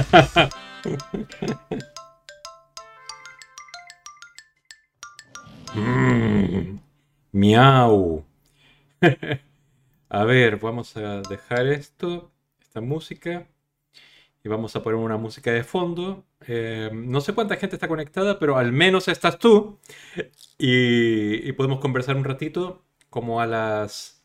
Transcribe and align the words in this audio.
Miau. 7.32 8.24
a 10.08 10.24
ver, 10.24 10.58
vamos 10.58 10.96
a 10.96 11.22
dejar 11.22 11.66
esto, 11.66 12.30
esta 12.60 12.80
música, 12.80 13.46
y 14.44 14.48
vamos 14.48 14.74
a 14.76 14.82
poner 14.82 14.98
una 14.98 15.16
música 15.16 15.52
de 15.52 15.64
fondo. 15.64 16.24
Eh, 16.46 16.90
no 16.92 17.20
sé 17.20 17.34
cuánta 17.34 17.56
gente 17.56 17.76
está 17.76 17.88
conectada, 17.88 18.38
pero 18.38 18.56
al 18.58 18.72
menos 18.72 19.08
estás 19.08 19.38
tú. 19.38 19.78
Y, 20.58 21.48
y 21.48 21.52
podemos 21.52 21.80
conversar 21.80 22.16
un 22.16 22.24
ratito, 22.24 22.82
como 23.10 23.40
a 23.40 23.46
las, 23.46 24.22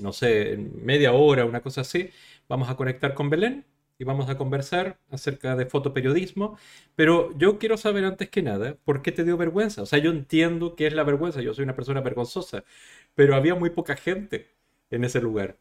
no 0.00 0.12
sé, 0.12 0.56
media 0.82 1.12
hora, 1.12 1.44
una 1.44 1.60
cosa 1.62 1.82
así. 1.82 2.10
Vamos 2.48 2.68
a 2.68 2.76
conectar 2.76 3.14
con 3.14 3.30
Belén 3.30 3.64
y 4.00 4.04
vamos 4.04 4.30
a 4.30 4.38
conversar 4.38 4.98
acerca 5.10 5.56
de 5.56 5.66
fotoperiodismo. 5.66 6.58
Pero 6.96 7.36
yo 7.38 7.58
quiero 7.58 7.76
saber 7.76 8.04
antes 8.06 8.30
que 8.30 8.42
nada, 8.42 8.76
¿por 8.84 9.02
qué 9.02 9.12
te 9.12 9.24
dio 9.24 9.36
vergüenza? 9.36 9.82
O 9.82 9.86
sea, 9.86 9.98
yo 9.98 10.10
entiendo 10.10 10.74
qué 10.74 10.86
es 10.86 10.94
la 10.94 11.04
vergüenza, 11.04 11.42
yo 11.42 11.52
soy 11.52 11.64
una 11.64 11.76
persona 11.76 12.00
vergonzosa, 12.00 12.64
pero 13.14 13.36
había 13.36 13.54
muy 13.54 13.70
poca 13.70 13.96
gente 13.96 14.48
en 14.90 15.04
ese 15.04 15.20
lugar. 15.20 15.58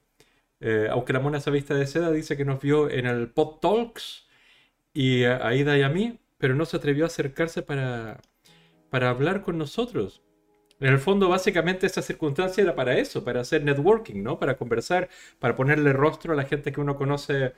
Eh, 0.61 0.87
aunque 0.89 1.13
la 1.13 1.19
mona 1.19 1.39
vista 1.39 1.75
de 1.75 1.85
seda 1.87 2.11
dice 2.11 2.37
que 2.37 2.45
nos 2.45 2.61
vio 2.61 2.89
en 2.89 3.05
el 3.07 3.29
Pod 3.29 3.59
Talks 3.59 4.27
y 4.93 5.25
a 5.25 5.45
Aida 5.47 5.77
y 5.77 5.81
a 5.83 5.89
mí, 5.89 6.19
pero 6.37 6.55
no 6.55 6.65
se 6.65 6.77
atrevió 6.77 7.03
a 7.05 7.07
acercarse 7.07 7.61
para, 7.61 8.21
para 8.89 9.09
hablar 9.09 9.41
con 9.43 9.57
nosotros. 9.57 10.21
En 10.79 10.87
el 10.93 10.99
fondo, 10.99 11.27
básicamente, 11.27 11.87
esa 11.87 12.01
circunstancia 12.01 12.63
era 12.63 12.75
para 12.75 12.97
eso, 12.97 13.25
para 13.25 13.41
hacer 13.41 13.63
networking, 13.63 14.23
¿no? 14.23 14.39
Para 14.39 14.57
conversar, 14.57 15.09
para 15.39 15.55
ponerle 15.55 15.91
rostro 15.93 16.33
a 16.33 16.35
la 16.37 16.45
gente 16.45 16.71
que 16.71 16.79
uno 16.79 16.95
conoce 16.95 17.53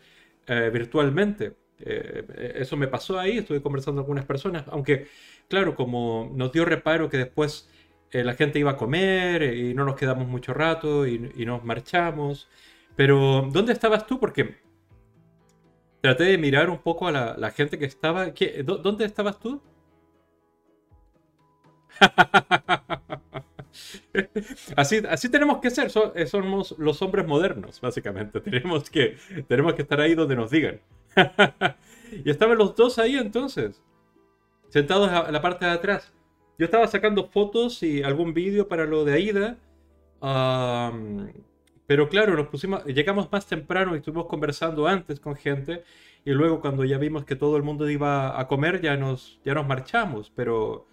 eh, 0.48 0.70
virtualmente. 0.74 1.56
Eh, 1.80 2.54
eso 2.56 2.78
me 2.78 2.88
pasó 2.88 3.20
ahí, 3.20 3.38
estuve 3.40 3.62
conversando 3.62 4.02
con 4.02 4.10
algunas 4.10 4.26
personas, 4.26 4.66
aunque, 4.68 5.08
claro, 5.48 5.76
como 5.76 6.32
nos 6.36 6.52
dio 6.52 6.64
reparo 6.66 7.10
que 7.10 7.18
después 7.18 7.70
eh, 8.12 8.24
la 8.24 8.34
gente 8.36 8.60
iba 8.60 8.72
a 8.72 8.78
comer 8.78 9.44
y 9.44 9.74
no 9.74 9.86
nos 9.86 9.96
quedamos 9.96 10.28
mucho 10.28 10.54
rato 10.54 11.08
y, 11.08 11.18
nos 11.46 11.64
marchamos. 11.64 12.50
Pero, 12.96 13.50
¿dónde 13.52 13.74
estabas 13.74 14.06
tú? 14.06 14.20
Porque 14.20 14.58
traté 16.02 16.26
de 16.26 16.38
mirar 16.38 16.70
un 16.70 16.80
poco 16.80 17.08
a 17.08 17.12
la, 17.12 17.52
gente 17.52 17.80
que 17.80 17.86
estaba. 17.86 18.28
¿Dónde 18.64 19.06
estabas 19.06 19.40
tú? 19.40 19.62
Así, 24.76 25.02
así 25.10 25.30
tenemos 25.30 25.60
que 25.60 25.70
ser, 25.70 25.92
eh, 26.16 26.26
somos 26.26 26.76
los 26.78 27.02
hombres 27.02 27.28
modernos, 27.28 27.80
básicamente. 27.82 28.40
Tenemos 28.42 28.90
que, 28.90 29.18
tenemos 29.48 29.74
que 29.74 29.82
estar 29.82 30.00
ahí 30.00 30.16
donde 30.16 30.36
nos 30.36 30.52
digan. 30.52 30.80
y 32.26 32.30
estaban 32.30 32.58
los 32.58 32.76
dos 32.76 33.00
ahí 33.00 33.16
entonces, 33.16 33.82
sentados 34.70 35.10
a 35.10 35.32
la 35.32 35.42
parte 35.42 35.66
de 35.66 35.72
atrás. 35.72 36.14
Yo 36.58 36.66
estaba 36.66 36.88
sacando 36.88 37.26
fotos 37.26 37.82
y 37.84 38.04
algún 38.04 38.34
vídeo 38.34 38.68
para 38.68 38.86
lo 38.86 39.04
de 39.04 39.14
Aida. 39.14 39.58
pero 41.88 42.08
claro, 42.08 42.36
nos 42.36 42.48
pusimos, 42.48 42.86
llegamos 42.86 43.32
más 43.32 43.48
temprano 43.48 43.96
y 43.96 43.98
estuvimos 43.98 44.28
conversando 44.28 44.88
antes 44.88 45.20
con 45.20 45.36
gente. 45.36 45.84
Y 46.24 46.32
luego 46.32 46.62
cuando 46.62 46.86
ya 46.86 47.00
vimos 47.00 47.26
que 47.26 47.36
todo 47.36 47.58
el 47.58 47.64
mundo 47.64 47.90
iba 47.90 48.40
a 48.40 48.48
comer, 48.48 48.80
ya 48.82 48.96
nos, 48.96 49.40
ya 49.44 49.56
nos 49.56 49.68
marchamos. 49.68 50.32
Pero 50.36 50.86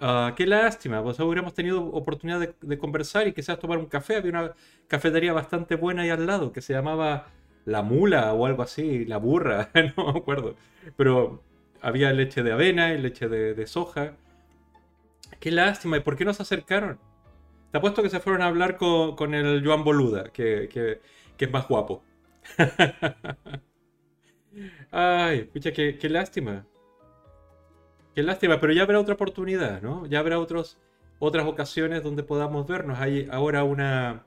Ah, 0.00 0.34
qué 0.36 0.46
lástima, 0.46 1.02
pues 1.02 1.18
hubiéramos 1.20 1.54
tenido 1.54 1.84
oportunidad 1.86 2.54
de, 2.60 2.78
conversar 2.78 3.26
y 3.28 3.32
quizás 3.32 3.58
tomar 3.58 3.78
un 3.78 3.86
café. 3.86 4.16
Había 4.16 4.30
una 4.30 4.54
cafetería 4.88 5.32
bastante 5.32 5.76
buena 5.76 6.02
ahí 6.02 6.10
al 6.10 6.26
lado 6.26 6.52
que 6.52 6.60
se 6.60 6.74
llamaba 6.74 7.28
La 7.64 7.82
Mula 7.82 8.32
o 8.34 8.46
algo 8.46 8.62
así, 8.62 9.04
La 9.06 9.16
Burra, 9.16 9.70
no 9.96 10.12
me 10.12 10.18
acuerdo. 10.18 10.54
Pero 10.96 11.42
había 11.80 12.12
leche 12.12 12.42
de 12.42 12.52
avena 12.52 12.92
y 12.92 12.98
leche 12.98 13.28
de, 13.28 13.66
soja. 13.66 14.16
Qué 15.40 15.50
lástima, 15.50 15.96
¿y 15.96 16.00
por 16.00 16.16
qué 16.16 16.24
no 16.24 16.34
se 16.34 16.42
acercaron? 16.42 16.98
Te 17.72 17.78
apuesto 17.78 18.02
que 18.02 18.10
se 18.10 18.20
fueron 18.20 18.42
a 18.42 18.46
hablar 18.46 18.76
con, 18.76 19.34
el 19.34 19.64
Joan 19.64 19.84
Boluda, 19.84 20.30
que, 20.30 21.00
es 21.38 21.50
más 21.50 21.68
guapo. 21.68 22.02
Ay, 24.90 25.44
pucha, 25.44 25.72
qué, 25.72 25.98
qué 25.98 26.08
lástima. 26.08 26.64
Qué 28.16 28.22
lástima, 28.22 28.58
pero 28.58 28.72
ya 28.72 28.82
habrá 28.82 28.98
otra 28.98 29.12
oportunidad, 29.12 29.82
¿no? 29.82 30.06
Ya 30.06 30.20
habrá 30.20 30.38
otros, 30.38 30.78
otras 31.18 31.46
ocasiones 31.46 32.02
donde 32.02 32.22
podamos 32.22 32.66
vernos. 32.66 32.98
Hay 32.98 33.28
ahora 33.30 33.62
una, 33.62 34.24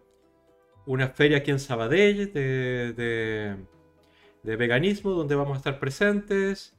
una 0.85 1.07
feria 1.07 1.39
aquí 1.39 1.49
en 1.49 1.59
Sabadell 1.59 2.31
de, 2.31 3.57
de, 4.43 4.55
veganismo 4.55 5.09
donde 5.09 5.33
vamos 5.33 5.55
a 5.55 5.57
estar 5.57 5.79
presentes. 5.79 6.77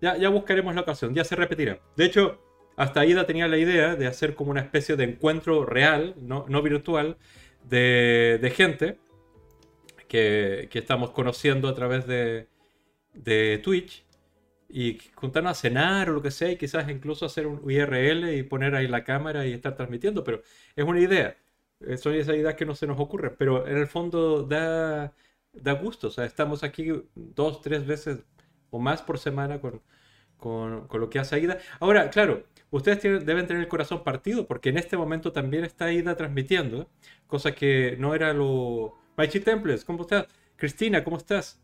Ya, 0.00 0.16
ya 0.16 0.28
buscaremos 0.28 0.74
la 0.74 0.80
ocasión, 0.80 1.14
ya 1.14 1.22
se 1.22 1.36
repetirá. 1.36 1.78
De 1.96 2.06
hecho, 2.06 2.42
hasta 2.76 3.06
Ida 3.06 3.24
tenía 3.24 3.46
la 3.46 3.58
idea 3.58 3.94
de 3.94 4.08
hacer 4.08 4.34
como 4.34 4.50
una 4.50 4.62
especie 4.62 4.96
de 4.96 5.04
encuentro 5.04 5.64
real, 5.64 6.16
no, 6.20 6.44
no 6.48 6.60
virtual, 6.60 7.18
de, 7.62 8.40
de 8.42 8.50
gente 8.50 8.98
que, 10.08 10.66
que, 10.72 10.80
estamos 10.80 11.12
conociendo 11.12 11.68
a 11.68 11.74
través 11.74 12.04
de, 12.08 12.48
de 13.14 13.60
Twitch 13.62 14.05
y 14.68 14.98
juntarnos 15.14 15.52
a 15.52 15.54
cenar 15.54 16.10
o 16.10 16.14
lo 16.14 16.22
que 16.22 16.30
sea 16.30 16.50
y 16.50 16.56
quizás 16.56 16.88
incluso 16.88 17.26
hacer 17.26 17.46
un 17.46 17.70
IRL 17.70 18.34
y 18.36 18.42
poner 18.42 18.74
ahí 18.74 18.88
la 18.88 19.04
cámara 19.04 19.46
y 19.46 19.52
estar 19.52 19.76
transmitiendo, 19.76 20.24
pero 20.24 20.42
es 20.74 20.84
una 20.84 21.00
idea. 21.00 21.36
Eh, 21.80 21.96
son 21.96 22.14
esas 22.14 22.36
ideas 22.36 22.54
que 22.54 22.66
no 22.66 22.74
se 22.74 22.86
nos 22.86 22.98
ocurren, 22.98 23.34
pero 23.38 23.66
en 23.66 23.76
el 23.76 23.86
fondo 23.86 24.42
da, 24.42 25.12
da 25.52 25.72
gusto. 25.72 26.08
O 26.08 26.10
sea, 26.10 26.24
estamos 26.24 26.62
aquí 26.64 26.88
dos, 27.14 27.60
tres 27.60 27.86
veces 27.86 28.24
o 28.70 28.78
más 28.78 29.02
por 29.02 29.18
semana 29.18 29.60
con, 29.60 29.82
con, 30.36 30.88
con 30.88 31.00
lo 31.00 31.10
que 31.10 31.18
hace 31.18 31.36
Aida. 31.36 31.58
Ahora, 31.80 32.10
claro, 32.10 32.44
ustedes 32.70 33.02
deben 33.02 33.46
tener 33.46 33.62
el 33.62 33.68
corazón 33.68 34.04
partido 34.04 34.46
porque 34.46 34.70
en 34.70 34.78
este 34.78 34.96
momento 34.96 35.32
también 35.32 35.64
está 35.64 35.86
Aida 35.86 36.16
transmitiendo, 36.16 36.90
cosa 37.26 37.54
que 37.54 37.96
no 37.98 38.14
era 38.14 38.32
lo... 38.32 38.94
Maichi 39.16 39.40
Temples, 39.40 39.84
¿cómo 39.84 40.02
estás? 40.02 40.26
Cristina, 40.56 41.04
¿cómo 41.04 41.16
estás? 41.16 41.60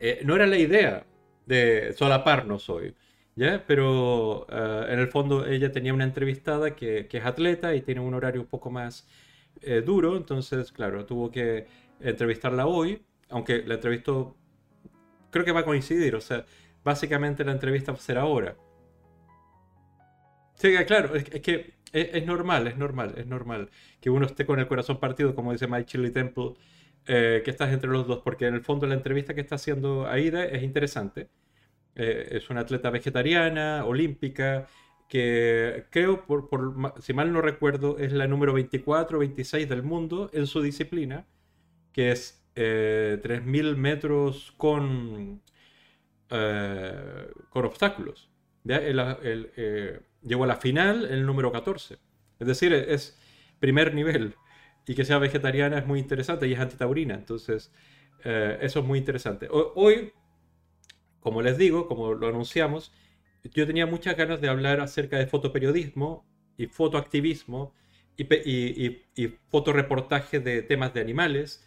Eh, 0.00 0.22
no 0.24 0.34
era 0.34 0.46
la 0.46 0.58
idea 0.58 1.06
de 1.46 1.92
solaparnos 1.96 2.68
hoy. 2.70 2.94
¿ya? 3.34 3.64
Pero 3.66 4.46
eh, 4.50 4.86
en 4.90 4.98
el 4.98 5.08
fondo 5.08 5.46
ella 5.46 5.72
tenía 5.72 5.94
una 5.94 6.04
entrevistada 6.04 6.74
que, 6.74 7.08
es 7.10 7.24
atleta 7.24 7.74
y 7.74 7.82
tiene 7.82 8.00
un 8.00 8.14
horario 8.14 8.42
un 8.42 8.46
poco 8.46 8.70
más 8.70 9.06
eh, 9.62 9.82
duro, 9.84 10.16
entonces, 10.16 10.72
claro, 10.72 11.06
tuvo 11.06 11.30
que 11.30 11.66
entrevistarla 12.00 12.66
hoy, 12.66 13.02
aunque 13.28 13.62
la 13.62 13.74
entrevistó, 13.74 14.36
creo 15.30 15.44
que 15.44 15.52
va 15.52 15.60
a 15.60 15.64
coincidir, 15.64 16.14
o 16.14 16.20
sea, 16.20 16.44
básicamente 16.84 17.44
la 17.44 17.52
entrevista 17.52 17.92
va 17.92 17.98
a 17.98 18.00
ser 18.00 18.18
ahora. 18.18 18.56
Sí, 20.54 20.74
claro, 20.86 21.14
es, 21.14 21.24
que 21.24 21.74
es, 21.92 22.26
normal, 22.26 22.66
es 22.68 22.76
normal, 22.76 23.14
es 23.16 23.26
normal 23.26 23.70
que 24.00 24.10
uno 24.10 24.26
esté 24.26 24.46
con 24.46 24.58
el 24.60 24.66
corazón 24.66 24.98
partido, 25.00 25.34
como 25.34 25.52
dice 25.52 25.66
My 25.66 25.84
Chili 25.84 26.10
Temple, 26.10 26.54
eh, 27.06 27.42
que 27.44 27.50
estás 27.50 27.72
entre 27.72 27.90
los 27.90 28.06
dos, 28.06 28.20
porque 28.24 28.46
en 28.46 28.54
el 28.54 28.62
fondo 28.62 28.86
la 28.86 28.94
entrevista 28.94 29.34
que 29.34 29.40
está 29.40 29.56
haciendo 29.56 30.06
Aida 30.06 30.44
es 30.44 30.62
interesante. 30.62 31.28
Eh, 31.94 32.28
es 32.32 32.48
una 32.50 32.60
atleta 32.60 32.90
vegetariana, 32.90 33.84
olímpica, 33.84 34.66
que 35.08 35.86
creo, 35.90 36.26
por, 36.26 36.48
si 37.00 37.12
mal 37.12 37.32
no 37.32 37.42
recuerdo, 37.42 37.98
es 37.98 38.12
la 38.12 38.26
número 38.26 38.54
24 38.54 39.18
o 39.18 39.20
26 39.20 39.68
del 39.68 39.82
mundo 39.82 40.30
en 40.32 40.46
su 40.46 40.62
disciplina, 40.62 41.26
que 41.92 42.12
es 42.12 42.42
eh, 42.54 43.20
3.000 43.22 43.76
metros 43.76 44.54
con, 44.56 45.42
eh, 46.30 47.28
con 47.50 47.64
obstáculos. 47.66 48.30
llegó 48.64 50.44
a 50.44 50.46
la 50.46 50.56
final 50.56 51.04
el 51.06 51.26
número 51.26 51.52
14. 51.52 51.98
Es 52.38 52.46
decir, 52.46 52.72
es 52.72 53.18
primer 53.60 53.94
nivel 53.94 54.34
y 54.86 54.94
que 54.94 55.04
sea 55.04 55.18
vegetariana 55.18 55.78
es 55.78 55.86
muy 55.86 56.00
interesante 56.00 56.46
y 56.48 56.52
es 56.52 56.58
antitaurina. 56.58 57.14
Entonces, 57.14 57.72
eh, 58.24 58.58
eso 58.60 58.80
es 58.80 58.86
muy 58.86 58.98
interesante. 58.98 59.48
Hoy, 59.50 60.12
como 61.20 61.42
les 61.42 61.58
digo, 61.58 61.86
como 61.86 62.14
lo 62.14 62.28
anunciamos, 62.28 62.92
yo 63.44 63.66
tenía 63.66 63.86
muchas 63.86 64.16
ganas 64.16 64.40
de 64.40 64.48
hablar 64.48 64.80
acerca 64.80 65.18
de 65.18 65.26
fotoperiodismo 65.26 66.26
y 66.56 66.66
fotoactivismo 66.66 67.74
y, 68.16 68.24
y, 68.34 69.02
y, 69.16 69.28
fotoreportaje 69.48 70.40
de 70.40 70.62
temas 70.62 70.94
de 70.94 71.00
animales. 71.00 71.64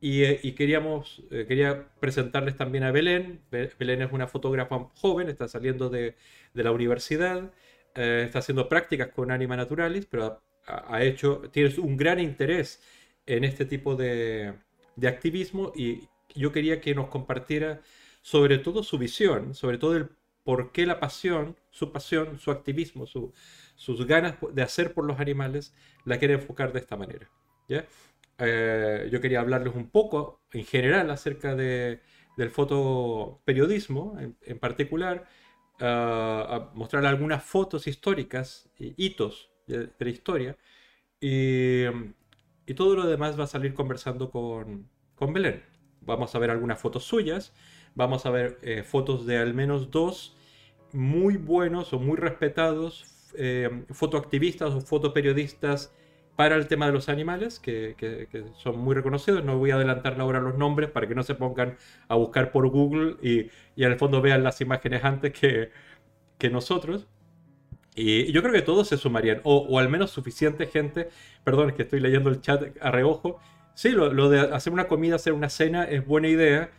Y, 0.00 0.22
eh, 0.24 0.54
queríamos, 0.56 1.24
eh, 1.30 1.46
quería 1.48 1.88
presentarles 2.00 2.56
también 2.56 2.84
a 2.84 2.92
Belén. 2.92 3.42
Belén 3.50 4.02
es 4.02 4.12
una 4.12 4.28
fotógrafa 4.28 4.78
joven, 4.94 5.28
está 5.28 5.48
saliendo 5.48 5.90
de, 5.90 6.16
de 6.54 6.62
la 6.62 6.72
universidad, 6.72 7.52
está 7.94 8.38
haciendo 8.38 8.68
prácticas 8.68 9.08
con 9.08 9.32
Anima 9.32 9.56
Naturalis, 9.56 10.06
pero 10.06 10.40
ha 10.68 11.02
hecho, 11.02 11.42
tienes 11.50 11.78
un 11.78 11.96
gran 11.96 12.20
interés 12.20 12.82
en 13.26 13.44
este 13.44 13.64
tipo 13.64 13.96
de, 13.96 14.54
de, 14.96 15.08
activismo 15.08 15.72
y 15.74 16.08
yo 16.34 16.52
quería 16.52 16.80
que 16.80 16.94
nos 16.94 17.08
compartiera 17.08 17.80
sobre 18.22 18.58
todo 18.58 18.82
su 18.82 18.98
visión, 18.98 19.54
sobre 19.54 19.78
todo 19.78 19.96
el 19.96 20.10
por 20.44 20.72
qué 20.72 20.86
la 20.86 20.98
pasión, 20.98 21.56
su 21.70 21.92
pasión, 21.92 22.38
su 22.38 22.50
activismo, 22.50 23.06
su, 23.06 23.34
sus 23.76 24.06
ganas 24.06 24.36
de 24.52 24.62
hacer 24.62 24.94
por 24.94 25.04
los 25.04 25.20
animales, 25.20 25.74
la 26.04 26.18
quiere 26.18 26.34
enfocar 26.34 26.72
de 26.72 26.78
esta 26.80 26.96
manera. 26.96 27.30
¿ya? 27.68 27.84
Eh, 28.38 29.08
yo 29.12 29.20
quería 29.20 29.40
hablarles 29.40 29.74
un 29.74 29.90
poco 29.90 30.40
en 30.52 30.64
general 30.64 31.10
acerca 31.10 31.54
de, 31.54 32.00
del 32.38 32.50
fotoperiodismo 32.50 34.18
en, 34.40 34.58
particular, 34.58 35.26
a 35.80 36.70
mostrar 36.74 37.04
algunas 37.04 37.44
fotos 37.44 37.86
históricas, 37.86 38.70
hitos 38.78 39.50
de, 39.68 39.90
la 39.98 40.10
historia, 40.10 40.56
y, 41.20 41.84
todo 42.76 42.96
lo 42.96 43.06
demás 43.06 43.38
va 43.38 43.44
a 43.44 43.46
salir 43.46 43.74
conversando 43.74 44.30
con, 44.30 44.88
con 45.14 45.32
Belén. 45.32 45.62
Vamos 46.02 46.34
a 46.34 46.38
ver 46.38 46.50
algunas 46.50 46.80
fotos 46.80 47.04
suyas, 47.04 47.54
vamos 47.94 48.26
a 48.26 48.30
ver 48.30 48.58
eh, 48.62 48.82
fotos 48.82 49.26
de 49.26 49.38
al 49.38 49.54
menos 49.54 49.90
dos 49.90 50.36
muy 50.92 51.36
buenos 51.36 51.92
o 51.92 51.98
muy 51.98 52.16
respetados 52.16 53.18
eh, 53.36 53.84
fotoactivistas 53.90 54.74
o 54.74 54.80
fotoperiodistas 54.80 55.92
para 56.36 56.56
el 56.56 56.66
tema 56.68 56.86
de 56.86 56.92
los 56.92 57.08
animales, 57.08 57.58
que, 57.58 58.28
son 58.56 58.78
muy 58.78 58.94
reconocidos. 58.94 59.44
No 59.44 59.58
voy 59.58 59.72
a 59.72 59.74
adelantar 59.74 60.18
ahora 60.20 60.40
los 60.40 60.56
nombres 60.56 60.90
para 60.90 61.08
que 61.08 61.14
no 61.14 61.22
se 61.22 61.34
pongan 61.34 61.76
a 62.08 62.14
buscar 62.14 62.52
por 62.52 62.68
Google 62.68 63.16
y, 63.22 63.50
y 63.76 63.84
en 63.84 63.92
el 63.92 63.98
fondo 63.98 64.22
vean 64.22 64.44
las 64.44 64.60
imágenes 64.60 65.04
antes 65.04 65.32
que, 65.32 65.70
que 66.38 66.48
nosotros. 66.50 67.08
Y 67.98 68.30
yo 68.32 68.42
creo 68.42 68.54
que 68.54 68.62
todos 68.62 68.88
se 68.88 68.96
sumarían, 68.96 69.40
o, 69.42 69.56
o, 69.58 69.78
al 69.78 69.88
menos 69.88 70.10
suficiente 70.10 70.66
gente. 70.66 71.08
Perdón, 71.44 71.70
es 71.70 71.74
que 71.74 71.82
estoy 71.82 72.00
leyendo 72.00 72.30
el 72.30 72.40
chat 72.40 72.76
a 72.80 72.90
reojo. 72.90 73.40
Sí, 73.74 73.90
lo, 73.90 74.12
lo 74.12 74.30
de 74.30 74.40
hacer 74.40 74.72
una 74.72 74.86
comida, 74.86 75.16
hacer 75.16 75.32
una 75.32 75.48
cena 75.48 75.84
es 75.84 76.06
buena 76.06 76.28
idea. 76.28 76.70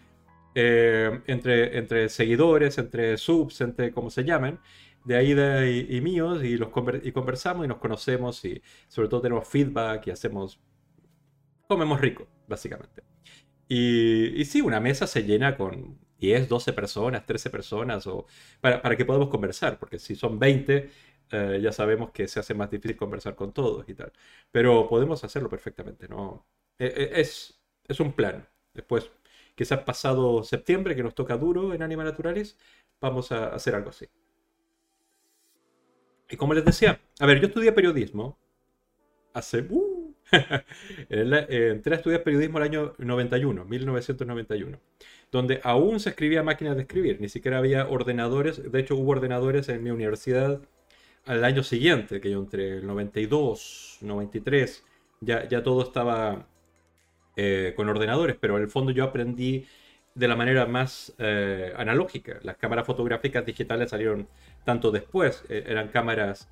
Eh, 0.56 1.21
entre, 1.27 1.77
entre 1.77 2.10
seguidores, 2.10 2.77
entre 2.77 3.18
subs, 3.18 3.62
entre 3.62 3.92
como 3.92 4.10
se 4.10 4.24
llamen 4.24 4.60
de 5.06 5.16
Aida 5.16 5.68
y, 5.68 6.01
míos 6.01 6.44
y, 6.44 6.57
los 6.57 6.69
y 7.04 7.12
conversamos 7.12 7.66
y 7.66 7.68
nos 7.68 7.77
conocemos 7.77 8.44
y 8.45 8.62
sobre 8.88 9.10
todo 9.10 9.21
tenemos 9.21 9.48
feedback 9.48 10.07
y 10.07 10.12
hacemos... 10.12 10.60
Comemos 11.68 12.01
rico, 12.01 12.27
básicamente. 12.48 13.04
Y, 13.68 14.42
y 14.42 14.45
sí, 14.45 14.62
una 14.62 14.80
mesa 14.80 15.06
se 15.07 15.24
llena 15.24 15.56
con 15.56 16.00
10, 16.19 16.50
12 16.50 16.74
personas, 16.74 17.25
13 17.25 17.50
personas, 17.50 18.07
o 18.07 18.25
para, 18.60 18.81
para 18.81 18.95
que 18.95 19.06
podamos 19.06 19.30
conversar, 19.30 19.80
porque 19.80 20.00
si 20.00 20.16
son 20.16 20.39
20, 20.39 20.89
eh, 21.31 21.60
ya 21.62 21.72
sabemos 21.72 22.12
que 22.12 22.28
se 22.28 22.40
hace 22.40 22.54
más 22.54 22.72
difícil 22.72 22.98
conversar 22.98 23.36
con 23.36 23.54
todos 23.54 23.88
y 23.90 23.94
tal. 23.94 24.12
Pero 24.52 24.88
podemos 24.88 25.24
hacerlo 25.24 25.50
perfectamente, 25.50 26.08
¿no? 26.08 26.46
E, 26.78 26.86
e, 26.86 27.22
es, 27.22 27.60
es 27.88 28.00
un 28.00 28.14
plan. 28.14 28.48
Después, 28.74 29.10
quizás 29.56 29.80
pasado 29.84 30.44
septiembre, 30.44 30.96
que 30.96 31.04
nos 31.04 31.16
toca 31.16 31.38
duro 31.38 31.74
en 31.74 31.84
Anima 31.84 32.04
Naturalis, 32.04 32.58
vamos 33.00 33.31
a 33.31 33.50
hacer 33.50 33.76
algo 33.76 33.90
así. 33.90 34.08
Y 36.30 36.38
como 36.38 36.54
les 36.54 36.66
decía, 36.66 37.00
a 37.20 37.26
ver, 37.26 37.40
yo 37.40 37.48
estudié 37.48 37.72
periodismo 37.72 38.38
hace... 39.34 39.62
Uh, 39.70 40.14
entré 41.10 41.94
a 41.94 41.98
estudiar 41.98 42.24
periodismo 42.24 42.60
el 42.60 42.64
año 42.64 42.94
91, 43.00 43.66
1991, 43.66 44.80
donde 45.31 45.60
aún 45.64 46.00
se 46.00 46.10
escribía 46.10 46.44
máquinas 46.44 46.76
de 46.76 46.84
escribir, 46.84 47.20
ni 47.20 47.30
siquiera 47.30 47.58
había 47.58 47.88
ordenadores, 47.88 48.72
de 48.72 48.80
hecho 48.80 48.96
hubo 48.96 49.12
ordenadores 49.12 49.70
en 49.70 49.84
mi 49.84 49.90
universidad 49.90 50.62
al 51.30 51.46
año 51.46 51.62
siguiente, 51.62 52.20
que 52.20 52.31
yo 52.31 52.40
entre 52.40 52.80
el 52.80 52.88
92, 52.88 54.00
93, 54.02 54.84
ya, 55.22 55.48
ya 55.48 55.62
todo 55.62 55.84
estaba 55.84 56.48
eh, 57.36 57.74
con 57.76 57.88
ordenadores, 57.88 58.36
pero 58.40 58.58
en 58.58 58.64
el 58.64 58.70
fondo 58.70 58.92
yo 58.92 59.04
aprendí 59.04 59.68
de 60.16 60.28
la 60.28 60.36
manera 60.36 60.66
más 60.66 61.14
eh, 61.20 61.72
analógica. 61.78 62.40
Las 62.42 62.58
cámaras 62.58 62.88
fotográficas 62.88 63.46
digitales 63.46 63.92
salieron 63.92 64.28
tanto 64.66 64.90
después, 64.90 65.44
eh, 65.50 65.64
eran 65.68 65.90
cámaras 65.90 66.50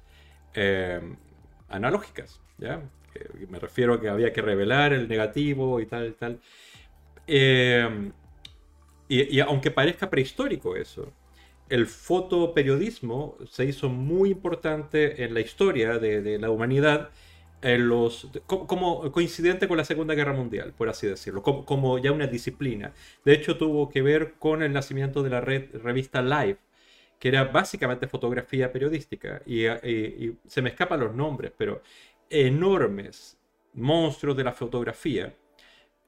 analógicas, 1.69 2.41
¿ya? 2.57 2.81
me 3.47 3.59
refiero 3.59 3.93
a 3.93 4.01
que 4.01 4.09
había 4.09 4.33
que 4.33 4.41
revelar 4.41 4.91
el 4.91 5.07
negativo 5.07 5.79
y 5.79 5.85
tal, 5.85 6.07
y 6.07 6.11
tal. 6.13 6.39
Y, 9.07 9.39
aunque 9.39 9.69
parezca 9.69 10.09
prehistórico 10.09 10.75
eso, 10.75 11.13
el 11.69 11.87
fotoperiodismo 11.87 13.37
se 13.49 13.65
hizo 13.65 13.89
muy 13.89 14.31
importante 14.31 15.23
en 15.23 15.33
la 15.33 15.41
historia 15.41 15.99
de 15.99 16.39
la 16.39 16.49
humanidad 16.49 17.11
como, 18.45 19.11
coincidente 19.11 19.67
con 19.67 19.77
la 19.77 19.85
Segunda 19.85 20.13
Guerra 20.13 20.33
Mundial, 20.33 20.73
por 20.77 20.89
así 20.89 21.07
decirlo, 21.07 21.41
como, 21.41 21.97
ya 21.97 22.11
una 22.11 22.27
disciplina. 22.27 22.93
De 23.25 23.33
hecho, 23.33 23.57
tuvo 23.57 23.89
que 23.89 24.01
ver 24.01 24.35
con 24.39 24.61
el 24.61 24.73
nacimiento 24.73 25.23
de 25.23 25.29
la 25.29 25.41
red, 25.41 25.75
revista 25.81 26.21
Live, 26.21 26.57
que 27.19 27.29
era 27.29 27.45
básicamente 27.45 28.07
fotografía 28.07 28.71
periodística. 28.71 29.41
Y, 29.45 29.65
se 30.47 30.61
me 30.61 30.69
escapan 30.69 30.99
los 30.99 31.15
nombres, 31.15 31.51
pero 31.57 31.81
enormes 32.29 33.37
monstruos 33.73 34.37
de 34.37 34.43
la 34.43 34.51
fotografía 34.53 35.33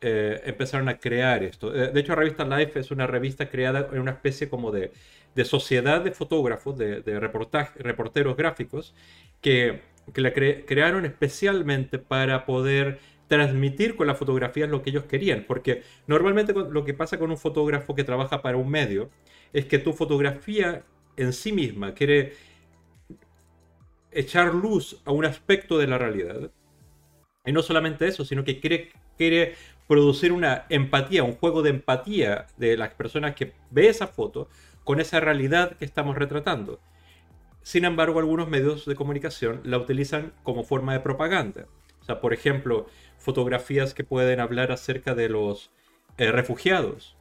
eh, 0.01 0.41
empezaron 0.45 0.87
a 0.87 0.97
crear 0.97 1.43
esto. 1.43 1.75
Eh, 1.75 1.91
de 1.91 1.99
hecho, 1.99 2.13
la 2.13 2.19
revista 2.19 2.45
Life 2.45 2.79
es 2.79 2.91
una 2.91 3.05
revista 3.05 3.49
creada 3.49 3.89
en 3.91 3.99
una 3.99 4.11
especie 4.11 4.47
como 4.47 4.71
de, 4.71 4.93
de 5.35 5.45
sociedad 5.45 6.01
de 6.01 6.11
fotógrafos, 6.11 6.77
de, 6.77 7.01
reporteros 7.19 8.37
gráficos, 8.37 8.95
que 9.41 9.81
la 10.15 10.33
crearon 10.33 11.05
especialmente 11.05 11.99
para 11.99 12.45
poder 12.45 12.99
transmitir 13.27 13.95
con 13.95 14.07
las 14.07 14.17
fotografías 14.17 14.69
lo 14.69 14.81
que 14.81 14.89
ellos 14.91 15.03
querían. 15.03 15.43
Porque 15.45 15.83
normalmente 16.07 16.53
lo 16.53 16.85
que 16.85 16.93
pasa 16.93 17.19
con 17.19 17.29
un 17.31 17.37
fotógrafo 17.37 17.93
que 17.93 18.03
trabaja 18.05 18.41
para 18.41 18.57
un 18.57 18.69
medio 18.69 19.09
es 19.53 19.65
que 19.65 19.79
tu 19.79 19.93
fotografía 19.93 20.83
en 21.17 21.33
sí 21.33 21.51
misma 21.51 21.93
quiere 21.93 22.33
echar 24.11 24.53
luz 24.53 25.01
a 25.03 25.11
un 25.11 25.25
aspecto 25.25 25.77
de 25.77 25.87
la 25.87 25.97
realidad. 25.97 26.51
Y 27.45 27.51
no 27.51 27.61
solamente 27.61 28.07
eso, 28.07 28.25
sino 28.25 28.43
que 28.43 28.59
quiere 28.59 29.55
producir 29.89 30.31
una 30.31 30.67
empatía, 30.69 31.23
un 31.23 31.33
juego 31.33 31.63
de 31.63 31.71
empatía 31.71 32.45
de 32.57 32.77
las 32.77 32.93
personas 32.93 33.33
que 33.33 33.53
ve 33.71 33.89
esa 33.89 34.05
foto 34.05 34.47
con 34.83 34.99
esa 34.99 35.19
realidad 35.19 35.77
que 35.77 35.83
estamos 35.83 36.15
retratando. 36.15 36.79
Sin 37.63 37.85
embargo, 37.85 38.19
algunos 38.19 38.47
medios 38.47 38.85
de 38.85 38.93
comunicación 38.93 39.61
la 39.63 39.79
utilizan 39.79 40.31
como 40.43 40.63
forma 40.63 40.93
de 40.93 40.99
propaganda. 40.99 41.65
O 42.01 42.03
sea, 42.03 42.21
por 42.21 42.35
ejemplo, 42.35 42.85
fotografías 43.17 43.95
que 43.95 44.03
pueden 44.03 44.39
hablar 44.39 44.71
acerca 44.71 45.15
de 45.15 45.27
los 45.27 45.71
eh, 46.19 46.31
refugiados 46.31 47.17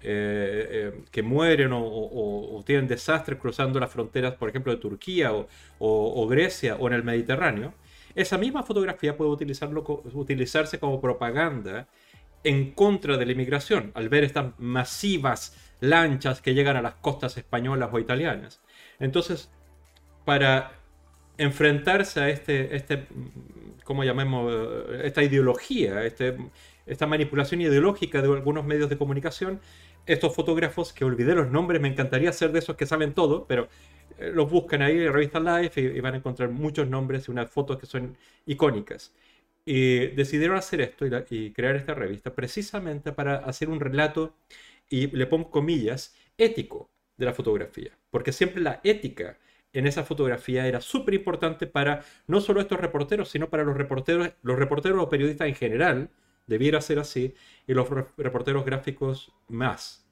eh, 0.00 0.68
eh, 0.70 1.02
que 1.10 1.24
mueren 1.24 1.70
o, 1.72 2.62
tienen 2.64 2.86
desastres 2.86 3.40
cruzando 3.40 3.80
las 3.80 3.90
fronteras, 3.90 4.34
por 4.34 4.48
ejemplo, 4.48 4.72
de 4.72 4.78
Turquía 4.78 5.32
o, 5.80 6.26
Grecia 6.28 6.76
o 6.76 6.86
en 6.86 6.92
el 6.92 7.02
Mediterráneo. 7.02 7.74
Esa 8.14 8.38
misma 8.38 8.62
fotografía 8.62 9.16
puede 9.16 9.32
utilizarse 9.32 10.78
como 10.78 11.00
propaganda 11.00 11.88
en 12.44 12.72
contra 12.72 13.16
de 13.16 13.26
la 13.26 13.32
inmigración, 13.32 13.92
al 13.94 14.08
ver 14.08 14.24
estas 14.24 14.58
masivas 14.58 15.56
lanchas 15.80 16.40
que 16.40 16.54
llegan 16.54 16.76
a 16.76 16.82
las 16.82 16.94
costas 16.94 17.36
españolas 17.36 17.90
o 17.92 17.98
italianas. 17.98 18.60
Entonces, 18.98 19.50
para 20.24 20.72
enfrentarse 21.38 22.20
a 22.20 22.28
este, 22.28 22.76
este 22.76 23.06
¿cómo 23.84 24.04
llamemos? 24.04 24.52
Esta 25.02 25.22
ideología, 25.22 26.04
este, 26.04 26.36
esta 26.86 27.06
manipulación 27.06 27.60
ideológica 27.60 28.22
de 28.22 28.32
algunos 28.32 28.64
medios 28.64 28.88
de 28.88 28.98
comunicación, 28.98 29.60
estos 30.06 30.34
fotógrafos, 30.34 30.92
que 30.92 31.04
olvidé 31.04 31.34
los 31.34 31.50
nombres, 31.50 31.80
me 31.80 31.88
encantaría 31.88 32.32
ser 32.32 32.52
de 32.52 32.58
esos 32.58 32.76
que 32.76 32.86
saben 32.86 33.12
todo, 33.12 33.46
pero 33.46 33.68
eh, 34.18 34.30
los 34.34 34.50
buscan 34.50 34.82
ahí 34.82 34.98
en 34.98 35.12
revista 35.12 35.38
Life 35.38 35.80
y, 35.80 36.00
van 36.00 36.14
a 36.14 36.16
encontrar 36.18 36.50
muchos 36.50 36.88
nombres 36.88 37.28
y 37.28 37.30
unas 37.30 37.50
fotos 37.50 37.78
que 37.78 37.86
son 37.86 38.16
icónicas. 38.46 39.12
Y 39.64 40.08
decidieron 40.08 40.56
hacer 40.56 40.80
esto 40.80 41.06
y, 41.06 41.10
y 41.30 41.52
crear 41.52 41.76
esta 41.76 41.94
revista 41.94 42.34
precisamente 42.34 43.12
para 43.12 43.36
hacer 43.36 43.68
un 43.68 43.80
relato, 43.80 44.34
y 44.88 45.06
le 45.08 45.26
pongo 45.26 45.50
comillas, 45.50 46.14
ético 46.36 46.90
de 47.16 47.26
la 47.26 47.32
fotografía. 47.32 47.96
Porque 48.10 48.32
siempre 48.32 48.60
la 48.60 48.80
ética 48.84 49.38
en 49.72 49.86
esa 49.86 50.04
fotografía 50.04 50.66
era 50.66 50.80
súper 50.80 51.14
importante 51.14 51.66
para 51.66 52.04
no 52.26 52.40
solo 52.40 52.60
estos 52.60 52.80
reporteros, 52.80 53.30
sino 53.30 53.48
para 53.48 53.64
los 53.64 53.76
reporteros, 53.76 54.30
los 54.42 54.58
reporteros 54.58 55.02
o 55.02 55.08
periodistas 55.08 55.48
en 55.48 55.54
general, 55.54 56.10
debiera 56.46 56.80
ser 56.80 56.98
así, 56.98 57.34
y 57.66 57.74
los 57.74 57.88
reporteros 58.16 58.64
gráficos 58.64 59.32
más. 59.48 60.06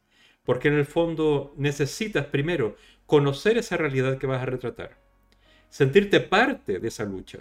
Porque 0.45 0.69
en 0.69 0.75
el 0.75 0.87
fondo 0.87 1.53
necesitas 1.57 2.27
primero 2.27 2.77
conocer 3.07 3.59
esa 3.59 3.77
realidad 3.77 4.19
que 4.19 4.27
vas 4.27 4.43
a 4.43 4.47
retratar, 4.47 4.97
sentirte 5.69 6.21
parte 6.21 6.79
de 6.79 6.89
esa 6.89 7.05
lucha. 7.05 7.41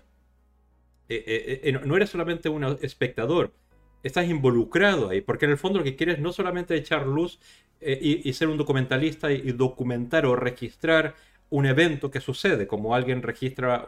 Eh, 1.10 1.24
eh, 1.25 1.62
eh, 1.63 1.72
no 1.72 1.96
eres 1.96 2.12
solamente 2.12 2.50
un 2.50 2.63
espectador, 2.82 3.51
estás 4.04 4.28
involucrado 4.28 5.10
ahí, 5.10 5.22
porque 5.22 5.46
en 5.46 5.51
el 5.51 5.58
fondo 5.58 5.80
lo 5.80 5.84
que 5.84 5.96
quieres 5.96 6.20
no 6.20 6.32
solamente 6.32 6.75
echar 6.75 7.08
luz 7.08 7.39
y, 7.82 8.32
ser 8.34 8.48
un 8.50 8.58
documentalista 8.58 9.32
y 9.32 9.51
documentar 9.54 10.25
o 10.25 10.36
registrar 10.36 11.16
un 11.50 11.66
evento 11.66 12.12
que 12.12 12.20
sucede, 12.22 12.68
como 12.68 12.94
alguien 12.94 13.24
registra 13.24 13.86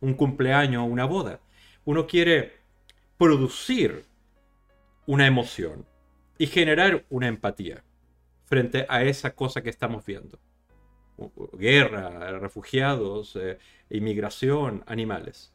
un 0.00 0.14
cumpleaños 0.14 0.82
o 0.82 0.86
una 0.86 1.04
boda. 1.04 1.40
Uno 1.84 2.06
quiere 2.06 2.52
producir 3.18 4.04
una 5.06 5.26
emoción 5.26 5.86
y 6.38 6.46
generar 6.46 7.04
una 7.10 7.28
empatía 7.28 7.84
frente 8.46 8.86
a 8.88 9.04
esa 9.04 9.34
cosa 9.34 9.62
que 9.62 9.70
estamos 9.70 10.04
viendo. 10.04 10.38
Guerra, 11.52 12.38
refugiados, 12.38 13.38
inmigración, 13.90 14.82
animales. 14.86 15.53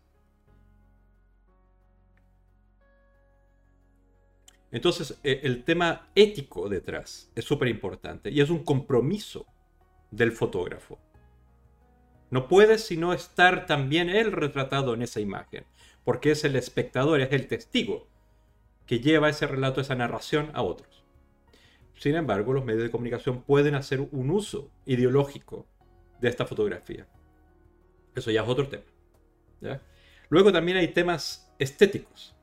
Entonces, 4.71 5.19
e, 5.23 5.41
el 5.43 5.63
tema 5.63 6.09
ético 6.15 6.69
detrás 6.69 7.31
es 7.35 7.45
súper 7.45 7.67
importante 7.67 8.29
y 8.29 8.41
es 8.41 8.49
un 8.49 8.63
compromiso 8.63 9.45
del 10.11 10.31
fotógrafo. 10.31 10.99
No 12.29 12.47
puede 12.47 12.77
sino 12.77 13.13
estar 13.13 13.65
también 13.65 14.09
él 14.09 14.31
retratado 14.31 14.93
en 14.93 15.01
esa 15.01 15.19
imagen, 15.19 15.65
porque 16.03 16.31
es 16.31 16.43
el 16.43 16.55
espectador, 16.55 17.21
es 17.21 17.31
el 17.31 17.47
testigo 17.47 18.07
que 18.85 18.99
lleva 18.99 19.29
ese 19.29 19.47
relato, 19.47 19.81
esa 19.81 19.95
narración 19.95 20.51
a 20.53 20.61
otros. 20.61 21.03
Sin 21.95 22.15
embargo, 22.15 22.53
los 22.53 22.65
medios 22.65 22.83
de 22.83 22.91
comunicación 22.91 23.41
pueden 23.43 23.75
hacer 23.75 23.99
un 23.99 24.29
uso 24.29 24.71
ideológico 24.85 25.67
de 26.21 26.29
esta 26.29 26.45
fotografía. 26.45 27.07
Eso 28.15 28.31
ya 28.31 28.43
es 28.43 28.47
otro 28.47 28.67
tema. 28.67 28.85
Luego 30.29 30.51
también 30.51 30.77
hay 30.77 30.89
temas 30.89 31.51
estéticos. 31.59 32.35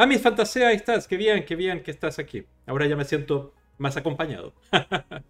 Ah, 0.00 0.06
mis 0.06 0.22
fantasías, 0.22 0.68
ahí 0.68 0.76
estás. 0.76 1.08
Qué 1.08 1.16
bien, 1.16 1.44
qué 1.44 1.56
bien 1.56 1.82
que 1.82 1.90
estás 1.90 2.20
aquí. 2.20 2.46
Ahora 2.66 2.86
ya 2.86 2.94
me 2.94 3.04
siento 3.04 3.52
más 3.78 3.96
acompañado. 3.96 4.54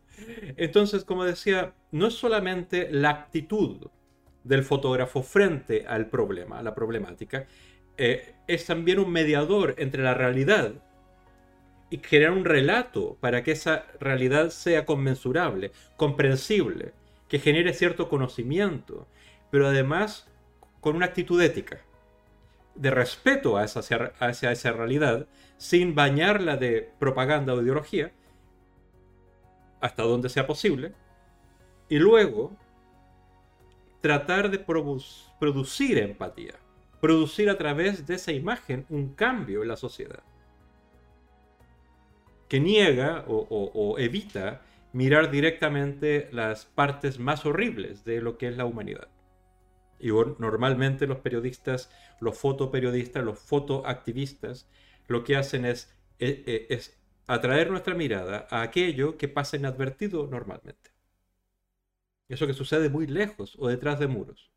Entonces, 0.58 1.06
como 1.06 1.24
decía, 1.24 1.72
no 1.90 2.08
es 2.08 2.14
solamente 2.14 2.86
la 2.90 3.08
actitud 3.08 3.86
del 4.44 4.64
fotógrafo 4.64 5.22
frente 5.22 5.86
al 5.86 6.10
problema, 6.10 6.58
a 6.58 6.62
la 6.62 6.74
problemática, 6.74 7.46
eh, 7.96 8.34
es 8.46 8.66
también 8.66 8.98
un 8.98 9.10
mediador 9.10 9.74
entre 9.78 10.02
la 10.02 10.12
realidad 10.12 10.74
y 11.88 11.96
crear 11.96 12.32
un 12.32 12.44
relato 12.44 13.16
para 13.20 13.42
que 13.42 13.52
esa 13.52 13.86
realidad 14.00 14.50
sea 14.50 14.84
conmensurable, 14.84 15.72
comprensible, 15.96 16.92
que 17.26 17.38
genere 17.38 17.72
cierto 17.72 18.10
conocimiento, 18.10 19.08
pero 19.50 19.66
además 19.66 20.28
con 20.82 20.94
una 20.94 21.06
actitud 21.06 21.40
ética, 21.40 21.80
de 22.78 22.90
respeto 22.90 23.56
a 23.56 23.64
esa, 23.64 23.80
hacia 24.20 24.52
esa 24.52 24.72
realidad, 24.72 25.26
sin 25.56 25.94
bañarla 25.94 26.56
de 26.56 26.90
propaganda 26.98 27.54
o 27.54 27.62
ideología, 27.62 28.12
hasta 29.80 30.02
donde 30.02 30.28
sea 30.28 30.46
posible, 30.46 30.92
y 31.88 31.98
luego 31.98 32.56
tratar 34.00 34.50
de 34.50 34.58
producir 34.58 35.98
empatía, 35.98 36.54
producir 37.00 37.50
a 37.50 37.58
través 37.58 38.06
de 38.06 38.14
esa 38.14 38.32
imagen 38.32 38.86
un 38.88 39.14
cambio 39.14 39.62
en 39.62 39.68
la 39.68 39.76
sociedad 39.76 40.22
que 42.48 42.60
niega 42.60 43.24
o, 43.28 43.96
evita 43.98 44.62
mirar 44.92 45.30
directamente 45.30 46.28
las 46.32 46.64
partes 46.64 47.18
más 47.18 47.44
horribles 47.44 48.04
de 48.04 48.22
lo 48.22 48.38
que 48.38 48.48
es 48.48 48.56
la 48.56 48.64
humanidad. 48.64 49.08
Y 50.00 50.08
normalmente 50.08 51.06
los 51.06 51.18
periodistas, 51.18 51.90
los 52.20 52.38
fotoperiodistas, 52.38 53.24
los 53.24 53.38
fotoactivistas, 53.38 54.68
lo 55.08 55.24
que 55.24 55.36
hacen 55.36 55.64
es, 55.64 55.92
es, 56.18 56.38
e, 56.46 56.66
es 56.70 56.98
atraer 57.26 57.70
nuestra 57.70 57.94
mirada 57.94 58.46
a 58.50 58.62
aquello 58.62 59.16
que 59.16 59.28
pasa 59.28 59.56
inadvertido 59.56 60.26
normalmente. 60.26 60.90
Eso 62.28 62.46
que 62.46 62.54
sucede 62.54 62.88
muy 62.90 63.06
lejos 63.06 63.56
o 63.58 63.68
detrás 63.68 63.98
de 63.98 64.06
muros. 64.06 64.50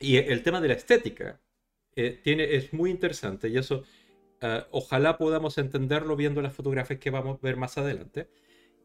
Y 0.00 0.16
el 0.16 0.42
tema 0.42 0.60
de 0.60 0.68
la 0.68 0.74
estética 0.74 1.40
eh, 1.96 2.20
tiene, 2.22 2.54
es 2.54 2.72
muy 2.72 2.90
interesante 2.90 3.48
y 3.48 3.58
eso 3.58 3.84
eh, 4.40 4.64
ojalá 4.70 5.18
podamos 5.18 5.58
entenderlo 5.58 6.16
viendo 6.16 6.42
las 6.42 6.54
fotografías 6.54 7.00
que 7.00 7.10
vamos 7.10 7.38
a 7.38 7.46
ver 7.46 7.56
más 7.56 7.78
adelante. 7.78 8.30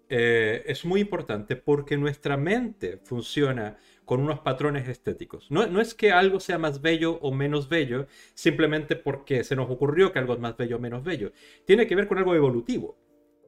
Eh, 0.09 0.63
es 0.67 0.85
muy 0.85 1.01
importante 1.01 1.55
porque 1.55 1.97
nuestra 1.97 2.37
mente 2.37 2.99
funciona 3.03 3.77
con 4.05 4.19
unos 4.19 4.39
patrones 4.39 4.87
estéticos. 4.87 5.49
No, 5.49 5.81
es 5.81 5.93
que 5.93 6.11
algo 6.11 6.39
sea 6.39 6.57
más 6.57 6.81
bello 6.81 7.19
o 7.21 7.31
menos 7.31 7.69
bello 7.69 8.07
simplemente 8.33 8.95
porque 8.95 9.43
se 9.43 9.55
nos 9.55 9.69
ocurrió 9.69 10.11
que 10.11 10.19
algo 10.19 10.33
es 10.33 10.39
más 10.39 10.57
bello 10.57 10.75
o 10.75 10.79
menos 10.79 11.03
bello. 11.03 11.31
Tiene 11.65 11.87
que 11.87 11.95
ver 11.95 12.07
con 12.07 12.17
algo 12.17 12.35
evolutivo. 12.35 12.97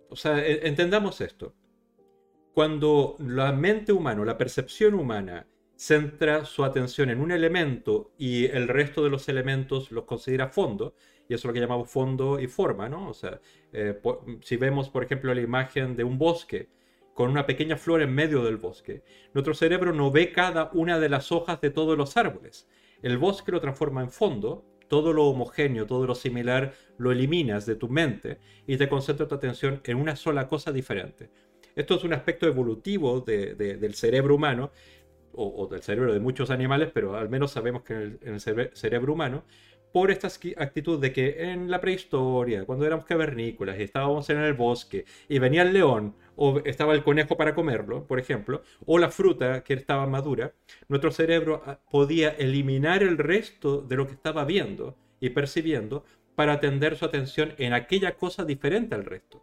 O 0.09 0.15
sea, 0.15 0.45
e, 0.45 0.67
entendamos 0.67 1.19
esto. 1.21 1.53
Cuando 2.53 3.17
la 3.19 3.51
mente 3.51 3.91
humana, 3.91 4.23
la 4.23 4.37
percepción 4.37 4.93
humana, 4.93 5.45
centra 5.75 6.45
su 6.45 6.63
atención 6.63 7.09
en 7.09 7.19
un 7.19 7.31
elemento 7.31 8.13
y 8.17 8.45
el 8.45 8.69
resto 8.69 9.03
de 9.03 9.09
los 9.09 9.27
elementos 9.27 9.91
los 9.91 10.05
considera 10.05 10.47
fondo, 10.47 10.95
y 11.27 11.33
eso 11.33 11.41
es 11.41 11.45
lo 11.45 11.53
que 11.53 11.59
llamamos 11.59 11.89
fondo 11.89 12.39
y 12.39 12.47
forma, 12.47 12.89
¿no? 12.89 13.09
O 13.09 13.13
sea, 13.13 13.39
eh, 13.73 13.99
si 14.41 14.57
vemos, 14.57 14.89
por 14.89 15.03
ejemplo, 15.03 15.33
la 15.33 15.41
imagen 15.41 15.95
de 15.95 16.03
un 16.03 16.17
bosque 16.17 16.69
con 17.13 17.29
una 17.29 17.45
pequeña 17.45 17.77
flor 17.77 18.01
en 18.01 18.13
medio 18.13 18.43
del 18.43 18.57
bosque, 18.57 19.03
nuestro 19.33 19.53
cerebro 19.53 19.93
no 19.93 20.11
ve 20.11 20.31
cada 20.31 20.69
una 20.73 20.99
de 20.99 21.09
las 21.09 21.31
hojas 21.31 21.61
de 21.61 21.69
todos 21.69 21.97
los 21.97 22.17
árboles. 22.17 22.67
El 23.01 23.17
bosque 23.17 23.51
lo 23.51 23.61
transforma 23.61 24.01
en 24.01 24.09
fondo, 24.09 24.65
todo 24.87 25.13
lo 25.13 25.25
homogéneo, 25.25 25.85
todo 25.85 26.05
lo 26.05 26.15
similar 26.15 26.73
lo 26.97 27.11
eliminas 27.11 27.65
de 27.65 27.75
tu 27.75 27.89
mente 27.89 28.39
y 28.67 28.77
te 28.77 28.87
concentra 28.87 29.27
tu 29.27 29.35
atención 29.35 29.81
en 29.83 29.97
una 29.97 30.15
sola 30.15 30.47
cosa 30.47 30.71
diferente. 30.71 31.29
Esto 31.75 31.95
es 31.95 32.03
un 32.03 32.13
aspecto 32.13 32.47
evolutivo 32.47 33.21
del 33.21 33.93
cerebro 33.95 34.35
humano 34.35 34.71
o, 35.33 35.67
del 35.69 35.81
cerebro 35.81 36.13
de 36.13 36.19
muchos 36.19 36.49
animales, 36.49 36.89
pero 36.93 37.15
al 37.15 37.29
menos 37.29 37.51
sabemos 37.51 37.83
que 37.83 37.93
en 37.93 38.19
el, 38.21 38.39
cerebro 38.73 39.13
humano 39.13 39.43
por 39.95 40.11
esta 40.11 40.27
actitud 40.57 40.99
de 40.99 41.13
que 41.13 41.53
en 41.53 41.71
la 41.71 41.79
prehistoria, 41.79 42.65
cuando 42.65 42.85
éramos 42.85 43.05
cavernícolas 43.05 43.79
y 43.79 43.83
estábamos 43.83 44.29
en 44.29 44.39
el 44.39 44.53
bosque 44.53 45.05
y 45.29 45.39
venía 45.39 45.61
el 45.61 45.71
león 45.71 46.17
o 46.35 46.59
estaba 46.65 46.93
el 46.93 47.01
conejo 47.01 47.37
para 47.37 47.55
comerlo, 47.55 48.05
por 48.05 48.19
ejemplo, 48.19 48.61
o 48.85 48.97
la 48.99 49.09
fruta 49.09 49.63
que 49.63 49.73
estaba 49.73 50.05
madura, 50.05 50.53
nuestro 50.89 51.11
cerebro 51.11 51.63
ah, 51.65 51.79
podía 51.89 52.31
eliminar 52.31 53.03
el 53.03 53.17
resto 53.17 53.79
de 53.79 53.95
lo 53.95 54.05
que 54.05 54.15
estaba 54.15 54.43
viendo 54.43 54.97
y 55.21 55.29
percibiendo 55.29 56.03
para 56.35 56.51
atender 56.51 56.97
su 56.97 57.05
atención 57.05 57.53
en 57.57 57.71
aquella 57.71 58.17
cosa 58.17 58.43
diferente 58.43 58.95
al 58.95 59.05
resto. 59.05 59.41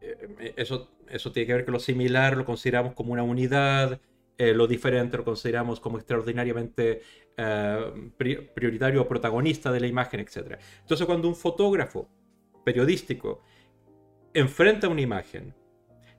Eh, 0.00 0.16
eh, 0.40 0.54
eso, 0.56 0.90
eso 1.08 1.30
tiene 1.30 1.46
que 1.46 1.54
ver 1.54 1.64
con 1.64 1.74
lo 1.74 1.78
similar, 1.78 2.36
lo 2.36 2.44
consideramos 2.44 2.94
como 2.94 3.12
una 3.12 3.22
unidad, 3.22 4.00
eh, 4.40 4.54
lo 4.54 4.68
diferente 4.68 5.16
lo 5.16 5.24
consideramos 5.24 5.80
como 5.80 5.98
extraordinariamente 5.98 7.02
eh, 7.36 8.10
prioritario 8.54 9.02
o 9.02 9.08
protagonista 9.08 9.72
de 9.72 9.80
la 9.80 9.88
imagen, 9.88 10.20
etc. 10.20 10.60
Entonces 10.80 11.04
cuando 11.06 11.26
un 11.26 11.34
fotógrafo 11.34 12.08
periodístico 12.64 13.42
enfrenta 14.32 14.88
una 14.88 15.00
imagen, 15.00 15.54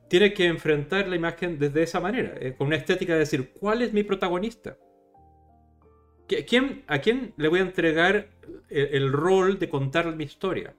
tiene 0.09 0.33
que 0.33 0.47
enfrentar 0.47 1.07
la 1.07 1.15
imagen 1.15 1.57
desde 1.57 1.83
esa 1.83 2.01
manera, 2.01 2.33
eh, 2.39 2.55
con 2.57 2.67
una 2.67 2.75
estética 2.75 3.13
de 3.13 3.19
decir, 3.19 3.53
¿cuál 3.53 3.81
es 3.81 3.93
mi 3.93 4.03
protagonista? 4.03 4.77
¿Quién, 6.27 6.83
¿A 6.87 6.99
quién 6.99 7.33
le 7.37 7.47
voy 7.47 7.59
a 7.59 7.63
entregar 7.63 8.29
el 8.69 9.11
rol 9.11 9.57
de 9.57 9.67
contar 9.67 10.15
mi 10.15 10.25
historia? 10.25 10.75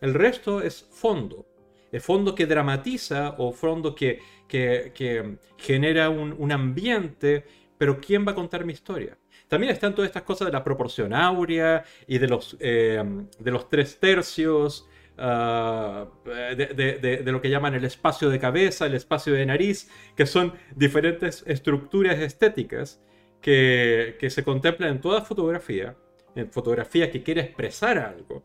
El 0.00 0.14
resto 0.14 0.60
es 0.60 0.88
fondo 0.92 1.46
el 1.56 1.57
fondo 1.98 2.34
que 2.34 2.46
dramatiza 2.46 3.34
o 3.38 3.52
fondo 3.52 3.94
que, 3.94 4.20
que, 4.46 5.38
genera 5.56 6.10
un, 6.10 6.52
ambiente, 6.52 7.44
pero 7.78 8.00
¿quién 8.00 8.26
va 8.26 8.32
a 8.32 8.34
contar 8.34 8.64
mi 8.64 8.72
historia? 8.72 9.16
También 9.48 9.72
están 9.72 9.94
todas 9.94 10.08
estas 10.08 10.24
cosas 10.24 10.46
de 10.46 10.52
la 10.52 10.62
proporción 10.62 11.14
áurea 11.14 11.84
y 12.06 12.18
de 12.18 12.28
los, 12.28 12.56
eh, 12.60 13.02
de 13.38 13.50
los 13.50 13.70
tres 13.70 13.98
tercios, 13.98 14.86
ah, 15.16 16.06
de, 16.24 17.22
lo 17.24 17.40
que 17.40 17.48
llaman 17.48 17.74
el 17.74 17.84
espacio 17.84 18.28
de 18.28 18.38
cabeza, 18.38 18.86
el 18.86 18.94
espacio 18.94 19.32
de 19.32 19.46
nariz, 19.46 19.90
que 20.14 20.26
son 20.26 20.52
diferentes 20.76 21.42
estructuras 21.46 22.18
estéticas 22.18 23.00
que, 23.40 24.16
que 24.20 24.28
se 24.28 24.44
contemplan 24.44 24.90
en 24.90 25.00
toda 25.00 25.22
fotografía, 25.22 25.96
en 26.34 26.50
fotografía 26.50 27.10
que 27.10 27.22
quiere 27.22 27.40
expresar 27.40 27.98
algo 27.98 28.44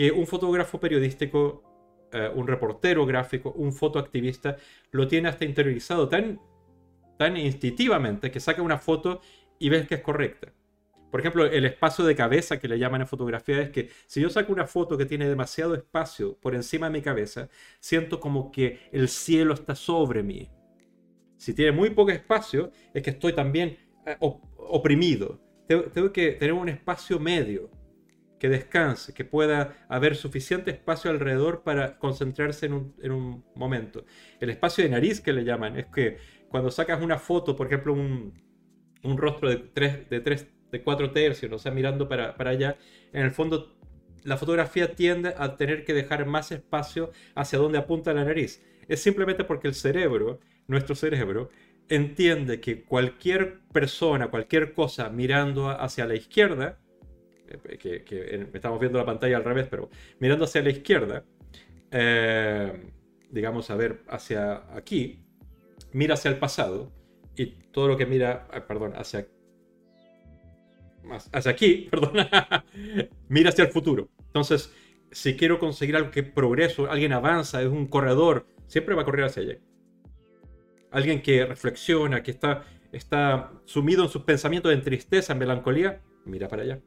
que 0.00 0.10
un 0.10 0.26
fotógrafo 0.26 0.80
periodístico, 0.80 2.08
eh, 2.10 2.30
un 2.34 2.46
reportero 2.46 3.04
gráfico, 3.04 3.52
un 3.52 3.70
fotoactivista, 3.70 4.56
lo 4.92 5.06
tiene 5.06 5.28
hasta 5.28 5.44
interiorizado 5.44 6.08
tan, 6.08 6.40
tan 7.18 7.36
instintivamente 7.36 8.30
que 8.30 8.40
saca 8.40 8.62
una 8.62 8.78
foto 8.78 9.20
y 9.58 9.68
ves 9.68 9.86
que 9.86 9.96
es 9.96 10.00
correcta. 10.00 10.54
Por 11.10 11.20
ejemplo, 11.20 11.44
el 11.44 11.66
espacio 11.66 12.06
de 12.06 12.14
cabeza 12.14 12.58
que 12.58 12.66
le 12.66 12.78
llaman 12.78 13.02
en 13.02 13.08
fotografía 13.08 13.60
es 13.60 13.68
que 13.68 13.90
si 14.06 14.22
yo 14.22 14.30
saco 14.30 14.54
una 14.54 14.66
foto 14.66 14.96
que 14.96 15.04
tiene 15.04 15.28
demasiado 15.28 15.74
espacio 15.74 16.34
por 16.40 16.54
encima 16.54 16.86
de 16.86 16.94
mi 16.94 17.02
cabeza, 17.02 17.50
siento 17.78 18.20
como 18.20 18.50
que 18.50 18.88
el 18.92 19.06
cielo 19.06 19.52
está 19.52 19.74
sobre 19.74 20.22
mí. 20.22 20.48
Si 21.36 21.52
tiene 21.52 21.72
muy 21.72 21.90
poco 21.90 22.10
espacio, 22.10 22.72
es 22.94 23.02
que 23.02 23.10
estoy 23.10 23.34
también 23.34 23.76
eh, 24.06 24.16
oprimido. 24.56 25.42
Tengo 25.66 26.10
que 26.10 26.32
tener 26.32 26.54
un 26.54 26.70
espacio 26.70 27.20
medio 27.20 27.70
que 28.40 28.48
descanse, 28.48 29.12
que 29.12 29.26
pueda 29.26 29.76
haber 29.88 30.16
suficiente 30.16 30.70
espacio 30.70 31.10
alrededor 31.10 31.62
para 31.62 31.98
concentrarse 31.98 32.66
en 32.66 32.72
un, 33.12 33.44
momento. 33.54 34.06
El 34.40 34.48
espacio 34.48 34.82
de 34.82 34.88
nariz 34.90 35.20
que 35.20 35.34
le 35.34 35.44
llaman 35.44 35.78
es 35.78 35.86
que 35.86 36.16
cuando 36.48 36.70
sacas 36.70 37.02
una 37.02 37.18
foto, 37.18 37.54
por 37.54 37.66
ejemplo, 37.66 37.92
un, 37.92 38.32
rostro 39.18 39.50
de 39.50 39.56
3, 39.56 40.08
de 40.08 40.20
tres, 40.20 40.46
de 40.72 40.82
4 40.82 41.10
tercios, 41.12 41.52
o 41.52 41.58
sea, 41.58 41.70
mirando 41.70 42.08
para, 42.08 42.34
para 42.34 42.50
allá, 42.50 42.78
en 43.12 43.24
el 43.24 43.30
fondo 43.30 43.76
la 44.24 44.38
fotografía 44.38 44.94
tiende 44.94 45.34
a 45.36 45.56
tener 45.56 45.84
que 45.84 45.92
dejar 45.92 46.24
más 46.24 46.50
espacio 46.50 47.10
hacia 47.34 47.58
donde 47.58 47.78
apunta 47.78 48.14
la 48.14 48.24
nariz. 48.24 48.62
Es 48.88 49.02
simplemente 49.02 49.44
porque 49.44 49.68
el 49.68 49.74
cerebro, 49.74 50.40
nuestro 50.66 50.94
cerebro, 50.94 51.50
entiende 51.90 52.60
que 52.60 52.84
cualquier 52.84 53.60
persona, 53.72 54.28
cualquier 54.28 54.72
cosa 54.72 55.10
mirando 55.10 55.68
hacia 55.68 56.06
la 56.06 56.14
izquierda, 56.14 56.79
eh, 57.50 58.04
que, 58.04 58.48
estamos 58.54 58.80
viendo 58.80 58.98
la 58.98 59.04
pantalla 59.04 59.36
al 59.36 59.44
revés, 59.44 59.66
pero 59.70 59.90
mirando 60.18 60.44
hacia 60.44 60.62
la 60.62 60.70
izquierda, 60.70 61.24
eh, 61.90 62.90
digamos, 63.30 63.70
a 63.70 63.76
ver, 63.76 64.02
hacia 64.08 64.74
aquí, 64.74 65.24
mira 65.92 66.14
hacia 66.14 66.30
el 66.30 66.38
pasado, 66.38 66.92
y 67.36 67.46
todo 67.72 67.88
lo 67.88 67.96
que 67.96 68.06
mira, 68.06 68.46
ah, 68.52 68.66
perdón, 68.66 68.92
hacia, 68.94 69.26
hacia 71.32 71.50
aquí, 71.50 71.88
perdón, 71.90 72.26
mira 73.28 73.50
hacia 73.50 73.64
el 73.64 73.70
futuro. 73.70 74.08
Entonces, 74.26 74.72
si 75.10 75.36
quiero 75.36 75.58
conseguir 75.58 75.96
algo 75.96 76.10
que 76.10 76.22
progreso, 76.22 76.90
alguien 76.90 77.12
avanza, 77.12 77.62
es 77.62 77.68
un 77.68 77.86
corredor, 77.86 78.46
siempre 78.66 78.94
va 78.94 79.02
a 79.02 79.04
correr 79.04 79.24
hacia 79.24 79.42
allá. 79.42 79.58
Alguien 80.92 81.22
que 81.22 81.44
reflexiona, 81.46 82.22
que 82.22 82.30
está, 82.30 82.64
está 82.92 83.52
sumido 83.64 84.04
en 84.04 84.08
sus 84.08 84.22
pensamientos 84.22 84.72
en 84.72 84.82
tristeza, 84.82 85.32
en 85.32 85.38
melancolía, 85.38 86.00
mira 86.24 86.48
para 86.48 86.62
allá. 86.62 86.80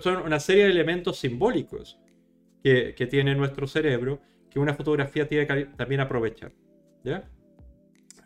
Son 0.00 0.16
una 0.18 0.40
serie 0.40 0.64
de 0.64 0.70
elementos 0.70 1.18
simbólicos 1.18 1.98
que, 2.62 3.06
tiene 3.08 3.34
nuestro 3.34 3.66
cerebro 3.66 4.20
que 4.50 4.58
una 4.58 4.74
fotografía 4.74 5.28
tiene 5.28 5.46
que 5.46 5.66
también 5.76 6.00
aprovechar. 6.00 6.52
¿Ya? 7.04 7.28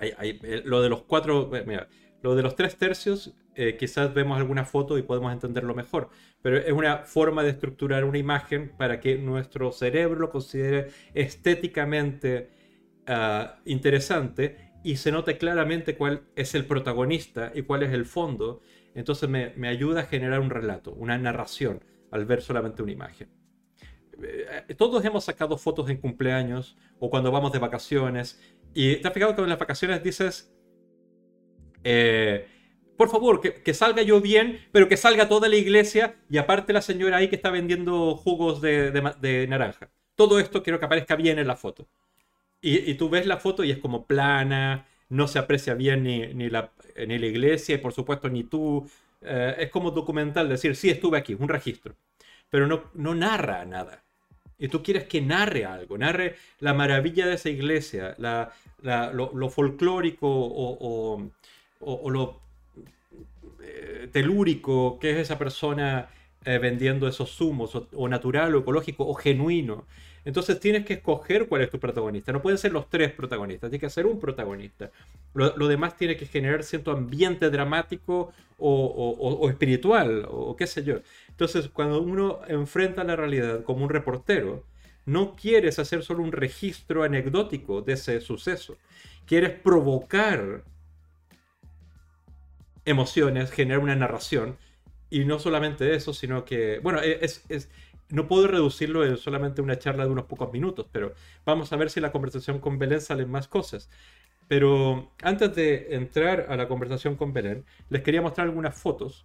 Eh, 0.01 0.63
lo 0.65 0.81
de 0.81 0.89
los 0.89 1.03
cuatro, 1.03 1.55
eh, 1.55 1.65
mira, 1.67 1.89
lo 2.23 2.35
de 2.35 2.43
los 2.43 2.57
tres 2.57 2.77
tercios, 2.77 3.35
eh, 3.55 3.77
quizás 3.79 4.15
vemos 4.15 4.39
alguna 4.39 4.65
foto 4.65 4.97
y 4.97 5.03
podemos 5.03 5.33
entenderlo 5.33 5.75
mejor, 5.75 6.09
pero 6.41 6.57
es 6.57 6.73
una 6.73 6.99
forma 6.99 7.43
de 7.43 7.51
estructurar 7.51 8.05
una 8.05 8.17
imagen 8.17 8.73
para 8.79 9.01
que 9.01 9.19
nuestro 9.19 9.73
cerebro 9.73 10.21
lo 10.21 10.31
considere 10.31 10.89
estéticamente 11.13 12.51
ah, 13.07 13.59
interesante 13.67 14.73
y 14.83 14.97
se 14.97 15.13
note 15.13 15.37
claramente 15.37 15.97
cuál 15.97 16.23
es 16.37 16.55
el 16.55 16.65
protagonista 16.65 17.53
y 17.55 17.63
cuál 17.63 17.83
es 17.83 17.93
el 17.93 18.07
fondo 18.07 18.63
entonces 19.01 19.29
me, 19.29 19.69
ayuda 19.69 20.03
a 20.03 20.05
generar 20.05 20.41
un 20.41 20.51
relato, 20.51 20.93
una 20.93 21.19
narración, 21.19 21.83
al 22.11 22.25
ver 22.25 22.43
solamente 22.43 22.83
una 22.83 22.93
imagen. 22.93 23.29
Eh, 24.23 24.75
todos 24.77 25.05
hemos 25.05 25.25
sacado 25.25 25.57
fotos 25.57 25.89
en 25.91 25.97
cumpleaños 25.97 26.77
o 26.99 27.11
cuando 27.11 27.33
vamos 27.33 27.53
de 27.53 27.59
vacaciones. 27.59 28.41
Y 28.75 28.97
te 28.97 29.09
has 29.09 29.15
fijado 29.15 29.35
que 29.35 29.43
en 29.43 29.49
las 29.49 29.59
vacaciones 29.59 30.03
dices, 30.03 30.55
eh, 31.85 32.47
por 32.97 33.09
favor, 33.09 33.41
que, 33.41 33.73
salga 33.75 34.03
yo 34.03 34.21
bien, 34.21 34.61
pero 34.73 34.87
que 34.87 34.99
salga 34.99 35.27
toda 35.27 35.49
la 35.49 35.57
iglesia 35.57 36.17
y 36.29 36.37
aparte 36.37 36.75
la 36.75 36.83
señora 36.83 37.17
ahí 37.17 37.29
que 37.29 37.37
está 37.37 37.51
vendiendo 37.51 38.15
jugos 38.15 38.61
de, 38.61 39.47
naranja. 39.49 39.91
Todo 40.15 40.39
esto 40.39 40.63
quiero 40.63 40.79
que 40.79 40.85
aparezca 40.85 41.17
bien 41.17 41.39
en 41.39 41.47
la 41.47 41.57
foto. 41.57 41.89
Y, 42.61 42.93
tú 42.95 43.09
ves 43.09 43.27
la 43.27 43.39
foto 43.39 43.65
y 43.65 43.71
es 43.71 43.79
como 43.79 44.07
plana, 44.07 44.87
no 45.11 45.29
se 45.29 45.39
aprecia 45.39 45.75
bien 45.75 46.03
ni, 46.05 46.49
la, 46.49 46.71
la 46.97 47.27
iglesia 47.27 47.75
y 47.75 47.79
por 47.79 47.93
supuesto 47.93 48.29
ni 48.29 48.45
tú. 48.45 48.89
Eh, 49.23 49.57
es 49.59 49.71
como 49.71 49.91
documental 49.91 50.49
decir, 50.49 50.75
sí, 50.75 50.89
estuve 50.89 51.19
aquí, 51.19 51.35
un 51.39 51.49
registro, 51.49 51.95
pero 52.49 52.67
no, 52.67 52.85
no 52.95 53.15
narra 53.15 53.65
nada. 53.67 54.03
Y 54.59 54.69
tú 54.69 54.83
quieres 54.83 55.05
que 55.05 55.21
narre 55.21 55.65
algo, 55.65 55.99
narre 55.99 56.37
la 56.59 56.75
maravilla 56.75 57.27
de 57.27 57.35
esa 57.35 57.49
iglesia, 57.49 58.15
lo, 58.19 59.51
folclórico 59.51 60.29
o, 60.29 62.11
lo 62.11 62.41
eh, 63.63 64.09
telúrico 64.13 64.99
que 64.99 65.13
es 65.13 65.17
esa 65.17 65.39
persona 65.39 66.09
eh, 66.45 66.59
vendiendo 66.59 67.09
esos 67.09 67.31
zumos, 67.31 67.75
o, 67.75 68.09
natural, 68.09 68.55
o 68.55 68.61
ecológico, 68.61 69.07
o 69.07 69.15
genuino. 69.15 69.87
Entonces 70.25 70.61
tienes 70.61 70.85
que 70.85 70.95
escoger 70.95 71.49
cuál 71.49 71.63
es 71.63 71.71
tu 71.71 71.79
protagonista. 71.79 72.33
No 72.33 72.43
pueden 72.43 72.59
ser 72.59 72.73
los 72.73 72.89
tres 72.89 73.13
protagonistas, 73.13 73.71
tiene 73.71 73.81
que 73.81 73.91
ser 73.91 74.07
un 74.07 74.21
protagonista. 74.21 74.91
Lo, 75.35 75.69
demás 75.69 75.97
tiene 75.97 76.17
que 76.17 76.27
generar 76.27 76.63
cierto 76.63 76.93
ambiente 76.93 77.49
dramático 77.51 78.33
o, 78.59 79.49
espiritual, 79.49 80.27
o 80.29 80.55
qué 80.57 80.67
sé 80.67 80.85
yo. 80.85 80.97
Entonces, 81.29 81.69
cuando 81.69 82.03
uno 82.03 82.41
enfrenta 82.49 83.03
la 83.05 83.17
realidad 83.17 83.63
como 83.65 83.85
un 83.85 83.91
reportero, 83.91 84.65
no 85.07 85.35
quieres 85.35 85.79
hacer 85.79 86.03
solo 86.03 86.23
un 86.23 86.33
registro 86.33 87.03
anecdótico 87.03 87.81
de 87.81 87.95
ese 87.95 88.21
suceso. 88.21 88.77
Quieres 89.25 89.53
provocar 89.53 90.65
emociones, 92.85 93.51
generar 93.51 93.83
una 93.83 93.97
narración. 93.97 94.59
Y 95.09 95.25
no 95.25 95.39
solamente 95.39 95.95
eso, 95.95 96.13
sino 96.13 96.45
que, 96.45 96.79
bueno, 96.81 97.01
es, 97.01 97.45
es 97.49 97.69
no 98.11 98.27
puedo 98.27 98.47
reducirlo 98.47 99.05
en 99.05 99.17
solamente 99.17 99.63
una 99.63 99.79
charla 99.79 100.05
de 100.05 100.11
unos 100.11 100.25
pocos 100.25 100.53
minutos, 100.53 100.87
pero 100.91 101.15
vamos 101.45 101.73
a 101.73 101.77
ver 101.77 101.91
si 101.91 102.01
la 102.01 102.13
conversación 102.13 102.59
con 102.59 102.79
Belén 102.79 103.01
salen 103.01 103.31
más 103.31 103.49
cosas. 103.49 103.89
Pero 104.49 105.13
antes 105.23 105.55
de 105.55 105.95
entrar 105.95 106.47
a 106.49 106.57
la 106.57 106.67
conversación 106.67 107.17
con 107.17 107.33
Belén, 107.33 107.65
les 107.89 108.03
quería 108.03 108.21
mostrar 108.21 108.49
algunas 108.49 108.77
fotos 108.77 109.25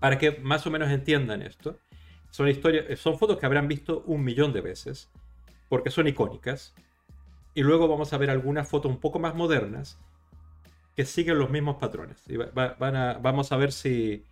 para 0.00 0.18
que 0.18 0.32
más 0.32 0.66
o 0.66 0.70
menos 0.70 0.90
entiendan 0.90 1.42
esto. 1.42 1.78
Son, 2.30 2.48
historias, 2.48 2.98
son 2.98 3.18
fotos 3.18 3.38
que 3.38 3.46
habrán 3.46 3.68
visto 3.68 4.02
un 4.06 4.24
millón 4.24 4.52
de 4.52 4.60
veces, 4.62 5.10
porque 5.68 5.90
son 5.90 6.08
icónicas. 6.08 6.74
Y 7.54 7.62
luego 7.62 7.86
vamos 7.86 8.12
a 8.12 8.18
ver 8.18 8.30
algunas 8.30 8.68
fotos 8.68 8.90
un 8.90 8.98
poco 8.98 9.18
más 9.18 9.34
modernas 9.34 9.98
que 10.96 11.04
siguen 11.04 11.38
los 11.38 11.50
mismos 11.50 11.76
patrones. 11.76 12.22
Y 12.28 12.36
vamos 12.36 13.52
a 13.52 13.56
ver 13.56 13.72
si, 13.72 14.24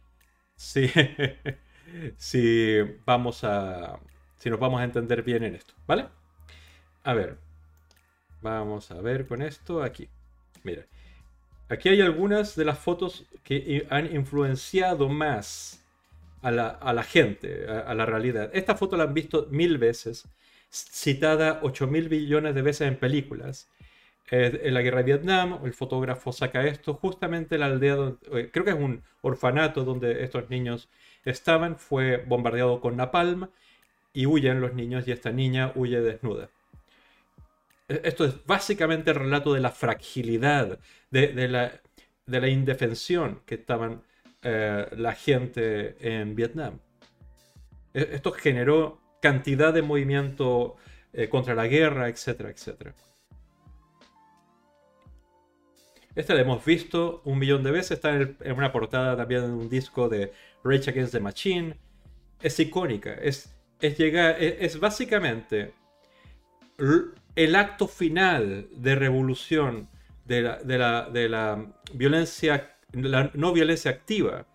si 0.57 0.91
si 2.17 2.81
vamos 3.05 3.45
a. 3.45 3.99
Si 4.37 4.51
nos 4.51 4.61
vamos 4.61 4.81
a 4.81 4.85
entender 4.85 5.23
bien 5.23 5.43
en 5.45 5.55
esto, 5.55 5.75
¿vale? 5.87 6.07
A 7.05 7.15
ver. 7.15 7.39
Vamos 8.41 8.91
a 8.91 9.01
ver 9.01 9.27
con 9.27 9.43
esto 9.43 9.83
aquí. 9.83 10.09
Mira. 10.63 10.87
Aquí 11.71 11.91
hay 11.91 12.01
algunas 12.01 12.57
de 12.57 12.65
las 12.65 12.79
fotos 12.79 13.27
que 13.45 13.87
han 13.91 14.15
influenciado 14.15 15.09
más 15.09 15.85
a 16.43 16.51
la, 16.51 17.03
gente, 17.03 17.67
a, 17.67 17.95
la 17.95 18.07
realidad. 18.07 18.51
Esta 18.55 18.75
foto 18.75 18.97
la 18.97 19.05
han 19.05 19.15
visto 19.15 19.49
mil 19.51 19.79
veces, 19.79 20.29
citada 20.71 21.61
8 21.63 21.87
mil 21.87 22.09
billones 22.09 22.55
de 22.55 22.63
veces 22.63 22.89
en 22.89 22.97
películas. 22.97 23.69
en 24.31 24.75
la 24.75 24.83
guerra 24.83 24.99
de 24.99 25.05
Vietnam, 25.05 25.61
el 25.65 25.73
fotógrafo 25.73 26.33
saca 26.33 26.65
esto, 26.67 26.95
justamente 26.95 27.59
la 27.59 27.67
aldea, 27.67 28.15
eh, 28.33 28.51
creo 28.53 28.65
que 28.65 28.71
es 28.73 28.77
un 28.77 29.03
orfanato 29.23 29.85
donde 29.85 30.23
estos 30.23 30.51
niños 30.51 30.89
estaban 31.25 31.77
fue 31.77 32.19
bombardeado 32.19 32.81
con 32.81 32.97
napalm 32.97 33.49
y 34.13 34.27
huyen 34.27 34.61
los 34.61 34.75
niños 34.75 35.07
y 35.07 35.13
esta 35.13 35.33
niña 35.33 35.73
huye 35.75 36.01
desnuda. 36.01 36.49
E, 37.89 38.01
esto 38.05 38.25
es 38.25 38.45
básicamente 38.47 39.11
el 39.11 39.17
relato 39.17 39.55
de 39.55 39.61
la 39.61 39.71
fragilidad, 39.71 40.79
de, 41.11 41.49
la, 41.49 42.49
indefensión 42.49 43.41
que 43.47 43.57
estaban 43.57 44.03
eh, 44.43 44.87
la 44.97 45.15
gente 45.15 45.97
en 46.01 46.35
Vietnam. 46.35 46.79
E, 47.95 48.11
esto 48.13 48.33
generó 48.33 49.01
cantidad 49.21 49.73
de 49.73 49.83
movimiento 49.83 50.77
eh, 51.13 51.29
contra 51.29 51.55
la 51.55 51.67
guerra, 51.67 52.09
etcétera, 52.09 52.51
etcétera. 52.51 52.95
Esta 56.15 56.35
la 56.35 56.41
hemos 56.41 56.65
visto 56.65 57.23
un 57.25 57.39
millón 57.39 57.63
de 57.63 57.71
veces, 57.71 57.93
está 57.93 58.11
en, 58.13 58.37
una 58.57 58.73
portada 58.73 59.17
también 59.17 59.43
de 59.43 59.53
un 59.53 59.69
disco 59.69 60.09
de 60.09 60.33
Rage 60.65 60.91
Against 60.91 61.13
the 61.13 61.21
Machine. 61.21 61.77
Es 62.41 62.59
icónica, 62.61 63.15
es, 63.15 63.57
es, 63.81 63.99
llegar, 63.99 64.37
es, 64.41 64.79
básicamente 64.79 65.75
el 67.35 67.57
acto 67.57 67.89
final 67.89 68.69
de 68.77 68.95
revolución 68.95 69.89
de 70.25 70.43
la, 70.43 71.09
de 71.09 71.29
la, 71.29 71.67
violencia, 71.95 72.77
la 72.93 73.31
no 73.35 73.53
violencia 73.53 73.91
activa 73.91 74.47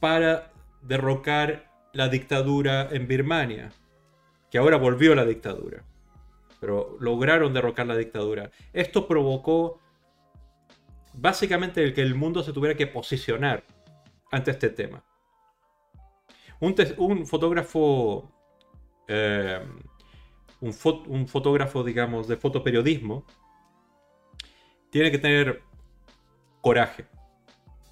para 0.00 0.52
derrocar 0.82 1.70
la 1.92 2.08
dictadura 2.08 2.88
en 2.90 3.06
Birmania, 3.06 3.70
que 4.50 4.58
ahora 4.58 4.76
volvió 4.76 5.12
a 5.12 5.16
la 5.16 5.24
dictadura, 5.24 5.84
pero 6.60 6.96
lograron 6.98 7.52
derrocar 7.52 7.86
la 7.86 7.96
dictadura. 7.96 8.50
Esto 8.72 9.06
provocó 9.06 9.80
básicamente 11.12 11.84
el 11.84 11.94
que 11.94 12.02
el 12.02 12.14
mundo 12.14 12.42
se 12.42 12.52
tuviera 12.52 12.76
que 12.76 12.86
posicionar 12.86 13.64
ante 14.30 14.50
este 14.50 14.70
tema. 14.70 15.04
Un, 16.60 17.26
fotógrafo, 17.26 18.30
eh, 19.08 19.66
un, 20.60 21.26
fotógrafo, 21.26 21.82
digamos, 21.82 22.28
de 22.28 22.36
fotoperiodismo, 22.36 23.24
tiene 24.90 25.10
que 25.10 25.18
tener 25.18 25.62
coraje. 26.60 27.06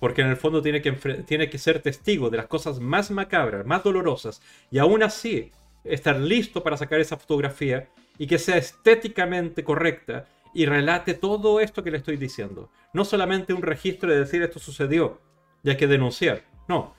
Porque 0.01 0.21
en 0.21 0.29
el 0.29 0.37
fondo 0.37 0.63
tiene 0.63 0.83
que, 0.83 0.93
tiene 0.93 1.49
que 1.49 1.59
ser 1.59 1.81
testigo 1.81 2.31
de 2.31 2.37
las 2.37 2.47
cosas 2.47 2.79
más 2.79 3.11
macabras, 3.11 3.67
más 3.67 3.83
dolorosas, 3.83 4.43
y 4.71 4.79
aún 4.79 5.03
así 5.03 5.51
estar 5.83 6.21
listo 6.21 6.63
para 6.63 6.77
sacar 6.77 7.01
esa 7.01 7.17
fotografía 7.17 7.89
y 8.19 8.27
que 8.27 8.39
sea 8.39 8.59
estéticamente 8.59 9.65
correcta 9.65 10.27
y 10.53 10.67
relate 10.67 11.15
todo 11.15 11.61
esto 11.61 11.83
que 11.83 11.91
le 11.91 11.99
estoy 11.99 12.17
diciendo. 12.17 12.71
No 12.93 13.05
solamente 13.05 13.55
un 13.55 13.63
registro 13.63 14.11
de 14.11 14.21
decir 14.21 14.43
esto 14.43 14.59
sucedió 14.59 15.21
y 15.63 15.71
hay 15.71 15.77
que 15.77 15.87
denunciar. 15.87 16.45
No, 16.69 16.95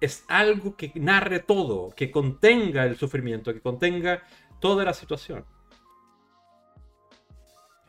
es 0.00 0.24
algo 0.28 0.76
que 0.76 0.92
narre 0.94 1.40
todo, 1.40 1.90
que 1.94 2.10
contenga 2.10 2.84
el 2.84 2.96
sufrimiento, 2.96 3.52
que 3.52 3.60
contenga 3.60 4.22
toda 4.60 4.84
la 4.84 4.92
situación. 4.92 5.44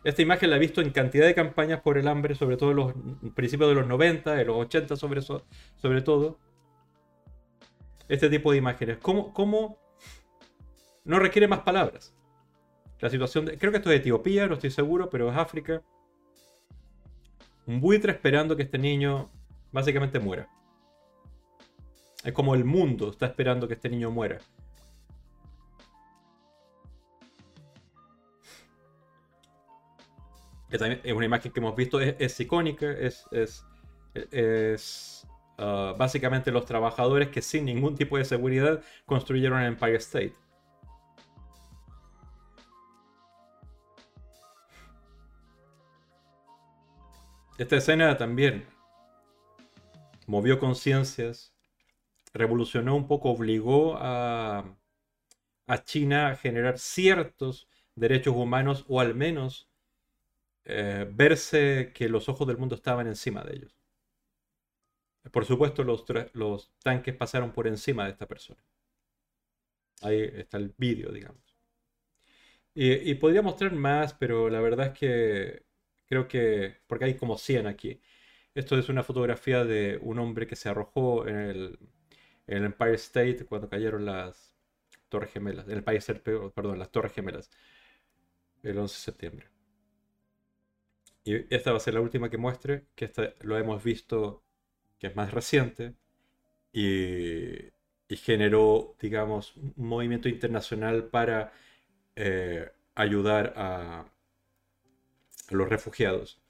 Esta 0.04 0.22
imagen 0.22 0.50
la 0.50 0.56
he 0.56 0.60
visto 0.60 0.80
en 0.80 0.92
cantidad 0.92 1.26
de 1.26 1.36
campañas 1.36 1.82
por 1.82 1.98
el 1.98 2.08
hambre, 2.08 2.36
sobre 2.36 2.56
todo 2.56 2.72
en 2.72 2.78
los 2.78 2.94
principios 3.36 3.70
de 3.70 3.76
los 3.76 3.88
90, 3.88 4.36
de 4.36 4.46
los 4.46 4.56
80 4.58 4.96
sobre, 4.96 5.22
sobre 5.22 6.02
todo. 6.02 6.40
Este 8.08 8.30
tipo 8.30 8.52
de 8.52 8.58
imágenes. 8.58 9.00
¿Cómo, 9.02 9.34
¿Cómo, 9.34 9.78
no 11.04 11.20
requiere 11.20 11.48
más 11.48 11.60
palabras? 11.60 12.16
La 13.02 13.10
situación 13.10 13.46
de, 13.46 13.58
creo 13.58 13.72
que 13.72 13.80
esto 13.80 13.92
es 13.92 14.00
Etiopía, 14.00 14.48
no 14.48 14.54
estoy 14.54 14.72
seguro, 14.72 15.10
pero 15.10 15.30
es 15.30 15.38
África. 15.38 15.84
Un 17.66 17.82
buitre 17.82 18.14
esperando 18.14 18.56
que 18.56 18.64
este 18.64 18.78
niño 18.78 19.30
básicamente 19.72 20.20
muera. 20.20 20.48
Es 22.24 22.34
como 22.34 22.56
el 22.56 22.66
mundo 22.66 23.10
está 23.10 23.28
esperando 23.28 23.68
que 23.68 23.76
este 23.76 23.90
niño 23.90 24.12
muera. 24.12 24.40
es 30.70 31.14
una 31.14 31.26
imagen 31.26 31.52
que 31.52 31.60
hemos 31.60 31.76
visto, 31.76 32.00
es, 32.00 32.40
icónica, 32.40 32.92
es, 32.92 33.26
es, 34.32 35.26
uh, 35.58 35.96
básicamente 35.98 36.52
los 36.52 36.66
trabajadores 36.66 37.30
que 37.30 37.42
sin 37.42 37.66
ningún 37.66 37.96
tipo 37.96 38.18
de 38.18 38.26
seguridad 38.26 38.82
construyeron 39.06 39.62
el 39.62 39.68
Empire 39.68 39.98
State. 39.98 40.36
Esta 47.58 47.78
escena 47.78 48.16
también 48.18 48.68
movió 50.28 50.60
conciencias, 50.60 51.54
revolucionó 52.34 52.96
un 52.96 53.08
poco, 53.08 53.32
obligó 53.32 53.98
a, 53.98 54.76
China 55.84 56.30
a 56.30 56.36
generar 56.36 56.80
ciertos 56.80 57.68
derechos 57.96 58.36
humanos 58.36 58.86
o 58.88 59.02
al 59.02 59.16
menos 59.16 59.70
eh, 60.66 61.10
verse 61.12 61.92
que 61.94 62.08
los 62.10 62.30
ojos 62.30 62.48
del 62.48 62.58
mundo 62.58 62.76
estaban 62.76 63.08
encima 63.08 63.44
de 63.44 63.56
ellos. 63.56 63.76
Por 65.32 65.46
supuesto, 65.46 65.84
los, 65.84 66.72
tanques 66.84 67.16
pasaron 67.16 67.52
por 67.52 67.68
encima 67.68 68.06
de 68.06 68.12
esta 68.12 68.28
persona. 68.28 68.62
Ahí 70.02 70.22
está 70.36 70.58
el 70.58 70.74
vídeo, 70.78 71.12
digamos. 71.12 71.42
Y, 72.74 73.16
podría 73.16 73.42
mostrar 73.42 73.74
más, 73.74 74.14
pero 74.14 74.50
la 74.50 74.62
verdad 74.62 74.88
es 74.88 75.00
que 75.00 75.64
creo 76.06 76.28
que, 76.28 76.78
porque 76.86 77.06
hay 77.06 77.16
como 77.16 77.38
100 77.38 77.68
aquí. 77.68 78.00
Esto 78.58 78.76
es 78.76 78.90
una 78.90 79.04
fotografía 79.04 79.64
de 79.66 80.00
un 80.02 80.18
hombre 80.18 80.48
que 80.48 80.56
se 80.56 80.68
arrojó 80.68 81.28
en 81.28 81.36
el, 81.36 81.80
Empire 82.48 82.96
State 82.96 83.46
cuando 83.46 83.70
cayeron 83.70 84.04
las 84.04 84.58
Torres 85.10 85.32
Gemelas, 85.32 85.68
en 85.68 85.78
el 85.78 85.84
país, 85.84 86.04
perdón, 86.56 86.80
las 86.80 86.92
Torres 86.92 87.14
Gemelas, 87.14 87.52
el 88.64 88.80
11 88.80 88.96
de 88.96 89.00
septiembre. 89.00 89.48
Y 91.24 91.54
esta 91.54 91.70
va 91.70 91.78
a 91.78 91.82
ser 91.82 91.94
la 91.94 92.02
última 92.02 92.32
que 92.32 92.40
muestre, 92.40 92.88
que 92.96 93.06
esta 93.06 93.32
lo 93.42 93.60
hemos 93.60 93.84
visto, 93.84 94.44
que 94.98 95.06
es 95.06 95.16
más 95.16 95.32
reciente, 95.32 95.94
y, 96.74 97.70
generó, 98.10 98.96
digamos, 99.00 99.56
un 99.56 99.88
movimiento 99.88 100.30
internacional 100.30 101.10
para 101.10 101.54
eh, 102.16 102.72
ayudar 102.96 103.54
a, 103.56 104.06
los 105.52 105.70
refugiados. 105.70 106.42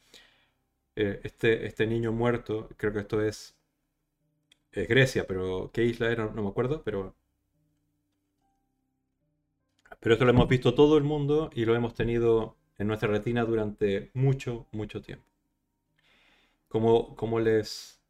Eh, 1.00 1.22
este, 1.24 1.68
este 1.68 1.86
niño 1.86 2.12
muerto, 2.12 2.70
creo 2.76 2.92
que 2.92 3.02
esto 3.02 3.22
es, 3.22 3.56
Grecia, 4.72 5.26
pero 5.28 5.70
¿qué 5.72 5.84
isla 5.84 6.12
era? 6.12 6.26
No 6.26 6.42
me 6.42 6.50
acuerdo, 6.50 6.84
pero... 6.84 7.16
Pero 10.00 10.14
esto 10.14 10.26
lo 10.26 10.32
hemos 10.32 10.48
visto 10.48 10.74
todo 10.74 10.98
el 10.98 11.04
mundo 11.04 11.52
y 11.54 11.66
lo 11.66 11.76
hemos 11.76 11.94
tenido 11.94 12.58
en 12.80 12.88
nuestra 12.88 13.10
retina 13.10 13.46
durante 13.46 14.10
mucho, 14.16 14.68
mucho 14.72 15.02
tiempo. 15.02 15.26
Como, 16.68 17.16
como, 17.16 17.40
les, 17.40 18.02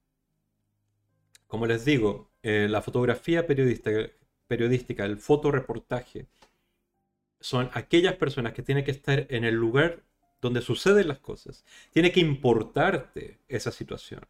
como 1.48 1.66
les 1.66 1.84
digo, 1.84 2.32
eh, 2.42 2.68
la 2.70 2.82
fotografía 2.82 3.46
periodística, 3.48 4.10
periodística, 4.48 5.04
el 5.04 5.18
fotoreportaje, 5.18 6.28
son 7.42 7.70
aquellas 7.74 8.16
personas 8.16 8.54
que 8.54 8.64
tienen 8.64 8.86
que 8.86 8.92
estar 8.92 9.28
en 9.30 9.44
el 9.44 9.56
lugar 9.56 10.04
donde 10.42 10.62
suceden 10.62 11.08
las 11.08 11.20
cosas. 11.20 11.66
Tiene 11.92 12.12
que 12.12 12.20
importarte 12.20 13.40
esa 13.48 13.72
situación. 13.72 14.22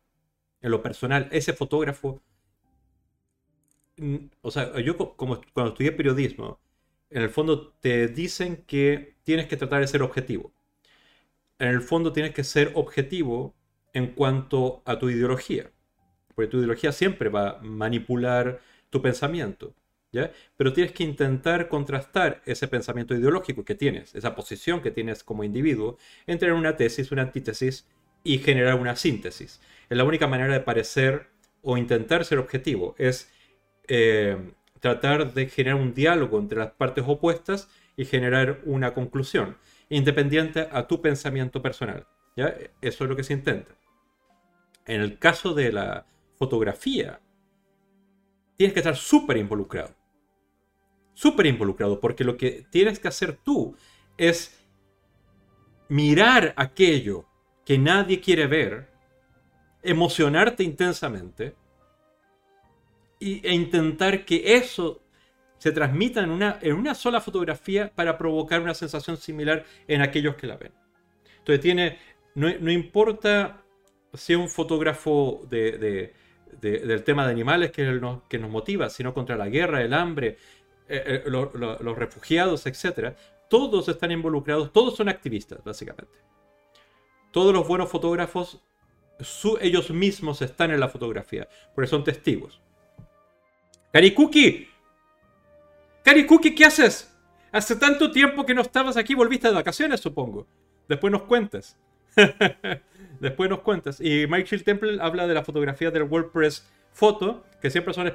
En 0.61 0.71
lo 0.71 0.81
personal, 0.81 1.27
ese 1.31 1.53
fotógrafo... 1.53 2.21
O 4.41 4.51
sea, 4.51 4.79
yo 4.79 4.97
como 5.15 5.41
cuando 5.53 5.71
estudié 5.71 5.91
periodismo, 5.91 6.59
en 7.09 7.23
el 7.23 7.29
fondo 7.29 7.73
te 7.79 8.07
dicen 8.07 8.63
que 8.67 9.15
tienes 9.23 9.47
que 9.47 9.57
tratar 9.57 9.81
de 9.81 9.87
ser 9.87 10.03
objetivo. 10.03 10.51
En 11.59 11.69
el 11.69 11.81
fondo 11.81 12.13
tienes 12.13 12.33
que 12.33 12.43
ser 12.43 12.71
objetivo 12.75 13.55
en 13.93 14.13
cuanto 14.13 14.83
a 14.85 14.99
tu 14.99 15.09
ideología. 15.09 15.71
Porque 16.35 16.49
tu 16.49 16.57
ideología 16.57 16.91
siempre 16.91 17.29
va 17.29 17.49
a 17.49 17.61
manipular 17.61 18.59
tu 18.89 19.01
pensamiento. 19.01 19.73
Pero 20.11 20.73
tienes 20.73 20.93
que 20.93 21.03
intentar 21.03 21.67
contrastar 21.67 22.41
ese 22.45 22.67
pensamiento 22.67 23.13
ideológico 23.13 23.65
que 23.65 23.75
tienes, 23.75 24.15
esa 24.15 24.35
posición 24.35 24.81
que 24.81 24.91
tienes 24.91 25.23
como 25.23 25.43
individuo, 25.43 25.97
entre 26.25 26.53
una 26.53 26.75
tesis, 26.75 27.11
una 27.11 27.23
antítesis 27.23 27.87
y 28.23 28.39
generar 28.39 28.75
una 28.75 28.95
síntesis. 28.95 29.61
Es 29.89 29.97
la 29.97 30.03
única 30.03 30.27
manera 30.27 30.53
de 30.53 30.59
parecer 30.59 31.27
o 31.61 31.77
intentar 31.77 32.25
ser 32.25 32.39
objetivo. 32.39 32.95
Es 32.97 33.31
eh, 33.87 34.37
tratar 34.79 35.33
de 35.33 35.47
generar 35.47 35.79
un 35.79 35.93
diálogo 35.93 36.39
entre 36.39 36.59
las 36.59 36.71
partes 36.71 37.03
opuestas 37.07 37.69
y 37.95 38.05
generar 38.05 38.61
una 38.65 38.93
conclusión, 38.93 39.57
independiente 39.89 40.67
a 40.71 40.87
tu 40.87 41.01
pensamiento 41.01 41.61
personal. 41.61 42.07
¿ya? 42.35 42.55
Eso 42.81 43.03
es 43.03 43.09
lo 43.09 43.15
que 43.15 43.23
se 43.23 43.33
intenta. 43.33 43.75
En 44.85 45.01
el 45.01 45.19
caso 45.19 45.53
de 45.53 45.71
la 45.71 46.05
fotografía, 46.37 47.19
tienes 48.57 48.73
que 48.73 48.79
estar 48.79 48.95
súper 48.95 49.37
involucrado. 49.37 49.95
Súper 51.13 51.45
involucrado, 51.45 51.99
porque 51.99 52.23
lo 52.23 52.37
que 52.37 52.65
tienes 52.69 52.99
que 52.99 53.07
hacer 53.07 53.37
tú 53.37 53.75
es 54.17 54.65
mirar 55.89 56.53
aquello 56.57 57.25
que 57.65 57.77
nadie 57.77 58.19
quiere 58.19 58.47
ver, 58.47 58.89
emocionarte 59.81 60.63
intensamente, 60.63 61.55
e 63.19 63.53
intentar 63.53 64.25
que 64.25 64.55
eso 64.55 65.01
se 65.57 65.71
transmita 65.71 66.21
en 66.21 66.29
una, 66.29 66.59
en 66.61 66.75
una 66.75 66.93
sola 66.93 67.19
fotografía 67.19 67.91
para 67.93 68.17
provocar 68.17 68.61
una 68.61 68.73
sensación 68.73 69.17
similar 69.17 69.65
en 69.87 70.01
aquellos 70.01 70.35
que 70.35 70.47
la 70.47 70.57
ven. 70.57 70.71
Entonces 71.39 71.61
tiene, 71.61 71.97
no, 72.35 72.71
importa 72.71 73.63
si 74.13 74.33
es 74.33 74.39
un 74.39 74.49
fotógrafo 74.49 75.45
de, 75.49 76.13
del 76.61 77.03
tema 77.03 77.25
de 77.25 77.31
animales 77.31 77.71
que 77.71 77.83
nos, 77.83 78.23
que 78.23 78.39
nos 78.39 78.49
motiva, 78.49 78.89
sino 78.89 79.13
contra 79.13 79.35
la 79.35 79.49
guerra, 79.49 79.81
el 79.81 79.93
hambre, 79.93 80.37
eh, 80.89 81.23
eh, 81.25 81.29
los 81.29 81.97
refugiados, 81.97 82.65
etc. 82.65 83.15
Todos 83.49 83.87
están 83.89 84.11
involucrados, 84.11 84.71
todos 84.71 84.95
son 84.95 85.09
activistas, 85.09 85.63
básicamente. 85.63 86.17
Todos 87.31 87.53
los 87.53 87.67
buenos 87.67 87.89
fotógrafos, 87.89 88.61
ellos 89.61 89.91
mismos 89.91 90.41
están 90.41 90.71
en 90.71 90.79
la 90.79 90.89
fotografía, 90.89 91.47
porque 91.75 91.89
son 91.89 92.03
testigos. 92.03 92.61
Karikuki. 93.91 94.69
Karikuki, 96.03 96.55
¿qué 96.55 96.65
haces? 96.65 97.13
Hace 97.51 97.75
tanto 97.75 98.11
tiempo 98.11 98.45
que 98.45 98.53
no 98.53 98.61
estabas 98.61 98.97
aquí, 98.97 99.13
volviste 99.15 99.47
de 99.47 99.53
vacaciones, 99.53 99.99
supongo. 99.99 100.47
Después 100.87 101.11
nos 101.11 101.23
cuentas. 101.23 101.77
Después 103.19 103.49
nos 103.49 103.61
cuentas. 103.61 103.99
Y 103.99 104.27
Michael 104.27 104.63
Temple 104.63 104.97
habla 105.01 105.27
de 105.27 105.33
la 105.33 105.43
fotografía 105.43 105.91
del 105.91 106.03
WordPress 106.03 106.67
Photo, 106.91 107.45
que 107.61 107.69
siempre 107.69 107.93
son 107.93 108.07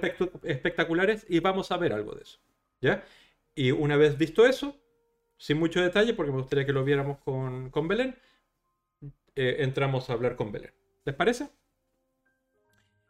espectaculares, 0.43 1.27
y 1.29 1.41
vamos 1.41 1.71
a 1.73 1.77
ver 1.77 1.93
algo 1.93 2.15
de 2.15 2.23
eso. 2.23 2.38
¿Ya? 2.81 3.05
Y 3.55 3.71
una 3.71 3.97
vez 3.97 4.19
visto 4.19 4.47
eso, 4.47 4.77
sin 5.37 5.59
mucho 5.59 5.81
detalle, 5.81 6.15
porque 6.15 6.33
me 6.33 6.38
gustaría 6.38 6.67
que 6.67 6.73
lo 6.73 6.85
viéramos 6.85 7.19
con, 7.19 7.71
con 7.71 7.88
Belén, 7.88 8.17
eh, 9.35 9.57
entramos 9.61 10.11
a 10.11 10.12
hablar 10.12 10.37
con 10.37 10.53
Belén. 10.53 10.73
¿Les 11.05 11.15
parece? 11.15 11.49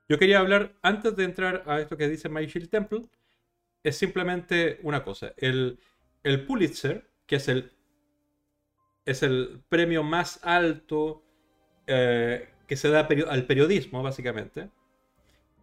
Yo 0.08 0.18
quería 0.18 0.40
hablar, 0.40 0.74
antes 0.82 1.16
de 1.16 1.24
entrar 1.24 1.64
a 1.66 1.80
esto 1.80 1.96
que 1.96 2.08
dice 2.08 2.28
My 2.28 2.46
Shield 2.46 2.68
Temple, 2.68 3.06
es 3.82 3.96
simplemente 3.96 4.78
una 4.82 5.02
cosa. 5.02 5.32
El, 5.36 5.78
Pulitzer, 6.46 7.10
que 7.26 7.36
es 7.36 7.48
el, 7.48 7.72
es 9.04 9.22
el 9.22 9.62
premio 9.68 10.02
más 10.02 10.40
alto 10.44 11.22
eh, 11.86 12.48
que 12.66 12.76
se 12.76 12.88
da 12.88 13.08
al 13.28 13.46
periodismo, 13.46 14.02
básicamente, 14.02 14.70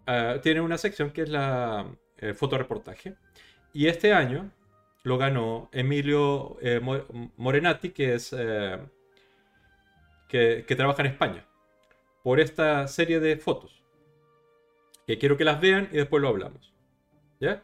eh, 0.06 0.40
tiene 0.44 0.62
una 0.62 0.78
sección 0.78 1.12
que 1.12 1.24
es 1.24 1.30
la 1.30 1.86
eh, 2.18 2.34
fotoreportaje. 2.34 3.16
Y 3.74 3.88
este 3.88 4.14
año 4.14 4.52
lo 5.04 5.18
ganó 5.18 5.70
Emilio 5.72 6.58
Morenati, 7.38 7.92
que 7.92 8.16
es 8.16 8.36
que, 10.28 10.66
que 10.68 10.76
trabaja 10.76 11.02
en 11.02 11.12
España, 11.12 11.46
por 12.24 12.40
esta 12.40 12.88
serie 12.88 13.20
de 13.20 13.38
fotos 13.38 13.84
que 15.08 15.18
quiero 15.18 15.38
que 15.38 15.46
las 15.46 15.60
vean 15.62 15.90
y 15.92 15.98
después 15.98 16.22
lo 16.22 16.28
hablamos. 16.28 16.74
¿Ya? 17.40 17.64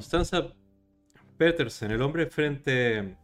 Constanza 0.00 0.54
Petersen, 1.36 1.90
el 1.90 2.00
hombre 2.00 2.24
frente 2.24 3.16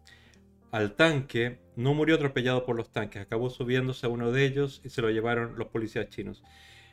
al 0.73 0.93
tanque, 0.93 1.59
no 1.75 1.95
murió 1.95 2.17
atropellado 2.17 2.67
por 2.67 2.77
los 2.77 2.93
tanques, 2.93 3.23
acabó 3.23 3.49
subiéndose 3.49 4.05
a 4.05 4.11
uno 4.11 4.31
de 4.31 4.45
ellos 4.45 4.83
y 4.85 4.91
se 4.91 5.01
lo 5.01 5.09
llevaron 5.09 5.57
los 5.57 5.69
policías 5.69 6.11
chinos. 6.11 6.45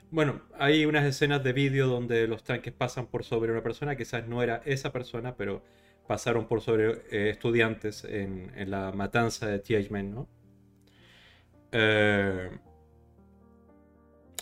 Bueno, 0.10 0.42
hay 0.58 0.86
unas 0.86 1.04
escenas 1.04 1.44
de 1.44 1.52
vídeo 1.52 1.88
donde 1.88 2.30
los 2.30 2.46
tanques 2.46 2.72
pasan 2.72 3.08
por 3.08 3.26
sobre 3.26 3.52
una 3.52 3.62
persona, 3.62 3.98
quizás 3.98 4.26
no 4.26 4.42
era 4.42 4.62
esa 4.64 4.94
persona, 4.94 5.36
pero 5.36 5.62
pasaron 6.08 6.48
por 6.48 6.62
sobre 6.62 7.02
eh, 7.12 7.32
estudiantes 7.32 8.06
en, 8.06 8.54
la 8.72 8.94
matanza 8.94 9.48
de 9.48 9.60
Tiananmen, 9.60 10.16
¿no? 10.16 10.30
Eh, 11.74 12.52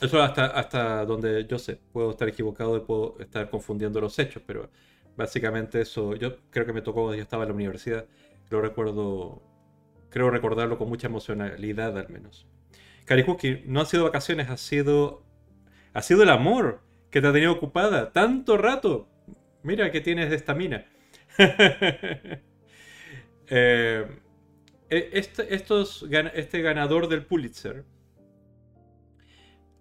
eso 0.04 0.22
hasta, 0.22 0.46
hasta 0.46 1.04
donde 1.04 1.48
yo 1.48 1.58
sé, 1.58 1.80
puedo 1.92 2.12
estar 2.12 2.30
equivocado 2.30 2.78
y 2.78 2.82
puedo 2.82 3.18
estar 3.20 3.50
confundiendo 3.50 4.00
los 4.00 4.20
hechos, 4.20 4.44
pero 4.46 4.70
básicamente 5.16 5.82
eso, 5.82 6.16
yo 6.16 6.38
creo 6.50 6.66
que 6.66 6.74
me 6.74 6.82
tocó 6.82 7.02
cuando 7.02 7.16
yo 7.16 7.22
estaba 7.24 7.44
en 7.44 7.50
la 7.50 7.56
universidad, 7.56 8.06
lo 8.50 8.62
recuerdo, 8.62 9.42
creo 10.10 10.30
recordarlo 10.30 10.78
con 10.78 10.90
mucha 10.90 11.08
emocionalidad 11.08 11.98
al 11.98 12.10
menos. 12.10 12.48
Karikuki, 13.06 13.64
no 13.66 13.82
ha 13.82 13.86
sido 13.86 14.04
vacaciones, 14.04 14.50
ha 14.50 14.58
sido, 14.58 15.24
ha 15.94 16.02
sido 16.02 16.24
el 16.24 16.30
amor 16.30 16.82
que 17.10 17.22
te 17.22 17.28
ha 17.28 17.34
tenido 17.34 17.52
ocupada 17.52 18.12
tanto 18.12 18.58
rato. 18.58 19.08
Mira 19.64 19.92
que 19.92 20.02
tienes 20.02 20.30
de 20.30 20.36
estamina. 20.36 20.86
Eh, 23.54 24.08
e, 24.90 25.10
este, 25.12 25.54
este 25.54 26.62
ganador 26.62 27.10
del 27.10 27.26
Pulitzer 27.26 27.84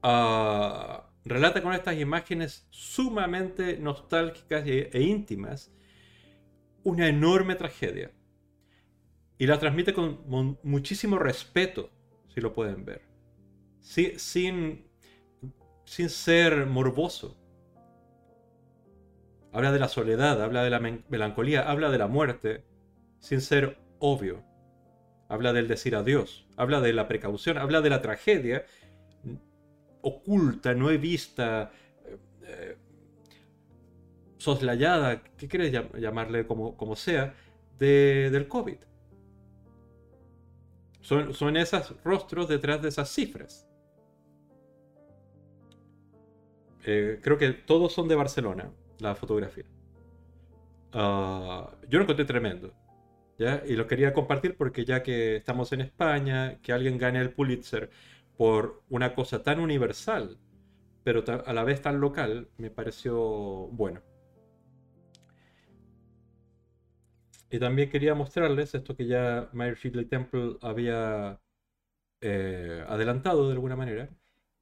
uh, 0.03 1.03
relata 1.25 1.63
con 1.63 1.73
estas 1.73 1.99
imágenes 1.99 2.67
sumamente 2.71 3.79
nostálgicas 3.79 4.67
e, 4.67 4.91
e 4.93 5.03
íntimas 5.03 5.73
una 6.83 7.09
enorme 7.09 7.55
tragedia. 7.55 8.11
Y 9.39 9.47
la 9.47 9.59
transmite 9.59 9.95
con 9.95 10.59
muchísimo 10.63 11.19
respeto, 11.19 11.91
si 12.29 12.41
lo 12.41 12.53
pueden 12.53 12.85
ver. 12.85 13.03
sin, 13.81 14.87
sin 15.85 16.09
ser 16.09 16.67
morboso. 16.67 17.37
Habla 19.53 19.73
de 19.73 19.79
la 19.79 19.89
soledad, 19.89 20.43
habla 20.43 20.63
de 20.63 20.71
la 20.71 20.81
melancolía, 20.81 21.69
habla 21.69 21.91
de 21.91 21.99
la 21.99 22.07
muerte, 22.07 22.65
sin 23.19 23.41
ser 23.41 23.79
obvio. 23.99 24.45
Habla 25.29 25.53
del 25.53 25.69
decir 25.69 25.97
adiós, 25.97 26.47
habla 26.57 26.81
de 26.81 26.93
la 26.93 27.09
precaución, 27.09 27.57
habla 27.57 27.81
de 27.81 27.91
la 27.91 28.03
tragedia 28.03 28.65
oculta, 30.03 30.75
no 30.75 30.91
he 30.91 30.99
vista, 30.99 31.71
eh, 32.05 32.19
eh, 32.45 32.77
soslayada, 34.39 35.23
¿qué 35.37 35.49
quieres 35.49 35.73
llamarle 35.99 36.47
como, 36.47 36.77
como 36.77 36.97
sea, 36.97 37.35
de, 37.81 38.31
del 38.31 38.47
COVID. 38.47 38.77
Son, 41.01 41.35
son 41.35 41.57
esos 41.57 41.97
rostros 42.05 42.49
detrás 42.49 42.81
de 42.83 42.91
esas 42.91 43.09
cifras. 43.11 43.67
Eh, 46.85 47.19
creo 47.23 47.37
que 47.37 47.51
todos 47.51 47.93
son 47.93 48.07
de 48.07 48.15
Barcelona, 48.15 48.71
la 49.01 49.15
fotografía. 49.15 49.65
Ah, 50.93 51.71
yo 51.89 51.99
lo 51.99 52.05
encontré 52.05 52.25
tremendo. 52.25 52.73
¿ya? 53.39 53.63
Y 53.67 53.75
lo 53.75 53.87
quería 53.87 54.13
compartir 54.13 54.57
porque 54.57 54.85
ya 54.85 55.03
que 55.03 55.37
estamos 55.37 55.73
en 55.73 55.81
España, 55.81 56.59
que 56.63 56.73
alguien 56.73 56.99
gane 56.99 57.21
el 57.21 57.33
Pulitzer 57.33 57.91
por 58.41 58.83
una 58.89 59.15
cosa 59.15 59.43
tan 59.43 59.61
universal, 59.61 60.39
pero 61.05 61.23
a 61.45 61.53
la 61.53 61.63
vez 61.63 61.83
tan 61.83 62.01
local, 62.01 62.49
me 62.57 62.71
pareció 62.71 63.19
bueno. 63.69 64.01
Y 67.51 67.59
también 67.59 67.91
quería 67.91 68.15
mostrarles 68.15 68.75
esto 68.75 68.97
que 68.97 69.07
ya 69.07 69.51
Mayer 69.53 69.77
Shidley 69.77 70.07
Temple 70.07 70.57
había 70.63 71.39
eh, 72.23 72.83
adelantado 72.89 73.47
de 73.47 73.53
alguna 73.53 73.77
manera. 73.77 74.09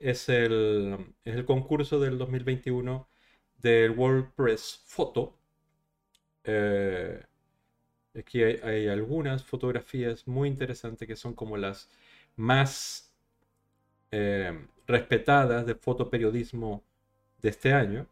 Es 0.00 0.28
el, 0.28 1.14
es 1.24 1.36
el 1.36 1.44
concurso 1.44 2.00
del 2.00 2.18
2021 2.18 3.08
del 3.58 3.92
World 3.92 4.32
Press 4.34 4.82
Photo. 4.86 5.38
Eh, 6.42 7.22
aquí 8.18 8.42
hay, 8.42 8.56
hay, 8.64 8.88
algunas 8.88 9.44
fotografías 9.44 10.26
muy 10.26 10.48
interesantes 10.48 11.06
que 11.06 11.14
son 11.14 11.34
como 11.34 11.56
las 11.56 11.88
más 12.34 13.07
eh, 14.10 14.66
respetadas 14.86 15.66
de 15.66 15.74
fotoperiodismo 15.74 16.82
de 17.42 17.50
este 17.50 17.72
año, 17.72 18.06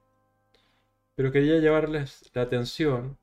pero 1.14 1.32
quería 1.32 1.58
llevarles 1.58 2.30
la 2.34 2.42
atención. 2.42 3.18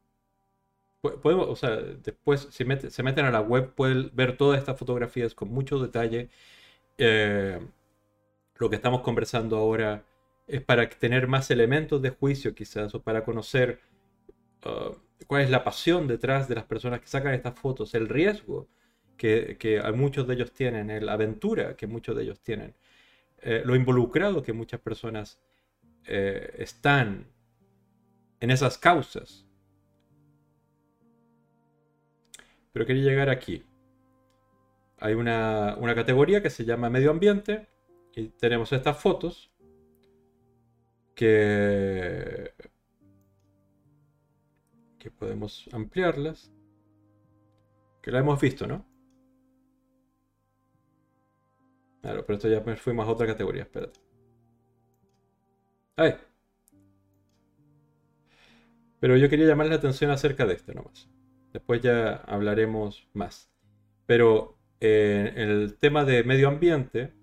O 1.01 1.55
sea, 1.55 1.71
después, 1.77 2.47
si 2.51 2.65
se 2.89 3.03
meten 3.03 3.25
a 3.25 3.31
la 3.31 3.41
web, 3.41 3.73
pueden 3.75 4.09
ver 4.13 4.37
todas 4.37 4.59
estas 4.59 4.79
fotografías 4.79 5.35
con 5.35 5.49
mucho 5.49 5.77
detalle. 5.79 6.29
Eh, 6.97 7.59
lo 8.57 8.69
que 8.69 8.77
estamos 8.77 9.01
conversando 9.01 9.57
ahora 9.57 10.03
es 10.47 10.61
para 10.61 10.87
tener 10.89 11.27
más 11.27 11.51
elementos 11.51 12.01
de 12.01 12.11
juicio, 12.11 12.55
quizás, 12.55 12.95
o 12.95 13.01
para 13.01 13.23
conocer 13.23 13.79
uh, 14.65 14.95
cuál 15.27 15.43
es 15.43 15.49
la 15.49 15.63
pasión 15.63 16.07
detrás 16.07 16.47
de 16.47 16.55
las 16.55 16.65
personas 16.65 17.01
que 17.01 17.07
sacan 17.07 17.33
estas 17.33 17.59
fotos, 17.59 17.93
el 17.95 18.09
riesgo 18.09 18.67
que, 19.17 19.81
muchos 19.95 20.27
de 20.27 20.33
ellos 20.35 20.51
tienen, 20.51 21.05
la 21.05 21.13
aventura 21.13 21.75
que 21.75 21.87
muchos 21.87 22.15
de 22.15 22.23
ellos 22.23 22.39
tienen, 22.41 22.75
eh, 23.41 23.61
lo 23.65 23.75
involucrado 23.75 24.41
que 24.41 24.53
muchas 24.53 24.79
personas 24.79 25.39
eh, 26.05 26.55
están 26.57 27.27
en 28.39 28.51
esas 28.51 28.77
causas. 28.77 29.45
Pero 32.71 32.85
quería 32.85 33.03
llegar 33.03 33.29
aquí. 33.29 33.63
Hay 34.99 35.13
una, 35.13 35.75
una 35.77 35.95
categoría 35.95 36.41
que 36.41 36.49
se 36.49 36.65
llama 36.65 36.89
medio 36.89 37.11
ambiente 37.11 37.67
y 38.15 38.29
tenemos 38.29 38.71
estas 38.73 38.97
fotos 38.97 39.51
que, 41.15 42.53
que 44.99 45.11
podemos 45.11 45.69
ampliarlas, 45.71 46.51
que 48.01 48.11
la 48.11 48.19
hemos 48.19 48.39
visto, 48.39 48.67
¿no? 48.67 48.92
Claro, 52.03 52.25
pero 52.25 52.35
esto 52.35 52.49
ya 52.49 52.59
me 52.59 52.75
fuimos 52.75 53.07
a 53.07 53.11
otra 53.11 53.25
categoría, 53.25 53.63
espérate. 53.63 53.99
Ahí. 55.95 56.15
Pero 58.99 59.15
yo 59.17 59.29
quería 59.29 59.47
llamarles 59.47 59.71
la 59.71 59.77
atención 59.77 60.11
acerca 60.11 60.45
de 60.45 60.53
este 60.55 60.73
nomás. 60.73 61.07
Después 61.53 61.81
ya 61.81 62.15
hablaremos 62.27 63.07
más. 63.13 63.49
Pero 64.05 64.57
eh, 64.81 65.31
en 65.35 65.49
el 65.49 65.77
tema 65.77 66.03
de 66.03 66.25
medio 66.25 66.49
ambiente, 66.49 67.13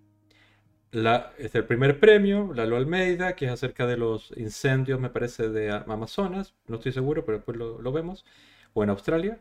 la, 0.92 1.34
es 1.38 1.54
el 1.54 1.66
primer 1.66 2.00
premio, 2.00 2.52
Lalo 2.54 2.76
Almeida, 2.76 3.36
que 3.36 3.46
es 3.46 3.52
acerca 3.52 3.86
de 3.86 3.98
los 3.98 4.32
incendios, 4.38 4.98
me 4.98 5.10
parece, 5.10 5.50
de 5.50 5.70
Amazonas. 5.70 6.54
No 6.68 6.76
estoy 6.76 6.92
seguro, 6.92 7.26
pero 7.26 7.38
después 7.38 7.58
lo, 7.58 7.92
vemos. 7.92 8.24
O 8.72 8.82
en 8.82 8.90
Australia. 8.90 9.40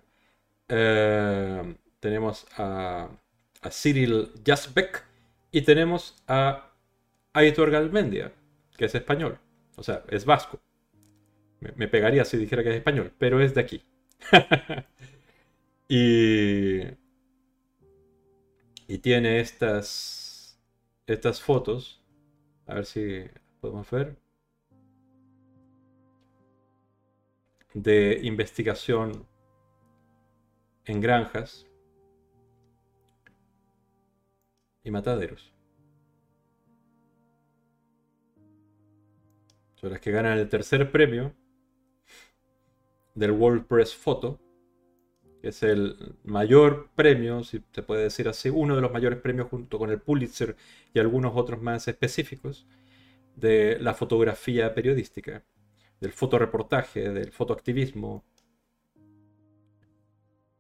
Eh, 0.68 1.76
tenemos 2.02 2.46
a, 2.58 3.10
a 3.62 3.70
Cyril 3.72 4.32
Jasbeck, 4.46 5.09
y 5.52 5.62
tenemos 5.62 6.22
a 6.28 6.72
Aitor 7.34 7.72
Galmendia, 7.72 8.34
que 8.78 8.86
es 8.86 8.96
español. 8.96 9.40
O 9.76 9.84
sea, 9.84 10.04
es 10.10 10.26
vasco. 10.26 10.60
Me, 11.76 11.88
pegaría 11.88 12.26
si 12.26 12.38
dijera 12.38 12.64
que 12.64 12.70
es 12.70 12.76
español, 12.76 13.14
pero 13.18 13.42
es 13.42 13.54
de 13.54 13.62
aquí. 13.62 13.84
y, 15.88 16.82
y 18.88 18.98
tiene 19.00 19.40
estas, 19.40 20.60
estas 21.08 21.42
fotos. 21.42 22.04
A 22.66 22.76
ver 22.76 22.86
si 22.86 23.26
podemos 23.62 23.90
ver. 23.90 24.16
De 27.74 28.20
investigación 28.24 29.26
en 30.86 31.02
granjas 31.02 31.69
y 34.84 34.92
mataderos. 34.92 35.54
Son 39.76 39.92
las 39.92 40.02
que 40.02 40.12
ganan 40.12 40.38
el 40.38 40.50
tercer 40.50 40.92
premio 40.92 41.34
del 43.16 43.32
World 43.32 43.66
Press 43.66 43.96
Photo, 43.96 44.40
que 45.42 45.50
es 45.50 45.64
el 45.64 46.16
mayor 46.24 46.90
premio, 46.96 47.44
si 47.44 47.64
se 47.72 47.84
puede 47.84 48.04
decir 48.04 48.28
así, 48.28 48.50
uno 48.50 48.76
de 48.76 48.82
los 48.82 48.92
mayores 48.92 49.20
premios 49.20 49.48
junto 49.48 49.80
con 49.80 49.90
el 49.90 50.02
Pulitzer 50.02 50.56
y 50.94 51.00
algunos 51.00 51.34
otros 51.36 51.62
más 51.62 51.88
específicos 51.88 52.68
de 53.36 53.78
la 53.80 53.94
fotografía 53.94 54.74
periodística, 54.74 55.46
del 56.02 56.12
fotoreportaje, 56.12 57.10
del 57.10 57.32
fotoactivismo, 57.32 58.26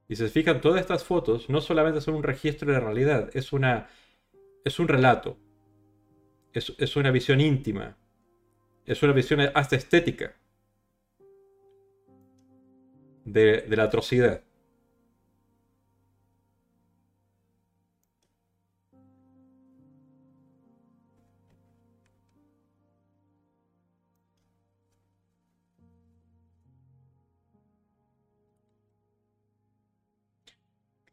y 0.10 0.15
se 0.15 0.27
fijan, 0.27 0.60
todas 0.60 0.82
estas 0.82 1.03
fotos 1.03 1.49
no 1.49 1.62
solamente 1.62 2.01
son 2.01 2.15
un 2.15 2.23
registro 2.23 2.71
de 2.73 2.79
realidad, 2.79 3.29
es 3.34 3.53
una 3.53 3.88
es 4.63 4.80
un 4.80 4.88
relato, 4.88 5.38
es, 6.54 6.95
una 6.95 7.12
visión 7.12 7.41
íntima, 7.41 7.98
es 8.86 9.02
una 9.04 9.13
visión 9.13 9.41
hasta 9.54 9.76
estética. 9.76 10.36
de, 13.26 13.62
de 13.62 13.76
la 13.78 13.84
atrocidad. 13.84 14.43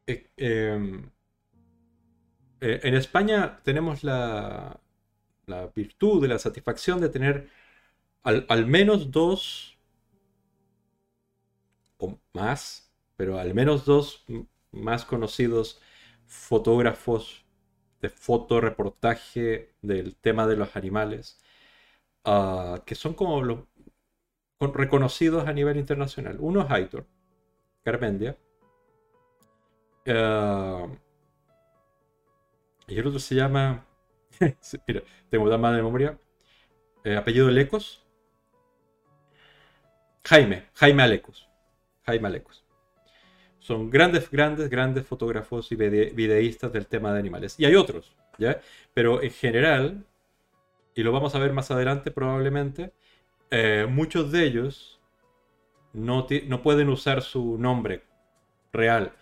Eh, 0.07 0.31
em, 0.37 1.11
eh, 2.61 2.81
en 2.83 2.95
España 2.95 3.61
tenemos 3.63 4.05
la, 4.05 4.81
virtud 5.75 6.23
de 6.23 6.29
la 6.29 6.39
satisfacción 6.39 7.01
de 7.01 7.09
tener 7.09 7.49
al, 8.25 8.47
al 8.49 8.67
menos 8.67 9.13
dos 9.13 9.79
o 11.99 12.19
más, 12.33 12.93
pero 13.17 13.39
al 13.39 13.55
menos 13.55 13.85
dos 13.85 14.25
más 14.73 15.05
conocidos 15.05 15.81
fotógrafos 16.27 17.45
de 18.01 18.09
fotoreportaje 18.11 19.75
del 19.83 20.17
tema 20.17 20.47
de 20.47 20.57
los 20.57 20.77
animales, 20.77 21.41
ah, 22.25 22.83
que 22.87 22.95
son 22.95 23.15
como 23.15 23.43
los 23.43 23.61
reconocidos 24.61 25.47
a 25.49 25.53
nivel 25.53 25.77
internacional. 25.77 26.37
Uno 26.41 26.63
es 26.63 26.71
Aitor 26.71 27.07
Carmendia, 27.83 28.37
ah, 30.09 30.87
y 32.87 32.99
el 32.99 33.07
otro 33.07 33.19
se 33.19 33.35
llama. 33.35 33.85
Mira, 34.87 35.03
tengo 35.29 35.49
tan 35.51 35.61
mala 35.61 35.77
memoria. 35.77 36.19
Eh, 37.05 37.17
apellido 37.17 37.51
Lecos. 37.51 38.05
Jaime, 40.25 40.65
Jaime 40.75 41.03
Alecos. 41.03 41.49
Jaime 42.05 42.29
Alecos. 42.29 42.65
Son 43.59 43.91
grandes, 43.91 44.31
grandes, 44.31 44.71
grandes 44.71 45.07
fotógrafos 45.07 45.71
y 45.73 45.77
videístas 45.77 46.73
del 46.73 46.87
tema 46.87 47.13
de 47.13 47.19
animales. 47.19 47.59
Y 47.59 47.65
hay 47.65 47.75
otros, 47.75 48.15
¿ya? 48.39 48.61
Pero 48.95 49.23
en 49.23 49.31
general, 49.31 50.05
y 50.95 51.03
lo 51.03 51.13
vamos 51.13 51.35
a 51.35 51.39
ver 51.39 51.53
más 51.53 51.71
adelante 51.71 52.11
probablemente, 52.11 52.93
eh, 53.51 53.87
muchos 53.89 54.31
de 54.31 54.45
ellos 54.45 55.01
no, 55.93 56.27
no 56.47 56.63
pueden 56.63 56.89
usar 56.89 57.23
su 57.23 57.59
nombre 57.59 58.03
real 58.73 59.13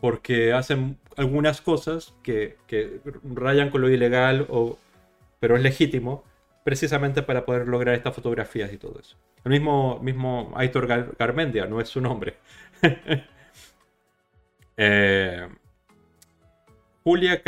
porque 0.00 0.52
hacen 0.52 0.98
algunas 1.16 1.60
cosas 1.60 2.14
que, 2.22 2.56
rayan 3.34 3.70
con 3.70 3.80
lo 3.80 3.88
ilegal, 3.88 4.46
o, 4.48 4.78
pero 5.40 5.56
es 5.56 5.62
legítimo, 5.62 6.24
precisamente 6.64 7.22
para 7.22 7.44
poder 7.44 7.68
lograr 7.68 7.94
estas 7.94 8.14
fotografías 8.14 8.72
y 8.72 8.78
todo 8.78 8.98
eso. 9.00 9.16
El 9.44 9.52
mismo, 9.52 9.98
mismo 10.00 10.52
Aitor 10.56 11.14
Garmendia, 11.18 11.66
no 11.66 11.80
es 11.80 11.88
su 11.88 12.00
nombre. 12.00 12.36
Eh, 14.78 15.48
Julia 17.04 17.42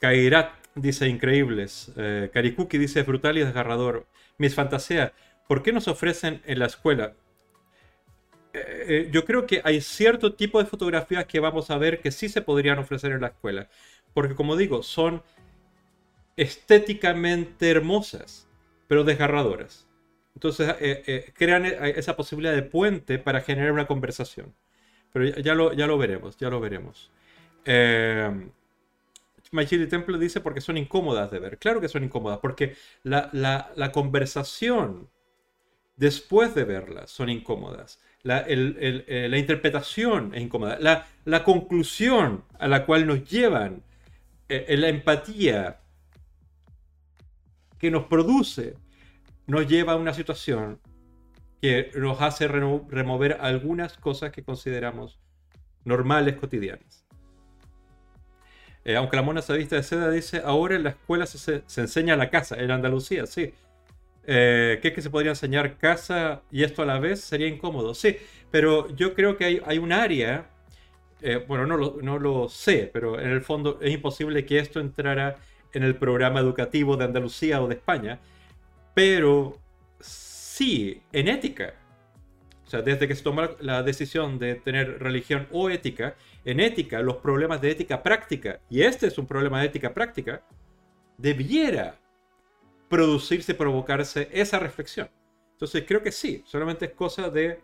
Cairat 0.00 0.52
dice 0.74 1.06
increíbles. 1.06 1.92
Eh, 1.96 2.30
Karikuki 2.32 2.78
dice 2.78 3.02
brutal 3.02 3.36
y 3.36 3.44
desgarrador. 3.44 4.06
Mis 4.38 4.54
fantasías, 4.54 5.12
¿por 5.46 5.62
qué 5.62 5.72
nos 5.72 5.86
ofrecen 5.86 6.40
en 6.46 6.58
la 6.58 6.66
escuela? 6.66 7.12
Eh, 8.54 8.84
eh, 8.88 9.08
yo 9.10 9.24
creo 9.24 9.46
que 9.46 9.62
hay 9.64 9.80
cierto 9.80 10.34
tipo 10.34 10.58
de 10.58 10.66
fotografías 10.66 11.26
que 11.26 11.40
vamos 11.40 11.70
a 11.70 11.78
ver 11.78 12.00
que 12.00 12.10
sí 12.10 12.28
se 12.28 12.42
podrían 12.42 12.78
ofrecer 12.78 13.12
en 13.12 13.20
la 13.22 13.28
escuela. 13.28 13.68
Porque 14.14 14.34
como 14.34 14.56
digo, 14.56 14.82
son 14.82 15.22
estéticamente 16.36 17.70
hermosas, 17.70 18.48
pero 18.88 19.04
desgarradoras. 19.04 19.88
Entonces 20.34 20.74
eh, 20.80 21.32
crean 21.36 21.66
esa 21.66 22.16
posibilidad 22.16 22.54
de 22.54 22.62
puente 22.62 23.18
para 23.18 23.40
generar 23.42 23.72
una 23.72 23.86
conversación. 23.86 24.54
Pero 25.12 25.26
ya, 25.38 25.54
lo, 25.54 25.72
ya 25.72 25.86
lo 25.86 25.98
veremos, 25.98 26.36
ya 26.38 26.50
lo 26.50 26.60
veremos. 26.60 27.10
Eh, 27.64 28.30
My 29.50 29.66
Temple 29.66 30.18
dice 30.18 30.40
porque 30.40 30.62
son 30.62 30.78
incómodas 30.78 31.30
de 31.30 31.38
ver. 31.38 31.58
Claro 31.58 31.80
que 31.80 31.88
son 31.88 32.04
incómodas, 32.04 32.38
porque 32.38 32.76
la, 33.02 33.30
la 33.32 33.92
conversación 33.92 35.10
después 35.96 36.54
de 36.54 36.64
verlas 36.64 37.10
son 37.10 37.28
incómodas 37.28 38.00
la, 38.22 38.44
eh, 38.46 39.26
la 39.28 39.38
interpretación 39.38 40.34
es 40.34 40.42
incómoda, 40.42 40.78
la, 40.78 41.06
la, 41.24 41.42
conclusión 41.42 42.44
a 42.58 42.68
la 42.68 42.86
cual 42.86 43.06
nos 43.06 43.28
llevan, 43.28 43.82
eh, 44.48 44.76
la 44.76 44.88
empatía 44.88 45.80
que 47.78 47.90
nos 47.90 48.04
produce, 48.04 48.76
nos 49.46 49.66
lleva 49.66 49.94
a 49.94 49.96
una 49.96 50.14
situación 50.14 50.80
que 51.60 51.90
nos 51.96 52.20
hace 52.20 52.46
remover 52.48 53.38
algunas 53.40 53.96
cosas 53.96 54.30
que 54.30 54.44
consideramos 54.44 55.18
normales, 55.84 56.36
cotidianas. 56.36 57.04
Eh, 58.84 58.96
aunque 58.96 59.16
la 59.16 59.22
mona 59.22 59.42
se 59.42 59.56
vista 59.56 59.76
de 59.76 59.82
seda 59.82 60.10
dice, 60.10 60.42
ahora 60.44 60.74
en 60.74 60.84
la 60.84 60.90
escuela 60.90 61.26
se, 61.26 61.62
se 61.66 61.80
enseña 61.80 62.16
la 62.16 62.30
casa, 62.30 62.56
en 62.56 62.70
Andalucía, 62.70 63.26
sí. 63.26 63.52
Eh, 64.24 64.78
¿Qué 64.80 64.88
es 64.88 64.94
que 64.94 65.02
se 65.02 65.10
podría 65.10 65.32
enseñar 65.32 65.76
casa 65.78 66.42
y 66.50 66.62
esto 66.62 66.82
a 66.82 66.86
la 66.86 66.98
vez? 66.98 67.20
Sería 67.20 67.48
incómodo. 67.48 67.94
Sí, 67.94 68.16
pero 68.50 68.88
yo 68.94 69.14
creo 69.14 69.36
que 69.36 69.62
hay, 69.64 69.78
un 69.78 69.92
área, 69.92 70.50
eh, 71.20 71.44
bueno, 71.46 71.66
no 71.66 71.76
lo, 71.76 71.98
no 72.02 72.18
lo, 72.18 72.48
sé, 72.48 72.90
pero 72.92 73.18
en 73.20 73.30
el 73.30 73.42
fondo 73.42 73.78
es 73.80 73.92
imposible 73.92 74.46
que 74.46 74.58
esto 74.58 74.80
entrara 74.80 75.36
en 75.72 75.82
el 75.82 75.96
programa 75.96 76.40
educativo 76.40 76.96
de 76.96 77.04
Andalucía 77.04 77.62
o 77.62 77.68
de 77.68 77.74
España, 77.74 78.20
pero 78.94 79.58
sí 80.00 81.02
en 81.12 81.28
ética. 81.28 81.74
O 82.66 82.70
sea, 82.72 82.82
desde 82.82 83.06
que 83.08 83.14
se 83.14 83.22
tomó 83.22 83.42
la 83.60 83.82
decisión 83.82 84.38
de 84.38 84.54
tener 84.54 84.98
religión 84.98 85.46
o 85.50 85.68
ética, 85.68 86.14
en 86.44 86.60
ética, 86.60 87.00
los 87.00 87.16
problemas 87.16 87.60
de 87.60 87.70
ética 87.70 88.02
práctica, 88.02 88.60
y 88.70 88.82
este 88.82 89.08
es 89.08 89.18
un 89.18 89.26
problema 89.26 89.60
de 89.60 89.66
ética 89.66 89.92
práctica, 89.92 90.42
debiera 91.18 91.96
producirse, 92.92 93.54
provocarse 93.54 94.28
esa 94.32 94.58
reflexión. 94.58 95.08
Entonces 95.52 95.84
creo 95.88 96.02
que 96.02 96.12
sí, 96.12 96.42
solamente 96.44 96.84
es 96.84 96.90
cosa 96.92 97.30
de, 97.30 97.60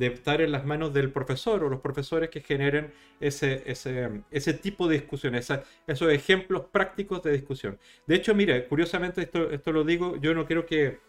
estar 0.00 0.40
en 0.40 0.50
las 0.50 0.64
manos 0.64 0.94
del 0.94 1.12
profesor 1.12 1.62
o 1.62 1.68
los 1.68 1.82
profesores 1.82 2.30
que 2.30 2.40
generen 2.40 2.90
ese, 3.20 3.62
ese, 3.66 4.54
tipo 4.54 4.88
de 4.88 4.94
discusión, 4.94 5.34
esos 5.34 6.10
ejemplos 6.10 6.64
prácticos 6.72 7.22
de 7.22 7.32
discusión. 7.32 7.78
De 8.06 8.14
hecho, 8.14 8.34
mire, 8.34 8.66
curiosamente 8.66 9.20
esto, 9.20 9.50
esto 9.50 9.72
lo 9.72 9.84
digo, 9.84 10.16
yo 10.16 10.32
no 10.32 10.46
quiero 10.46 10.64
que 10.64 11.00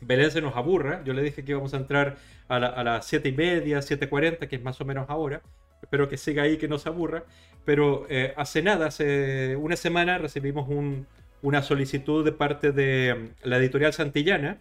Belén 0.00 0.32
se 0.32 0.42
nos 0.42 0.56
aburra, 0.56 1.04
yo 1.04 1.12
le 1.12 1.22
dije 1.22 1.44
que 1.44 1.52
íbamos 1.52 1.74
a 1.74 1.76
entrar 1.76 2.16
a, 2.48 2.82
las 2.82 3.06
7 3.06 3.28
y 3.28 3.32
media, 3.32 3.78
7.40, 3.78 4.48
que 4.48 4.56
es 4.56 4.62
más 4.62 4.80
o 4.80 4.84
menos 4.84 5.08
ahora, 5.08 5.40
espero 5.80 6.08
que 6.08 6.16
siga 6.16 6.42
ahí, 6.42 6.56
que 6.56 6.66
no 6.66 6.80
se 6.80 6.88
aburra, 6.88 7.26
pero 7.64 8.06
eh, 8.08 8.34
hace 8.36 8.60
nada, 8.60 8.86
hace 8.86 9.54
una 9.54 9.76
semana 9.76 10.18
recibimos 10.18 10.68
un, 10.68 11.06
una 11.42 11.62
solicitud 11.62 12.24
de 12.24 12.32
parte 12.32 12.72
de 12.72 13.14
mm, 13.14 13.48
la 13.48 13.58
editorial 13.58 13.92
Santillana 13.92 14.58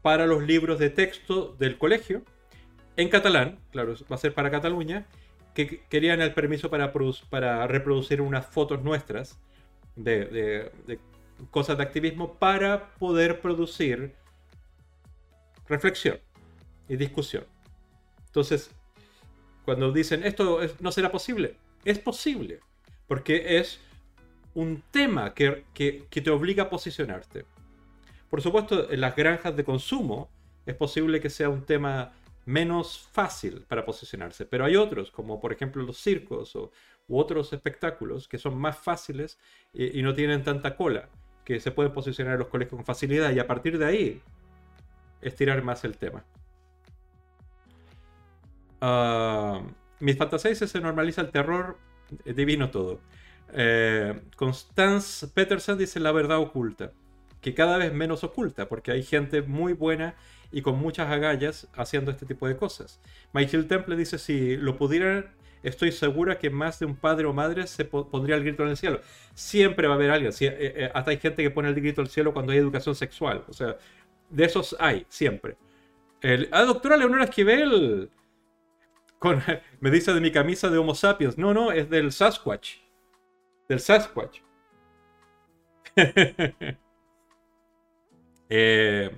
para 0.00 0.26
los 0.26 0.42
libros 0.44 0.78
de 0.78 0.90
texto 0.90 1.54
del 1.58 1.76
colegio 1.76 2.22
en 2.96 3.08
catalán, 3.08 3.58
claro, 3.70 3.94
va 4.10 4.16
a 4.16 4.18
ser 4.18 4.34
para 4.34 4.50
Cataluña, 4.50 5.06
que 5.54 5.82
querían 5.88 6.20
el 6.20 6.34
permiso 6.34 6.68
para, 6.68 6.92
para 7.30 7.66
reproducir 7.68 8.20
unas 8.20 8.46
fotos 8.46 8.82
nuestras 8.82 9.38
de, 9.94 10.70
cosas 11.50 11.78
de 11.78 11.84
activismo 11.84 12.34
para 12.34 12.94
poder 12.94 13.40
producir 13.40 14.14
reflexión 15.68 16.18
y 16.88 16.96
discusión. 16.96 17.44
Entonces, 18.26 18.70
cuando 19.64 19.92
dicen 19.92 20.24
esto 20.24 20.60
no 20.80 20.90
será 20.90 21.12
posible, 21.12 21.56
es 21.84 22.00
posible, 22.00 22.60
porque 23.06 23.58
es 23.58 23.80
un 24.54 24.82
tema 24.90 25.34
que, 25.34 25.64
te 25.74 26.30
obliga 26.30 26.64
a 26.64 26.70
posicionarte. 26.70 27.44
Por 28.28 28.42
supuesto, 28.42 28.90
en 28.90 29.00
las 29.00 29.16
granjas 29.16 29.56
de 29.56 29.64
consumo 29.64 30.28
es 30.66 30.74
posible 30.74 31.20
que 31.20 31.30
sea 31.30 31.48
un 31.48 31.64
tema 31.64 32.12
menos 32.44 33.08
fácil 33.12 33.64
para 33.68 33.84
posicionarse, 33.84 34.46
pero 34.46 34.64
hay 34.64 34.76
otros, 34.76 35.10
como 35.10 35.40
por 35.40 35.52
ejemplo 35.52 35.82
los 35.82 35.98
circos 35.98 36.56
o, 36.56 36.70
u 37.06 37.18
otros 37.18 37.52
espectáculos, 37.52 38.28
que 38.28 38.38
son 38.38 38.56
más 38.58 38.78
fáciles 38.78 39.38
y, 39.72 40.02
no 40.02 40.14
tienen 40.14 40.42
tanta 40.44 40.76
cola, 40.76 41.08
que 41.44 41.60
se 41.60 41.70
pueden 41.70 41.92
posicionar 41.92 42.34
en 42.34 42.40
los 42.40 42.48
colegios 42.48 42.76
con 42.76 42.84
facilidad 42.84 43.32
y 43.32 43.38
a 43.38 43.46
partir 43.46 43.78
de 43.78 43.86
ahí 43.86 44.22
estirar 45.20 45.62
más 45.62 45.84
el 45.84 45.96
tema. 45.96 46.24
Uh, 48.80 49.66
mis 50.00 50.16
fantasías 50.16 50.58
se 50.58 50.80
normaliza 50.80 51.22
el 51.22 51.30
terror, 51.30 51.76
divino 52.24 52.70
todo. 52.70 53.00
Eh, 53.52 54.20
Constance 54.36 55.26
Peterson 55.28 55.78
dice 55.78 56.00
la 56.00 56.12
verdad 56.12 56.38
oculta, 56.38 56.92
que 57.40 57.54
cada 57.54 57.78
vez 57.78 57.92
menos 57.92 58.24
oculta, 58.24 58.68
porque 58.68 58.90
hay 58.90 59.02
gente 59.02 59.42
muy 59.42 59.72
buena 59.72 60.14
y 60.50 60.62
con 60.62 60.78
muchas 60.78 61.10
agallas 61.10 61.68
haciendo 61.74 62.10
este 62.10 62.26
tipo 62.26 62.48
de 62.48 62.56
cosas. 62.56 63.00
Michael 63.32 63.66
Temple 63.66 63.96
dice, 63.96 64.18
si 64.18 64.56
lo 64.56 64.76
pudieran, 64.76 65.30
estoy 65.62 65.92
segura 65.92 66.38
que 66.38 66.50
más 66.50 66.78
de 66.78 66.86
un 66.86 66.96
padre 66.96 67.26
o 67.26 67.32
madre 67.32 67.66
se 67.66 67.84
pondría 67.84 68.36
el 68.36 68.44
grito 68.44 68.62
en 68.62 68.70
el 68.70 68.76
cielo. 68.76 69.00
Siempre 69.34 69.86
va 69.86 69.94
a 69.94 69.96
haber 69.96 70.10
alguien, 70.10 70.32
eh, 70.32 70.36
eh, 70.40 70.90
hasta 70.94 71.10
hay 71.10 71.18
gente 71.18 71.42
que 71.42 71.50
pone 71.50 71.68
el 71.68 71.74
grito 71.74 72.00
al 72.00 72.08
cielo 72.08 72.32
cuando 72.32 72.52
hay 72.52 72.58
educación 72.58 72.94
sexual, 72.94 73.44
o 73.48 73.52
sea, 73.52 73.76
de 74.30 74.44
esos 74.44 74.76
hay, 74.78 75.06
siempre. 75.08 75.56
Ah, 76.50 76.62
doctora 76.62 76.96
Leonora 76.96 77.24
Esquivel, 77.24 78.10
me 79.80 79.90
dice 79.90 80.12
de 80.12 80.20
mi 80.20 80.30
camisa 80.30 80.70
de 80.70 80.78
Homo 80.78 80.94
sapiens. 80.94 81.38
No, 81.38 81.54
no, 81.54 81.72
es 81.72 81.88
del 81.90 82.12
Sasquatch. 82.12 82.87
Del 83.68 83.80
Sasquatch. 83.80 84.40
eh, 88.48 89.10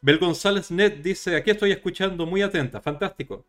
Bel 0.00 0.18
González 0.18 0.70
Net 0.70 0.98
dice, 1.02 1.36
aquí 1.36 1.50
estoy 1.50 1.72
escuchando 1.72 2.26
muy 2.26 2.42
atenta. 2.42 2.80
Fantástico. 2.80 3.46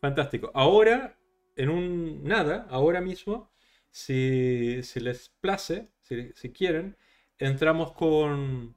Fantástico. 0.00 0.50
Ahora, 0.54 1.18
en 1.56 1.68
un 1.68 2.24
nada, 2.24 2.66
ahora 2.70 3.00
mismo, 3.00 3.50
si, 3.90 4.80
les 4.96 5.28
place, 5.40 5.90
si, 6.00 6.32
si 6.34 6.52
quieren, 6.52 6.96
entramos 7.38 7.92
con... 7.92 8.74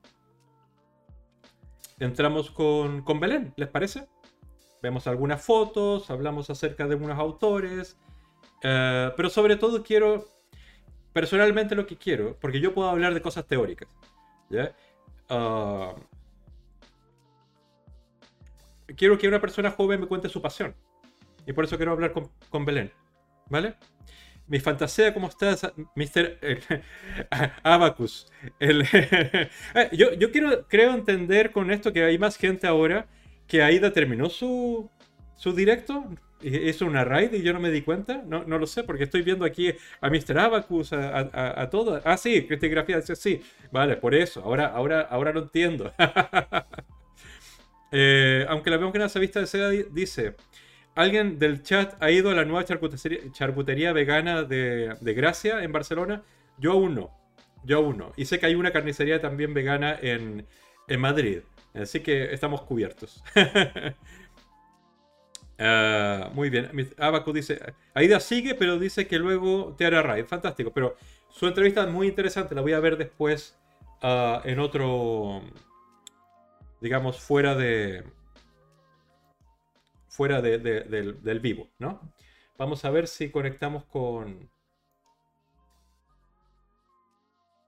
Entramos 2.00 2.50
con, 2.52 3.04
con 3.04 3.20
Belén, 3.20 3.54
¿les 3.56 3.70
parece? 3.70 4.08
Vemos 4.82 5.08
algunas 5.08 5.42
fotos, 5.42 6.10
hablamos 6.10 6.50
acerca 6.50 6.88
de 6.88 6.96
unos 6.96 7.18
autores, 7.18 7.98
eh, 8.64 9.12
pero 9.16 9.30
sobre 9.30 9.56
todo 9.56 9.84
quiero, 9.84 10.26
personalmente 11.14 11.76
lo 11.76 11.86
que 11.86 11.96
quiero, 11.96 12.38
porque 12.40 12.60
yo 12.60 12.74
puedo 12.74 12.90
hablar 12.90 13.14
de 13.14 13.22
cosas 13.22 13.48
teóricas, 13.48 13.88
ah, 15.30 15.96
quiero 18.98 19.18
que 19.18 19.28
una 19.28 19.40
persona 19.40 19.72
joven 19.72 20.02
me 20.02 20.08
cuente 20.08 20.30
su 20.30 20.42
pasión. 20.42 20.76
Y 21.46 21.54
por 21.54 21.66
eso 21.66 21.78
quiero 21.78 21.92
hablar 21.92 22.12
con, 22.14 22.30
con 22.50 22.66
Belén. 22.66 22.92
¿Vale? 23.50 23.76
Mi 24.48 24.60
fantasía, 24.60 25.14
¿cómo 25.14 25.28
estás, 25.28 25.72
Mr. 25.96 26.38
Abacus? 27.64 28.28
Eh, 28.60 29.90
yo, 29.94 30.14
yo 30.14 30.32
quiero, 30.32 30.68
creo 30.68 30.94
entender 30.94 31.52
con 31.52 31.72
esto 31.72 31.92
que 31.94 32.04
hay 32.04 32.18
más 32.18 32.38
gente 32.38 32.68
ahora 32.68 33.08
que 33.48 33.64
Aida 33.64 33.92
terminó 33.92 34.30
su, 34.30 34.90
su 35.36 35.54
directo. 35.54 36.06
Hizo 36.44 36.86
una 36.86 37.04
raid 37.04 37.34
y 37.34 37.42
yo 37.42 37.54
no 37.54 37.60
me 37.60 37.72
di 37.72 37.82
cuenta. 37.82 38.22
No, 38.26 38.44
no 38.44 38.58
lo 38.58 38.68
sé, 38.68 38.84
porque 38.84 39.06
estoy 39.06 39.22
viendo 39.22 39.46
aquí 39.46 39.74
a 40.02 40.10
Mr. 40.10 40.38
Abacus, 40.38 40.94
a, 40.94 41.20
a, 41.20 41.62
a 41.62 41.70
todo. 41.70 42.02
Ah, 42.04 42.18
sí, 42.18 42.46
cristigrafía. 42.46 42.98
Dice, 42.98 43.16
sí, 43.16 43.42
vale, 43.72 43.98
por 43.98 44.14
eso. 44.16 44.42
Ahora, 44.42 44.68
ahora, 44.68 45.02
ahora 45.02 45.32
lo 45.32 45.42
entiendo. 45.42 45.92
eh, 47.92 48.46
aunque 48.50 48.70
la 48.70 48.78
vemos 48.78 48.92
que 48.92 49.00
en 49.00 49.06
esa 49.06 49.20
vista 49.20 49.40
de 49.40 49.48
seda 49.48 49.70
dice. 49.70 50.36
¿Alguien 50.96 51.40
del 51.40 51.64
chat 51.64 51.96
ha 52.04 52.12
ido 52.12 52.30
a 52.30 52.36
la 52.36 52.46
nueva 52.46 52.66
charcutería, 52.66 53.94
vegana 53.94 54.44
de, 54.44 54.96
de, 55.02 55.14
Gracia 55.16 55.64
en 55.64 55.72
Barcelona? 55.72 56.22
Yo 56.60 56.74
aún 56.74 56.94
no. 56.94 57.10
Yo 57.64 57.78
aún 57.78 57.98
no. 57.98 58.14
Y 58.16 58.26
sé 58.26 58.40
que 58.40 58.46
hay 58.46 58.54
una 58.54 58.72
carnicería 58.72 59.20
también 59.20 59.56
vegana 59.56 59.98
en, 60.00 60.46
en 60.88 61.00
Madrid. 61.00 61.40
Así 61.74 62.02
que 62.02 62.32
estamos 62.32 62.62
cubiertos. 62.62 63.24
uh, 65.60 66.34
muy 66.34 66.50
bien. 66.50 66.70
Abaco 66.98 67.32
dice, 67.34 67.60
Aida 67.94 68.20
sigue, 68.20 68.56
pero 68.56 68.80
dice 68.80 69.08
que 69.08 69.20
luego 69.20 69.76
te 69.78 69.86
hará 69.86 70.02
raid. 70.02 70.26
Fantástico. 70.26 70.72
Pero 70.74 70.96
su 71.30 71.48
entrevista 71.48 71.84
es 71.84 71.90
muy 71.90 72.08
interesante. 72.08 72.56
La 72.56 72.62
voy 72.62 72.74
a 72.74 72.80
ver 72.80 72.98
después 72.98 73.58
uh, 74.04 74.40
en 74.44 74.60
otro, 74.60 75.42
digamos, 76.82 77.20
fuera 77.20 77.56
de... 77.56 78.04
Fuera 80.08 80.44
de, 80.44 80.60
de, 80.60 80.82
del, 81.14 81.40
vivo, 81.40 81.70
¿no? 81.80 82.14
Vamos 82.58 82.86
a 82.86 82.92
ver 82.92 83.08
si 83.08 83.32
conectamos 83.32 83.84
con... 83.86 84.50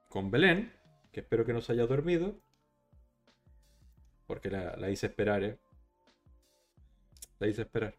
Con 0.08 0.30
Belén, 0.30 0.72
que 1.12 1.20
espero 1.20 1.44
que 1.44 1.52
no 1.52 1.60
se 1.60 1.72
haya 1.72 1.86
dormido. 1.86 2.38
Porque 4.26 4.50
la, 4.50 4.90
hice 4.90 5.06
esperar, 5.06 5.42
¿eh? 5.42 5.58
La 7.38 7.46
hice 7.46 7.62
esperar. 7.62 7.94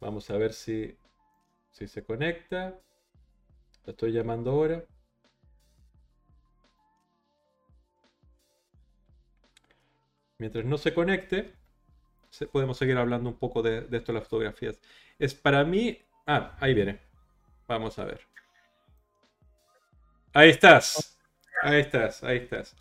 Vamos 0.00 0.28
a 0.30 0.36
ver 0.36 0.52
si, 0.52 0.96
si 1.70 1.88
se 1.88 2.04
conecta. 2.04 2.78
La 3.84 3.90
estoy 3.90 4.12
llamando 4.12 4.50
ahora. 4.50 4.84
Mientras 10.38 10.64
no 10.64 10.78
se 10.78 10.92
conecte, 10.92 11.54
podemos 12.52 12.76
seguir 12.76 12.96
hablando 12.96 13.30
un 13.30 13.38
poco 13.38 13.62
de, 13.62 13.82
de 13.82 13.96
esto 13.98 14.12
de 14.12 14.18
las 14.18 14.28
fotografías. 14.28 14.78
Es 15.18 15.34
para 15.34 15.64
mí... 15.64 15.98
Ah, 16.26 16.56
ahí 16.60 16.74
viene. 16.74 17.00
Vamos 17.66 17.98
a 17.98 18.04
ver. 18.04 18.20
Ahí 20.32 20.50
estás. 20.50 21.16
Ahí 21.62 21.80
estás, 21.80 22.22
ahí 22.24 22.38
estás. 22.38 22.76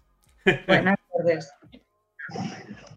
Buenas 0.68 0.98
tardes. 1.18 1.54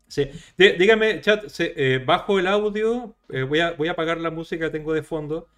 Sí. 0.08 0.30
dígame, 0.56 1.20
chat, 1.20 1.44
eh, 1.58 2.02
bajo 2.04 2.38
el 2.38 2.46
audio, 2.46 3.16
eh, 3.28 3.42
voy, 3.42 3.60
a, 3.60 3.72
voy 3.72 3.88
a 3.88 3.92
apagar 3.92 4.18
la 4.18 4.30
música 4.30 4.66
que 4.66 4.78
tengo 4.78 4.92
de 4.92 5.02
fondo 5.02 5.48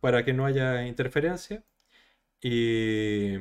para 0.00 0.24
que 0.24 0.32
no 0.32 0.46
haya 0.46 0.86
interferencia. 0.86 1.64
Y 2.40 3.36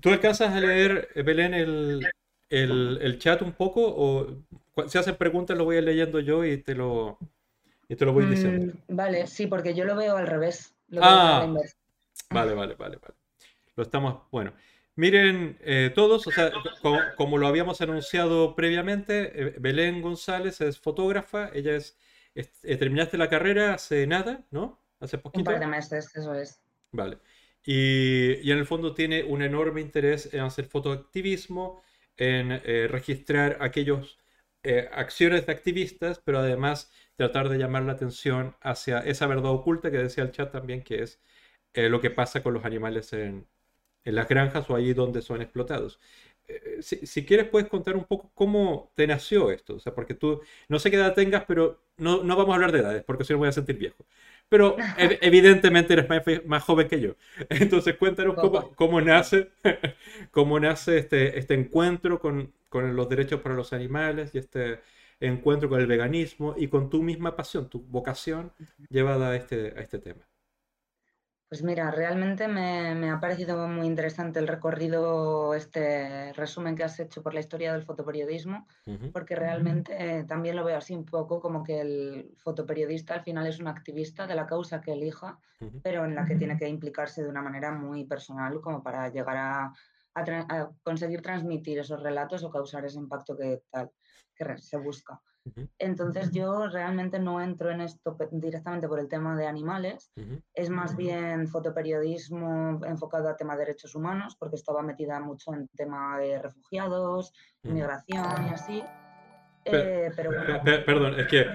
¿Tú 0.00 0.10
alcanzas 0.10 0.52
a 0.54 0.60
leer, 0.60 1.08
Belén, 1.24 1.54
el, 1.54 2.08
el, 2.48 3.18
chat 3.18 3.42
un 3.42 3.52
poco? 3.52 3.82
¿O 3.84 4.88
si 4.88 4.98
hacen 4.98 5.16
preguntas 5.16 5.56
lo 5.56 5.64
voy 5.64 5.80
leyendo 5.80 6.20
yo 6.20 6.44
y 6.44 6.58
te 6.58 6.74
lo, 6.74 7.18
y 7.88 7.96
te 7.96 8.04
lo 8.04 8.12
voy 8.12 8.26
diciendo? 8.26 8.72
Mm, 8.88 8.96
vale, 8.96 9.26
sí, 9.26 9.46
porque 9.46 9.74
yo 9.74 9.84
lo 9.84 9.96
veo 9.96 10.16
al 10.16 10.26
revés. 10.26 10.74
ah, 11.00 11.52
vale, 12.30 12.54
vale, 12.54 12.74
vale, 12.74 12.96
vale. 12.96 13.14
Lo 13.76 13.82
estamos, 13.82 14.22
bueno. 14.30 14.52
Miren, 14.94 15.56
eh, 15.62 15.90
todos, 15.94 16.26
o 16.26 16.30
sea, 16.30 16.52
como, 17.16 17.38
lo 17.38 17.46
habíamos 17.46 17.80
anunciado 17.80 18.54
previamente, 18.54 19.32
eh, 19.34 19.54
Belén 19.58 20.02
González 20.02 20.60
es 20.60 20.78
fotógrafa, 20.78 21.50
ella 21.54 21.76
es, 21.76 21.96
eh, 22.34 22.76
terminaste 22.76 23.16
la 23.16 23.30
carrera 23.30 23.74
hace 23.74 24.06
nada, 24.06 24.44
¿no? 24.50 24.82
Hace 25.00 25.16
poquito. 25.16 25.40
Un 25.40 25.44
par 25.44 25.60
de 25.60 25.66
meses, 25.66 26.14
eso 26.14 26.34
es. 26.34 26.60
Vale. 26.90 27.18
Y, 27.64 28.34
y 28.46 28.50
en 28.50 28.58
el 28.58 28.66
fondo 28.66 28.92
tiene 28.92 29.24
un 29.24 29.40
enorme 29.40 29.80
interés 29.80 30.32
en 30.34 30.40
hacer 30.40 30.66
fotoactivismo, 30.66 31.82
en 32.18 32.60
registrar 32.90 33.56
aquellos 33.60 34.18
acciones 34.92 35.46
de 35.46 35.52
activistas, 35.52 36.20
pero 36.22 36.40
además 36.40 36.92
tratar 37.16 37.48
de 37.48 37.58
llamar 37.58 37.84
la 37.84 37.92
atención 37.92 38.54
hacia 38.60 38.98
esa 38.98 39.26
verdad 39.26 39.52
oculta 39.52 39.90
que 39.90 39.98
decía 39.98 40.24
el 40.24 40.32
chat 40.32 40.52
también, 40.52 40.82
que 40.82 41.02
es 41.02 41.20
lo 41.74 42.00
que 42.00 42.10
pasa 42.10 42.42
con 42.42 42.52
los 42.52 42.64
animales 42.64 43.12
en, 43.12 43.46
en 44.04 44.14
las 44.14 44.28
granjas 44.28 44.68
o 44.70 44.76
allí 44.76 44.92
donde 44.94 45.22
son 45.22 45.42
explotados. 45.42 46.00
Eh, 46.48 46.82
si, 46.82 47.24
quieres 47.24 47.48
puedes 47.48 47.68
contar 47.68 47.96
un 47.96 48.04
poco 48.04 48.30
cómo 48.34 48.92
te 48.94 49.06
nació 49.06 49.50
esto, 49.50 49.76
o 49.76 49.80
sea, 49.80 49.94
porque 49.94 50.14
tú 50.14 50.40
no 50.68 50.78
sé 50.78 50.90
qué 50.90 50.96
edad 50.96 51.14
tengas, 51.14 51.44
pero 51.46 51.82
no, 51.98 52.24
no 52.24 52.36
vamos 52.36 52.52
a 52.52 52.54
hablar 52.56 52.72
de 52.72 52.80
edades, 52.80 53.04
porque 53.04 53.24
si 53.24 53.32
no 53.32 53.38
voy 53.38 53.48
a 53.48 53.52
sentir 53.52 53.78
viejo. 53.78 54.04
Pero 54.48 54.76
evidentemente 54.98 55.94
eres 55.94 56.08
más, 56.46 56.62
joven 56.64 56.88
que 56.88 57.00
yo. 57.00 57.14
Entonces 57.48 57.96
cuéntanos 57.96 58.34
cómo, 58.36 58.72
cómo 58.74 59.00
nace, 59.00 59.50
cómo 60.30 60.58
nace 60.60 60.98
este, 60.98 61.38
este 61.38 61.54
encuentro 61.54 62.18
con, 62.20 62.52
con 62.68 62.96
los 62.96 63.08
derechos 63.08 63.40
para 63.40 63.54
los 63.54 63.72
animales 63.72 64.34
y 64.34 64.38
este 64.38 64.80
encuentro 65.20 65.68
con 65.68 65.80
el 65.80 65.86
veganismo 65.86 66.54
y 66.56 66.68
con 66.68 66.90
tu 66.90 67.02
misma 67.02 67.36
pasión, 67.36 67.68
tu 67.70 67.80
vocación 67.82 68.52
llevada 68.90 69.30
a 69.30 69.36
este, 69.36 69.74
a 69.76 69.80
este 69.80 69.98
tema. 69.98 70.26
Pues 71.52 71.62
mira, 71.62 71.90
realmente 71.90 72.48
me, 72.48 73.10
ha 73.10 73.20
parecido 73.20 73.68
muy 73.68 73.86
interesante 73.86 74.38
el 74.38 74.48
recorrido, 74.48 75.52
este 75.52 76.32
resumen 76.32 76.74
que 76.74 76.82
has 76.82 76.98
hecho 76.98 77.22
por 77.22 77.34
la 77.34 77.40
historia 77.40 77.74
del 77.74 77.82
fotoperiodismo, 77.82 78.66
porque 79.12 79.36
realmente 79.36 80.24
también 80.26 80.56
lo 80.56 80.64
veo 80.64 80.78
así 80.78 80.94
un 80.94 81.04
poco 81.04 81.40
como 81.40 81.62
que 81.62 81.82
el 81.82 82.34
fotoperiodista 82.38 83.12
al 83.12 83.22
final 83.22 83.46
es 83.46 83.60
un 83.60 83.68
activista 83.68 84.26
de 84.26 84.34
la 84.34 84.46
causa 84.46 84.80
que 84.80 84.94
elija, 84.94 85.38
pero 85.82 86.06
en 86.06 86.14
la 86.14 86.24
que 86.24 86.36
tiene 86.36 86.56
que 86.56 86.66
implicarse 86.66 87.22
de 87.22 87.28
una 87.28 87.42
manera 87.42 87.70
muy 87.70 88.06
personal 88.06 88.58
como 88.62 88.82
para 88.82 89.10
llegar 89.10 89.36
a, 89.36 89.72
conseguir 90.82 91.20
transmitir 91.20 91.80
esos 91.80 92.02
relatos 92.02 92.42
o 92.44 92.50
causar 92.50 92.86
ese 92.86 92.96
impacto 92.96 93.36
que 93.36 93.60
tal 93.70 93.90
que 94.34 94.56
se 94.56 94.78
busca. 94.78 95.20
Entonces 95.78 96.30
yo 96.30 96.68
realmente 96.68 97.18
no 97.18 97.40
entro 97.40 97.70
en 97.70 97.80
esto 97.80 98.16
directamente 98.30 98.86
por 98.86 99.00
el 99.00 99.08
tema 99.08 99.36
de 99.36 99.46
animales, 99.46 100.12
es 100.54 100.70
más 100.70 100.96
bien 100.96 101.48
fotoperiodismo 101.48 102.80
enfocado 102.84 103.28
a 103.28 103.36
tema 103.36 103.54
de 103.54 103.66
derechos 103.66 103.94
humanos, 103.94 104.36
porque 104.38 104.56
estaba 104.56 104.82
metida 104.82 105.18
mucho 105.20 105.52
en 105.52 105.68
tema 105.68 106.18
de 106.18 106.40
refugiados, 106.40 107.32
inmigración 107.64 108.46
y 108.46 108.48
así. 108.50 108.84
Eh, 109.64 110.10
pero, 110.16 110.30
perdón, 110.84 111.20
es 111.20 111.28
que 111.28 111.46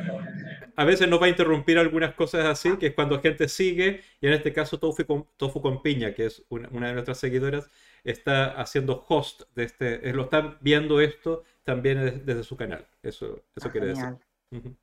a 0.75 0.85
veces 0.85 1.09
nos 1.09 1.21
va 1.21 1.25
a 1.25 1.29
interrumpir 1.29 1.77
algunas 1.77 2.13
cosas 2.13 2.45
así, 2.45 2.77
que 2.77 2.87
es 2.87 2.93
cuando 2.93 3.19
gente 3.19 3.49
sigue, 3.49 4.01
y 4.21 4.27
en 4.27 4.33
este 4.33 4.53
caso 4.53 4.79
Tofu 4.79 5.05
con, 5.05 5.27
Tofu 5.35 5.61
con 5.61 5.81
Piña, 5.81 6.13
que 6.13 6.27
es 6.27 6.45
una, 6.49 6.87
de 6.87 6.93
nuestras 6.93 7.17
seguidoras, 7.17 7.69
está 8.03 8.51
haciendo 8.61 9.05
host 9.09 9.43
de 9.55 9.63
este, 9.63 10.13
lo 10.13 10.23
están 10.23 10.57
viendo 10.61 11.01
esto 11.01 11.43
también 11.67 12.25
desde 12.25 12.43
su 12.43 12.55
canal. 12.55 12.87
Eso, 13.03 13.43
eso 13.53 13.67
ah, 13.67 13.71
quiere 13.71 13.87
decir. 13.87 14.17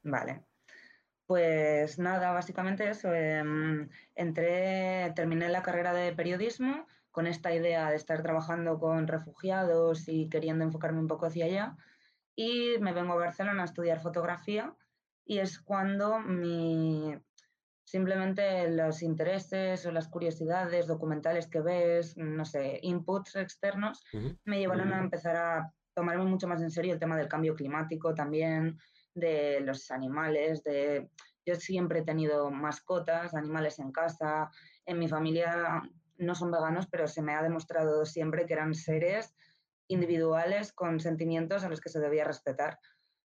Vale. 0.02 0.44
Pues 1.26 1.98
nada, 1.98 2.32
básicamente 2.32 2.90
eso. 2.90 3.10
Em, 3.14 3.88
entré, 4.14 5.10
terminé 5.16 5.48
la 5.48 5.62
carrera 5.62 5.94
de 5.94 6.12
periodismo 6.12 6.86
con 7.10 7.26
esta 7.26 7.54
idea 7.54 7.88
de 7.88 7.96
estar 7.96 8.22
trabajando 8.22 8.78
con 8.78 9.08
refugiados 9.08 10.08
y 10.08 10.28
queriendo 10.28 10.62
enfocarme 10.62 11.00
un 11.00 11.08
poco 11.08 11.24
hacia 11.24 11.46
allá. 11.46 11.76
Y 12.36 12.76
me 12.80 12.92
vengo 12.92 13.14
a 13.14 13.16
Barcelona 13.16 13.62
a 13.62 13.64
estudiar 13.64 14.02
fotografía 14.02 14.76
y 15.24 15.38
es 15.38 15.60
cuando 15.60 16.18
mi, 16.18 17.16
simplemente 17.82 18.70
los 18.70 19.00
intereses 19.00 19.86
o 19.86 19.90
las 19.90 20.08
curiosidades 20.08 20.86
documentales 20.86 21.46
que 21.46 21.62
ves, 21.62 22.14
no 22.18 22.44
sé, 22.44 22.78
inputs 22.82 23.36
externos, 23.36 24.04
me 24.44 24.58
llevaron 24.58 24.92
a 24.92 24.98
empezar 24.98 25.36
a 25.36 25.72
tomarme 25.94 26.24
mucho 26.24 26.48
más 26.48 26.60
en 26.62 26.70
serio 26.70 26.92
el 26.92 27.00
tema 27.00 27.16
del 27.16 27.28
cambio 27.28 27.54
climático 27.54 28.14
también, 28.14 28.78
de 29.14 29.60
los 29.60 29.90
animales, 29.90 30.62
de... 30.64 31.10
Yo 31.46 31.56
siempre 31.56 31.98
he 31.98 32.04
tenido 32.04 32.50
mascotas, 32.50 33.34
animales 33.34 33.78
en 33.78 33.92
casa, 33.92 34.50
en 34.86 34.98
mi 34.98 35.08
familia 35.08 35.82
no 36.16 36.34
son 36.34 36.50
veganos, 36.50 36.86
pero 36.86 37.06
se 37.06 37.22
me 37.22 37.34
ha 37.34 37.42
demostrado 37.42 38.06
siempre 38.06 38.46
que 38.46 38.54
eran 38.54 38.74
seres 38.74 39.34
individuales 39.88 40.72
con 40.72 41.00
sentimientos 41.00 41.62
a 41.62 41.68
los 41.68 41.80
que 41.80 41.90
se 41.90 42.00
debía 42.00 42.24
respetar. 42.24 42.78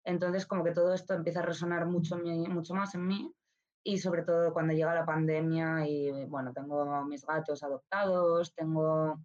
Entonces, 0.04 0.46
como 0.46 0.64
que 0.64 0.72
todo 0.72 0.94
esto 0.94 1.14
empieza 1.14 1.40
a 1.40 1.46
resonar 1.46 1.86
mucho, 1.86 2.16
mucho 2.16 2.74
más 2.74 2.94
en 2.94 3.06
mí 3.06 3.34
y 3.82 3.98
sobre 3.98 4.22
todo 4.22 4.52
cuando 4.52 4.72
llega 4.72 4.94
la 4.94 5.04
pandemia 5.04 5.86
y, 5.86 6.24
bueno, 6.26 6.52
tengo 6.52 7.04
mis 7.04 7.24
gatos 7.24 7.62
adoptados, 7.62 8.54
tengo, 8.54 9.20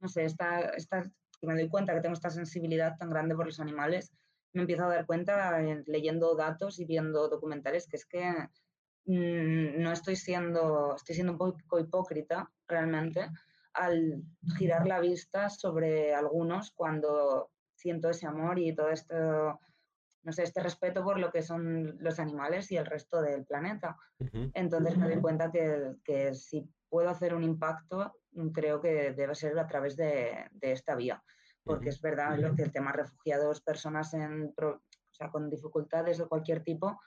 no 0.00 0.08
sé, 0.08 0.24
esta, 0.24 0.60
esta, 0.70 1.02
me 1.42 1.54
doy 1.54 1.68
cuenta 1.68 1.94
que 1.94 2.00
tengo 2.00 2.14
esta 2.14 2.30
sensibilidad 2.30 2.96
tan 2.98 3.10
grande 3.10 3.34
por 3.34 3.46
los 3.46 3.60
animales, 3.60 4.12
me 4.52 4.62
empiezo 4.62 4.84
a 4.84 4.88
dar 4.88 5.06
cuenta 5.06 5.58
leyendo 5.86 6.34
datos 6.34 6.78
y 6.78 6.84
viendo 6.84 7.28
documentales 7.28 7.86
que 7.86 7.96
es 7.96 8.06
que 8.06 8.30
mm, 9.06 9.80
no 9.80 9.92
estoy 9.92 10.16
siendo, 10.16 10.96
estoy 10.96 11.14
siendo 11.14 11.32
un 11.32 11.38
poco 11.38 11.78
hipócrita 11.78 12.50
realmente 12.66 13.28
al 13.74 14.22
girar 14.56 14.86
la 14.86 15.00
vista 15.00 15.50
sobre 15.50 16.14
algunos 16.14 16.72
cuando 16.72 17.50
siento 17.74 18.10
ese 18.10 18.26
amor 18.26 18.58
y 18.58 18.74
todo 18.74 18.90
esto, 18.90 19.60
no 20.22 20.32
sé, 20.32 20.42
este 20.42 20.60
respeto 20.60 21.04
por 21.04 21.20
lo 21.20 21.30
que 21.30 21.42
son 21.42 21.96
los 22.00 22.18
animales 22.18 22.72
y 22.72 22.76
el 22.76 22.86
resto 22.86 23.22
del 23.22 23.44
planeta. 23.44 23.96
Entonces 24.54 24.98
me 24.98 25.08
doy 25.08 25.20
cuenta 25.20 25.50
que, 25.52 25.94
que, 26.04 26.34
si 26.34 26.68
puedo 26.88 27.08
hacer 27.08 27.34
un 27.34 27.44
impacto, 27.44 28.14
creo 28.52 28.80
que 28.80 29.12
debe 29.12 29.34
ser 29.34 29.58
a 29.58 29.66
través 29.66 29.96
de, 29.96 30.46
de 30.50 30.72
esta 30.72 30.94
vía. 30.94 31.22
Porque 31.64 31.90
es 31.90 32.00
verdad 32.00 32.38
lo 32.38 32.54
que 32.54 32.62
el 32.62 32.72
tema 32.72 32.92
refugiados, 32.92 33.60
personas 33.60 34.14
en, 34.14 34.54
o 34.56 34.80
sea, 35.10 35.28
con 35.30 35.50
dificultades 35.50 36.18
de 36.18 36.26
cualquier 36.26 36.62
tipo, 36.62 36.98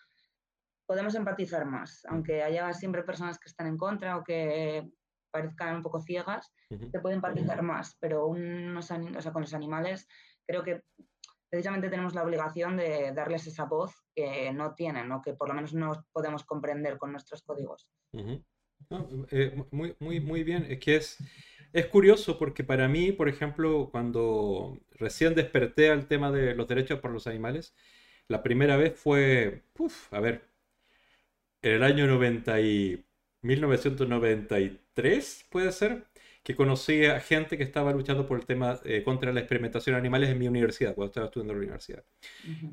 podemos 0.86 1.16
empatizar 1.16 1.66
más, 1.66 2.06
aunque 2.10 2.44
haya 2.44 2.74
siempre 2.74 3.04
personas 3.04 3.40
que 3.40 3.50
están 3.50 3.68
en 3.68 3.78
contra 3.78 4.18
o 4.18 4.24
que 4.24 4.92
parezcan 5.32 5.78
un 5.78 5.82
poco 5.82 6.02
ciegas, 6.02 6.54
se 6.70 7.00
puede 7.00 7.16
empatizar 7.16 7.62
más, 7.62 7.96
pero 8.00 8.28
unos, 8.28 8.92
o 8.92 9.22
sea, 9.22 9.32
con 9.32 9.44
los 9.44 9.54
animales 9.54 10.08
creo 10.46 10.64
que 10.64 10.84
precisamente 11.50 11.90
tenemos 11.90 12.14
la 12.14 12.24
obligación 12.24 12.78
de 12.78 13.14
darles 13.14 13.48
esa 13.48 13.66
voz 13.66 13.94
que 14.14 14.52
no 14.52 14.74
tienen 14.74 15.12
o 15.12 15.22
que 15.22 15.34
por 15.34 15.48
lo 15.48 15.54
menos 15.54 15.74
no 15.74 16.06
podemos 16.12 16.44
comprender 16.44 16.98
con 16.98 17.12
nuestros 17.12 17.42
códigos. 17.42 17.90
Eh, 19.32 19.64
muy, 19.72 19.96
muy, 20.00 20.20
muy 20.20 20.44
bien, 20.44 20.66
es 20.70 20.80
que 20.80 20.96
es 20.96 21.18
es 21.74 21.86
curioso 21.88 22.38
porque 22.38 22.64
para 22.64 22.88
mí, 22.88 23.12
por 23.12 23.30
ejemplo, 23.30 23.90
cuando 23.92 24.80
recién 24.92 25.36
desperté 25.36 25.90
al 25.90 26.08
tema 26.08 26.32
de 26.32 26.56
los 26.56 26.68
derechos 26.68 27.00
por 27.00 27.12
los 27.12 27.28
animales, 27.28 27.74
la 28.28 28.44
primera 28.44 28.78
vez 28.78 29.00
fue, 29.00 29.64
a 30.12 30.20
ver, 30.20 30.44
en 31.62 31.74
el 31.74 31.84
año 31.84 32.08
90 32.08 32.60
y 32.62 33.06
1993, 33.42 35.46
puede 35.50 35.72
ser, 35.72 36.06
que 36.44 36.56
conocí 36.56 37.06
a 37.06 37.20
gente 37.20 37.58
que 37.58 37.64
estaba 37.64 37.92
luchando 37.94 38.28
por 38.28 38.40
el 38.40 38.46
tema 38.46 38.80
eh, 38.84 39.04
contra 39.04 39.32
la 39.32 39.42
experimentación 39.42 39.94
de 39.94 40.00
animales 40.00 40.30
en 40.30 40.40
mi 40.40 40.48
universidad, 40.48 40.96
cuando 40.96 41.10
estaba 41.12 41.28
estudiando 41.28 41.54
en 41.54 41.60
la 41.60 41.64
universidad. 41.64 42.04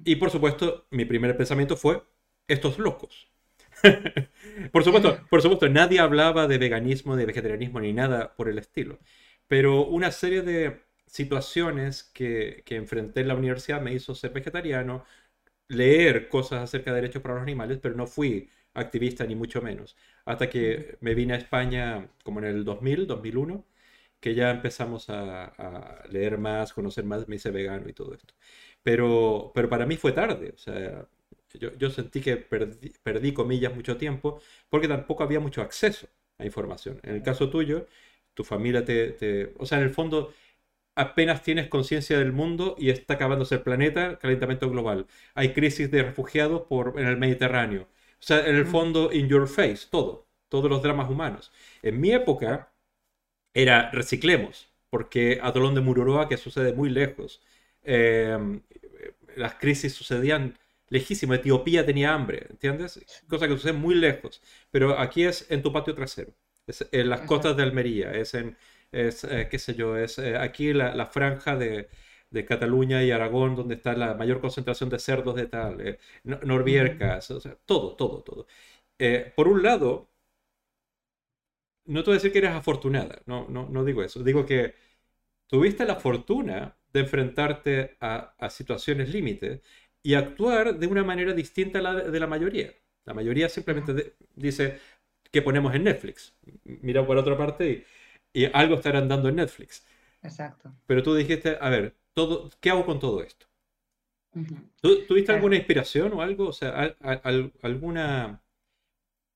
Y 0.04 0.16
por 0.16 0.30
supuesto, 0.30 0.86
mi 0.90 1.04
primer 1.04 1.36
pensamiento 1.36 1.76
fue, 1.76 2.02
estos 2.48 2.78
locos. 2.78 3.28
por 4.72 4.84
supuesto, 4.84 5.20
por 5.30 5.42
supuesto, 5.42 5.68
nadie 5.68 6.00
hablaba 6.00 6.46
de 6.46 6.58
veganismo, 6.58 7.16
de 7.16 7.26
vegetarianismo 7.26 7.80
ni 7.80 7.92
nada 7.92 8.34
por 8.36 8.48
el 8.48 8.58
estilo. 8.58 8.98
Pero 9.46 9.86
una 9.86 10.10
serie 10.12 10.42
de 10.42 10.82
situaciones 11.06 12.04
que, 12.04 12.62
que 12.66 12.76
enfrenté 12.76 13.20
en 13.20 13.28
la 13.28 13.34
universidad 13.34 13.80
me 13.80 13.94
hizo 13.94 14.14
ser 14.14 14.32
vegetariano, 14.32 15.04
leer 15.68 16.28
cosas 16.28 16.62
acerca 16.62 16.92
de 16.92 17.02
derechos 17.02 17.22
para 17.22 17.34
los 17.34 17.42
animales, 17.42 17.78
pero 17.82 17.94
no 17.94 18.06
fui 18.06 18.50
activista 18.74 19.26
ni 19.26 19.34
mucho 19.36 19.62
menos. 19.62 19.96
Hasta 20.24 20.50
que 20.50 20.98
me 21.00 21.14
vine 21.14 21.34
a 21.34 21.36
España 21.38 22.08
como 22.24 22.40
en 22.40 22.46
el 22.46 22.64
2000, 22.64 23.06
2001, 23.06 23.64
que 24.20 24.34
ya 24.34 24.50
empezamos 24.50 25.10
a, 25.10 25.46
a, 25.46 26.06
leer 26.08 26.38
más, 26.38 26.72
conocer 26.72 27.04
más, 27.04 27.28
me 27.28 27.36
hice 27.36 27.50
vegano 27.50 27.88
y 27.88 27.92
todo 27.92 28.14
esto. 28.14 28.34
Pero, 28.82 29.52
pero 29.54 29.68
para 29.68 29.86
mí 29.86 29.96
fue 29.96 30.12
tarde, 30.12 30.52
o 30.54 30.58
sea, 30.58 31.06
yo, 31.54 31.90
sentí 31.90 32.20
que 32.20 32.36
perdí, 32.36 33.32
comillas, 33.32 33.74
mucho 33.74 33.96
tiempo 33.96 34.40
porque 34.68 34.88
tampoco 34.88 35.22
había 35.22 35.40
mucho 35.40 35.62
acceso 35.62 36.08
a 36.38 36.44
información. 36.44 37.00
En 37.02 37.16
el 37.16 37.22
caso 37.22 37.50
tuyo, 37.50 37.86
tu 38.34 38.44
familia 38.44 38.84
te, 38.84 39.52
O 39.58 39.66
sea, 39.66 39.78
en 39.78 39.84
el 39.84 39.90
fondo 39.90 40.32
apenas 40.94 41.42
tienes 41.42 41.68
conciencia 41.68 42.18
del 42.18 42.32
mundo 42.32 42.76
y 42.78 42.90
está 42.90 43.14
acabándose 43.14 43.56
el 43.56 43.62
planeta, 43.62 44.18
calentamiento 44.18 44.70
global. 44.70 45.06
Hay 45.34 45.52
crisis 45.54 45.90
de 45.90 46.02
refugiados 46.02 46.62
por, 46.62 46.98
en 47.00 47.06
el 47.06 47.16
Mediterráneo. 47.18 47.82
O 48.20 48.22
sea, 48.22 48.46
en 48.46 48.56
el 48.56 48.66
fondo, 48.66 49.12
in 49.12 49.28
your 49.28 49.48
face, 49.48 49.86
todo, 49.90 50.26
todos 50.48 50.68
los 50.70 50.82
dramas 50.82 51.08
humanos. 51.10 51.52
En 51.82 52.00
mi 52.00 52.10
época 52.12 52.72
era 53.54 53.90
reciclemos, 53.92 54.68
porque 54.90 55.40
Atolón 55.42 55.74
de 55.74 55.80
Mururoa, 55.82 56.28
que 56.28 56.36
sucede 56.36 56.72
muy 56.72 56.90
lejos, 56.90 57.42
eh, 57.84 58.60
las 59.36 59.54
crisis 59.54 59.94
sucedían 59.94 60.58
lejísimo. 60.90 61.34
Etiopía 61.34 61.84
tenía 61.86 62.14
hambre, 62.14 62.46
¿entiendes? 62.50 63.00
Cosa 63.28 63.46
que 63.48 63.54
sucede 63.54 63.72
muy 63.72 63.94
lejos. 63.94 64.42
Pero 64.70 64.98
aquí 64.98 65.24
es 65.24 65.50
en 65.50 65.62
tu 65.62 65.72
patio 65.72 65.94
trasero. 65.94 66.32
Es 66.66 66.86
en 66.92 67.08
las 67.08 67.22
costas 67.22 67.56
de 67.56 67.62
Almería. 67.62 68.12
Es 68.12 68.34
en, 68.34 68.56
es, 68.92 69.24
eh, 69.24 69.48
qué 69.50 69.58
sé 69.58 69.74
yo, 69.74 69.96
es 69.96 70.18
eh, 70.18 70.36
aquí 70.36 70.72
la, 70.72 71.06
franja 71.06 71.56
de, 71.56 71.88
Cataluña 72.46 73.02
y 73.04 73.10
Aragón, 73.10 73.56
donde 73.56 73.74
está 73.76 73.94
la 73.94 74.14
mayor 74.14 74.40
concentración 74.40 74.90
de 74.90 74.98
cerdos 74.98 75.34
de 75.36 75.46
tal, 75.46 75.80
eh, 75.80 75.98
Norbiercas, 76.24 77.30
o 77.30 77.40
sea, 77.40 77.56
todo, 77.66 77.96
todo, 77.96 78.22
todo. 78.22 78.46
por 79.36 79.48
un 79.48 79.62
lado, 79.62 80.08
no 81.86 82.02
te 82.02 82.10
voy 82.10 82.14
a 82.14 82.18
decir 82.18 82.32
que 82.32 82.38
eres 82.38 82.50
afortunada, 82.52 83.22
no, 83.26 83.48
no, 83.48 83.68
no 83.68 83.84
digo 83.84 84.02
eso, 84.02 84.22
digo 84.22 84.44
que 84.46 84.74
tuviste 85.48 85.84
la 85.86 85.96
fortuna 85.96 86.76
de 86.92 87.00
enfrentarte 87.00 87.96
a, 88.00 88.34
a 88.38 88.50
situaciones 88.50 89.10
límites 89.10 89.62
y 90.02 90.14
actuar 90.14 90.78
de 90.78 90.86
una 90.86 91.04
manera 91.04 91.32
distinta 91.32 91.78
a 91.78 91.82
la 91.82 91.94
de 91.94 92.20
la 92.20 92.26
mayoría. 92.26 92.72
La 93.04 93.14
mayoría 93.14 93.48
simplemente 93.48 94.14
dice 94.34 94.78
que 95.30 95.42
ponemos 95.42 95.74
en 95.74 95.84
Netflix. 95.84 96.34
Mira 96.64 97.06
por 97.06 97.16
otra 97.16 97.36
parte 97.36 97.86
y, 98.32 98.44
algo 98.52 98.76
estarán 98.76 99.08
dando 99.08 99.28
en 99.28 99.36
Netflix. 99.36 99.86
Exacto. 100.22 100.72
Pero 100.86 101.02
tú 101.02 101.14
dijiste, 101.14 101.56
a 101.60 101.70
ver, 101.70 101.96
todo, 102.14 102.50
¿qué 102.60 102.70
hago 102.70 102.84
con 102.84 103.00
todo 103.00 103.22
esto? 103.22 103.46
¿Tuviste 104.80 105.32
alguna 105.32 105.56
inspiración 105.56 106.12
o 106.12 106.22
algo? 106.22 106.48
O 106.48 106.52
sea, 106.52 106.96
alguna... 107.62 108.42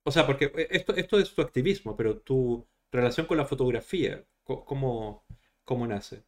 O 0.05 0.11
sea, 0.11 0.27
porque 0.27 0.53
esto, 0.71 0.95
esto 0.95 1.19
es 1.19 1.35
tu 1.35 1.43
activismo, 1.43 1.97
pero 1.97 2.19
tu 2.19 2.67
relación 2.91 3.27
con 3.27 3.39
la 3.39 3.47
fotografía, 3.47 4.25
¿cómo, 4.45 5.25
cómo 5.65 5.87
nace? 5.87 6.25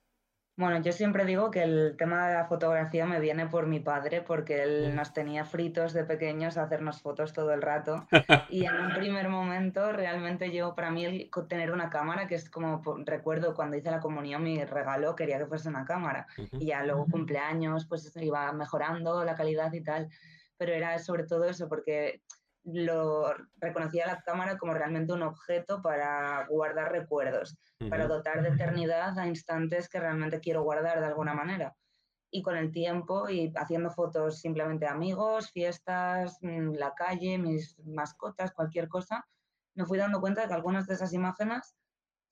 Bueno, 0.57 0.81
yo 0.83 0.93
siempre 0.93 1.25
digo 1.25 1.51
que 1.51 1.65
el 1.65 1.97
tema 1.99 2.29
de 2.29 2.35
la 2.35 2.45
fotografía 2.45 3.07
me 3.07 3.19
viene 3.19 3.47
por 3.47 3.67
mi 3.67 3.81
padre, 3.81 4.23
porque 4.23 4.63
él 4.63 4.95
nos 4.95 5.13
tenía 5.13 5.45
fritos 5.45 5.93
de 5.93 6.05
pequeños 6.05 6.57
a 6.57 6.63
hacernos 6.63 7.03
fotos 7.03 7.33
todo 7.33 7.53
el 7.53 7.61
rato. 7.61 8.07
Y 8.51 8.65
en 8.65 8.77
un 8.77 8.95
primer 8.95 9.29
momento, 9.29 9.91
realmente 9.93 10.53
yo, 10.53 10.77
para 10.77 10.91
mí, 10.91 11.05
el 11.05 11.31
tener 11.49 11.73
una 11.73 11.91
cámara, 11.91 12.29
que 12.29 12.37
es 12.37 12.49
como, 12.49 12.83
recuerdo 13.05 13.55
cuando 13.55 13.77
hice 13.77 13.91
la 13.91 13.99
comunión, 13.99 14.45
mi 14.45 14.65
regalo 14.65 15.17
quería 15.17 15.39
que 15.39 15.47
fuese 15.47 15.69
una 15.69 15.85
cámara. 15.85 16.29
Y 16.53 16.67
ya 16.67 16.85
luego 16.85 17.07
cumpleaños, 17.11 17.87
pues 17.87 18.15
iba 18.17 18.53
mejorando 18.53 19.25
la 19.25 19.35
calidad 19.35 19.73
y 19.73 19.83
tal. 19.83 20.09
Pero 20.57 20.73
era 20.73 20.97
sobre 21.01 21.25
todo 21.25 21.47
eso, 21.47 21.69
porque 21.69 22.23
lo 22.65 23.35
reconocía 23.57 24.07
la 24.07 24.23
cámara 24.23 24.57
como 24.57 24.73
realmente 24.73 25.13
un 25.13 25.23
objeto 25.23 25.83
para 25.83 26.47
guardar 26.49 26.93
recuerdos, 26.93 27.57
para 27.91 28.07
dotar 28.07 28.43
de 28.43 28.49
eternidad 28.49 29.19
a 29.19 29.27
instantes 29.27 29.89
que 29.89 30.01
realmente 30.01 30.41
quiero 30.41 30.63
guardar 30.63 31.01
de 31.01 31.07
alguna 31.07 31.35
manera. 31.35 31.75
Y 32.31 32.43
con 32.43 32.57
el 32.57 32.73
tiempo 32.73 33.29
y 33.29 33.53
haciendo 33.55 33.91
fotos 33.91 34.41
simplemente 34.41 34.87
amigos, 34.87 35.51
fiestas, 35.53 36.39
mm, 36.41 36.73
la 36.73 36.95
calle, 36.95 37.39
mis 37.39 37.79
mascotas, 37.85 38.53
cualquier 38.53 38.89
cosa, 38.89 39.25
me 39.75 39.85
fui 39.85 39.99
dando 39.99 40.21
cuenta 40.21 40.43
de 40.43 40.49
que 40.49 40.55
algunas 40.55 40.87
de 40.87 40.95
esas 40.95 41.13
imágenes 41.13 41.77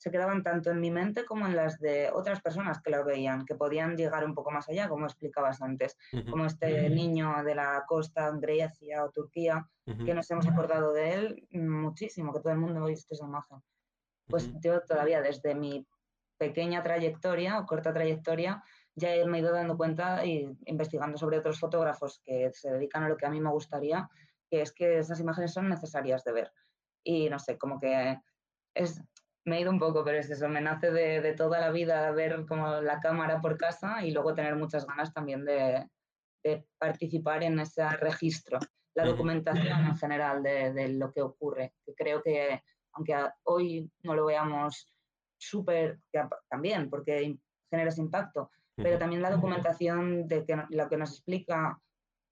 se 0.02 0.10
quedaban 0.10 0.42
tanto 0.42 0.72
en 0.72 0.80
mi 0.80 0.90
mente 0.90 1.24
como 1.24 1.46
en 1.46 1.54
las 1.54 1.78
de 1.78 2.10
otras 2.12 2.40
personas 2.40 2.82
que 2.82 2.90
lo 2.90 3.04
veían, 3.04 3.46
que 3.46 3.54
podían 3.54 3.96
llegar 3.96 4.24
un 4.24 4.34
poco 4.34 4.50
más 4.50 4.68
allá, 4.68 4.88
como 4.88 5.06
explicabas 5.06 5.62
antes, 5.62 5.96
como 6.28 6.44
este 6.44 6.90
niño 6.90 7.44
de 7.44 7.54
la 7.54 7.84
costa, 7.86 8.32
Grecia 8.32 9.04
o 9.04 9.10
Turquía, 9.10 9.64
que 9.84 10.12
nos 10.12 10.28
hemos 10.32 10.48
acordado 10.48 10.92
de 10.92 11.14
él 11.14 11.48
muchísimo, 11.52 12.32
que 12.32 12.40
todo 12.40 12.52
el 12.52 12.58
mundo 12.58 12.82
ha 12.82 12.88
visto 12.88 13.14
esa 13.14 13.26
imagen. 13.26 13.62
Pues 14.26 14.50
yo 14.58 14.80
todavía 14.80 15.22
desde 15.22 15.54
mi 15.54 15.86
pequeña 16.36 16.82
trayectoria 16.82 17.60
o 17.60 17.64
corta 17.64 17.92
trayectoria 17.92 18.60
ya 18.96 19.10
me 19.24 19.38
he 19.38 19.40
ido 19.40 19.52
dando 19.52 19.76
cuenta 19.76 20.26
y 20.26 20.50
investigando 20.66 21.16
sobre 21.16 21.38
otros 21.38 21.60
fotógrafos 21.60 22.20
que 22.24 22.50
se 22.52 22.72
dedican 22.72 23.04
a 23.04 23.08
lo 23.08 23.16
que 23.16 23.26
a 23.26 23.30
mí 23.30 23.40
me 23.40 23.50
gustaría, 23.50 24.10
que 24.50 24.62
es 24.62 24.72
que 24.72 24.98
esas 24.98 25.20
imágenes 25.20 25.52
son 25.52 25.68
necesarias 25.68 26.24
de 26.24 26.32
ver. 26.32 26.52
Y 27.04 27.30
no 27.30 27.38
sé, 27.38 27.56
como 27.56 27.78
que 27.78 28.18
es, 28.74 29.00
me 29.44 29.56
he 29.56 29.60
ido 29.60 29.70
un 29.70 29.78
poco, 29.78 30.04
pero 30.04 30.18
es 30.18 30.30
eso, 30.30 30.48
me 30.48 30.60
nace 30.60 30.90
de, 30.90 31.20
de, 31.20 31.34
toda 31.34 31.60
la 31.60 31.70
vida 31.70 32.10
ver 32.12 32.46
como 32.46 32.80
la 32.80 33.00
cámara 33.00 33.40
por 33.40 33.58
casa 33.58 34.04
y 34.04 34.12
luego 34.12 34.34
tener 34.34 34.54
muchas 34.56 34.86
ganas 34.86 35.12
también 35.12 35.44
de, 35.44 35.86
de 36.44 36.64
participar 36.78 37.42
en 37.42 37.58
ese 37.58 37.88
registro, 37.96 38.58
la 38.94 39.04
documentación 39.04 39.86
en 39.86 39.96
general 39.96 40.42
de, 40.42 40.72
de, 40.72 40.88
lo 40.90 41.12
que 41.12 41.22
ocurre, 41.22 41.74
que 41.84 41.94
creo 41.94 42.22
que 42.22 42.62
aunque 42.94 43.16
hoy 43.44 43.90
no 44.02 44.14
lo 44.14 44.26
veamos 44.26 44.92
súper, 45.38 45.98
también 46.48 46.90
porque 46.90 47.36
genera 47.70 47.88
ese 47.88 48.02
impacto, 48.02 48.50
pero 48.76 48.98
también 48.98 49.22
la 49.22 49.30
documentación 49.30 50.28
de 50.28 50.44
que, 50.44 50.56
lo 50.70 50.88
que 50.88 50.96
nos 50.96 51.12
explica 51.12 51.80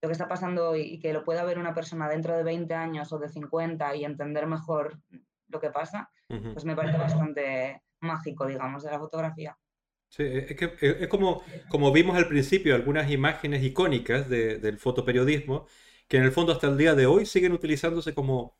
lo 0.02 0.08
que 0.08 0.12
está 0.12 0.28
pasando 0.28 0.76
y, 0.76 0.82
y 0.82 0.98
que 0.98 1.12
lo 1.12 1.24
pueda 1.24 1.44
ver 1.44 1.58
una 1.58 1.74
persona 1.74 2.08
dentro 2.08 2.34
de 2.34 2.42
20 2.42 2.72
años 2.74 3.12
o 3.12 3.18
de 3.18 3.28
50 3.28 3.96
y 3.96 4.04
entender 4.04 4.46
mejor 4.46 4.98
lo 5.48 5.60
que 5.60 5.70
pasa, 5.70 6.10
pues 6.52 6.64
me 6.64 6.76
parece 6.76 6.98
bastante 6.98 7.82
mágico, 8.00 8.46
digamos, 8.46 8.82
de 8.82 8.90
la 8.90 8.98
fotografía. 8.98 9.56
Sí, 10.08 10.24
es, 10.24 10.56
que, 10.56 10.72
es 10.80 11.08
como, 11.08 11.42
como 11.68 11.92
vimos 11.92 12.16
al 12.16 12.26
principio, 12.26 12.74
algunas 12.74 13.10
imágenes 13.10 13.62
icónicas 13.62 14.28
de, 14.28 14.58
del 14.58 14.78
fotoperiodismo, 14.78 15.66
que 16.08 16.16
en 16.16 16.24
el 16.24 16.32
fondo 16.32 16.52
hasta 16.52 16.66
el 16.66 16.76
día 16.76 16.94
de 16.94 17.06
hoy 17.06 17.26
siguen 17.26 17.52
utilizándose 17.52 18.12
como, 18.12 18.56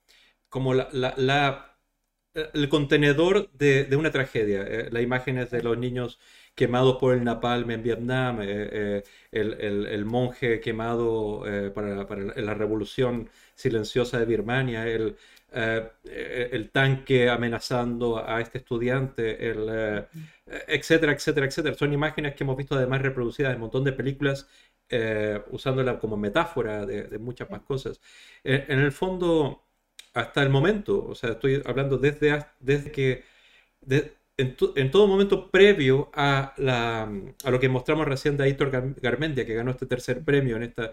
como 0.49 0.75
la, 0.75 0.89
la, 0.93 1.77
el 2.35 2.69
contenedor 2.69 3.51
de, 3.53 3.85
de 3.85 3.97
una 3.97 4.11
tragedia. 4.13 4.63
Eh, 4.63 4.89
las 4.93 5.03
imágenes 5.03 5.51
de 5.51 5.63
los 5.63 5.77
niños 5.79 6.21
quemados 6.55 6.97
por 6.99 7.15
el 7.15 7.25
napalm 7.25 7.71
en 7.71 7.83
Vietnam, 7.83 8.41
eh, 8.43 8.47
eh, 8.73 9.03
el, 9.33 9.55
el, 9.55 9.87
el, 9.87 10.05
monje 10.05 10.61
quemado 10.61 11.43
para, 11.75 12.07
para, 12.07 12.23
la 12.41 12.55
revolución 12.55 13.29
silenciosa 13.55 14.19
de 14.19 14.27
Birmania, 14.27 14.87
el, 14.87 15.17
el 15.53 16.71
tanque 16.71 17.29
amenazando 17.29 18.25
a 18.25 18.41
este 18.41 18.59
estudiante, 18.59 19.51
el, 19.51 20.07
etcétera, 20.69 21.13
etcétera, 21.13 21.47
etcétera. 21.47 21.75
Son 21.77 21.93
imágenes 21.93 22.35
que 22.35 22.45
hemos 22.45 22.57
visto 22.57 22.75
además 22.77 23.03
reproducidas 23.03 23.51
en 23.51 23.57
un 23.57 23.63
montón 23.63 23.85
de 23.85 23.93
películas 23.93 24.49
usándola 25.51 25.99
como 25.99 26.17
metáfora 26.17 26.87
de, 26.87 27.05
de 27.05 27.19
muchas 27.19 27.51
más 27.51 27.63
cosas. 27.63 28.01
en 28.45 28.79
el 28.79 28.93
fondo 28.93 29.65
hasta 30.15 30.43
el 30.43 30.51
momento, 30.51 31.05
o 31.07 31.15
sea, 31.15 31.31
estoy 31.31 31.63
hablando 31.65 31.99
desde, 31.99 32.45
desde 32.61 32.91
que, 32.93 33.25
en, 34.37 34.57
en, 34.77 34.91
todo 34.91 35.07
momento 35.07 35.51
previo 35.51 36.11
a, 36.15 36.55
la, 36.59 37.11
a 37.45 37.51
lo 37.51 37.61
que 37.61 37.69
mostramos 37.69 38.07
recién 38.07 38.37
de 38.37 38.45
Aitor 38.45 38.71
Garmendia, 39.01 39.47
que 39.47 39.55
ganó 39.55 39.71
este 39.73 39.87
tercer 39.87 40.25
premio 40.25 40.57
en 40.57 40.65
esta, 40.65 40.93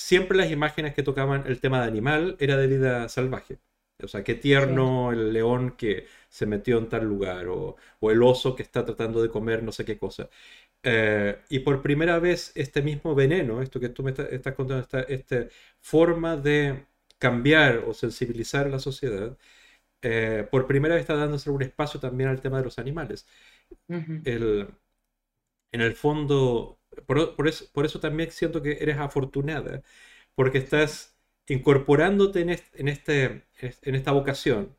siempre 0.00 0.36
las 0.38 0.50
imágenes 0.50 0.94
que 0.94 1.02
tocaban 1.02 1.44
el 1.46 1.60
tema 1.60 1.80
de 1.82 1.88
animal 1.88 2.36
era 2.40 2.56
de 2.56 2.66
vida 2.66 3.08
salvaje. 3.08 3.58
O 4.02 4.08
sea, 4.08 4.24
qué 4.24 4.34
tierno 4.34 5.12
el 5.12 5.32
león 5.32 5.72
que 5.76 6.06
se 6.30 6.46
metió 6.46 6.78
en 6.78 6.88
tal 6.88 7.04
lugar, 7.04 7.48
o, 7.48 7.76
o 8.00 8.10
el 8.10 8.22
oso 8.22 8.56
que 8.56 8.62
está 8.62 8.84
tratando 8.84 9.20
de 9.22 9.28
comer 9.30 9.62
no 9.62 9.72
sé 9.72 9.84
qué 9.84 9.98
cosa. 9.98 10.30
Eh, 10.82 11.38
y 11.50 11.60
por 11.60 11.82
primera 11.82 12.18
vez 12.18 12.52
este 12.54 12.82
mismo 12.82 13.14
veneno, 13.14 13.62
esto 13.62 13.80
que 13.80 13.90
tú 13.90 14.02
me 14.02 14.12
estás 14.12 14.54
contando, 14.54 14.82
esta, 14.82 15.00
esta 15.02 15.46
forma 15.80 16.36
de 16.36 16.86
cambiar 17.18 17.78
o 17.86 17.94
sensibilizar 17.94 18.66
a 18.66 18.70
la 18.70 18.78
sociedad, 18.78 19.36
eh, 20.02 20.46
por 20.50 20.66
primera 20.66 20.94
vez 20.94 21.02
está 21.02 21.16
dándose 21.16 21.50
un 21.50 21.62
espacio 21.62 22.00
también 22.00 22.30
al 22.30 22.40
tema 22.42 22.58
de 22.58 22.64
los 22.64 22.78
animales. 22.78 23.26
el, 24.24 24.68
en 25.72 25.80
el 25.80 25.94
fondo, 25.94 26.79
por, 27.06 27.36
por, 27.36 27.48
eso, 27.48 27.66
por, 27.72 27.86
eso, 27.86 28.00
también 28.00 28.30
siento 28.30 28.62
que 28.62 28.78
eres 28.80 28.98
afortunada, 28.98 29.82
porque 30.34 30.58
estás 30.58 31.16
incorporándote 31.48 32.40
en, 32.42 32.50
este, 32.50 32.80
en, 32.80 32.88
este, 32.88 33.44
en 33.82 33.94
esta 33.94 34.12
vocación 34.12 34.76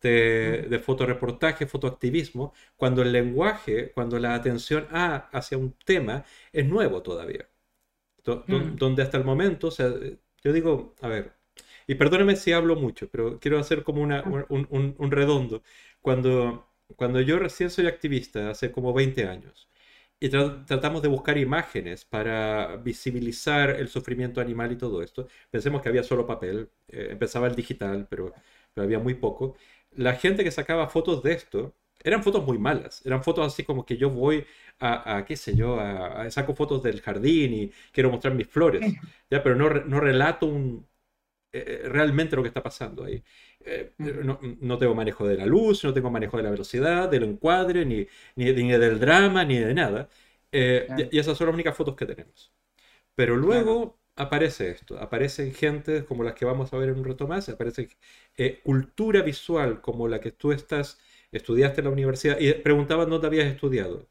de, 0.00 0.66
de 0.70 0.78
fotoreportaje, 0.78 1.66
fotoactivismo, 1.66 2.54
cuando 2.76 3.02
el 3.02 3.12
lenguaje, 3.12 3.92
cuando 3.92 4.18
la 4.18 4.34
atención 4.34 4.86
a, 4.90 5.28
hacia 5.32 5.58
un 5.58 5.72
tema 5.84 6.24
es 6.52 6.66
nuevo 6.66 7.02
todavía. 7.02 7.48
Donde 8.24 9.02
hasta 9.02 9.16
el 9.18 9.24
momento, 9.24 9.68
o 9.68 9.70
sea, 9.70 9.92
yo 10.42 10.52
digo, 10.52 10.94
a 11.00 11.08
ver, 11.08 11.32
y 11.86 11.94
perdóneme 11.96 12.36
si 12.36 12.52
hablo 12.52 12.76
mucho, 12.76 13.08
pero 13.10 13.40
quiero 13.40 13.58
hacer 13.58 13.82
como 13.82 14.02
una, 14.02 14.20
ah. 14.20 14.46
un, 14.48 14.94
un, 14.98 15.10
redondo. 15.10 15.62
Cuando, 16.00 16.68
cuando 16.96 17.20
yo 17.20 17.38
recién 17.38 17.70
soy 17.70 17.86
activista, 17.86 18.50
hace 18.50 18.70
como 18.70 18.92
20 18.92 19.26
años, 19.26 19.68
y 20.20 20.28
tratamos 20.28 21.02
de 21.02 21.08
buscar 21.08 21.38
imágenes 21.38 22.04
para 22.04 22.76
visibilizar 22.76 23.70
el 23.70 23.88
sufrimiento 23.88 24.40
animal 24.40 24.72
y 24.72 24.76
todo 24.76 25.02
esto, 25.02 25.28
pensemos 25.50 25.80
que 25.82 25.88
había 25.88 26.02
solo 26.02 26.26
papel, 26.26 26.70
eh, 26.88 27.08
empezaba 27.12 27.46
el 27.48 27.54
digital, 27.56 28.06
pero, 28.10 28.32
pero 28.74 28.84
había 28.84 28.98
muy 28.98 29.14
poco. 29.14 29.56
La 29.92 30.14
gente 30.14 30.44
que 30.44 30.50
sacaba 30.50 30.88
fotos 30.88 31.22
de 31.22 31.32
esto, 31.32 31.74
eran 32.02 32.22
fotos 32.22 32.44
muy 32.44 32.58
malas, 32.58 33.04
eran 33.04 33.22
fotos 33.22 33.46
así 33.46 33.64
como 33.64 33.84
que 33.86 33.96
yo 33.96 34.10
voy 34.10 34.44
a, 34.78 35.16
a 35.18 35.24
qué 35.24 35.36
sé 35.36 35.54
yo, 35.56 35.78
a, 35.80 36.30
saco 36.30 36.54
fotos 36.54 36.82
del 36.82 37.00
jardín 37.00 37.52
y 37.54 37.72
quiero 37.92 38.10
mostrar 38.10 38.34
mis 38.34 38.46
flores, 38.48 38.82
¿ya? 39.30 39.42
pero 39.42 39.56
no, 39.56 39.68
no 39.70 40.00
relato 40.00 40.46
un, 40.46 40.86
eh, 41.52 41.82
realmente 41.86 42.36
lo 42.36 42.42
que 42.42 42.48
está 42.48 42.62
pasando 42.62 43.04
ahí. 43.04 43.22
Eh, 43.64 43.92
no, 43.98 44.38
no, 44.60 44.78
tengo 44.78 44.94
manejo 44.94 45.26
de 45.26 45.36
la 45.36 45.46
luz, 45.46 45.84
no 45.84 45.92
tengo 45.92 46.10
manejo 46.10 46.36
de 46.36 46.42
la 46.42 46.50
velocidad, 46.50 47.08
del 47.08 47.24
encuadre, 47.24 47.84
ni, 47.84 48.06
ni, 48.36 48.52
ni 48.52 48.70
del 48.70 48.98
drama, 48.98 49.44
ni 49.44 49.58
de 49.58 49.74
nada. 49.74 50.08
Eh, 50.50 50.86
y, 51.10 51.18
esas 51.18 51.36
son 51.36 51.48
las 51.48 51.54
únicas 51.54 51.76
fotos 51.76 51.94
que 51.94 52.06
tenemos. 52.06 52.52
Pero 53.14 53.36
luego 53.36 53.98
aparece 54.16 54.70
esto, 54.70 54.98
aparecen 54.98 55.52
gente 55.52 56.04
como 56.04 56.24
las 56.24 56.34
que 56.34 56.44
vamos 56.44 56.72
a 56.72 56.78
ver 56.78 56.90
en 56.90 56.98
un 56.98 57.04
rato 57.04 57.26
más, 57.26 57.48
aparece 57.48 57.88
cultura 58.64 59.22
visual 59.22 59.80
como 59.80 60.08
la 60.08 60.20
que 60.20 60.32
tú 60.32 60.52
estás, 60.52 60.98
estudiaste 61.30 61.80
en 61.80 61.86
la 61.86 61.90
universidad 61.90 62.38
y 62.38 62.52
preguntaban 62.54 63.10
dónde 63.10 63.26
habías 63.26 63.46
estudiado. 63.46 64.08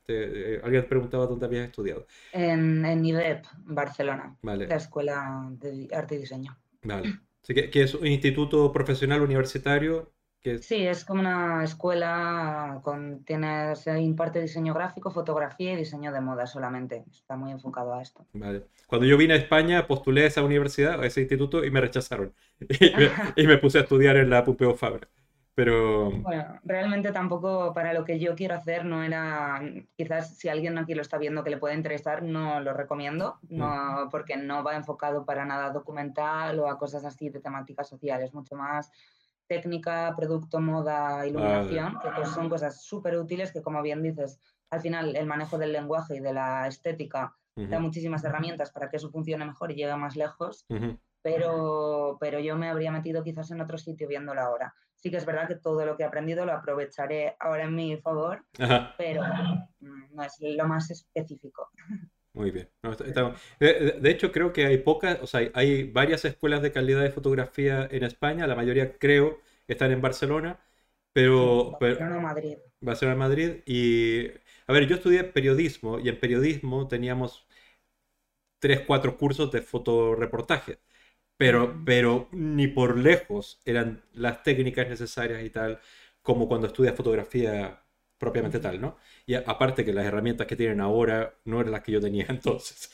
alguien 0.64 0.88
preguntaba 0.88 1.26
dónde 1.26 1.46
habías 1.46 1.68
estudiado. 1.68 2.06
En, 2.32 2.86
en 2.86 3.06
IDEP, 3.06 3.46
Barcelona, 3.66 4.38
la 4.44 4.76
Escuela 4.76 5.48
de 5.52 5.88
Arte 5.92 6.16
y 6.16 6.20
Diseño. 6.20 6.58
Vale 6.84 7.20
que, 7.48 7.70
es 7.74 7.94
un 7.94 8.08
instituto 8.08 8.72
profesional 8.72 9.22
universitario. 9.22 10.12
Que... 10.42 10.60
Sí, 10.60 10.88
es 10.88 11.04
como 11.04 11.20
una 11.20 11.64
escuela, 11.64 12.80
con, 12.84 13.26
tiene, 13.26 13.76
se 13.76 14.00
imparte 14.00 14.42
diseño 14.42 14.74
gráfico, 14.74 15.12
fotografía 15.12 15.74
y 15.74 15.78
diseño 15.78 16.14
de 16.14 16.22
moda 16.22 16.48
solamente. 16.48 17.04
Está 17.12 17.36
muy 17.36 17.52
enfocado 17.52 17.94
a 17.94 18.02
esto. 18.02 18.26
Vale. 18.34 18.64
Cuando 18.88 19.06
yo 19.06 19.18
vine 19.18 19.34
a 19.34 19.38
España, 19.38 19.86
postulé 19.86 20.24
a 20.24 20.28
esa 20.28 20.44
universidad, 20.44 21.02
a 21.02 21.06
ese 21.06 21.22
instituto, 21.22 21.66
y 21.66 21.72
me 21.72 21.82
rechazaron. 21.82 22.34
y, 23.36 23.48
me, 23.48 23.58
puse 23.58 23.80
a 23.80 23.82
estudiar 23.82 24.16
en 24.18 24.30
la 24.30 24.44
Pompeu 24.44 24.76
Fabra. 24.76 25.08
Pero... 25.60 26.10
Bueno, 26.10 26.58
realmente 26.64 27.12
tampoco 27.12 27.74
para 27.74 27.94
lo 27.94 28.06
que 28.06 28.18
yo 28.18 28.34
quiero 28.34 28.56
hacer 28.56 28.86
no 28.86 29.04
era, 29.04 29.62
quizás 29.98 30.38
si 30.38 30.48
alguien 30.48 30.78
aquí 30.78 30.96
lo 30.96 31.02
está 31.02 31.18
viendo 31.18 31.44
que 31.44 31.50
le 31.50 31.58
puede 31.58 31.76
interesar, 31.76 32.24
no 32.24 32.62
lo 32.62 32.72
recomiendo, 32.72 33.40
no, 33.50 34.06
mm. 34.06 34.10
porque 34.10 34.38
no 34.38 34.64
va 34.64 34.78
enfocado 34.78 35.26
para 35.26 35.44
nada 35.44 35.72
documental 35.72 36.58
o 36.60 36.70
a 36.70 36.78
cosas 36.78 37.04
así 37.04 37.28
de 37.28 37.42
temáticas 37.42 37.90
sociales, 37.90 38.34
mucho 38.34 38.56
más 38.56 38.90
técnica, 39.48 40.14
producto, 40.16 40.62
moda, 40.62 41.28
iluminación, 41.28 42.00
que 42.02 42.08
pues 42.16 42.30
son 42.30 42.48
cosas 42.48 42.82
súper 42.82 43.18
útiles 43.18 43.52
que 43.52 43.62
como 43.62 43.82
bien 43.82 44.02
dices, 44.02 44.40
al 44.70 44.80
final 44.80 45.14
el 45.14 45.26
manejo 45.26 45.58
del 45.58 45.74
lenguaje 45.74 46.16
y 46.16 46.20
de 46.22 46.32
la 46.32 46.68
estética 46.68 47.36
da 47.56 47.82
muchísimas 47.82 48.24
herramientas 48.24 48.72
para 48.72 48.90
que 48.90 48.96
eso 48.96 49.10
funcione 49.10 49.44
mejor 49.44 49.72
y 49.72 49.76
llegue 49.76 49.98
más 49.98 50.16
lejos, 50.16 50.66
pero, 51.22 52.16
pero 52.18 52.40
yo 52.40 52.56
me 52.56 52.70
habría 52.70 52.94
metido 52.94 53.22
quizás 53.24 53.52
en 53.52 53.60
otro 53.60 53.78
sitio 53.78 54.08
viéndolo 54.08 54.40
ahora 54.40 54.74
sí 55.00 55.10
que 55.10 55.18
es 55.18 55.26
verdad 55.26 55.48
que 55.48 55.56
todo 55.56 55.86
lo 55.86 55.96
que 55.96 56.04
he 56.04 56.06
aprendido 56.06 56.46
lo 56.46 56.54
aprovecharé 56.54 57.36
ahora 57.40 57.64
en 57.64 57.76
mi 57.76 57.98
favor, 57.98 58.44
pero 58.98 59.24
mm, 59.80 60.16
no 60.16 60.24
es 60.24 60.38
lo 60.40 60.68
más 60.68 60.92
específico. 60.92 61.70
Muy 62.34 62.52
bien. 62.52 62.70
de, 63.60 64.10
hecho, 64.10 64.32
creo 64.32 64.54
que 64.54 64.66
hay 64.66 64.78
pocas, 64.78 65.20
o 65.22 65.28
sea, 65.28 65.50
hay 65.54 65.84
varias 65.92 66.24
escuelas 66.26 66.62
de 66.62 66.72
calidad 66.72 67.02
de 67.02 67.12
fotografía 67.12 67.88
en 67.90 68.04
España, 68.04 68.48
la 68.48 68.56
mayoría 68.56 68.98
creo 68.98 69.40
están 69.68 69.92
en 69.92 70.02
Barcelona, 70.02 70.60
pero... 71.14 71.78
Barcelona, 71.80 72.20
Madrid. 72.20 72.58
Barcelona, 72.82 73.18
Madrid. 73.18 73.62
Y, 73.66 74.28
a 74.68 74.74
ver, 74.74 74.88
yo 74.88 74.96
estudié 74.96 75.24
periodismo 75.24 76.00
y 76.00 76.10
en 76.10 76.20
periodismo 76.20 76.88
teníamos 76.88 77.48
tres, 78.60 78.82
cuatro 78.86 79.18
cursos 79.18 79.52
de 79.52 79.62
fotoreportaje 79.62 80.80
pero, 81.40 81.82
pero 81.86 82.28
ni 82.34 82.68
por 82.68 82.98
lejos 83.00 83.62
eran 83.66 84.04
las 84.14 84.44
técnicas 84.44 84.90
necesarias 84.90 85.44
y 85.44 85.50
tal 85.50 85.80
como 86.22 86.48
cuando 86.50 86.68
estudias 86.68 86.96
fotografía 86.96 87.82
propiamente 88.18 88.60
tal, 88.60 88.82
¿no? 88.82 88.98
Y 89.26 89.36
aparte 89.36 89.86
que 89.86 89.94
las 89.94 90.06
herramientas 90.06 90.48
que 90.48 90.58
tienen 90.58 90.82
ahora 90.82 91.36
no 91.46 91.62
eran 91.62 91.72
las 91.72 91.82
que 91.84 91.94
yo 91.94 92.02
tenía 92.02 92.26
entonces, 92.30 92.92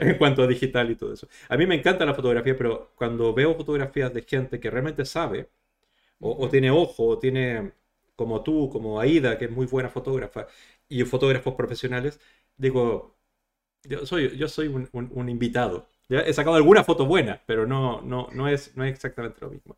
en 0.00 0.18
cuanto 0.18 0.42
a 0.42 0.46
digital 0.48 0.90
y 0.90 0.96
todo 0.96 1.12
eso. 1.14 1.28
A 1.48 1.56
mí 1.56 1.66
me 1.66 1.76
encanta 1.76 2.04
la 2.04 2.14
fotografía, 2.14 2.56
pero 2.56 2.92
cuando 2.96 3.32
veo 3.34 3.54
fotografías 3.54 4.12
de 4.12 4.22
gente 4.22 4.58
que 4.60 4.70
realmente 4.70 5.04
sabe, 5.04 5.48
o, 6.20 6.48
tiene 6.48 6.70
ojo, 6.70 7.06
o 7.08 7.18
tiene 7.18 7.72
como 8.16 8.42
tú, 8.42 8.70
como 8.70 9.00
Aida, 9.00 9.38
que 9.38 9.46
es 9.46 9.50
muy 9.50 9.66
buena 9.66 9.90
fotógrafa, 9.90 10.46
y 10.88 11.04
fotógrafos 11.04 11.54
profesionales, 11.54 12.20
digo, 12.56 13.16
yo 13.84 14.06
soy, 14.06 14.36
yo 14.36 14.48
soy 14.48 14.68
un, 14.68 15.28
invitado. 15.28 15.88
He 16.08 16.32
sacado 16.32 16.56
alguna 16.56 16.84
foto 16.84 17.06
buena, 17.06 17.42
pero 17.46 17.66
no, 17.66 18.00
no, 18.02 18.28
no, 18.32 18.48
es, 18.48 18.76
no 18.76 18.84
es 18.84 18.92
exactamente 18.92 19.38
lo 19.40 19.50
mismo. 19.50 19.76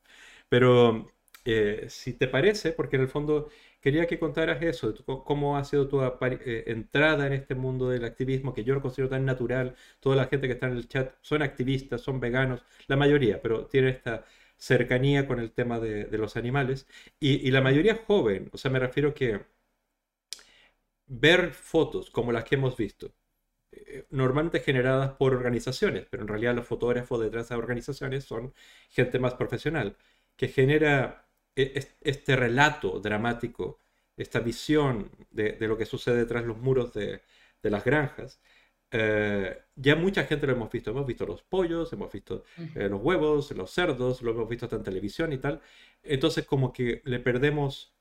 Pero 0.48 1.10
eh, 1.44 1.86
si 1.88 2.12
te 2.14 2.28
parece, 2.28 2.72
porque 2.72 2.96
en 2.96 3.02
el 3.02 3.08
fondo 3.08 3.48
quería 3.80 4.06
que 4.06 4.18
contaras 4.18 4.62
eso, 4.62 4.94
cómo 5.24 5.56
ha 5.56 5.64
sido 5.64 5.88
tu 5.88 6.02
eh, 6.02 6.64
entrada 6.66 7.26
en 7.26 7.32
este 7.32 7.54
mundo 7.54 7.88
del 7.88 8.04
activismo, 8.04 8.52
que 8.52 8.64
yo 8.64 8.74
lo 8.74 8.82
considero 8.82 9.08
tan 9.08 9.24
natural. 9.24 9.74
Toda 10.00 10.16
la 10.16 10.26
gente 10.26 10.46
que 10.46 10.54
está 10.54 10.66
en 10.66 10.76
el 10.76 10.88
chat 10.88 11.14
son 11.22 11.42
activistas, 11.42 12.02
son 12.02 12.20
veganos, 12.20 12.62
la 12.86 12.96
mayoría, 12.96 13.40
pero 13.40 13.66
tiene 13.66 13.90
esta 13.90 14.24
cercanía 14.58 15.26
con 15.26 15.40
el 15.40 15.52
tema 15.52 15.80
de, 15.80 16.08
los 16.18 16.36
animales. 16.36 16.86
Y, 17.20 17.50
la 17.50 17.60
mayoría 17.62 17.96
joven, 18.06 18.50
o 18.52 18.58
sea, 18.58 18.70
me 18.70 18.78
refiero 18.80 19.14
que 19.14 19.40
ver 21.06 21.52
fotos 21.52 22.10
como 22.10 22.32
las 22.32 22.44
que 22.44 22.54
hemos 22.56 22.76
visto, 22.76 23.12
normalmente 24.10 24.60
generadas 24.60 25.12
por 25.12 25.34
organizaciones, 25.34 26.06
pero 26.10 26.22
en 26.22 26.28
realidad 26.28 26.54
los 26.54 26.66
fotógrafos 26.66 27.20
detrás 27.20 27.44
de 27.44 27.46
esas 27.54 27.58
organizaciones 27.58 28.24
son 28.24 28.54
gente 28.90 29.18
más 29.18 29.34
profesional, 29.34 29.96
que 30.36 30.48
genera 30.48 31.26
e, 31.56 31.86
este 32.00 32.36
relato 32.36 33.00
dramático, 33.00 33.78
esta 34.16 34.40
visión 34.40 35.10
de, 35.30 35.56
lo 35.60 35.76
que 35.78 35.86
sucede 35.86 36.18
detrás 36.18 36.42
de 36.42 36.48
los 36.48 36.58
muros 36.58 36.92
de, 36.94 37.22
las 37.62 37.84
granjas, 37.84 38.40
eh, 38.90 39.58
ya 39.76 39.96
mucha 39.96 40.24
gente 40.24 40.46
lo 40.46 40.54
hemos 40.54 40.70
visto. 40.70 40.90
Hemos 40.90 41.06
visto 41.06 41.26
los 41.26 41.42
pollos, 41.42 41.92
hemos 41.92 42.10
visto 42.12 42.44
eh, 42.74 42.88
los 42.88 43.02
huevos, 43.02 43.50
los 43.52 43.70
cerdos, 43.70 44.22
lo 44.22 44.30
hemos 44.32 44.48
visto 44.48 44.66
hasta 44.66 44.76
en 44.76 44.82
televisión 44.84 45.32
y 45.32 45.38
tal. 45.38 45.60
Entonces 46.02 46.46
como 46.46 46.72
que 46.72 47.02
le 47.04 47.20
perdemos... 47.20 47.92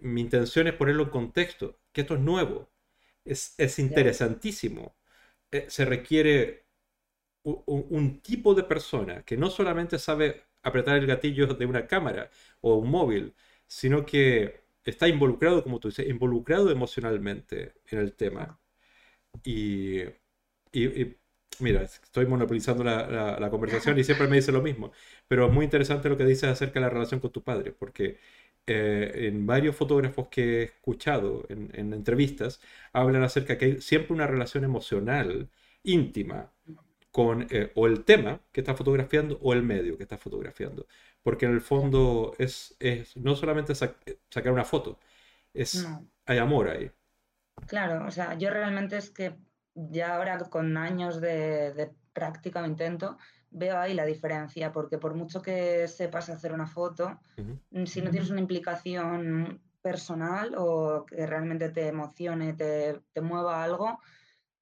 mi 0.00 0.20
intención 0.20 0.66
es 0.68 0.74
ponerlo 0.74 1.04
en 1.04 1.10
contexto, 1.10 1.78
que 1.92 2.02
esto 2.02 2.14
es 2.14 2.20
nuevo, 2.20 2.68
es, 3.28 3.78
interesantísimo. 3.78 4.96
Eh, 5.50 5.66
se 5.68 5.84
requiere 5.84 6.66
un, 7.44 8.20
tipo 8.22 8.54
de 8.54 8.64
persona 8.64 9.24
que 9.24 9.36
no 9.36 9.50
solamente 9.50 9.98
sabe 9.98 10.44
apretar 10.62 10.96
el 10.98 11.06
gatillo 11.06 11.46
de 11.54 11.66
una 11.66 11.86
cámara 11.86 12.30
o 12.60 12.76
un 12.76 12.90
móvil, 12.90 13.34
sino 13.66 14.04
que 14.06 14.62
está 14.84 15.08
involucrado, 15.08 15.62
como 15.62 15.80
tú 15.80 15.88
dices, 15.88 16.08
involucrado 16.08 16.70
emocionalmente 16.70 17.74
en 17.86 17.98
el 18.00 18.14
tema. 18.14 18.60
Y, 19.44 20.02
mira, 21.60 21.82
estoy 21.82 22.26
monopolizando 22.26 22.84
la, 22.84 23.48
conversación 23.50 23.98
y 23.98 24.04
siempre 24.04 24.28
me 24.28 24.36
dice 24.36 24.52
lo 24.52 24.62
mismo, 24.62 24.92
pero 25.26 25.46
es 25.46 25.52
muy 25.52 25.64
interesante 25.64 26.08
lo 26.08 26.16
que 26.16 26.24
dices 26.24 26.44
acerca 26.44 26.74
de 26.80 26.86
la 26.86 26.90
relación 26.90 27.20
con 27.20 27.32
tu 27.32 27.42
padre, 27.42 27.72
porque 27.72 28.18
eh, 28.68 29.28
en 29.28 29.46
varios 29.46 29.74
fotógrafos 29.74 30.28
que 30.28 30.60
he 30.60 30.62
escuchado 30.64 31.46
en, 31.48 31.70
en, 31.72 31.94
entrevistas 31.94 32.60
hablan 32.92 33.22
acerca 33.22 33.56
que 33.56 33.64
hay 33.64 33.80
siempre 33.80 34.12
una 34.14 34.26
relación 34.26 34.62
emocional 34.62 35.48
íntima 35.82 36.52
con 37.10 37.46
eh, 37.50 37.72
o 37.76 37.86
el 37.86 38.04
tema 38.04 38.40
que 38.52 38.60
está 38.60 38.74
fotografiando 38.74 39.38
o 39.40 39.54
el 39.54 39.62
medio 39.62 39.96
que 39.96 40.02
está 40.02 40.18
fotografiando. 40.18 40.86
Porque 41.22 41.46
en 41.46 41.52
el 41.52 41.62
fondo 41.62 42.34
es, 42.38 42.76
es 42.78 43.16
no 43.16 43.34
solamente 43.36 43.74
sacar 43.74 44.52
una 44.52 44.64
foto, 44.64 44.98
es, 45.54 45.88
hay 46.26 46.38
amor 46.38 46.68
ahí. 46.68 46.90
Claro, 47.66 48.06
o 48.06 48.10
sea, 48.10 48.34
yo 48.34 48.50
realmente 48.50 48.98
es 48.98 49.10
que 49.10 49.34
ya 49.74 50.16
ahora 50.16 50.38
con 50.38 50.76
años 50.76 51.20
de, 51.20 51.72
de 51.72 51.90
práctica 52.12 52.62
o 52.62 52.66
intento, 52.66 53.16
veo 53.50 53.78
ahí 53.78 53.94
la 53.94 54.04
diferencia, 54.04 54.72
porque 54.72 54.98
por 54.98 55.14
mucho 55.14 55.40
que 55.42 55.88
sepas 55.88 56.28
hacer 56.28 56.52
una 56.52 56.66
foto, 56.66 57.20
mm, 57.70 57.84
si 57.84 58.02
no 58.02 58.10
tienes 58.10 58.30
una 58.30 58.40
implicación 58.40 59.60
personal 59.80 60.54
o 60.56 61.06
que 61.06 61.26
realmente 61.26 61.70
te 61.70 61.88
emocione, 61.88 62.52
te, 62.52 63.00
te 63.12 63.20
mueva 63.20 63.62
algo, 63.62 64.00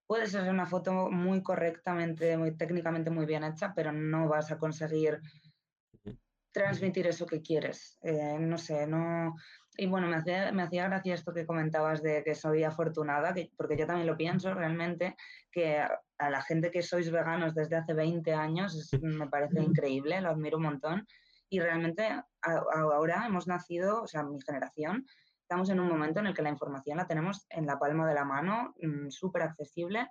puedes 0.07 0.35
hacer 0.35 0.51
una 0.51 0.67
foto 0.67 1.11
muy 1.11 1.43
correctamente, 1.43 2.37
muy 2.37 2.53
técnicamente 2.53 3.11
muy 3.11 3.27
bien 3.27 3.45
hecha, 3.45 3.73
pero 3.75 3.93
no 3.93 4.29
vas 4.29 4.51
a 4.51 4.59
conseguir 4.59 5.21
transmitir 6.53 7.07
eso 7.07 7.27
que 7.27 7.43
quieres. 7.43 7.99
Eh, 8.03 8.39
no 8.41 8.57
sé, 8.57 8.87
no... 8.87 9.37
Y 9.77 9.87
bueno, 9.87 10.09
me 10.09 10.17
hacía, 10.17 10.53
me 10.53 10.63
hacía 10.63 10.89
gracia 10.89 11.15
esto 11.15 11.33
que 11.33 11.47
comentabas 11.47 12.03
de 12.03 12.23
que 12.25 12.35
soy 12.35 12.65
afortunada, 12.65 13.35
que, 13.35 13.51
porque 13.57 13.77
yo 13.77 13.87
también 13.87 14.07
lo 14.07 14.17
pienso 14.17 14.55
realmente, 14.55 15.17
que 15.51 15.79
a, 15.79 16.31
la 16.31 16.43
gente 16.43 16.71
que 16.71 16.83
sois 16.83 17.11
veganos 17.11 17.55
desde 17.55 17.77
hace 17.77 17.93
20 17.93 18.33
años 18.33 18.91
me 19.03 19.29
parece 19.29 19.61
increíble, 19.63 20.21
lo 20.21 20.31
admiro 20.31 20.57
un 20.57 20.65
montón. 20.65 21.07
Y 21.49 21.61
realmente 21.61 22.09
ahora 22.43 23.25
hemos 23.27 23.47
nacido, 23.47 24.03
o 24.03 24.07
sea, 24.07 24.23
mi 24.25 24.41
generación, 24.41 25.07
estamos 25.43 25.71
en 25.71 25.79
un 25.79 25.89
momento 25.89 26.21
en 26.21 26.27
el 26.27 26.35
que 26.35 26.43
la 26.43 26.51
información 26.51 26.97
la 26.97 27.07
tenemos 27.07 27.47
en 27.51 27.67
la 27.67 27.79
palma 27.79 28.09
de 28.09 28.15
la 28.15 28.25
mano, 28.25 28.75
mm, 28.81 29.11
súper 29.11 29.43
accesible. 29.43 30.09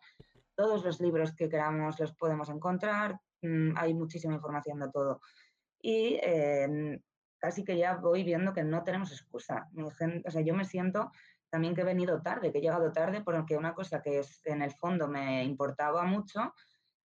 Todos 0.55 0.86
los 0.86 1.01
libros 1.01 1.36
que 1.36 1.49
queramos 1.49 1.99
los 1.99 2.13
podemos 2.16 2.49
encontrar, 2.49 3.20
mm, 3.41 3.78
hay 3.78 3.93
muchísima 3.93 4.36
información 4.36 4.80
de 4.80 4.89
todo. 4.91 5.20
Y 5.82 6.18
em, 6.22 6.99
casi 7.45 7.63
que 7.63 7.77
ya 7.77 7.95
voy 7.95 8.23
viendo 8.23 8.53
que 8.53 8.63
no 8.63 8.83
tenemos 8.83 9.11
excusa. 9.11 9.69
o 9.77 10.31
sea, 10.31 10.41
yo 10.41 10.55
me 10.55 10.65
siento 10.65 11.11
también 11.51 11.75
que 11.75 11.81
he 11.81 11.85
venido 11.85 12.19
tarde, 12.23 12.51
que 12.51 12.57
he 12.57 12.61
llegado 12.61 12.91
tarde 12.91 13.21
porque 13.21 13.55
una 13.55 13.75
cosa 13.75 14.01
que 14.01 14.17
es, 14.17 14.41
en 14.45 14.63
el 14.63 14.71
fondo 14.71 15.07
me 15.07 15.43
importaba 15.43 16.03
mucho, 16.05 16.55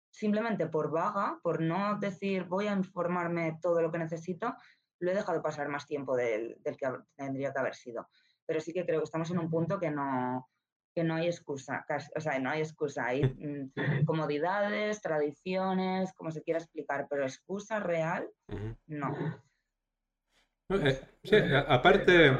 simplemente 0.08 0.68
por 0.68 0.92
vaga, 0.92 1.40
por 1.42 1.60
no 1.60 1.98
decir 1.98 2.44
voy 2.44 2.68
a 2.68 2.72
informarme 2.74 3.58
todo 3.60 3.82
lo 3.82 3.90
que 3.90 3.98
necesito, 3.98 4.54
lo 5.00 5.10
he 5.10 5.14
dejado 5.14 5.42
pasar 5.42 5.68
más 5.68 5.84
tiempo 5.84 6.14
del, 6.16 6.60
que 6.62 6.88
tendría 7.16 7.52
que 7.52 7.58
haber 7.58 7.74
sido. 7.74 8.08
Pero 8.46 8.60
sí 8.60 8.72
que 8.72 8.86
creo 8.86 9.00
que 9.00 9.04
estamos 9.04 9.32
en 9.32 9.40
un 9.40 9.50
punto 9.50 9.80
que 9.80 9.90
no, 9.90 10.48
que 10.94 11.02
no 11.02 11.16
hay 11.16 11.26
excusa, 11.26 11.84
o 12.14 12.20
sea, 12.20 12.38
no 12.38 12.50
hay 12.50 12.60
excusa, 12.60 13.06
hay 13.06 13.24
mm, 13.74 14.04
comodidades, 14.04 15.00
tradiciones, 15.00 16.12
como 16.12 16.30
se 16.30 16.42
quiera 16.42 16.60
explicar, 16.60 17.08
pero 17.10 17.24
excusa 17.24 17.80
real, 17.80 18.30
no. 18.86 19.40
Eh, 20.72 21.00
sí, 21.24 21.36
aparte, 21.68 22.30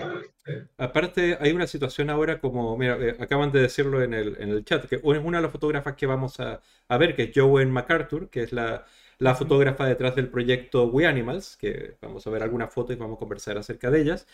aparte 0.78 1.37
hay 1.41 1.53
una 1.53 1.66
situación 1.66 2.11
ahora 2.11 2.41
como, 2.41 2.76
mira, 2.76 2.97
eh, 3.01 3.16
acaban 3.18 3.51
de 3.53 3.61
decirlo 3.61 4.03
en 4.03 4.14
el, 4.14 4.37
en 4.41 4.51
el 4.51 4.64
chat, 4.64 4.87
que 4.87 4.97
es 4.97 5.03
una 5.05 5.39
de 5.39 5.43
las 5.43 5.53
fotógrafas 5.53 5.97
que 5.97 6.07
vamos 6.07 6.39
a, 6.41 6.61
a 6.89 6.99
ver, 6.99 7.16
que 7.16 7.24
es 7.24 7.31
Joan 7.35 7.70
MacArthur, 7.72 8.31
que 8.31 8.43
es 8.45 8.53
la, 8.53 8.87
la 9.18 9.35
fotógrafa 9.35 9.87
detrás 9.87 10.14
del 10.16 10.28
proyecto 10.31 10.87
We 10.87 11.07
Animals, 11.07 11.57
que 11.57 11.97
vamos 12.01 12.26
a 12.26 12.31
ver 12.31 12.43
algunas 12.43 12.72
fotos 12.72 12.95
y 12.97 12.99
vamos 12.99 13.16
a 13.16 13.18
conversar 13.18 13.59
acerca 13.59 13.91
de 13.91 14.01
ellas. 14.03 14.26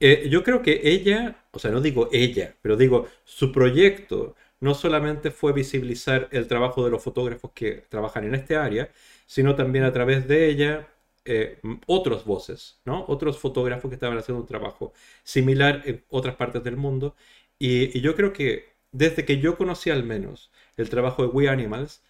Eh, 0.00 0.28
yo 0.30 0.42
creo 0.44 0.62
que 0.62 0.80
ella, 0.84 1.44
o 1.52 1.58
sea, 1.58 1.70
no 1.70 1.80
digo 1.80 2.08
ella, 2.12 2.56
pero 2.62 2.76
digo 2.76 3.06
su 3.24 3.52
proyecto 3.52 4.34
no 4.60 4.74
solamente 4.74 5.30
fue 5.30 5.52
visibilizar 5.52 6.28
el 6.32 6.46
trabajo 6.48 6.84
de 6.84 6.90
los 6.90 7.02
fotógrafos 7.02 7.52
que 7.54 7.84
trabajan 7.88 8.24
en 8.24 8.34
este 8.34 8.56
área, 8.56 8.90
sino 9.26 9.56
también 9.56 9.84
a 9.84 9.92
través 9.92 10.26
de 10.28 10.48
ella 10.48 10.88
eh, 11.24 11.60
otras 11.86 12.24
voces, 12.24 12.80
¿no? 12.84 13.04
Otros 13.08 13.38
fotógrafos 13.38 13.88
que 13.88 13.94
estaban 13.96 14.18
haciendo 14.18 14.40
un 14.42 14.46
trabajo 14.48 14.92
similar 15.24 15.82
en 15.86 16.04
otras 16.10 16.36
partes 16.36 16.62
del 16.64 16.76
mundo. 16.76 17.14
Y, 17.58 17.96
y 17.96 18.00
yo 18.00 18.14
creo 18.16 18.32
que 18.32 18.74
desde 18.92 19.24
que 19.24 19.38
yo 19.40 19.56
conocí 19.56 19.90
al 19.90 20.04
menos 20.04 20.50
el 20.76 20.90
trabajo 20.90 21.22
de 21.22 21.28
We 21.28 21.48
Animals, 21.48 22.02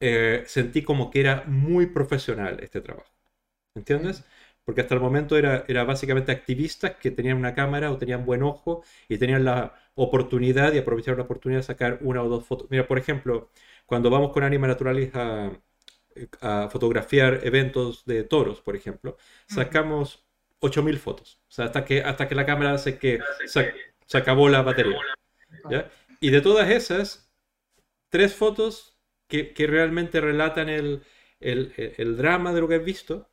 eh, 0.00 0.44
sentí 0.46 0.82
como 0.82 1.10
que 1.10 1.20
era 1.20 1.44
muy 1.46 1.86
profesional 1.86 2.58
este 2.62 2.80
trabajo. 2.80 3.10
¿Entiendes? 3.74 4.24
Porque 4.64 4.80
hasta 4.82 4.94
el 4.94 5.00
momento 5.00 5.36
era, 5.36 5.64
era 5.68 5.84
básicamente 5.84 6.32
activistas 6.32 6.96
que 6.96 7.10
tenían 7.10 7.36
una 7.38 7.54
cámara 7.54 7.90
o 7.92 7.98
tenían 7.98 8.24
buen 8.24 8.42
ojo 8.42 8.84
y 9.08 9.18
tenían 9.18 9.44
la 9.44 9.74
oportunidad 9.94 10.72
y 10.72 10.78
aprovecharon 10.78 11.18
la 11.18 11.24
oportunidad 11.24 11.60
de 11.60 11.64
sacar 11.64 11.98
una 12.02 12.22
o 12.22 12.28
dos 12.28 12.46
fotos. 12.46 12.68
Mira, 12.70 12.86
por 12.86 12.98
ejemplo, 12.98 13.50
cuando 13.86 14.10
vamos 14.10 14.32
con 14.32 14.44
Anima 14.44 14.66
Naturalis 14.68 15.10
a, 15.14 15.52
a 16.40 16.68
fotografiar 16.70 17.40
eventos 17.44 18.04
de 18.04 18.24
toros, 18.24 18.60
por 18.60 18.76
ejemplo, 18.76 19.16
sacamos 19.46 20.24
8000 20.60 20.98
fotos. 20.98 21.40
O 21.48 21.52
sea, 21.52 21.66
hasta 21.66 21.84
que, 21.84 22.02
hasta 22.02 22.28
que 22.28 22.34
la 22.34 22.46
cámara 22.46 22.78
se, 22.78 22.98
que, 22.98 23.20
se, 23.46 24.18
acabó 24.18 24.48
la 24.48 24.62
batería. 24.62 24.98
¿ya? 25.70 25.90
Y 26.20 26.30
de 26.30 26.40
todas 26.40 26.70
esas, 26.70 27.30
tres 28.08 28.34
fotos 28.34 28.96
que, 29.28 29.52
realmente 29.66 30.20
relatan 30.20 30.68
el, 30.68 31.02
el, 31.40 32.16
drama 32.16 32.52
de 32.52 32.60
lo 32.60 32.68
que 32.68 32.76
has 32.76 32.84
visto, 32.84 33.28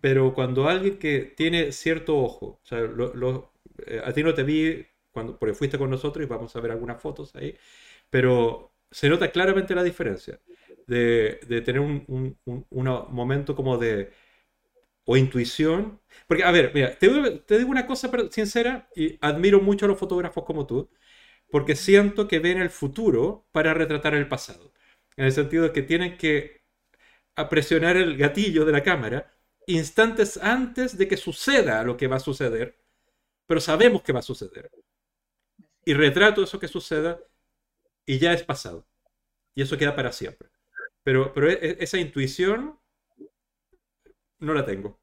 pero 0.00 0.32
cuando 0.34 0.68
alguien 0.68 0.98
que 0.98 1.20
tiene 1.20 1.72
cierto 1.72 2.16
ojo, 2.16 2.60
o 2.62 2.66
sea, 2.66 2.80
lo, 2.80 3.52
eh, 3.86 4.00
a 4.04 4.12
ti 4.12 4.22
no 4.22 4.32
te 4.34 4.42
vi 4.42 4.86
cuando, 5.10 5.38
porque 5.38 5.54
fuiste 5.54 5.78
con 5.78 5.90
nosotros 5.90 6.24
y 6.24 6.28
vamos 6.28 6.54
a 6.56 6.60
ver 6.60 6.70
algunas 6.72 7.00
fotos 7.00 7.34
ahí, 7.36 7.56
pero 8.10 8.72
se 8.90 9.08
nota 9.08 9.30
claramente 9.30 9.74
la 9.74 9.82
diferencia 9.82 10.40
de, 10.86 11.38
tener 11.64 11.80
un, 11.80 12.04
un, 12.08 12.66
un, 12.70 12.84
momento 13.10 13.54
como 13.56 13.78
de 13.78 14.12
o 15.04 15.16
intuición. 15.16 16.00
Porque, 16.26 16.44
a 16.44 16.50
ver, 16.50 16.72
mira, 16.74 16.98
te, 16.98 17.08
te, 17.40 17.58
digo 17.58 17.70
una 17.70 17.86
cosa 17.86 18.10
sincera 18.30 18.88
y 18.96 19.18
admiro 19.20 19.60
mucho 19.60 19.86
a 19.86 19.88
los 19.88 19.98
fotógrafos 19.98 20.44
como 20.44 20.66
tú, 20.66 20.90
porque 21.50 21.76
siento 21.76 22.28
que 22.28 22.38
ven 22.40 22.60
el 22.60 22.70
futuro 22.70 23.46
para 23.52 23.74
retratar 23.74 24.14
el 24.14 24.28
pasado. 24.28 24.72
En 25.16 25.26
el 25.26 25.32
sentido 25.32 25.64
de 25.64 25.72
que 25.72 25.82
tienen 25.82 26.16
que 26.18 26.62
presionar 27.50 27.96
el 27.96 28.16
gatillo 28.16 28.64
de 28.64 28.72
la 28.72 28.82
cámara 28.82 29.30
instantes 29.66 30.36
antes 30.38 30.96
de 30.98 31.08
que 31.08 31.16
suceda 31.16 31.82
lo 31.84 31.96
que 31.96 32.06
va 32.06 32.16
a 32.16 32.20
suceder, 32.20 32.78
pero 33.46 33.60
sabemos 33.60 34.02
que 34.02 34.12
va 34.12 34.20
a 34.20 34.22
suceder. 34.22 34.70
Y 35.84 35.94
retrato 35.94 36.42
eso 36.42 36.58
que 36.58 36.68
suceda 36.68 37.20
y 38.06 38.18
ya 38.18 38.32
es 38.32 38.42
pasado. 38.42 38.86
Y 39.54 39.62
eso 39.62 39.78
queda 39.78 39.94
para 39.94 40.12
siempre. 40.12 40.48
Pero, 41.04 41.32
pero 41.32 41.50
e, 41.50 41.52
e, 41.52 41.76
esa 41.80 41.98
intuición 41.98 42.78
no 44.40 44.54
la 44.54 44.64
tengo. 44.64 44.98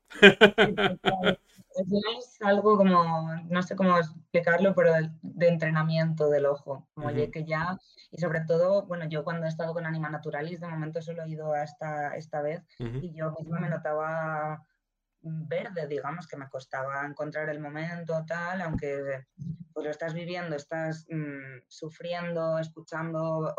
Es 1.74 2.42
algo 2.42 2.76
como, 2.76 3.34
no 3.50 3.64
sé 3.64 3.78
cómo 3.78 3.98
explicarlo, 3.98 4.76
pero 4.76 4.92
de, 5.22 5.48
entrenamiento 5.48 6.30
del 6.30 6.46
ojo, 6.46 6.86
como 6.94 7.08
que 7.10 7.46
ya, 7.46 7.80
y 8.12 8.18
sobre 8.20 8.42
todo, 8.42 8.86
bueno, 8.88 9.06
yo 9.08 9.24
cuando 9.24 9.46
he 9.46 9.50
estado 9.50 9.74
con 9.74 9.86
Anima 9.86 10.10
Naturalis, 10.10 10.60
de 10.60 10.68
momento 10.68 11.02
solo 11.02 11.24
he 11.24 11.30
ido 11.30 11.54
hasta 11.54 12.18
esta 12.18 12.42
vez, 12.42 12.62
y 12.78 13.14
yo 13.14 13.32
misma 13.40 13.60
me 13.60 13.70
notaba 13.70 14.66
verde, 15.22 15.88
digamos, 15.88 16.28
que 16.28 16.38
me 16.38 16.50
costaba 16.50 17.06
encontrar 17.06 17.50
el 17.50 17.60
momento, 17.60 18.24
tal, 18.26 18.62
aunque 18.62 19.26
pues 19.74 19.86
lo 19.86 19.92
estás 19.92 20.14
viviendo, 20.14 20.56
estás 20.56 21.06
mm, 21.10 21.64
sufriendo, 21.68 22.58
escuchando, 22.58 23.54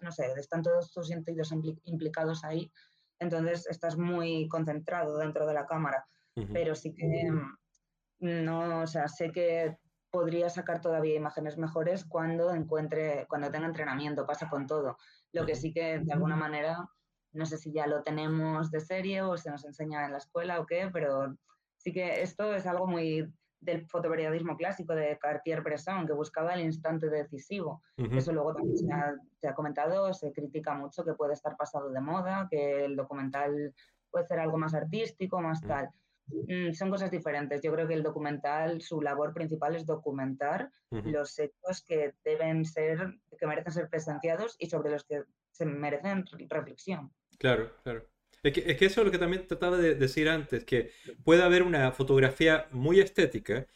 no 0.00 0.12
sé, 0.12 0.32
están 0.36 0.62
todos 0.62 0.92
tus 0.92 1.08
sentidos 1.08 1.52
implicados 1.84 2.44
ahí, 2.44 2.70
entonces 3.18 3.66
estás 3.68 3.96
muy 3.96 4.48
concentrado 4.48 5.18
dentro 5.18 5.46
de 5.46 5.54
la 5.54 5.66
cámara, 5.66 6.06
pero 6.52 6.74
sí 6.74 6.94
que 6.94 7.30
mm, 7.30 8.44
no, 8.44 8.82
o 8.82 8.86
sea, 8.86 9.08
sé 9.08 9.32
que 9.32 9.76
podría 10.10 10.50
sacar 10.50 10.80
todavía 10.80 11.16
imágenes 11.16 11.56
mejores 11.56 12.04
cuando 12.04 12.54
encuentre, 12.54 13.26
cuando 13.28 13.50
tenga 13.50 13.66
entrenamiento, 13.66 14.26
pasa 14.26 14.48
con 14.48 14.66
todo. 14.66 14.98
Lo 15.32 15.46
que 15.46 15.54
sí 15.54 15.72
que 15.72 16.00
de 16.00 16.12
alguna 16.12 16.36
manera, 16.36 16.86
no 17.32 17.46
sé 17.46 17.58
si 17.58 17.72
ya 17.72 17.86
lo 17.86 18.02
tenemos 18.02 18.70
de 18.70 18.80
serie 18.80 19.22
o 19.22 19.36
se 19.36 19.50
nos 19.50 19.64
enseña 19.64 20.04
en 20.04 20.12
la 20.12 20.18
escuela 20.18 20.60
o 20.60 20.66
qué, 20.66 20.90
pero 20.92 21.36
sí 21.76 21.92
que 21.92 22.22
esto 22.22 22.54
es 22.54 22.66
algo 22.66 22.86
muy 22.86 23.32
del 23.60 23.86
fotoperiodismo 23.86 24.56
clásico 24.56 24.94
de 24.94 25.18
Cartier-Bresson, 25.18 26.06
que 26.06 26.12
buscaba 26.12 26.54
el 26.54 26.62
instante 26.62 27.08
decisivo. 27.08 27.80
Eso 27.96 28.32
luego 28.32 28.54
también 28.54 28.76
se 28.76 28.92
ha, 28.92 29.14
se 29.40 29.48
ha, 29.48 29.54
comentado, 29.54 30.12
se 30.12 30.32
critica 30.32 30.74
mucho 30.74 31.04
que 31.04 31.14
puede 31.14 31.34
estar 31.34 31.56
pasado 31.56 31.90
de 31.90 32.00
moda, 32.00 32.48
que 32.50 32.84
el 32.84 32.96
documental 32.96 33.72
puede 34.10 34.26
ser 34.26 34.40
algo 34.40 34.58
más 34.58 34.74
artístico, 34.74 35.40
más 35.40 35.60
tal. 35.60 35.90
Mm, 36.26 36.72
son 36.72 36.90
cosas 36.90 37.10
diferentes. 37.10 37.60
Yo 37.62 37.72
creo 37.72 37.86
que 37.86 37.94
el 37.94 38.02
documental, 38.02 38.80
su 38.80 39.00
labor 39.00 39.32
principal 39.32 39.76
es 39.76 39.86
documentar 39.86 40.70
los 40.90 41.38
hechos 41.38 41.84
que 41.86 42.14
deben 42.24 42.64
ser, 42.64 43.14
que 43.38 43.46
merecen 43.46 43.72
ser 43.72 43.88
presenciados 43.88 44.56
y 44.58 44.66
sobre 44.66 44.90
los 44.90 45.04
que 45.04 45.22
se 45.50 45.66
merecen 45.66 46.24
reflexión. 46.48 47.12
Claro, 47.42 47.72
claro. 47.82 48.06
Es 48.44 48.52
que, 48.52 48.86
eso 48.86 49.00
es 49.00 49.04
lo 49.04 49.10
que 49.10 49.18
también 49.18 49.48
trataba 49.48 49.76
de 49.76 49.96
decir 49.96 50.28
antes, 50.28 50.64
que 50.64 50.92
puede 51.24 51.42
haber 51.42 51.64
una 51.64 51.90
fotografía 51.90 52.68
muy 52.70 53.00
estética 53.00 53.66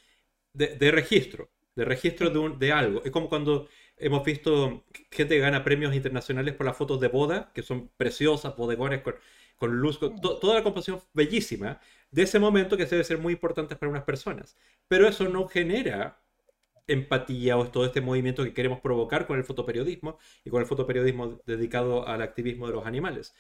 de, 0.53 0.91
registro, 0.93 1.51
de 1.75 1.85
registro 1.85 2.31
de, 2.31 2.57
de, 2.59 2.73
algo. 2.73 3.03
Es 3.05 3.11
como 3.11 3.29
cuando 3.29 3.69
hemos 3.97 4.25
visto 4.25 4.85
gente 5.11 5.35
que 5.35 5.41
gana 5.41 5.65
premios 5.65 5.97
internacionales 5.97 6.55
por 6.55 6.65
las 6.65 6.77
fotos 6.77 7.01
de 7.01 7.09
boda, 7.09 7.51
que 7.55 7.63
son 7.63 7.91
preciosas, 7.97 8.57
bodegones 8.57 9.03
con, 9.03 9.17
con 9.57 9.77
luz, 9.77 9.99
toda 9.99 10.55
la 10.55 10.63
composición 10.63 11.03
bellísima, 11.13 11.81
de 12.13 12.23
ese 12.23 12.39
momento 12.39 12.77
que 12.77 12.87
debe 12.87 13.03
ser 13.03 13.19
muy 13.19 13.33
importante 13.33 13.75
para 13.75 13.91
unas 13.91 14.05
personas. 14.05 14.57
Pero 14.87 15.09
eso 15.09 15.29
no 15.29 15.49
genera 15.49 16.21
empatía 16.87 17.57
o 17.57 17.71
todo 17.71 17.85
este 17.87 18.01
movimiento 18.01 18.45
que 18.45 18.55
queremos 18.55 18.81
provocar 18.81 19.27
con 19.27 19.39
el 19.39 19.45
fotoperiodismo 19.45 20.19
y 20.45 20.51
con 20.51 20.61
el 20.61 20.67
fotoperiodismo 20.67 21.41
dedicado 21.47 22.07
al 22.07 22.23
activismo 22.23 22.67
de 22.67 22.75
los 22.75 22.87
animales. 22.87 23.35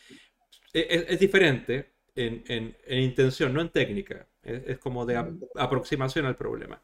E, 0.73 1.07
es, 1.09 1.21
diferente 1.21 1.93
en, 2.15 2.77
intención, 2.89 3.53
no 3.55 3.61
en 3.61 3.71
técnica. 3.71 4.29
Es, 4.43 4.79
como 4.79 5.07
de 5.07 5.17
aproximación 5.57 6.27
al 6.27 6.37
problema. 6.37 6.83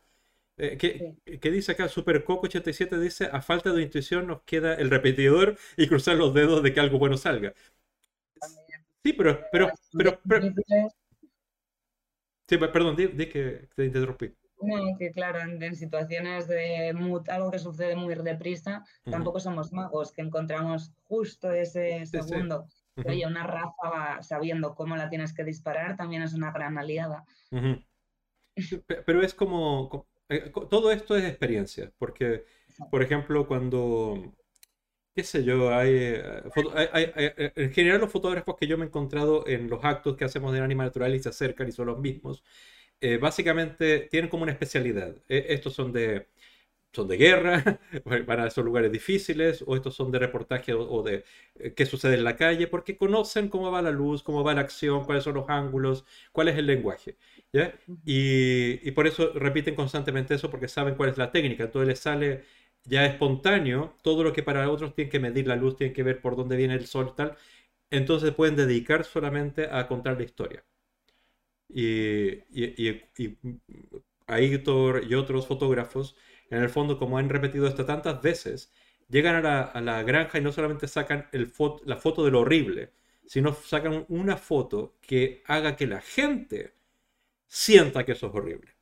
Eh, 0.57 0.77
¿qué, 0.77 1.51
dice 1.51 1.73
acá? 1.73 1.89
Supercoco87 1.89 2.99
dice, 2.99 3.29
a 3.33 3.41
falta 3.41 3.73
de 3.73 3.83
intuición 3.83 4.27
nos 4.27 4.43
queda 4.43 4.75
el 4.75 4.91
repetidor 4.91 5.57
y 5.77 5.87
cruzar 5.89 6.17
los 6.17 6.35
dedos 6.35 6.63
de 6.63 6.73
que 6.75 6.81
algo 6.81 6.99
bueno 6.99 7.17
salga. 7.17 7.55
Sí, 9.05 9.13
pero, 9.13 9.41
pero, 9.51 9.71
pero, 9.93 10.21
Sí, 12.49 12.59
perdón, 12.59 12.97
di, 12.97 13.27
que 13.29 13.69
te 13.75 13.85
interrumpí. 13.87 14.31
No, 14.63 14.97
que 14.99 15.11
claro, 15.11 15.41
en, 15.41 15.77
situaciones 15.77 16.49
de 16.49 16.95
algo 17.29 17.51
que 17.51 17.59
sucede 17.59 17.97
muy 17.97 18.15
deprisa, 18.15 18.85
tampoco 19.11 19.41
somos 19.41 19.73
magos, 19.73 20.13
que 20.13 20.23
encontramos 20.23 20.93
justo 21.05 21.51
ese 21.51 22.07
segundo. 22.07 22.67
Oye, 23.05 23.27
una 23.27 23.45
raza 23.45 24.23
sabiendo 24.23 24.75
cómo 24.75 24.97
la 24.97 25.09
tienes 25.09 25.33
que 25.33 25.45
disparar 25.45 25.97
también 25.97 26.23
es 26.23 26.35
una 26.35 26.53
gran 26.53 26.79
aliada. 26.79 27.25
Pero 28.87 29.23
es 29.23 29.35
como, 29.35 30.07
eh, 30.29 30.53
todo 30.69 30.93
esto 30.93 31.17
es 31.17 31.25
experiencia, 31.25 31.91
porque, 31.99 32.45
por 32.91 33.03
ejemplo, 33.03 33.47
cuando 33.47 34.35
qué 35.15 35.25
sé 35.25 35.45
yo, 35.45 35.75
hay, 35.75 35.91
eh, 35.91 36.43
eh, 36.57 37.53
en 37.55 37.73
general 37.73 38.01
los 38.01 38.11
fotógrafos 38.11 38.57
que 38.59 38.67
yo 38.67 38.79
me 38.79 38.85
he 38.85 38.89
encontrado 38.89 39.47
en 39.47 39.69
los 39.69 39.85
actos 39.85 40.17
que 40.17 40.25
hacemos 40.25 40.53
de 40.53 40.61
Animal 40.61 40.87
Natural 40.87 41.15
y 41.15 41.21
se 41.21 41.29
acercan 41.29 41.69
y 41.69 41.73
son 41.73 41.87
los 41.87 41.99
mismos, 41.99 42.43
eh, 43.03 43.19
básicamente 43.19 44.01
tienen 44.11 44.31
como 44.31 44.45
una 44.45 44.53
especialidad. 44.53 45.15
E, 45.29 45.47
estos 45.51 45.75
son 45.75 45.93
de, 45.93 46.29
son 46.93 47.09
de 47.09 47.17
guerra, 47.17 47.81
van 48.27 48.41
a 48.41 48.47
esos 48.49 48.65
lugares 48.65 48.93
difíciles, 48.93 49.65
o 49.67 49.77
estos 49.77 49.95
son 49.95 50.11
de 50.13 50.19
reportaje 50.19 50.75
o, 50.75 51.03
de 51.03 51.25
qué 51.77 51.87
sucede 51.87 52.15
en 52.15 52.25
la 52.25 52.37
calle, 52.37 52.67
porque 52.69 52.97
conocen 52.97 53.49
cómo 53.49 53.71
va 53.71 53.83
la 53.83 53.91
luz, 53.91 54.23
cómo 54.23 54.45
va 54.45 54.55
la 54.55 54.61
acción, 54.63 55.05
cuáles 55.05 55.25
son 55.25 55.35
los 55.35 55.49
ángulos, 55.49 56.05
cuál 56.33 56.49
es 56.49 56.57
el 56.59 56.67
lenguaje. 56.67 57.17
¿ya? 57.53 57.75
Y, 58.05 58.87
y 58.89 58.91
por 58.93 59.07
eso 59.07 59.33
repiten 59.35 59.75
constantemente 59.75 60.35
eso, 60.35 60.51
porque 60.51 60.69
saben 60.69 60.95
cuál 60.97 61.11
es 61.11 61.19
la 61.19 61.31
técnica. 61.33 61.65
Entonces 61.65 61.89
les 61.89 61.99
sale 62.01 62.45
ya 62.85 63.07
espontáneo, 63.07 63.97
todo 64.03 64.23
lo 64.25 64.33
que 64.33 64.43
para 64.43 64.69
otros 64.71 64.95
tienen 64.95 65.11
que 65.11 65.21
medir 65.21 65.47
la 65.47 65.57
luz, 65.57 65.77
tienen 65.77 65.95
que 65.95 66.03
ver 66.03 66.21
por 66.21 66.37
dónde 66.37 66.57
viene 66.57 66.75
el 66.75 66.87
sol, 66.87 67.15
tal, 67.17 67.37
entonces 67.91 68.33
pueden 68.35 68.57
dedicar 68.57 69.05
solamente 69.05 69.69
a 69.71 69.87
contar 69.89 70.17
la 70.17 70.25
historia. 70.25 70.65
Y, 71.73 72.45
y, 72.51 73.01
y, 73.17 73.39
y 75.09 75.15
otros 75.15 75.47
fotógrafos, 75.47 76.17
en 76.51 76.63
el 76.63 76.69
fondo, 76.71 76.99
como 76.99 77.19
han 77.19 77.29
repetido 77.29 77.67
esto 77.67 77.85
tantas 77.85 78.21
veces, 78.23 78.73
llegan 79.09 79.45
a 79.47 79.81
la, 79.81 80.03
granja 80.03 80.39
y 80.39 80.43
no 80.43 80.53
solamente 80.53 80.89
sacan 80.89 81.29
el 81.33 81.53
la 81.85 81.97
foto 81.97 82.25
de 82.25 82.31
lo 82.31 82.41
horrible, 82.41 82.93
sino 83.27 83.53
sacan 83.55 84.05
una 84.09 84.37
foto 84.37 84.97
que 85.01 85.43
haga 85.47 85.77
que 85.77 85.87
la 85.87 86.01
gente 86.01 86.75
sienta 87.49 88.05
que 88.05 88.13
eso 88.13 88.29
es 88.29 88.35
horrible. 88.35 88.73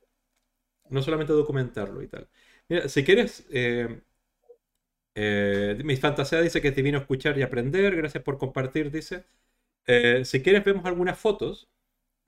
No 0.89 1.01
solamente 1.01 1.33
documentarlo 1.33 2.01
y 2.03 2.07
tal. 2.07 2.27
Mira, 2.69 2.89
si 2.89 3.03
quieres, 3.03 3.45
eh, 3.51 4.01
eh, 5.15 5.79
mis 5.83 5.99
fantasías 5.99 6.43
dice 6.43 6.61
que 6.61 6.69
es 6.69 6.75
divino 6.75 6.99
escuchar 6.99 7.37
y 7.37 7.41
aprender. 7.43 7.95
Gracias 7.95 8.23
por 8.23 8.37
compartir, 8.37 8.91
dice. 8.91 9.25
Eh, 9.87 10.25
si 10.25 10.43
quieres, 10.43 10.65
vemos 10.65 10.85
algunas 10.85 11.19
fotos 11.19 11.69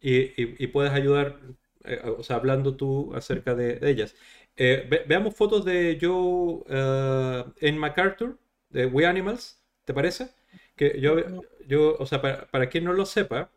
y, 0.04 0.68
puedes 0.68 0.92
ayudar, 0.92 1.40
o 2.18 2.24
sea, 2.24 2.36
hablando 2.38 2.76
tú 2.76 3.14
acerca 3.16 3.56
de, 3.56 3.80
ellas. 3.90 4.16
veamos 5.08 5.36
fotos 5.36 5.66
de 5.66 5.98
Joe 6.02 6.64
en 7.62 7.78
MacArthur, 7.78 8.38
de 8.70 8.86
We 8.88 9.06
Animals, 9.06 9.62
¿te 9.86 9.94
parece? 9.94 10.30
Que 10.76 11.00
yo, 11.00 11.18
yo 11.68 11.96
o 12.00 12.06
sea, 12.06 12.22
para, 12.22 12.70
quien 12.70 12.84
no 12.84 12.94
lo 12.94 13.06
sepa, 13.06 13.52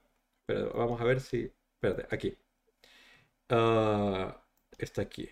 pero 0.47 0.73
vamos 0.75 1.01
a 1.01 1.05
ver 1.05 1.21
si. 1.21 1.51
Espérate, 1.75 2.07
aquí. 2.15 2.37
Ah, 3.49 4.43
está 4.79 5.03
aquí. 5.03 5.29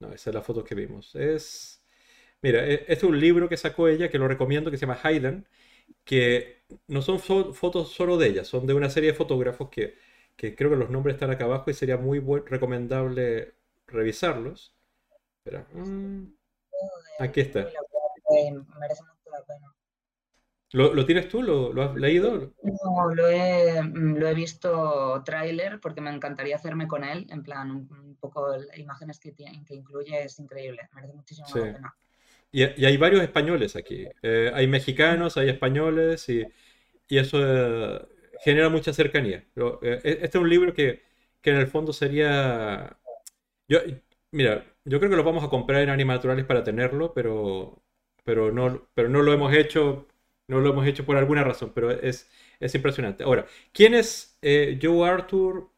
No, 0.00 0.12
esa 0.12 0.30
es 0.30 0.34
la 0.34 0.42
foto 0.42 0.64
que 0.64 0.74
vimos. 0.74 1.14
Es. 1.14 1.82
Mira, 2.42 2.66
este 2.66 2.92
es 2.94 3.02
un 3.04 3.20
libro 3.20 3.48
que 3.48 3.56
sacó 3.56 3.88
ella 3.88 4.10
que 4.10 4.18
lo 4.18 4.28
recomiendo 4.28 4.70
que 4.70 4.78
se 4.78 4.82
llama 4.86 5.00
Hayden, 5.02 5.46
que 6.04 6.62
no 6.88 7.02
son 7.02 7.20
fotos 7.20 7.92
solo 7.92 8.16
de 8.18 8.28
ella, 8.28 8.44
son 8.44 8.66
de 8.66 8.74
una 8.74 8.90
serie 8.90 9.12
de 9.12 9.16
fotógrafos 9.18 9.70
que, 9.70 9.96
creo 10.56 10.70
que 10.70 10.76
los 10.76 10.90
nombres 10.90 11.14
están 11.14 11.30
acá 11.30 11.44
abajo 11.44 11.70
y 11.70 11.74
sería 11.74 11.96
muy 11.96 12.18
buen, 12.18 12.46
recomendable 12.46 13.54
revisarlos. 13.86 14.74
Espera. 15.38 15.66
Mm, 15.72 16.32
aquí 17.18 17.40
está. 17.40 17.68
Merece 18.80 19.02
mucho 19.02 19.30
la 19.30 19.44
pena. 19.44 19.74
¿Lo, 20.72 21.04
tienes 21.04 21.28
tú? 21.28 21.42
¿Lo, 21.42 21.82
has 21.82 21.96
leído? 21.96 22.52
No, 22.62 23.12
lo 23.12 23.28
he, 23.28 23.82
lo 23.82 24.28
he 24.28 24.34
visto 24.34 25.20
tráiler 25.24 25.80
porque 25.80 26.00
me 26.00 26.10
encantaría 26.10 26.54
hacerme 26.54 26.86
con 26.86 27.02
él, 27.02 27.26
en 27.30 27.42
plan, 27.42 27.72
un, 27.72 28.16
poco 28.20 28.56
las 28.56 28.78
imágenes 28.78 29.18
que, 29.18 29.32
tiene, 29.32 29.64
que 29.64 29.74
incluye 29.74 30.22
es 30.22 30.38
increíble, 30.38 30.88
merece 30.94 31.14
muchísimo 31.14 31.48
la 31.54 31.72
pena. 31.72 31.96
Y, 32.52 32.62
y, 32.80 32.84
hay 32.84 32.96
varios 32.96 33.22
españoles 33.22 33.74
aquí. 33.74 34.06
Eh, 34.22 34.52
hay 34.54 34.68
mexicanos, 34.68 35.36
hay 35.36 35.48
españoles 35.48 36.28
y, 36.28 36.46
y 37.08 37.18
eso 37.18 37.38
eh, 37.42 38.06
genera 38.44 38.68
mucha 38.68 38.92
cercanía. 38.92 39.44
Eh, 39.82 40.00
e, 40.04 40.10
este 40.22 40.38
es 40.38 40.42
un 40.42 40.48
libro 40.50 40.74
que, 40.74 41.02
que, 41.40 41.50
en 41.50 41.56
el 41.56 41.66
fondo 41.68 41.92
sería... 41.92 42.98
Yo, 43.68 43.80
mira, 44.32 44.66
yo 44.84 44.98
creo 45.00 45.10
que 45.10 45.16
lo 45.16 45.24
vamos 45.24 45.44
a 45.44 45.50
comprar 45.50 45.82
en 45.82 45.90
Animal 45.90 46.16
Naturales 46.18 46.44
para 46.46 46.64
tenerlo, 46.64 47.14
pero, 47.14 47.82
pero, 48.24 48.52
no, 48.52 48.88
pero 48.94 49.08
no 49.08 49.22
lo 49.22 49.32
hemos 49.32 49.52
hecho 49.54 50.06
no 50.50 50.60
lo 50.60 50.70
hemos 50.70 50.86
hecho 50.86 51.06
por 51.06 51.16
alguna 51.16 51.44
razón, 51.44 51.72
pero 51.74 51.90
es, 51.92 52.28
es 52.60 52.74
impresionante. 52.74 53.24
Ahora, 53.24 53.46
¿quién 53.72 53.94
es 53.94 54.36
eh, 54.42 54.78
Joe 54.82 55.08
Arthur? 55.08 55.70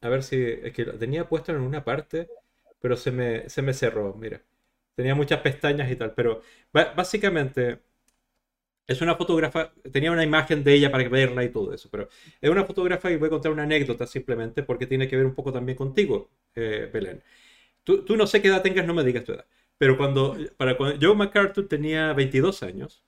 A 0.00 0.08
ver 0.08 0.22
si 0.24 0.36
es 0.42 0.72
que 0.72 0.84
lo 0.84 0.98
tenía 0.98 1.28
puesto 1.28 1.52
en 1.52 1.60
una 1.60 1.84
parte, 1.84 2.28
pero 2.80 2.96
se 2.96 3.12
me, 3.12 3.48
se 3.48 3.62
me 3.62 3.72
cerró, 3.74 4.14
mira. 4.14 4.42
tenía 4.96 5.14
muchas 5.14 5.40
pestañas 5.42 5.90
y 5.90 5.96
tal, 5.96 6.14
pero 6.14 6.42
básicamente 6.72 7.80
es 8.86 9.00
una 9.00 9.16
fotógrafa, 9.16 9.72
tenía 9.92 10.12
una 10.12 10.22
imagen 10.24 10.62
de 10.62 10.74
ella 10.74 10.90
para 10.92 11.08
verla 11.08 11.44
y 11.44 11.48
todo 11.50 11.72
eso, 11.72 11.88
pero 11.90 12.08
es 12.40 12.50
una 12.50 12.64
fotógrafa 12.64 13.10
y 13.10 13.16
voy 13.16 13.26
a 13.26 13.30
contar 13.30 13.52
una 13.52 13.64
anécdota 13.64 14.06
simplemente 14.06 14.62
porque 14.62 14.86
tiene 14.86 15.08
que 15.08 15.16
ver 15.16 15.26
un 15.26 15.34
poco 15.34 15.52
también 15.52 15.76
contigo, 15.76 16.30
eh, 16.54 16.88
Belén. 16.92 17.22
Tú, 17.84 18.04
no 18.16 18.26
sé 18.26 18.42
qué 18.42 18.48
edad 18.48 18.62
tengas, 18.62 18.86
no 18.86 18.94
me 18.94 19.04
digas 19.04 19.24
tu 19.24 19.32
edad, 19.32 19.46
pero 19.78 19.96
cuando, 19.96 20.36
para 20.56 20.76
cuando 20.76 20.98
Joe 21.00 21.16
MacArthur 21.16 21.68
tenía 21.68 22.12
22 22.12 22.62
años, 22.62 23.04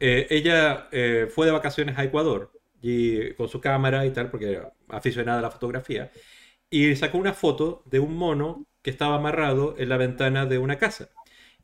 eh, 0.00 0.26
ella 0.30 0.88
eh, 0.92 1.28
fue 1.30 1.46
de 1.46 1.52
vacaciones 1.52 1.98
a 1.98 2.04
Ecuador 2.04 2.52
y 2.82 3.32
con 3.34 3.48
su 3.48 3.60
cámara 3.60 4.06
y 4.06 4.10
tal, 4.12 4.30
porque 4.30 4.52
era 4.52 4.72
aficionada 4.88 5.38
a 5.40 5.42
la 5.42 5.50
fotografía, 5.50 6.10
y 6.70 6.94
sacó 6.96 7.18
una 7.18 7.34
foto 7.34 7.82
de 7.86 8.00
un 8.00 8.16
mono 8.16 8.66
que 8.82 8.90
estaba 8.90 9.16
amarrado 9.16 9.74
en 9.78 9.88
la 9.88 9.96
ventana 9.96 10.46
de 10.46 10.58
una 10.58 10.78
casa. 10.78 11.10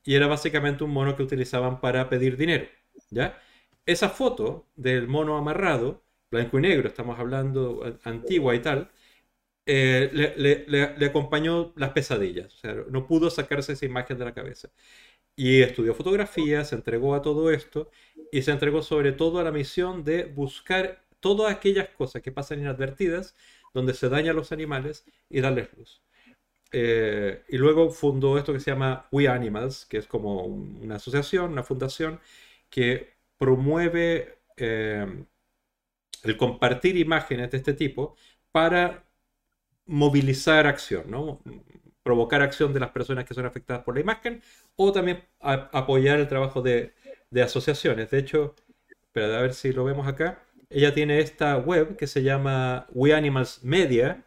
Y 0.04 0.14
era 0.14 0.26
básicamente 0.26 0.84
un 0.84 0.90
mono 0.92 1.16
que 1.16 1.22
utilizaban 1.22 1.80
para 1.80 2.08
pedir 2.08 2.36
dinero. 2.36 2.66
¿Ya? 3.10 3.40
Esa 3.86 4.08
foto 4.08 4.66
del 4.76 5.08
mono 5.08 5.36
amarrado, 5.36 6.02
blanco 6.30 6.58
y 6.58 6.62
negro, 6.62 6.88
estamos 6.88 7.18
hablando 7.18 7.82
antigua 8.04 8.54
y 8.54 8.60
tal, 8.60 8.90
eh, 9.66 10.66
le, 10.66 11.06
acompañó 11.06 11.72
las 11.76 11.90
pesadillas. 11.92 12.54
O 12.54 12.58
sea, 12.58 12.74
no 12.90 13.06
pudo 13.06 13.30
sacarse 13.30 13.72
esa 13.72 13.86
imagen 13.86 14.18
de 14.18 14.24
la 14.24 14.34
cabeza. 14.34 14.70
Y 15.36 15.62
estudió 15.62 15.94
fotografía, 15.94 16.64
se 16.64 16.74
entregó 16.76 17.14
a 17.14 17.22
todo 17.22 17.50
esto 17.50 17.90
y 18.32 18.42
se 18.42 18.52
entregó 18.52 18.82
sobre 18.82 19.12
todo 19.12 19.38
a 19.40 19.44
la 19.44 19.52
misión 19.52 20.04
de 20.04 20.24
buscar 20.24 21.04
todas 21.20 21.54
aquellas 21.54 21.88
cosas 21.90 22.22
que 22.22 22.32
pasan 22.32 22.60
inadvertidas, 22.60 23.34
donde 23.74 23.94
se 23.94 24.08
dañan 24.08 24.36
los 24.36 24.52
animales 24.52 25.04
y 25.30 25.40
darles 25.40 25.68
luz. 25.76 26.02
Eh, 26.72 27.42
y 27.48 27.58
luego 27.58 27.90
fundó 27.90 28.38
esto 28.38 28.52
que 28.52 28.60
se 28.60 28.70
llama 28.70 29.06
We 29.12 29.28
Animals, 29.28 29.86
que 29.86 29.98
es 29.98 30.06
como 30.06 30.44
una 30.44 30.96
asociación, 30.96 31.52
una 31.52 31.62
fundación 31.62 32.20
que 32.72 33.12
promueve 33.36 34.38
eh, 34.56 35.06
el 36.24 36.36
compartir 36.38 36.96
imágenes 36.96 37.50
de 37.50 37.58
este 37.58 37.74
tipo 37.74 38.16
para 38.50 39.04
movilizar 39.86 40.66
acción, 40.66 41.04
¿no? 41.10 41.42
provocar 42.02 42.40
acción 42.42 42.72
de 42.72 42.80
las 42.80 42.90
personas 42.90 43.26
que 43.26 43.34
son 43.34 43.46
afectadas 43.46 43.84
por 43.84 43.94
la 43.94 44.00
imagen 44.00 44.42
o 44.74 44.90
también 44.90 45.22
apoyar 45.40 46.18
el 46.18 46.28
trabajo 46.28 46.62
de, 46.62 46.94
asociaciones. 47.42 48.10
De 48.10 48.18
hecho, 48.18 48.54
pero 49.12 49.36
a 49.36 49.42
ver 49.42 49.54
si 49.54 49.72
lo 49.72 49.84
vemos 49.84 50.06
acá, 50.08 50.42
ella 50.70 50.94
tiene 50.94 51.20
esta 51.20 51.58
web 51.58 51.96
que 51.96 52.06
se 52.06 52.22
llama 52.22 52.86
We 52.92 53.14
Animals 53.14 53.62
Media, 53.62 54.24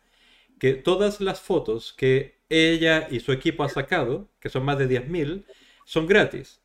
que 0.60 0.74
todas 0.76 1.20
las 1.20 1.42
fotos 1.42 1.94
que 1.94 2.36
ella 2.50 3.08
y 3.10 3.20
su 3.22 3.32
equipo 3.32 3.64
ha 3.64 3.70
sacado, 3.70 4.30
que 4.40 4.50
son 4.50 4.64
más 4.66 4.78
de 4.78 4.88
10.000, 4.88 5.46
son 5.86 6.06
gratis 6.08 6.65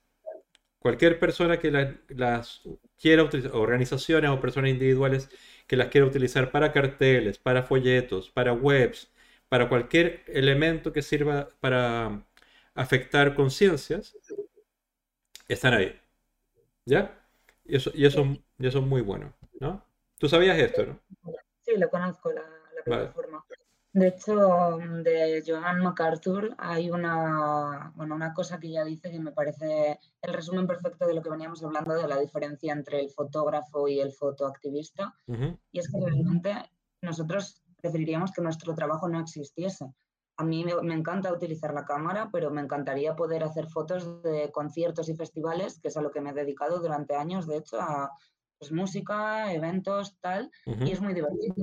cualquier 0.80 1.18
persona 1.18 1.58
que 1.58 1.70
las 2.08 2.62
quiera 2.98 3.22
utilizar, 3.22 3.52
organizaciones 3.54 4.30
o 4.30 4.40
personas 4.40 4.70
individuales 4.70 5.28
que 5.66 5.76
las 5.76 5.88
quiera 5.88 6.06
utilizar 6.06 6.50
para 6.50 6.72
carteles, 6.72 7.38
para 7.38 7.62
folletos, 7.62 8.30
para 8.30 8.52
webs, 8.52 9.08
para 9.48 9.68
cualquier 9.68 10.24
elemento 10.26 10.92
que 10.92 11.02
sirva 11.02 11.48
para 11.60 12.24
afectar 12.74 13.34
conciencias, 13.34 14.16
están 15.48 15.74
ahí. 15.74 16.00
¿Ya? 16.86 17.24
Y 17.64 17.76
eso, 17.76 17.92
y 17.94 18.06
eso, 18.06 18.26
eso 18.58 18.78
es 18.78 18.84
muy 18.84 19.02
bueno, 19.02 19.32
¿no? 19.60 19.84
Tú 20.18 20.28
sabías 20.28 20.58
esto, 20.58 20.86
¿no? 20.86 21.00
Sí, 21.62 21.76
lo 21.76 21.88
conozco, 21.88 22.32
la, 22.32 22.42
plataforma. 22.84 23.44
De 23.92 24.08
hecho, 24.08 24.78
de 25.02 25.42
Joan 25.44 25.80
MacArthur 25.80 26.54
hay 26.58 26.90
una, 26.90 27.92
bueno, 27.96 28.14
una 28.14 28.32
cosa 28.32 28.60
que 28.60 28.68
ella 28.68 28.84
dice 28.84 29.10
que 29.10 29.18
me 29.18 29.32
parece 29.32 29.98
el 30.22 30.32
resumen 30.32 30.68
perfecto 30.68 31.06
de 31.06 31.14
lo 31.14 31.22
que 31.22 31.30
veníamos 31.30 31.62
hablando 31.64 31.94
de 31.94 32.06
la 32.06 32.20
diferencia 32.20 32.72
entre 32.72 33.00
el 33.00 33.10
fotógrafo 33.10 33.88
y 33.88 33.98
el 33.98 34.12
fotoactivista. 34.12 35.12
Y 35.72 35.78
es 35.80 35.90
que 35.90 35.98
realmente 36.00 36.54
nosotros 37.02 37.62
preferiríamos 37.80 38.30
que 38.30 38.42
nuestro 38.42 38.74
trabajo 38.76 39.08
no 39.08 39.18
existiese. 39.18 39.92
A 40.36 40.44
mí 40.44 40.64
me, 40.64 40.94
encanta 40.94 41.32
utilizar 41.32 41.74
la 41.74 41.84
cámara, 41.84 42.30
pero 42.32 42.50
me 42.50 42.60
encantaría 42.60 43.16
poder 43.16 43.42
hacer 43.42 43.66
fotos 43.66 44.22
de 44.22 44.52
conciertos 44.52 45.08
y 45.08 45.16
festivales, 45.16 45.80
que 45.80 45.88
es 45.88 45.96
a 45.96 46.00
lo 46.00 46.12
que 46.12 46.20
me 46.20 46.30
he 46.30 46.34
dedicado 46.34 46.78
durante 46.78 47.16
años, 47.16 47.46
de 47.46 47.56
hecho, 47.56 47.80
a 47.80 48.10
pues, 48.58 48.70
música, 48.70 49.52
eventos, 49.52 50.16
tal, 50.20 50.50
y 50.64 50.92
es 50.92 51.00
muy 51.00 51.12
divertido 51.12 51.54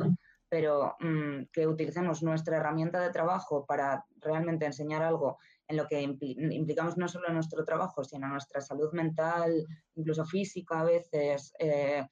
pero 0.49 0.95
mm, 0.99 1.45
que 1.51 1.67
utilicemos 1.67 2.23
nuestra 2.23 2.57
herramienta 2.57 2.99
de 3.01 3.11
trabajo 3.11 3.65
para 3.65 4.05
realmente 4.19 4.65
enseñar 4.65 5.03
algo 5.03 5.37
en 5.67 5.77
lo 5.77 5.87
que 5.87 6.01
implicamos 6.01 6.97
no 6.97 7.07
solo 7.07 7.29
nuestro 7.29 7.65
trabajo, 7.65 8.03
sino 8.03 8.27
nuestra 8.27 8.61
salud 8.61 8.91
mental, 8.93 9.65
incluso 9.95 10.25
física 10.25 10.79
a 10.79 10.85
veces, 10.85 11.51
eh, 11.59 12.05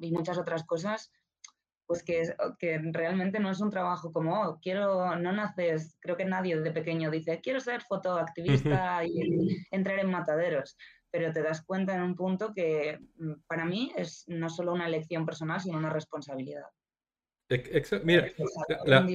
y 0.00 0.12
muchas 0.12 0.38
otras 0.38 0.64
cosas, 0.64 1.12
pues 1.86 2.02
que, 2.02 2.34
que, 2.58 2.80
realmente 2.92 3.38
no 3.38 3.50
es 3.50 3.60
un 3.60 3.70
trabajo 3.70 4.12
como, 4.12 4.40
oh, 4.40 4.58
quiero, 4.62 5.14
no 5.16 5.32
naces, 5.32 5.98
creo 6.00 6.16
que 6.16 6.24
nadie 6.24 6.58
de 6.58 6.70
pequeño 6.70 7.10
dice, 7.10 7.40
quiero 7.42 7.60
ser 7.60 7.82
fotoactivista 7.82 9.04
y 9.04 9.66
entrar 9.70 9.98
en 9.98 10.10
mataderos, 10.10 10.78
pero 11.10 11.32
te 11.32 11.42
das 11.42 11.62
cuenta 11.62 11.94
en 11.94 12.02
un 12.02 12.16
punto 12.16 12.54
que 12.54 12.98
mm, 13.16 13.42
para 13.46 13.66
mí 13.66 13.92
es 13.94 14.24
no 14.28 14.48
solo 14.48 14.72
una 14.72 14.86
elección 14.86 15.26
personal, 15.26 15.60
sino 15.60 15.76
una 15.76 15.90
responsabilidad. 15.90 16.64
Mira, 18.04 18.32
la, 18.84 19.06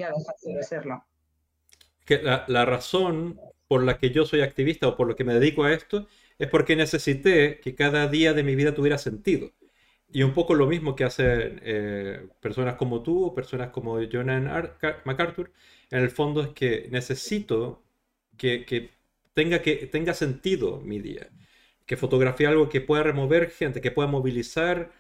que 2.06 2.22
la, 2.24 2.66
razón 2.66 3.40
por 3.68 3.84
la 3.84 3.98
que 3.98 4.12
yo 4.12 4.26
soy 4.26 4.42
activista 4.42 4.88
o 4.88 4.96
por 4.96 5.08
lo 5.08 5.16
que 5.16 5.26
me 5.26 5.34
dedico 5.34 5.64
a 5.64 5.74
esto 5.74 6.08
es 6.40 6.48
porque 6.48 6.76
necesité 6.76 7.60
que 7.60 7.76
cada 7.76 8.08
día 8.08 8.34
de 8.34 8.44
mi 8.44 8.56
vida 8.56 8.74
tuviera 8.74 8.98
sentido. 8.98 9.52
Y 10.10 10.24
un 10.24 10.34
poco 10.34 10.56
lo 10.56 10.68
mismo 10.68 10.96
que 10.96 11.04
hacen 11.04 11.60
eh, 11.64 12.28
personas 12.40 12.76
como 12.76 13.04
tú 13.04 13.26
o 13.26 13.36
personas 13.36 13.72
como 13.72 14.00
Jonan 14.10 14.46
MacArthur, 15.04 15.52
en 15.92 16.00
el 16.00 16.10
fondo 16.10 16.42
es 16.42 16.50
que 16.50 16.88
necesito 16.92 17.84
que, 18.38 18.92
tenga, 19.34 19.62
que 19.62 19.88
tenga 19.88 20.14
sentido 20.14 20.80
mi 20.80 21.00
día. 21.00 21.30
Que 21.86 21.98
fotografía 21.98 22.50
algo 22.50 22.70
que 22.70 22.82
pueda 22.82 23.04
remover 23.04 23.50
gente, 23.52 23.82
que 23.82 23.92
pueda 23.92 24.08
movilizar 24.08 24.92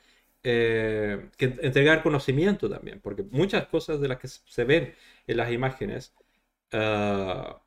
eh, 0.49 1.29
que 1.37 1.45
entregar 1.61 2.01
conocimiento 2.01 2.69
también, 2.69 3.01
porque 3.01 3.21
muchas 3.23 3.67
cosas 3.67 3.99
de 3.99 4.07
las 4.07 4.17
que 4.17 4.29
se 4.29 4.63
ven 4.63 4.95
en 5.27 5.37
las 5.37 5.51
imágenes, 5.51 6.15
ah, 6.71 7.61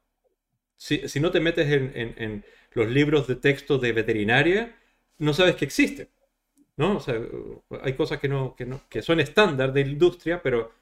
si, 0.76 1.20
no 1.20 1.30
te 1.30 1.40
metes 1.40 1.68
en, 1.70 2.44
los 2.72 2.88
libros 2.88 3.26
de 3.26 3.36
texto 3.36 3.76
de 3.78 3.92
veterinaria, 3.92 4.74
no 5.18 5.34
sabes 5.34 5.56
que 5.56 5.66
existen. 5.66 6.08
¿no? 6.76 6.96
O 6.96 7.00
sea, 7.00 7.20
hay 7.82 7.94
cosas 7.94 8.18
que, 8.18 8.28
no, 8.28 8.56
que, 8.56 9.02
son 9.02 9.20
estándar 9.20 9.72
de 9.74 9.84
la 9.84 9.90
industria, 9.90 10.42
pero 10.42 10.72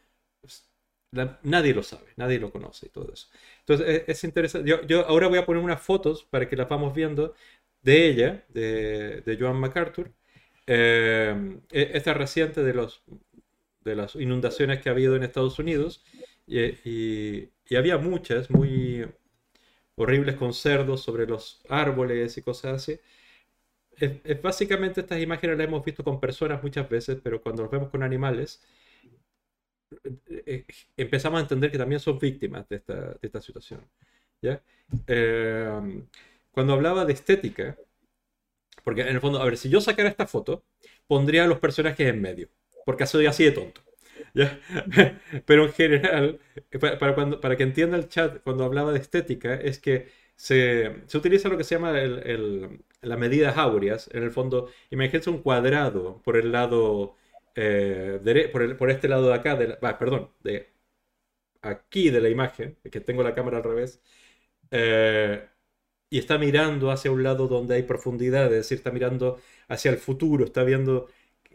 nadie 1.43 1.75
lo 1.75 1.83
sabe, 1.83 2.13
nadie 2.17 2.39
lo 2.39 2.53
conoce 2.53 2.87
y 2.87 2.91
todo 2.91 3.13
eso. 3.13 3.29
Entonces 3.61 4.05
es, 4.07 4.23
interesante. 4.25 4.71
Yo, 4.87 5.07
ahora 5.07 5.27
voy 5.29 5.39
a 5.39 5.47
poner 5.47 5.63
unas 5.65 5.83
fotos 5.83 6.25
para 6.25 6.49
que 6.49 6.57
las 6.57 6.69
vamos 6.69 6.95
viendo 6.95 7.35
de 7.83 8.07
ella, 8.09 8.45
de, 8.51 9.23
de 9.23 9.37
Joan 9.37 9.57
MacArthur, 9.57 10.13
eh, 10.69 11.61
e-, 11.73 11.91
esta 11.95 12.15
reciente 12.15 12.63
de, 12.63 12.75
los, 12.75 13.03
de 13.81 13.97
las 13.97 14.15
inundaciones 14.17 14.81
que 14.81 14.91
ha 14.91 14.93
habido 14.93 15.17
en 15.17 15.23
Estados 15.23 15.59
Unidos 15.59 16.05
y, 16.47 17.49
había 17.77 17.99
muchas 17.99 18.51
muy 18.51 19.07
horribles 19.97 20.37
con 20.37 20.55
cerdos 20.55 21.03
sobre 21.03 21.27
los 21.27 21.63
árboles 21.69 22.37
y 22.39 22.43
cosas 22.43 22.75
así. 22.75 23.01
Es, 23.93 24.43
básicamente 24.43 25.01
estas 25.03 25.21
imágenes 25.21 25.59
las 25.59 25.67
hemos 25.69 25.85
visto 25.85 26.05
con 26.05 26.21
personas 26.21 26.63
muchas 26.63 26.89
veces, 26.89 27.19
pero 27.23 27.43
cuando 27.43 27.63
los 27.63 27.71
vemos 27.71 27.91
con 27.91 28.03
animales, 28.03 28.63
eh, 30.05 30.17
eh, 30.47 30.67
empezamos 30.97 31.39
a 31.39 31.43
entender 31.43 31.71
que 31.71 31.79
también 31.79 32.01
son 32.01 32.19
víctimas 32.19 32.69
de 32.69 32.77
esta, 32.77 32.95
de 32.95 33.19
esta 33.23 33.41
situación. 33.41 33.81
¿ya? 34.43 34.63
cuando 36.53 36.73
hablaba 36.73 37.05
de 37.05 37.13
estética, 37.13 37.77
porque 38.89 39.03
en 39.03 39.09
el 39.09 39.21
fondo, 39.21 39.39
a 39.39 39.45
ver, 39.45 39.59
si 39.59 39.69
yo 39.69 39.83
sacara 39.83 40.09
esta 40.09 40.27
foto, 40.27 40.65
pondría 41.07 41.45
a 41.45 41.47
los 41.47 41.59
personajes 41.59 42.09
en 42.09 42.23
medio, 42.23 42.49
porque 42.87 43.07
soy 43.07 43.27
así 43.27 43.45
de 43.45 43.51
tonto. 43.53 43.83
Pero 45.47 45.67
en 45.67 45.73
general, 45.75 46.41
para, 46.81 47.15
cuando, 47.15 47.39
para 47.39 47.55
que 47.57 47.65
entienda 47.65 47.99
el 47.99 48.09
chat, 48.09 48.43
cuando 48.43 48.65
hablaba 48.65 48.93
de 48.93 48.99
estética, 49.01 49.53
es 49.57 49.79
que 49.79 50.09
se, 50.37 51.03
se 51.07 51.19
utiliza 51.19 51.51
lo 51.51 51.59
que 51.59 51.65
se 51.65 51.75
llama 51.75 52.01
el, 52.01 52.83
la 53.03 53.19
medida 53.19 53.51
Áureas. 53.51 54.09
En 54.15 54.23
el 54.23 54.31
fondo, 54.31 54.71
imagínense 54.89 55.29
un 55.29 55.43
cuadrado 55.43 56.23
por 56.23 56.39
el 56.39 56.51
lado, 56.51 57.15
eh, 57.55 58.49
por, 58.51 58.63
el, 58.63 58.75
por, 58.77 58.91
este 58.91 59.09
lado 59.09 59.29
de 59.29 59.35
acá, 59.35 59.55
de 59.57 59.77
perdón, 59.99 60.31
de 60.43 60.71
aquí 61.61 62.09
de 62.09 62.23
la 62.23 62.31
imagen, 62.31 62.79
que 62.91 63.01
tengo 63.01 63.23
la 63.23 63.35
cámara 63.35 63.59
al 63.59 63.65
revés. 63.65 64.01
Eh, 64.71 65.47
y 66.11 66.19
está 66.19 66.39
mirando 66.39 66.91
hacia 66.91 67.11
un 67.11 67.23
lado 67.23 67.49
donde 67.49 67.75
hay 67.75 67.83
profundidad, 67.83 68.47
es 68.47 68.53
decir, 68.53 68.79
está 68.79 68.91
mirando 68.91 69.41
hacia 69.69 69.91
el 69.91 69.99
futuro, 69.99 70.45
está 70.45 70.65
viendo 70.65 71.09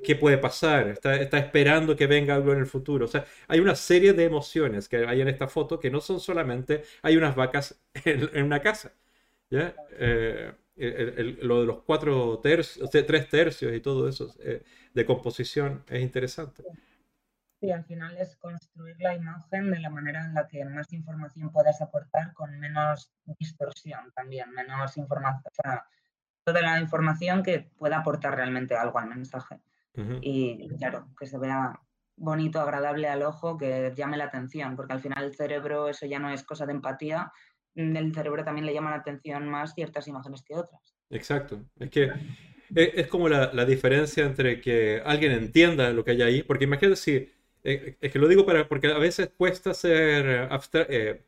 qué 0.04 0.16
puede 0.16 0.38
pasar, 0.38 0.90
está, 0.90 1.16
está, 1.16 1.38
esperando 1.40 1.96
que 1.96 2.08
venga 2.08 2.36
algo 2.36 2.54
en 2.54 2.60
el 2.60 2.68
futuro. 2.68 3.06
O 3.06 3.08
sea, 3.08 3.26
hay 3.48 3.60
una 3.60 3.76
serie 3.76 4.14
de 4.14 4.26
emociones 4.26 4.88
que 4.90 5.06
hay 5.06 5.22
en 5.22 5.30
esta 5.30 5.48
foto 5.48 5.80
que 5.80 5.90
no 5.90 6.02
son 6.02 6.20
solamente 6.20 6.84
hay 7.02 7.18
unas 7.18 7.36
vacas 7.36 7.82
en, 8.06 8.44
una 8.44 8.62
casa. 8.62 8.94
¿Ya? 9.50 9.76
Eh, 10.00 10.52
lo 11.42 11.62
de 11.62 11.68
los 11.68 11.84
cuatro 11.84 12.40
tercios, 12.42 12.90
tres 12.90 13.30
tercios 13.30 13.74
y 13.76 13.80
todo 13.80 14.10
eso 14.10 14.34
eh, 14.40 14.64
de 14.94 15.06
composición 15.06 15.84
es 15.88 16.02
interesante. 16.02 16.64
Sí, 17.64 17.72
al 17.72 17.86
final 17.86 18.18
es 18.18 18.36
construir 18.36 18.98
la 19.00 19.16
imagen 19.16 19.72
de 19.72 19.80
la 19.80 19.90
manera 19.90 20.26
en 20.26 20.34
la 20.34 20.46
que 20.50 20.66
más 20.66 20.92
información 20.92 21.50
puedas 21.50 21.82
aportar 21.82 22.34
con 22.34 22.60
menos 22.60 23.10
distorsión 23.40 24.12
también, 24.14 24.52
menos 24.52 24.98
información, 24.98 25.44
o 25.46 25.56
sea, 25.56 25.86
toda 26.44 26.62
la 26.62 26.82
información 26.82 27.42
que 27.42 27.72
pueda 27.78 28.00
aportar 28.00 28.36
realmente 28.36 28.76
algo 28.76 29.00
al 29.00 29.08
mensaje. 29.08 29.62
Y 30.20 30.68
claro, 30.76 31.08
que 31.18 31.26
se 31.26 31.38
vea 31.38 31.80
bonito, 32.18 32.60
agradable 32.60 33.08
al 33.08 33.24
ojo, 33.24 33.58
que 33.58 33.94
llame 33.96 34.18
la 34.18 34.26
atención, 34.26 34.76
porque 34.76 34.92
al 34.92 35.02
final 35.02 35.24
el 35.24 35.34
cerebro, 35.34 35.88
eso 35.88 36.06
ya 36.06 36.20
no 36.20 36.32
es 36.32 36.44
cosa 36.44 36.66
de 36.66 36.74
empatía, 36.74 37.32
el 37.76 38.14
cerebro 38.14 38.44
también 38.44 38.66
le 38.66 38.74
llama 38.74 38.90
la 38.90 38.98
atención 38.98 39.48
más 39.48 39.74
ciertas 39.74 40.06
imágenes 40.10 40.44
que 40.44 40.56
otras. 40.56 40.98
Exacto, 41.10 41.64
es 41.80 41.90
que 41.90 42.12
e, 42.76 42.92
es, 42.96 43.08
como 43.08 43.30
la, 43.30 43.54
la, 43.54 43.64
diferencia 43.64 44.26
entre 44.26 44.60
que 44.60 45.02
alguien 45.06 45.32
entienda 45.32 45.92
lo 45.92 46.04
que 46.04 46.12
hay 46.12 46.22
ahí, 46.24 46.44
porque 46.44 46.66
imagínate 46.66 46.98
si 46.98 47.33
eh, 47.64 47.98
es 48.02 48.12
que 48.12 48.20
lo 48.20 48.28
digo 48.28 48.46
para, 48.46 48.68
porque 48.68 48.88
a 48.88 48.98
veces 48.98 49.30
cuesta 49.38 49.72
hacer 49.72 50.50
eh, 50.90 51.24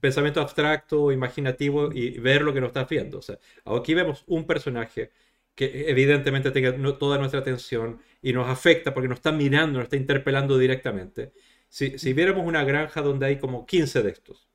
pensamiento 0.00 0.40
abstracto, 0.40 1.12
imaginativo 1.12 1.92
y 1.92 2.18
ver 2.18 2.42
lo 2.42 2.52
que 2.52 2.60
nos 2.60 2.68
está 2.68 2.84
viendo. 2.84 3.18
O 3.18 3.22
sea, 3.22 3.38
aquí 3.64 3.94
vemos 3.94 4.24
un 4.26 4.46
personaje 4.46 5.10
que 5.54 5.88
evidentemente 5.90 6.50
tenga 6.50 6.72
toda 6.98 7.18
nuestra 7.18 7.40
atención 7.40 8.00
y 8.22 8.32
nos 8.32 8.48
afecta 8.48 8.92
porque 8.94 9.08
nos 9.08 9.18
está 9.18 9.32
mirando, 9.32 9.78
nos 9.78 9.84
está 9.86 9.96
interpelando 9.96 10.58
directamente. 10.58 11.32
Si, 11.68 11.98
si 11.98 12.12
viéramos 12.12 12.46
una 12.46 12.64
granja 12.64 13.00
donde 13.02 13.26
hay 13.26 13.38
como 13.38 13.66
15 13.66 14.02
de 14.02 14.10
estos, 14.10 14.48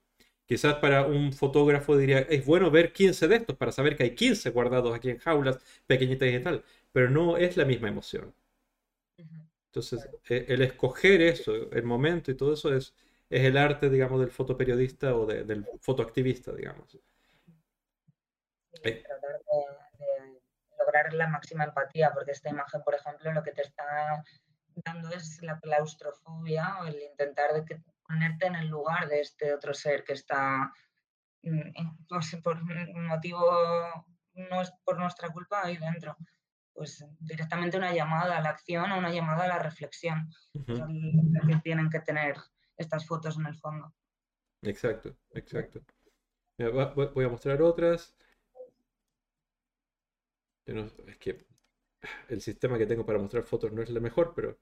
quizás 0.46 0.76
para 0.76 1.06
un 1.08 1.34
fotógrafo 1.34 1.98
diría, 1.98 2.20
es 2.20 2.46
bueno 2.46 2.72
ver 2.72 2.94
15 2.94 3.28
de 3.28 3.36
estos 3.38 3.56
para 3.58 3.72
saber 3.72 3.96
que 3.98 4.04
hay 4.04 4.16
15 4.16 4.52
guardados 4.52 4.94
aquí 4.96 5.10
en 5.10 5.18
jaulas 5.20 5.60
pequeñitas 5.88 6.30
y 6.30 6.40
tal, 6.40 6.64
pero 6.92 7.10
no 7.10 7.38
es 7.38 7.58
la 7.58 7.66
misma 7.66 7.90
emoción. 7.90 8.34
Entonces, 9.72 10.06
e, 10.28 10.46
el 10.50 10.64
escoger 10.64 11.22
eso, 11.22 11.54
el 11.72 11.84
momento 11.84 12.30
y 12.30 12.36
todo 12.36 12.54
eso 12.54 12.76
es, 12.76 12.94
es 13.30 13.46
el 13.46 13.56
arte, 13.56 13.90
digamos, 13.90 14.20
del 14.20 14.30
fotoperiodista 14.30 15.16
o 15.16 15.26
del 15.26 15.66
fotoactivista, 15.80 16.52
digamos. 16.52 17.00
Eh. 18.84 19.02
tratar 19.02 19.40
de, 19.40 20.42
lograr 20.78 21.14
la 21.14 21.28
máxima 21.28 21.64
empatía, 21.64 22.12
porque 22.14 22.32
esta 22.32 22.50
imagen, 22.50 22.82
por 22.84 22.96
ejemplo, 22.96 23.32
lo 23.32 23.44
que 23.44 23.54
te 23.54 23.62
está 23.62 24.22
dando 24.76 25.10
es 25.12 25.42
la 25.42 25.58
claustrofobia 25.60 26.80
o 26.82 26.88
el 26.88 27.02
intentar 27.02 27.54
de 27.54 27.82
ponerte 28.06 28.48
en 28.48 28.56
el 28.56 28.68
lugar 28.68 29.08
de 29.08 29.22
este 29.22 29.54
otro 29.54 29.74
ser 29.74 30.04
que 30.04 30.14
está, 30.14 30.74
mm, 31.44 32.08
pues, 32.10 32.36
por 32.44 32.62
motivo, 32.94 33.40
no 34.34 34.62
es 34.62 34.74
por 34.84 34.98
nuestra 34.98 35.30
culpa, 35.30 35.62
ahí 35.64 35.78
dentro 35.78 36.18
pues 36.74 37.06
directamente 37.20 37.78
una 37.78 37.94
llamada 37.94 38.38
a 38.38 38.42
la 38.42 38.50
acción 38.50 38.92
o 38.92 38.98
una 38.98 39.12
llamada 39.12 39.46
a 39.46 39.48
la 39.48 39.60
reflexión. 39.60 40.30
que 40.66 41.56
tienen 41.64 41.90
que 41.90 42.00
tener 42.00 42.38
estas 42.78 43.06
fotos 43.06 43.38
en 43.38 43.46
el 43.46 43.56
fondo. 43.56 43.94
Exacto, 44.62 45.16
exacto. 45.34 45.82
voy 46.58 47.26
a 47.26 47.30
mostrar 47.30 47.62
otras. 47.62 48.16
es 50.66 51.18
que 51.18 51.46
el 52.30 52.42
sistema 52.42 52.78
que 52.78 52.86
tengo 52.86 53.06
para 53.06 53.20
mostrar 53.20 53.44
fotos 53.44 53.72
no 53.72 53.82
es 53.82 53.90
el 53.90 54.02
mejor, 54.02 54.34
pero 54.36 54.58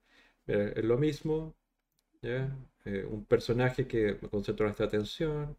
es 0.47 0.84
lo 0.84 0.97
mismo. 0.97 1.55
Eh, 2.22 2.49
un 3.10 3.26
personaje 3.26 3.88
que 3.88 4.18
me 4.22 4.30
concentra 4.30 4.66
nuestra 4.66 4.88
atención. 4.88 5.57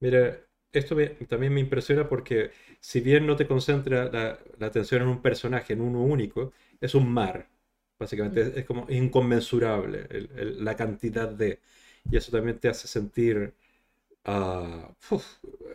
Mira, 0.00 0.38
esto 0.72 0.96
también 1.28 1.52
me 1.52 1.60
impresiona 1.60 2.08
porque 2.08 2.52
si 2.80 3.00
bien 3.00 3.26
no 3.26 3.36
te 3.36 3.46
concentra 3.46 4.10
la, 4.10 4.66
atención 4.66 5.02
en 5.02 5.08
un 5.08 5.22
personaje, 5.22 5.72
en 5.72 5.80
uno 5.80 6.02
único, 6.02 6.52
es 6.80 6.94
un 6.94 7.10
mar. 7.12 7.48
Básicamente 7.98 8.60
es, 8.60 8.64
como 8.64 8.86
inconmensurable 8.88 10.06
la 10.58 10.76
cantidad 10.76 11.28
de... 11.28 11.60
Y 12.10 12.16
eso 12.16 12.32
también 12.32 12.58
te 12.58 12.68
hace 12.68 12.88
sentir... 12.88 13.54
Ah, 14.24 14.94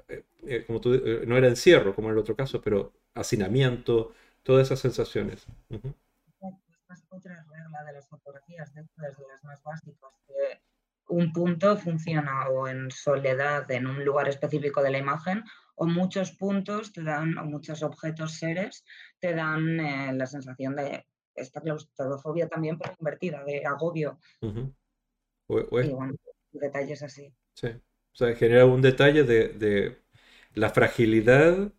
eh, 0.08 0.24
eh, 0.48 0.64
como 0.66 0.80
tú, 0.80 0.94
eh, 0.94 1.24
no 1.26 1.36
era 1.38 1.48
encierro 1.48 1.96
como 1.96 2.10
en 2.10 2.14
el 2.14 2.20
otro 2.20 2.36
caso, 2.36 2.62
pero 2.62 2.94
hacinamiento, 3.16 4.14
todas 4.44 4.68
esas 4.68 4.80
sensaciones. 4.80 5.48
Esta 5.70 6.94
es 6.94 7.04
otra 7.10 7.44
regla 7.50 7.84
de 7.84 7.94
las 7.94 8.08
fotografías, 8.08 8.74
de 8.74 8.82
las 9.02 9.44
más 9.44 9.64
básicas, 9.64 10.12
que 10.28 10.62
un 11.08 11.32
punto 11.34 11.78
funciona 11.78 12.50
o 12.50 12.68
en 12.68 12.90
soledad 12.92 13.70
en 13.72 13.88
un 13.88 14.04
lugar 14.04 14.28
específico 14.28 14.82
de 14.82 14.92
la 14.92 14.98
imagen 14.98 15.44
o 15.76 15.86
muchos 15.86 16.32
puntos 16.32 16.92
te 16.94 17.04
dan, 17.04 17.38
o 17.38 17.46
muchos 17.46 17.84
objetos, 17.84 18.34
seres, 18.34 18.86
te 19.20 19.34
dan 19.34 19.80
eh, 19.80 20.14
la 20.14 20.26
sensación 20.26 20.76
de 20.76 21.06
esta 21.36 21.62
claustrofobia 21.62 22.48
también, 22.48 22.78
pero 22.78 22.96
invertida, 23.00 23.44
de 23.44 23.66
agobio. 23.66 24.18
y 24.42 24.48
bueno, 25.68 26.16
detalles 26.52 27.04
así. 27.04 27.34
Sí, 27.54 27.68
o 27.68 28.16
sea, 28.16 28.34
genera 28.36 28.66
un 28.66 28.82
detalle 28.82 29.24
de, 29.24 29.98
la 30.54 30.70
fragilidad 30.70 31.74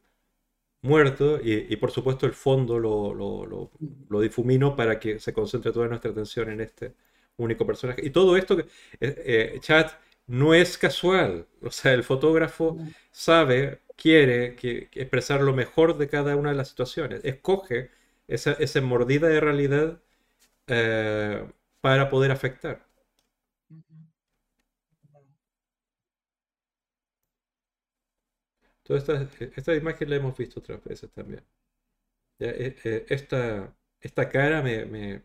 muerto 0.83 1.41
y, 1.43 1.75
por 1.77 1.91
supuesto 1.91 2.27
el 2.27 2.35
fondo 2.35 2.79
lo, 2.79 3.15
lo, 3.15 3.71
lo, 4.09 4.21
difumino 4.21 4.77
para 4.77 5.01
que 5.01 5.19
se 5.19 5.33
concentre 5.33 5.73
toda 5.73 5.89
nuestra 5.89 6.11
atención 6.11 6.51
en 6.51 6.61
este, 6.61 6.95
único 7.37 7.67
personaje. 7.67 8.05
Y 8.05 8.11
todo 8.11 8.37
esto, 8.37 8.59
eh, 8.59 8.67
eh, 9.01 9.59
chat, 9.61 9.93
no 10.27 10.55
es 10.55 10.79
casual. 10.79 11.47
O 11.63 11.71
sea, 11.71 11.93
el 11.93 12.05
fotógrafo 12.05 12.79
sabe, 13.11 13.81
quiere 13.97 14.57
que, 14.57 14.89
expresar 14.95 15.41
lo 15.43 15.55
mejor 15.55 15.97
de 15.99 16.09
cada 16.09 16.37
una 16.37 16.51
de 16.51 16.57
las 16.57 16.69
situaciones. 16.69 17.25
Escoge 17.25 17.91
esa, 18.29 18.53
esa 18.55 18.81
mordida 18.81 19.29
de 19.29 19.41
realidad 19.41 20.01
eh, 20.69 21.47
para 21.81 22.09
poder 22.11 22.33
afectar. 22.33 22.87
Toda 28.85 28.99
esta, 28.99 29.29
esta, 29.57 29.75
imagen 29.75 30.09
la 30.11 30.17
hemos 30.17 30.37
visto 30.37 30.61
otras 30.61 30.83
veces 30.85 31.11
también. 31.13 31.45
esta, 32.39 33.75
esta 34.01 34.29
cara 34.29 34.63
me, 34.63 35.23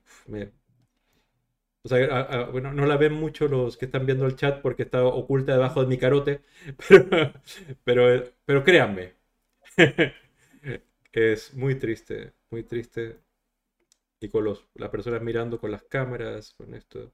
o 1.83 1.89
sea, 1.89 2.45
bueno, 2.51 2.73
no 2.73 2.85
la 2.85 2.97
ven 2.97 3.13
mucho 3.13 3.47
los 3.47 3.75
que 3.77 3.85
están 3.85 4.05
viendo 4.05 4.25
el 4.25 4.35
chat 4.35 4.61
porque 4.61 4.83
está 4.83 5.03
oculta 5.03 5.53
debajo 5.53 5.81
de 5.81 5.87
mi 5.87 5.97
carote, 5.97 6.41
pero, 7.83 8.23
pero, 8.45 8.63
créanme, 8.63 9.15
es 11.11 11.53
muy 11.53 11.75
triste, 11.75 12.33
muy 12.51 12.63
triste. 12.63 13.19
Y 14.19 14.29
con 14.29 14.43
los, 14.43 14.67
las 14.75 14.89
personas 14.89 15.21
mirando 15.23 15.59
con 15.59 15.71
las 15.71 15.83
cámaras, 15.83 16.53
con 16.53 16.75
esto. 16.75 17.11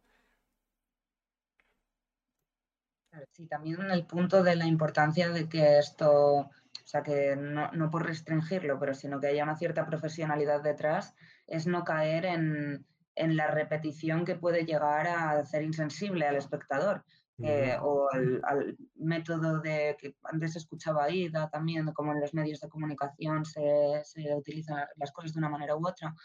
Sí, 3.32 3.48
también 3.48 3.90
el 3.90 4.06
punto 4.06 4.44
de 4.44 4.56
la 4.58 4.66
importancia 4.68 5.30
de 5.30 5.48
que 5.48 5.80
esto, 5.80 6.12
o 6.12 6.52
sea, 6.84 7.04
que 7.04 7.36
no, 7.38 7.72
no 7.72 7.90
por 7.90 8.06
restringirlo, 8.06 8.78
pero 8.80 8.94
sino 8.94 9.20
que 9.20 9.28
haya 9.28 9.44
una 9.44 9.56
cierta 9.58 9.86
profesionalidad 9.86 10.62
detrás, 10.62 11.16
es 11.48 11.66
no 11.68 11.84
caer 11.84 12.26
en, 12.26 12.86
en 13.18 13.36
la 13.36 13.48
repetición 13.48 14.24
que 14.26 14.36
puede 14.36 14.66
llegar 14.66 15.08
a 15.08 15.32
hacer 15.32 15.64
insensible 15.64 16.26
al 16.26 16.36
espectador. 16.36 17.04
Eh, 17.40 17.78
o 17.84 18.10
al, 18.12 18.76
método 18.96 19.60
de 19.60 19.96
que 20.00 20.16
antes 20.24 20.54
se 20.54 20.60
escuchaba 20.60 21.12
IDA 21.12 21.48
también, 21.52 21.86
como 21.94 22.12
en 22.12 22.20
los 22.20 22.34
medios 22.34 22.60
de 22.62 22.68
comunicación 22.68 23.46
se, 23.46 24.02
se 24.04 24.34
utilizan 24.34 24.88
las 24.96 25.12
cosas 25.12 25.34
de 25.34 25.40
una 25.40 25.50
manera 25.50 25.76
u 25.76 25.88
otra. 25.88 26.16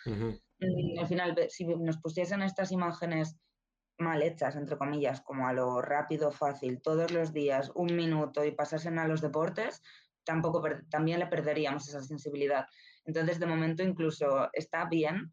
y 0.59 0.99
al 0.99 1.07
final, 1.07 1.37
si 1.51 1.67
nos 1.67 1.99
pusiesen 1.99 2.41
estas 2.41 2.73
imágenes 2.73 3.37
mal 3.99 4.23
hechas, 4.23 4.57
entre 4.57 4.79
comillas, 4.79 5.21
como 5.21 5.47
a 5.47 5.53
lo 5.53 5.83
rápido, 5.83 6.33
fácil, 6.33 6.81
todos 6.81 7.11
los 7.13 7.33
días, 7.33 7.71
un 7.75 7.95
minuto 7.95 8.43
y 8.45 8.53
pasasen 8.53 8.99
a 8.99 9.07
los 9.07 9.21
deportes, 9.21 9.83
tampoco 10.25 10.63
también 10.91 11.19
le 11.19 11.27
perderíamos 11.27 11.89
esa 11.89 12.01
sensibilidad. 12.01 12.67
Entonces, 13.05 13.39
de 13.39 13.47
momento, 13.47 13.83
incluso 13.83 14.49
está 14.55 14.87
bien 14.87 15.31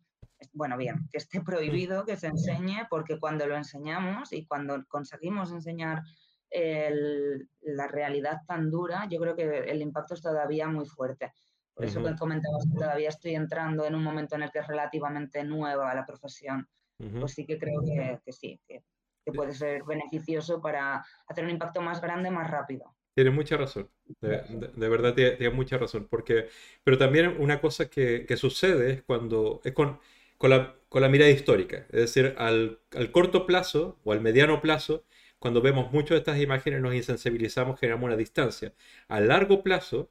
bueno, 0.53 0.78
bien, 0.78 1.07
que 1.11 1.18
esté 1.18 1.41
prohibido 1.41 2.06
que 2.06 2.18
se 2.18 2.28
enseñe, 2.28 2.88
porque 2.90 3.20
cuando 3.20 3.48
lo 3.48 3.56
enseñamos 3.56 4.34
y 4.34 4.45
cuando 4.45 4.86
conseguimos 4.88 5.52
enseñar 5.52 6.03
la 6.52 7.88
realidad 7.88 8.41
tan 8.48 8.72
dura, 8.72 9.07
yo 9.10 9.20
creo 9.20 9.36
que 9.36 9.44
el 9.44 9.82
impacto 9.82 10.16
es 10.16 10.22
todavía 10.22 10.68
muy 10.68 10.86
fuerte. 10.86 11.32
Por 11.74 11.86
eso 11.86 12.03
que 12.03 12.16
comentamos 12.16 12.66
que 12.66 12.78
todavía 12.78 13.10
estoy 13.10 13.36
entrando 13.36 13.86
en 13.86 13.95
un 13.95 14.03
momento 14.03 14.36
en 14.36 14.44
el 14.44 14.52
que 14.52 14.60
es 14.60 14.68
relativamente 14.68 15.44
nueva 15.44 15.94
la 15.94 16.06
profesión. 16.06 16.68
Pues 16.98 17.34
sí 17.34 17.45
que 17.45 17.57
creo 17.57 17.82
que, 17.82 18.32
sí, 18.34 18.60
que, 18.68 18.84
puede 19.32 19.53
ser 19.53 19.84
beneficioso 19.84 20.60
para 20.60 21.06
hacer 21.28 21.45
un 21.45 21.52
impacto 21.52 21.82
más 21.82 22.02
grande, 22.02 22.32
más 22.32 22.49
rápido. 22.49 22.95
Tiene 23.14 23.30
mucha 23.32 23.57
razón, 23.57 23.90
de, 24.22 24.90
verdad 24.90 25.14
tiene, 25.14 25.49
mucha 25.52 25.78
razón, 25.78 26.07
porque, 26.10 26.48
pero 26.84 26.98
también 26.98 27.36
una 27.40 27.61
cosa 27.61 27.90
que, 27.90 28.26
que 28.26 28.38
sucede 28.38 28.91
es 28.91 29.03
cuando, 29.03 29.61
es 29.64 29.74
con, 29.74 29.99
con 30.40 30.49
la, 30.49 31.10
mirada 31.10 31.30
histórica. 31.30 31.86
Es 31.91 32.14
decir, 32.14 32.34
al, 32.38 32.80
corto 33.11 33.45
plazo 33.45 33.99
o 34.03 34.14
al 34.14 34.22
mediano 34.22 34.61
plazo, 34.61 35.03
cuando 35.38 35.61
vemos 35.61 35.91
muchas 35.91 36.11
de 36.11 36.18
estas 36.20 36.40
imágenes 36.41 36.82
nos 36.82 36.95
insensibilizamos, 36.95 37.80
generamos 37.80 38.07
una 38.07 38.16
distancia. 38.18 38.74
A 39.10 39.20
largo 39.20 39.64
plazo, 39.64 40.10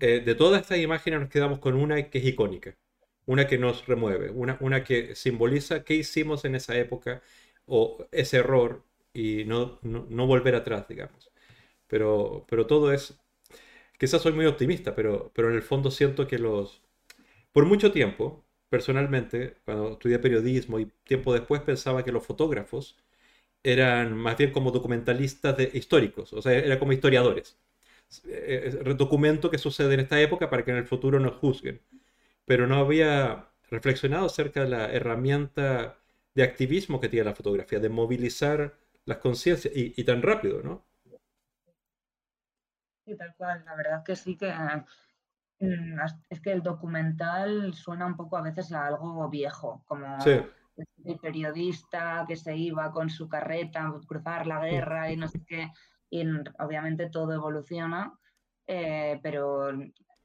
eh, 0.00 0.22
de 0.24 0.34
todas 0.36 0.62
estas 0.62 0.78
imágenes 0.78 1.20
nos 1.20 1.28
quedamos 1.30 1.58
con 1.58 1.74
una 1.74 2.10
que 2.10 2.18
es 2.18 2.24
icónica, 2.26 2.76
una 3.26 3.46
que 3.48 3.58
nos 3.58 3.86
remueve, 3.86 4.30
una, 4.30 4.84
que 4.84 5.14
simboliza 5.16 5.84
qué 5.84 5.94
hicimos 5.94 6.44
en 6.44 6.54
esa 6.54 6.76
época 6.78 7.22
o 7.66 8.06
ese 8.12 8.38
error 8.38 8.84
y 9.12 9.44
no, 9.46 9.80
no, 9.82 10.26
volver 10.26 10.54
atrás, 10.54 10.86
digamos. 10.88 11.30
Pero, 11.88 12.46
pero 12.48 12.66
todo 12.66 12.92
es, 12.92 13.18
quizás 13.98 14.22
soy 14.22 14.32
muy 14.32 14.46
optimista, 14.46 14.94
pero, 14.94 15.32
pero 15.34 15.50
en 15.50 15.56
el 15.56 15.62
fondo 15.62 15.90
siento 15.90 16.26
que 16.28 16.38
los, 16.38 16.82
por 17.52 17.66
mucho 17.66 17.92
tiempo, 17.92 18.45
personalmente, 18.68 19.56
cuando 19.64 19.92
estudié 19.92 20.18
periodismo 20.18 20.78
y 20.80 20.86
tiempo 21.04 21.32
después 21.32 21.62
pensaba 21.62 22.04
que 22.04 22.12
los 22.12 22.24
fotógrafos 22.26 22.96
eran 23.62 24.16
más 24.16 24.36
bien 24.38 24.52
como 24.52 24.70
documentalistas 24.70 25.56
de, 25.56 25.70
históricos, 25.74 26.32
o 26.32 26.42
sea, 26.42 26.52
eran 26.52 26.78
como 26.78 26.92
historiadores. 26.92 27.58
Eh, 28.24 28.82
eh, 28.86 28.94
documento 28.94 29.50
que 29.50 29.58
sucede 29.58 29.94
en 29.94 30.00
esta 30.00 30.20
época 30.20 30.48
para 30.48 30.64
que 30.64 30.70
en 30.70 30.76
el 30.78 30.86
futuro 30.86 31.18
nos 31.18 31.36
juzguen. 31.36 31.80
Pero 32.44 32.66
no 32.66 32.76
había 32.76 33.48
reflexionado 33.70 34.26
acerca 34.26 34.62
de 34.62 34.68
la 34.70 34.92
herramienta 34.92 35.98
de 36.34 36.42
activismo 36.44 37.00
que 37.00 37.08
tiene 37.08 37.24
la 37.24 37.34
fotografía, 37.34 37.80
de 37.80 37.88
movilizar 37.88 38.76
las 39.04 39.18
conciencias 39.18 39.72
y, 39.74 40.04
tan 40.04 40.22
rápido, 40.22 40.62
¿no? 40.62 40.84
Sí, 43.04 43.16
tal 43.16 43.34
cual. 43.36 43.64
La 43.64 43.74
verdad 43.76 44.04
que 44.04 44.16
sí 44.16 44.36
que 44.36 44.52
es 45.58 46.40
que 46.40 46.52
el 46.52 46.62
documental 46.62 47.72
suena 47.74 48.06
un 48.06 48.16
poco 48.16 48.36
a 48.36 48.42
veces 48.42 48.72
a 48.72 48.86
algo 48.86 49.28
viejo, 49.28 49.82
como 49.86 50.18
el 50.24 51.18
periodista 51.20 52.24
que 52.28 52.36
se 52.36 52.56
iba 52.56 52.92
con 52.92 53.08
su 53.08 53.28
carreta 53.28 53.86
a 53.86 54.00
cruzar 54.06 54.46
la 54.46 54.60
guerra 54.60 55.10
y 55.10 55.16
no 55.16 55.28
sé 55.28 55.42
qué 55.46 55.70
y 56.10 56.24
obviamente 56.58 57.10
todo 57.10 57.32
evoluciona, 57.32 58.12
eh, 58.66 59.18
pero 59.22 59.72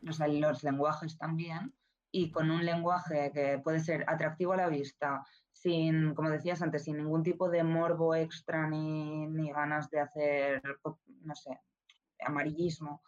los 0.01 0.63
lenguajes 0.63 1.17
también, 1.17 1.73
y 2.11 2.31
con 2.31 2.51
un 2.51 2.65
lenguaje 2.65 3.31
que 3.33 3.59
puede 3.63 3.79
ser 3.79 4.03
atractivo 4.07 4.53
a 4.53 4.57
la 4.57 4.67
vista, 4.67 5.23
sin, 5.51 6.13
como 6.13 6.29
decías 6.29 6.61
antes, 6.61 6.83
sin 6.83 6.97
ningún 6.97 7.23
tipo 7.23 7.49
de 7.49 7.63
morbo 7.63 8.15
extra 8.15 8.67
ni, 8.67 9.27
ni 9.27 9.51
ganas 9.51 9.89
de 9.89 9.99
hacer, 9.99 10.61
no 11.21 11.35
sé, 11.35 11.59
amarillismo. 12.21 13.01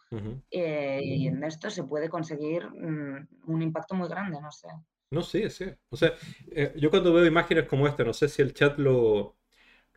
Eh, 0.50 1.00
y 1.02 1.26
en 1.28 1.42
esto 1.44 1.70
se 1.70 1.84
puede 1.84 2.08
conseguir 2.08 2.68
mm, 2.68 3.28
un 3.46 3.62
impacto 3.62 3.94
muy 3.94 4.08
grande, 4.08 4.40
no 4.40 4.50
sé. 4.50 4.68
No, 5.10 5.22
sí, 5.22 5.48
sí. 5.50 5.66
O 5.90 5.96
sea, 5.96 6.14
eh, 6.50 6.72
yo 6.76 6.90
cuando 6.90 7.12
veo 7.12 7.24
imágenes 7.24 7.68
como 7.68 7.86
esta, 7.86 8.04
no 8.04 8.12
sé 8.12 8.28
si 8.28 8.42
el 8.42 8.52
chat 8.52 8.78
lo, 8.78 9.36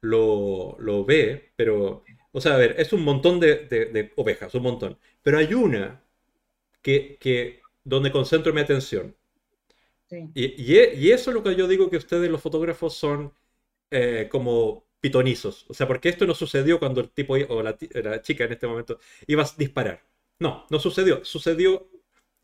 lo, 0.01 0.75
lo 0.79 1.05
ve, 1.05 1.53
pero 1.55 2.03
o 2.37 2.41
sea, 2.41 2.53
a 2.53 2.57
ver, 2.57 2.75
es 2.77 2.93
un 2.93 3.03
montón 3.03 3.39
de, 3.39 4.11
ovejas, 4.15 4.53
un 4.53 4.61
montón. 4.61 4.99
Pero 5.23 5.39
hay 5.39 5.55
una 5.55 6.03
que, 6.83 7.61
donde 7.83 8.11
concentro 8.11 8.53
mi 8.53 8.61
atención. 8.61 9.15
Y, 10.35 10.45
e, 10.45 10.93
y, 10.95 11.11
eso 11.11 11.31
es 11.31 11.33
lo 11.33 11.41
que 11.41 11.55
yo 11.55 11.67
digo 11.67 11.89
que 11.89 11.97
ustedes, 11.97 12.29
los 12.29 12.41
fotógrafos, 12.41 12.93
son 12.93 13.33
eh, 13.89 14.27
como 14.31 14.86
pitonizos. 15.07 15.65
O 15.69 15.73
sea, 15.73 15.87
porque 15.87 16.09
esto 16.09 16.25
no 16.25 16.35
sucedió 16.35 16.79
cuando 16.79 17.01
el 17.01 17.09
tipo 17.09 17.35
o 17.49 17.63
la, 17.63 17.77
chica 18.21 18.43
en 18.43 18.51
este 18.53 18.67
momento 18.67 18.99
iba 19.27 19.43
a 19.43 19.51
disparar. 19.57 20.03
No, 20.39 20.65
no 20.69 20.79
sucedió. 20.79 21.23
Sucedió, 21.25 21.89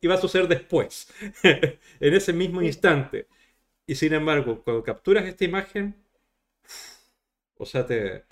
iba 0.02 0.16
a 0.16 0.18
suceder 0.18 0.48
después, 0.48 1.14
en 1.44 2.14
ese 2.14 2.34
mismo 2.34 2.62
instante. 2.62 3.28
Y 3.88 3.96
sin 3.96 4.14
embargo, 4.14 4.64
cuando 4.64 4.84
capturas 4.84 5.26
esta 5.26 5.46
imagen, 5.46 5.96
o 7.58 7.66
sea, 7.66 7.86
te, 7.86 8.24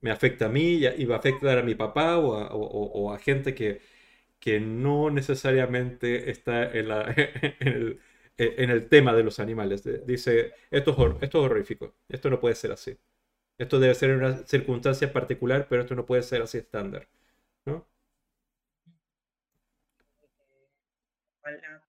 me 0.00 0.10
afecta 0.10 0.46
a 0.46 0.48
mí 0.48 0.80
y 0.98 1.04
va 1.06 1.16
a 1.16 1.18
afectar 1.18 1.58
a 1.58 1.62
mi 1.62 1.74
papá 1.74 2.18
o 2.18 3.12
a, 3.12 3.18
gente 3.18 3.54
que, 3.54 3.80
que, 4.40 4.60
no 4.60 5.10
necesariamente 5.10 6.30
está 6.30 6.70
en, 6.72 6.88
la, 6.88 7.14
en, 7.60 8.70
el, 8.70 8.88
tema 8.88 9.14
de 9.14 9.22
los 9.24 9.38
animales. 9.40 9.82
Dice, 10.06 10.52
esto 10.70 10.90
es, 10.92 11.22
esto 11.22 11.38
es 11.40 11.50
horrífico, 11.50 11.94
esto 12.08 12.30
no 12.30 12.40
puede 12.40 12.54
ser 12.54 12.72
así. 12.72 12.96
Esto 13.58 13.78
debe 13.78 13.94
ser 13.94 14.16
una 14.16 14.38
circunstancia 14.46 15.12
particular, 15.12 15.66
pero 15.68 15.82
esto 15.82 15.94
no 15.94 16.06
puede 16.06 16.22
ser 16.22 16.42
así 16.42 16.58
estándar. 16.58 17.06
¿no? 17.64 17.86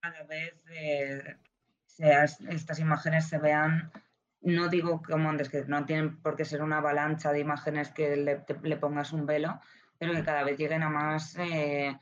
Cada 0.00 0.22
vez 0.24 0.54
eh, 0.70 1.36
estas 1.98 2.78
imágenes 2.78 3.28
se 3.28 3.38
vean 3.38 3.90
no 4.44 4.68
digo 4.68 5.02
como 5.02 5.30
antes 5.30 5.48
que 5.48 5.64
no 5.64 5.84
tienen 5.86 6.20
por 6.20 6.36
qué 6.36 6.44
ser 6.44 6.62
una 6.62 6.78
avalancha 6.78 7.32
de 7.32 7.40
imágenes 7.40 7.90
que 7.90 8.16
le, 8.16 8.76
pongas 8.76 9.12
un 9.12 9.26
velo, 9.26 9.60
pero 9.98 10.12
que 10.12 10.22
cada 10.22 10.44
vez 10.44 10.58
lleguen 10.58 10.82
a 10.82 10.90
más 10.90 11.36
eh, 11.38 11.98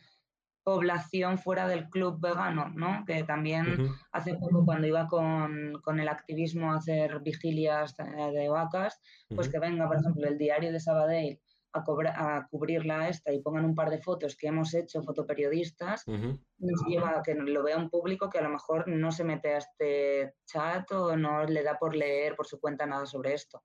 población 0.65 1.39
fuera 1.39 1.67
del 1.67 1.89
club 1.89 2.21
vegano, 2.21 2.71
¿no? 2.75 3.05
Que 3.07 3.25
también 3.25 3.91
hace 4.13 4.35
poco 4.35 4.65
cuando 4.65 4.87
iba 4.87 5.09
con, 5.09 6.01
el 6.01 6.09
activismo 6.09 6.73
a 6.73 6.77
hacer 6.77 7.21
vigilias 7.21 7.95
eh, 7.99 8.33
de 8.33 8.49
vacas, 8.49 9.01
pues 9.35 9.49
que 9.49 9.59
venga, 9.59 9.87
por 9.89 9.99
ejemplo, 9.99 10.27
el 10.27 10.39
diario 10.39 10.73
de 10.73 10.81
Sabadell 10.81 11.41
a, 11.73 12.37
a 12.37 12.47
cubrirla 12.49 13.09
esta 13.09 13.33
y 13.33 13.41
pongan 13.41 13.65
un 13.65 13.75
par 13.75 13.91
de 13.91 13.99
fotos 13.99 14.37
que 14.37 14.49
hemos 14.49 14.75
hecho 14.75 15.03
fotoperiodistas, 15.03 16.07
nos 16.07 16.85
lleva 16.87 17.19
a 17.19 17.23
que 17.23 17.35
lo 17.35 17.63
vea 17.63 17.79
un 17.79 17.91
público 17.91 18.29
que 18.29 18.39
a 18.39 18.43
lo 18.43 18.51
mejor 18.51 18.89
no 18.89 19.11
se 19.11 19.25
mete 19.25 19.55
a 19.55 19.59
este 19.59 20.35
chat 20.45 20.91
o 20.93 21.17
no 21.17 21.45
le 21.45 21.63
da 21.63 21.79
por 21.79 21.97
leer 21.97 22.37
por 22.37 22.47
su 22.47 22.61
cuenta 22.61 22.87
nada 22.87 23.07
sobre 23.07 23.35
esto. 23.35 23.63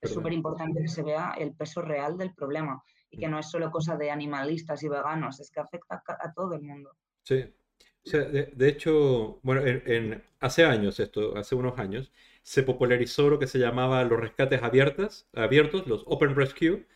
Es 0.00 0.12
súper 0.12 0.34
importante 0.34 0.82
que 0.82 0.88
se 0.88 1.02
vea 1.02 1.34
el 1.38 1.54
peso 1.54 1.80
real 1.80 2.18
del 2.18 2.34
problema 2.34 2.82
y 3.16 3.20
que 3.20 3.28
no 3.28 3.38
es 3.38 3.50
solo 3.50 3.70
cosa 3.70 3.96
de 3.96 4.10
animalistas 4.10 4.82
y 4.82 4.88
veganos, 4.88 5.40
es 5.40 5.50
que 5.50 5.60
afecta 5.60 6.02
a 6.06 6.32
todo 6.32 6.54
el 6.54 6.62
mundo. 6.62 6.90
Sí. 7.22 7.44
O 8.04 8.08
sea, 8.08 8.20
de, 8.20 8.68
hecho, 8.68 9.40
bueno, 9.42 9.62
en, 9.64 10.22
hace 10.38 10.64
años, 10.64 11.00
esto, 11.00 11.36
hace 11.36 11.56
unos 11.56 11.78
años, 11.78 12.12
se 12.42 12.62
popularizó 12.62 13.28
lo 13.28 13.38
que 13.40 13.48
se 13.48 13.58
llamaba 13.58 14.04
los 14.04 14.20
rescates 14.20 14.62
abiertas, 14.62 15.26
abiertos, 15.34 15.88
los 15.88 16.04
Open 16.06 16.36
Rescue, 16.36 16.86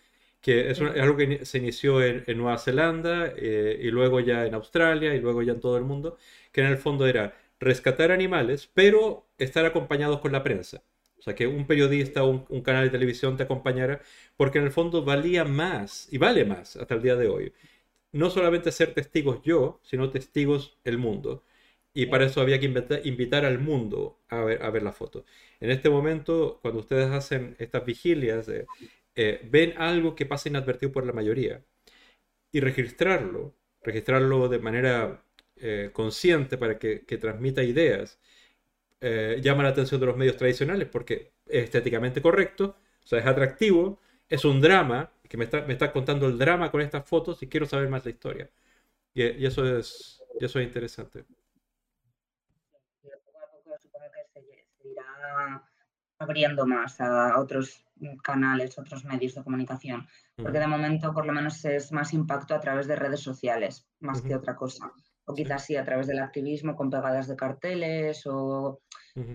que 0.40 0.70
es, 0.70 0.80
algo 0.80 1.16
que 1.16 1.44
se 1.44 1.58
inició 1.58 2.02
en, 2.02 2.24
Nueva 2.38 2.58
Zelanda 2.58 3.32
eh, 3.36 3.78
y 3.82 3.90
luego 3.90 4.20
ya 4.20 4.46
en 4.46 4.54
Australia 4.54 5.14
y 5.14 5.20
luego 5.20 5.42
ya 5.42 5.52
en 5.52 5.60
todo 5.60 5.76
el 5.76 5.84
mundo, 5.84 6.16
que 6.52 6.60
en 6.60 6.68
el 6.68 6.78
fondo 6.78 7.06
era 7.06 7.36
rescatar 7.58 8.12
animales, 8.12 8.70
pero 8.72 9.26
estar 9.38 9.66
acompañados 9.66 10.20
con 10.20 10.32
la 10.32 10.42
prensa. 10.42 10.82
O 11.20 11.22
sea, 11.22 11.34
que 11.34 11.46
un 11.46 11.66
periodista 11.66 12.24
o 12.24 12.46
un, 12.48 12.62
canal 12.62 12.84
de 12.84 12.90
televisión 12.90 13.36
te 13.36 13.44
acompañara, 13.44 14.02
porque 14.36 14.58
en 14.58 14.64
el 14.64 14.72
fondo 14.72 15.04
valía 15.04 15.44
más, 15.44 16.08
y 16.12 16.18
vale 16.18 16.44
más 16.44 16.76
hasta 16.76 16.94
el 16.94 17.02
día 17.02 17.16
de 17.16 17.28
hoy, 17.28 17.52
no 18.12 18.30
solamente 18.30 18.72
ser 18.72 18.94
testigos 18.94 19.42
yo, 19.42 19.80
sino 19.84 20.10
testigos 20.10 20.78
el 20.84 20.98
mundo. 20.98 21.44
Y 21.92 22.06
para 22.06 22.26
eso 22.26 22.40
había 22.40 22.58
que 22.60 22.66
invitar, 22.66 23.00
invitar 23.06 23.44
al 23.44 23.58
mundo 23.58 24.20
a 24.28 24.42
ver, 24.44 24.62
a 24.62 24.70
ver 24.70 24.82
la 24.82 24.92
foto. 24.92 25.24
En 25.60 25.70
este 25.70 25.90
momento, 25.90 26.58
cuando 26.62 26.80
ustedes 26.80 27.10
hacen 27.10 27.56
estas 27.58 27.84
vigilias, 27.84 28.48
eh, 29.14 29.40
ven 29.50 29.74
algo 29.76 30.14
que 30.14 30.26
pasa 30.26 30.48
inadvertido 30.48 30.92
por 30.92 31.06
la 31.06 31.12
mayoría 31.12 31.62
y 32.52 32.60
registrarlo, 32.60 33.54
registrarlo 33.82 34.48
de 34.48 34.58
manera 34.58 35.24
eh, 35.56 35.90
consciente 35.92 36.58
para 36.58 36.78
que, 36.78 37.00
transmita 37.20 37.62
ideas, 37.62 38.18
eh, 39.00 39.40
llama 39.42 39.62
la 39.62 39.70
atención 39.70 40.00
de 40.00 40.06
los 40.06 40.16
medios 40.16 40.36
tradicionales 40.36 40.88
porque 40.88 41.32
es 41.46 41.64
estéticamente 41.64 42.20
correcto, 42.20 42.76
o 43.02 43.06
sea, 43.06 43.18
es 43.18 43.26
atractivo, 43.26 44.00
es 44.28 44.44
un 44.44 44.60
drama, 44.60 45.10
que 45.28 45.36
me 45.36 45.44
está, 45.44 45.62
me 45.62 45.72
está 45.72 45.92
contando 45.92 46.26
el 46.26 46.36
drama 46.36 46.70
con 46.70 46.80
estas 46.80 47.08
fotos 47.08 47.42
y 47.42 47.48
quiero 47.48 47.66
saber 47.66 47.88
más 47.88 48.04
la 48.04 48.10
historia. 48.10 48.50
Y, 49.14 49.44
eso, 49.44 49.64
es, 49.78 50.22
y 50.38 50.44
eso 50.44 50.60
es 50.60 50.66
interesante. 50.66 51.24
se 54.32 54.88
irá 54.88 55.64
abriendo 56.18 56.66
más 56.66 57.00
a 57.00 57.38
otros 57.38 57.84
canales, 58.22 58.78
otros 58.78 59.04
medios 59.04 59.34
de 59.34 59.42
comunicación, 59.42 60.06
porque 60.36 60.58
de 60.58 60.66
momento 60.66 61.12
por 61.12 61.26
lo 61.26 61.32
menos 61.32 61.64
es 61.64 61.92
más 61.92 62.12
impacto 62.12 62.54
a 62.54 62.60
través 62.60 62.86
de 62.86 62.96
redes 62.96 63.20
sociales, 63.20 63.88
más 64.00 64.22
que 64.22 64.34
otra 64.34 64.56
cosa. 64.56 64.92
O 65.30 65.34
quizás 65.34 65.64
sí 65.64 65.76
a 65.76 65.84
través 65.84 66.08
del 66.08 66.18
activismo 66.18 66.74
con 66.74 66.90
pegadas 66.90 67.28
de 67.28 67.36
carteles 67.36 68.26
o 68.26 68.80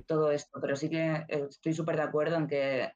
todo 0.07 0.31
esto, 0.31 0.59
pero 0.59 0.76
sí 0.76 0.89
que 0.89 1.26
eh, 1.27 1.45
estoy 1.49 1.73
súper 1.73 1.95
de 1.95 2.01
acuerdo 2.01 2.35
en 2.35 2.47
que 2.47 2.91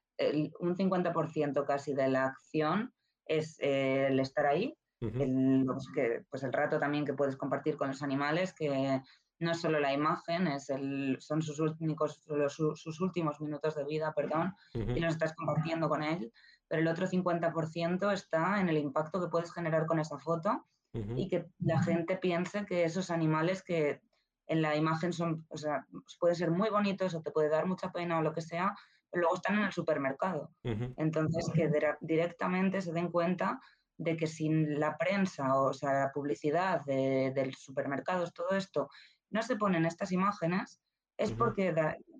un 0.58 0.76
50% 0.76 1.64
casi 1.64 1.94
de 1.94 2.08
la 2.08 2.26
acción 2.26 2.92
es 3.26 3.56
eh, 3.60 4.08
el 4.08 4.20
estar 4.20 4.44
ahí, 4.46 4.76
el, 5.00 5.66
que, 5.94 6.24
pues 6.28 6.42
el 6.42 6.52
rato 6.52 6.78
también 6.78 7.06
que 7.06 7.14
puedes 7.14 7.36
compartir 7.36 7.76
con 7.78 7.88
los 7.88 8.02
animales, 8.02 8.52
que 8.52 9.00
no 9.38 9.52
es 9.52 9.60
solo 9.60 9.80
la 9.80 9.94
imagen, 9.94 10.46
es 10.46 10.68
el, 10.68 11.16
son 11.20 11.40
sus, 11.40 11.58
únicos, 11.58 12.22
sus, 12.48 13.00
últimos 13.00 13.40
minutos 13.40 13.76
de 13.76 13.84
vida, 13.84 14.12
perdón, 14.14 14.54
y 14.74 15.00
los 15.00 15.14
estás 15.14 15.34
compartiendo 15.34 15.88
con 15.88 16.02
él, 16.02 16.30
pero 16.68 16.82
el 16.82 16.88
otro 16.88 17.06
50% 17.06 18.12
está 18.12 18.60
en 18.60 18.68
el 18.68 18.76
impacto 18.76 19.22
que 19.22 19.28
puedes 19.28 19.54
generar 19.54 19.86
con 19.86 20.00
esa 20.00 20.18
foto 20.18 20.66
y 20.92 21.28
que 21.28 21.46
la 21.60 21.82
gente 21.82 22.16
piense 22.16 22.66
que 22.66 22.84
esos 22.84 23.10
animales 23.10 23.62
que 23.62 24.00
en 24.48 24.62
la 24.62 24.74
imagen 24.74 25.12
son, 25.12 25.46
o 25.48 25.56
sea, 25.56 25.86
pueden 26.18 26.34
ser 26.34 26.50
muy 26.50 26.70
bonitos 26.70 27.14
o 27.14 27.22
te 27.22 27.30
puede 27.30 27.48
dar 27.48 27.66
mucha 27.66 27.92
pena 27.92 28.18
o 28.18 28.22
lo 28.22 28.32
que 28.32 28.40
sea, 28.40 28.74
pero 29.08 29.22
luego 29.22 29.36
están 29.36 29.58
en 29.58 29.64
el 29.64 29.72
supermercado. 29.72 30.50
Entonces, 30.64 31.48
que 31.54 31.70
directamente 32.00 32.80
se 32.80 32.92
den 32.92 33.10
cuenta 33.10 33.60
de 33.96 34.16
que 34.16 34.26
sin 34.26 34.80
la 34.80 34.96
prensa, 34.96 35.54
o 35.54 35.72
sea, 35.72 35.92
la 35.92 36.12
publicidad 36.12 36.84
de, 36.84 37.32
los 37.46 37.60
supermercados, 37.60 38.32
todo 38.32 38.50
esto, 38.56 38.88
no 39.30 39.42
se 39.42 39.56
ponen 39.56 39.84
estas 39.84 40.10
imágenes, 40.10 40.80
es 41.16 41.32
porque 41.32 41.72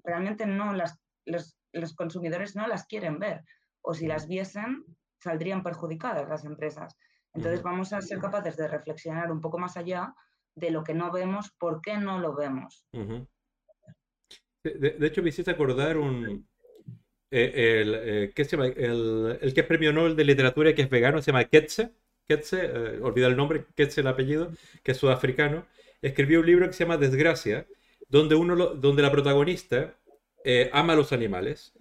realmente 0.05 0.47
no 0.47 0.73
las, 0.73 1.01
los, 1.25 1.57
los, 1.73 1.95
consumidores 1.95 2.55
no 2.55 2.67
las 2.67 2.87
quieren 2.87 3.19
ver. 3.19 3.43
O 3.83 3.95
si 3.95 4.07
las 4.07 4.29
viesen, 4.29 4.85
saldrían 5.19 5.63
perjudicadas 5.63 6.29
las 6.29 6.45
empresas. 6.45 6.97
Entonces 7.35 7.63
vamos 7.63 7.93
a 7.93 8.01
ser 8.01 8.19
capaces 8.19 8.57
de 8.57 8.69
reflexionar 8.69 9.31
un 9.31 9.41
poco 9.41 9.59
más 9.59 9.77
allá 9.77 10.15
de 10.55 10.71
lo 10.71 10.83
que 10.83 10.95
no 10.95 11.13
vemos, 11.13 11.51
por 11.59 11.81
qué 11.81 11.97
no 11.97 12.19
lo 12.19 12.35
vemos. 12.35 12.87
de, 14.65 15.07
hecho, 15.07 15.23
me 15.23 15.29
hiciste 15.29 15.51
acordar 15.51 15.97
un, 15.97 16.47
eh, 17.31 17.81
el, 17.81 17.95
eh, 17.95 18.33
¿qué 18.35 18.45
se 18.45 18.57
llama? 18.57 18.67
El, 18.67 19.39
el, 19.41 19.55
que 19.55 19.61
es 19.61 19.67
premio 19.67 19.93
Nobel 19.93 20.17
de 20.17 20.25
literatura 20.25 20.75
que 20.75 20.83
es 20.83 20.91
vegano, 20.91 21.23
se 21.23 21.31
llama 21.31 21.45
Ketze, 21.45 21.93
Ketze 22.27 22.59
eh, 22.65 23.01
olvida 23.03 23.29
el 23.29 23.37
nombre, 23.37 23.67
Ketze 23.77 24.01
el 24.01 24.09
apellido, 24.09 24.53
que 24.83 24.93
es 24.93 24.99
sudafricano, 24.99 25.67
escribió 26.03 26.41
un 26.41 26.47
libro 26.47 26.67
que 26.67 26.73
se 26.73 26.85
llama 26.85 26.97
Desgracia, 26.97 27.67
donde, 28.09 28.35
uno 28.35 28.57
donde 28.75 29.03
la 29.03 29.13
protagonista 29.13 29.95
ama 30.73 30.95
a 30.95 30.97
los 30.97 31.13
animales, 31.13 31.75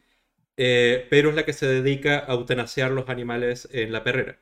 pero 0.56 1.30
es 1.30 1.36
la 1.36 1.46
que 1.46 1.54
se 1.54 1.66
dedica 1.66 2.26
a 2.28 2.34
eutanasiar 2.34 2.92
los 2.92 3.08
animales 3.10 3.70
en 3.72 3.92
la 3.94 4.04
perrera. 4.04 4.38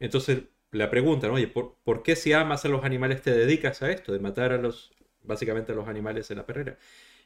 Entonces 0.00 0.44
le 0.72 0.88
preguntan, 0.88 1.30
oye, 1.30 1.48
¿por, 1.48 1.76
¿por, 1.84 2.02
qué 2.02 2.16
si 2.16 2.32
amas 2.32 2.64
a 2.64 2.68
los 2.68 2.84
animales 2.84 3.22
te 3.22 3.32
dedicas 3.32 3.82
a 3.82 3.90
esto, 3.90 4.12
de 4.12 4.18
matar 4.18 4.52
a 4.52 4.58
los, 4.58 4.92
básicamente 5.22 5.72
a 5.72 5.74
los 5.74 5.88
animales 5.88 6.30
en 6.30 6.38
la 6.38 6.46
perrera? 6.46 6.78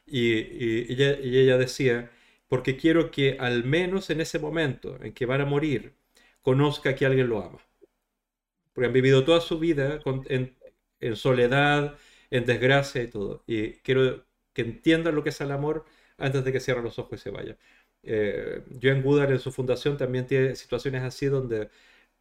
Y, 0.05 0.91
ella, 0.93 1.57
decía, 1.57 2.11
porque 2.47 2.77
quiero 2.77 3.11
que 3.11 3.37
al 3.39 3.63
menos 3.63 4.09
en 4.09 4.21
ese 4.21 4.39
momento 4.39 4.97
en 5.01 5.13
que 5.13 5.25
van 5.25 5.41
a 5.41 5.45
morir, 5.45 5.93
conozca 6.41 6.95
que 6.95 7.05
alguien 7.05 7.29
lo 7.29 7.43
ama. 7.43 7.59
Porque 8.73 8.87
han 8.87 8.93
vivido 8.93 9.23
toda 9.25 9.41
su 9.41 9.59
vida 9.59 9.99
en, 10.29 11.15
soledad, 11.15 11.97
en 12.29 12.45
desgracia 12.45 13.03
y 13.03 13.07
todo. 13.07 13.43
Y 13.47 13.73
quiero 13.79 14.25
que 14.53 14.61
entiendan 14.61 15.15
lo 15.15 15.23
que 15.23 15.29
es 15.29 15.41
el 15.41 15.51
amor 15.51 15.85
antes 16.17 16.43
de 16.43 16.51
que 16.51 16.59
cierren 16.59 16.83
los 16.83 16.99
ojos 16.99 17.19
y 17.19 17.23
se 17.23 17.31
vaya. 17.31 17.57
Eh, 18.03 18.63
Joan 18.81 19.03
Goodall 19.03 19.31
en 19.31 19.39
su 19.39 19.51
fundación 19.51 19.97
también 19.97 20.27
tiene 20.27 20.55
situaciones 20.55 21.03
así 21.03 21.27
donde 21.27 21.69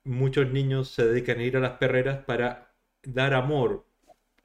muchos 0.05 0.51
niños 0.51 0.91
se 0.91 1.07
dedican 1.07 1.39
a 1.39 1.45
ir 1.45 1.57
a 1.57 1.61
las 1.61 1.79
perreras 1.79 2.25
para 2.25 2.75
dar 3.03 3.35
amor, 3.35 3.87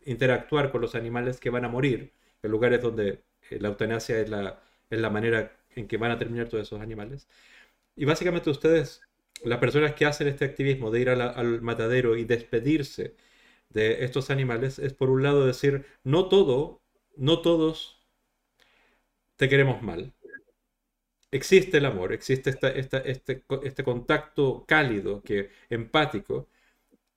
interactuar 0.06 0.72
con 0.72 0.82
los 0.82 0.96
animales 0.96 1.40
que 1.40 1.50
van 1.50 1.66
a 1.66 1.70
morir, 1.70 2.14
en 2.44 2.52
lugares 2.52 2.82
donde 2.82 3.24
eh, 3.50 3.60
la 3.60 3.70
eutanasia 3.70 4.20
es 4.20 4.30
la, 4.30 4.62
es 4.90 5.00
la 5.00 5.10
manera 5.10 5.58
en 5.76 5.88
que 5.88 5.98
van 5.98 6.12
a 6.12 6.18
terminar 6.20 6.50
todos 6.50 6.68
esos 6.68 6.82
animales. 6.82 7.28
Y 7.96 8.06
básicamente 8.06 8.50
ustedes, 8.50 9.02
las 9.44 9.60
personas 9.60 9.94
que 9.96 10.06
hacen 10.06 10.28
este 10.28 10.46
activismo 10.46 10.92
de 10.92 11.02
ir 11.02 11.10
al 11.10 11.62
matadero 11.62 12.18
y 12.18 12.26
despedirse 12.26 13.16
de 13.70 14.06
estos 14.06 14.30
animales, 14.32 14.80
es 14.80 14.94
por 14.94 15.10
un 15.10 15.24
lado 15.24 15.46
decir, 15.46 15.86
no 16.04 16.30
todo, 16.30 16.82
no 17.18 17.42
todos 17.42 18.00
te 19.38 19.50
queremos 19.50 19.82
mal. 19.82 20.15
Existe 21.36 21.78
el 21.78 21.86
amor, 21.86 22.14
existe 22.14 22.50
esta, 22.50 22.70
este, 22.70 23.44
este 23.64 23.84
contacto 23.84 24.66
cálido, 24.68 25.22
que, 25.22 25.50
empático, 25.70 26.48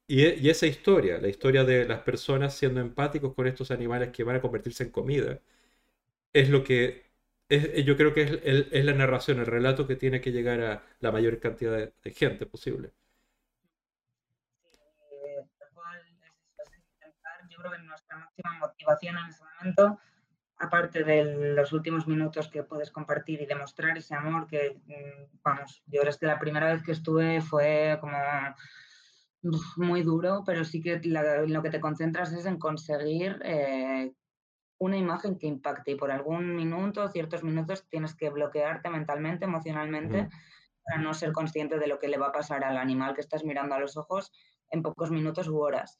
y, 0.06 0.26
y, 0.26 0.50
esa 0.50 0.66
historia, 0.66 1.18
la 1.20 1.28
historia 1.28 1.64
de 1.64 1.84
las 1.86 2.00
personas 2.00 2.54
siendo 2.54 2.80
empáticos 2.80 3.34
con 3.34 3.46
estos 3.46 3.70
animales 3.70 4.10
que 4.10 4.24
van 4.24 4.36
a 4.36 4.40
convertirse 4.40 4.84
en 4.84 4.90
comida, 4.90 5.40
es 6.32 6.50
lo 6.50 6.64
que 6.64 7.08
es, 7.48 7.84
yo 7.84 7.96
creo 7.96 8.12
que 8.12 8.40
es, 8.44 8.84
la 8.84 8.92
narración, 8.92 9.38
el 9.40 9.46
relato 9.46 9.86
que 9.86 9.96
tiene 9.96 10.20
que 10.20 10.32
llegar 10.32 10.60
a 10.60 10.82
la 11.00 11.12
mayor 11.12 11.40
cantidad 11.40 11.72
de, 11.76 12.10
gente 12.12 12.46
posible. 12.46 12.92
Yo 17.48 17.56
creo 17.58 17.72
que 17.72 17.78
nuestra 17.78 18.16
máxima 18.18 18.58
motivación 18.60 19.16
en 19.18 19.26
ese 19.26 19.42
momento, 19.44 20.00
aparte 20.58 21.04
de 21.04 21.54
los 21.54 21.72
últimos 21.72 22.06
minutos 22.08 22.48
que 22.48 22.64
puedes 22.64 22.90
compartir 22.90 23.40
y 23.40 23.46
demostrar 23.46 23.96
ese 23.96 24.14
amor, 24.14 24.46
que, 24.46 24.80
mm, 24.86 25.38
vamos, 25.42 25.82
yo 25.86 26.00
creo 26.00 26.14
que 26.18 26.26
la 26.26 26.38
primera 26.38 26.72
vez 26.72 26.82
que 26.82 26.92
estuve 26.92 27.40
fue 27.40 27.96
como 28.00 28.16
muy 29.76 30.02
duro, 30.02 30.42
pero 30.44 30.64
sí 30.64 30.82
que 30.82 31.00
lo 31.04 31.62
que 31.62 31.70
te 31.70 31.80
concentras 31.80 32.32
es 32.32 32.44
en 32.46 32.58
conseguir 32.58 33.40
eh, 33.44 34.12
una 34.78 34.96
imagen 34.96 35.38
que 35.38 35.46
impacte 35.46 35.92
y 35.92 35.94
por 35.94 36.10
algún 36.10 36.56
minuto, 36.56 37.08
ciertos 37.08 37.44
minutos, 37.44 37.86
tienes 37.88 38.14
que 38.14 38.30
bloquearte 38.30 38.90
mentalmente, 38.90 39.44
emocionalmente, 39.44 40.28
para 40.84 41.00
no 41.00 41.14
ser 41.14 41.32
consciente 41.32 41.78
de 41.78 41.86
lo 41.86 41.98
que 41.98 42.08
le 42.08 42.18
va 42.18 42.28
a 42.28 42.32
pasar 42.32 42.64
al 42.64 42.78
animal 42.78 43.14
que 43.14 43.20
estás 43.20 43.44
mirando 43.44 43.74
a 43.74 43.80
los 43.80 43.96
ojos 43.96 44.32
en 44.70 44.82
pocos 44.82 45.10
minutos 45.10 45.48
u 45.48 45.58
horas. 45.58 45.98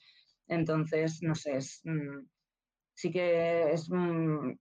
Entonces, 0.48 1.18
no 1.22 1.34
sé, 1.34 1.58
mm, 1.84 2.26
sí 2.98 3.12
que 3.12 3.72
es, 3.72 3.88
mm, 3.88 4.58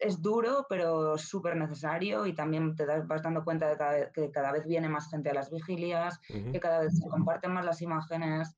es 0.00 0.20
duro, 0.20 0.66
pero 0.68 1.16
súper 1.16 1.54
necesario 1.54 2.26
y 2.26 2.34
también 2.34 2.74
te 2.74 2.84
vas 2.84 3.22
dando 3.22 3.44
cuenta 3.44 3.68
de 3.68 4.10
que 4.12 4.32
cada 4.32 4.50
vez 4.50 4.66
viene 4.66 4.88
más 4.88 5.08
gente 5.08 5.30
a 5.30 5.34
las 5.34 5.48
vigilias, 5.48 6.18
que 6.26 6.58
cada 6.58 6.80
vez 6.80 6.98
se 6.98 7.08
comparten 7.08 7.52
más 7.52 7.64
las 7.64 7.80
imágenes. 7.80 8.56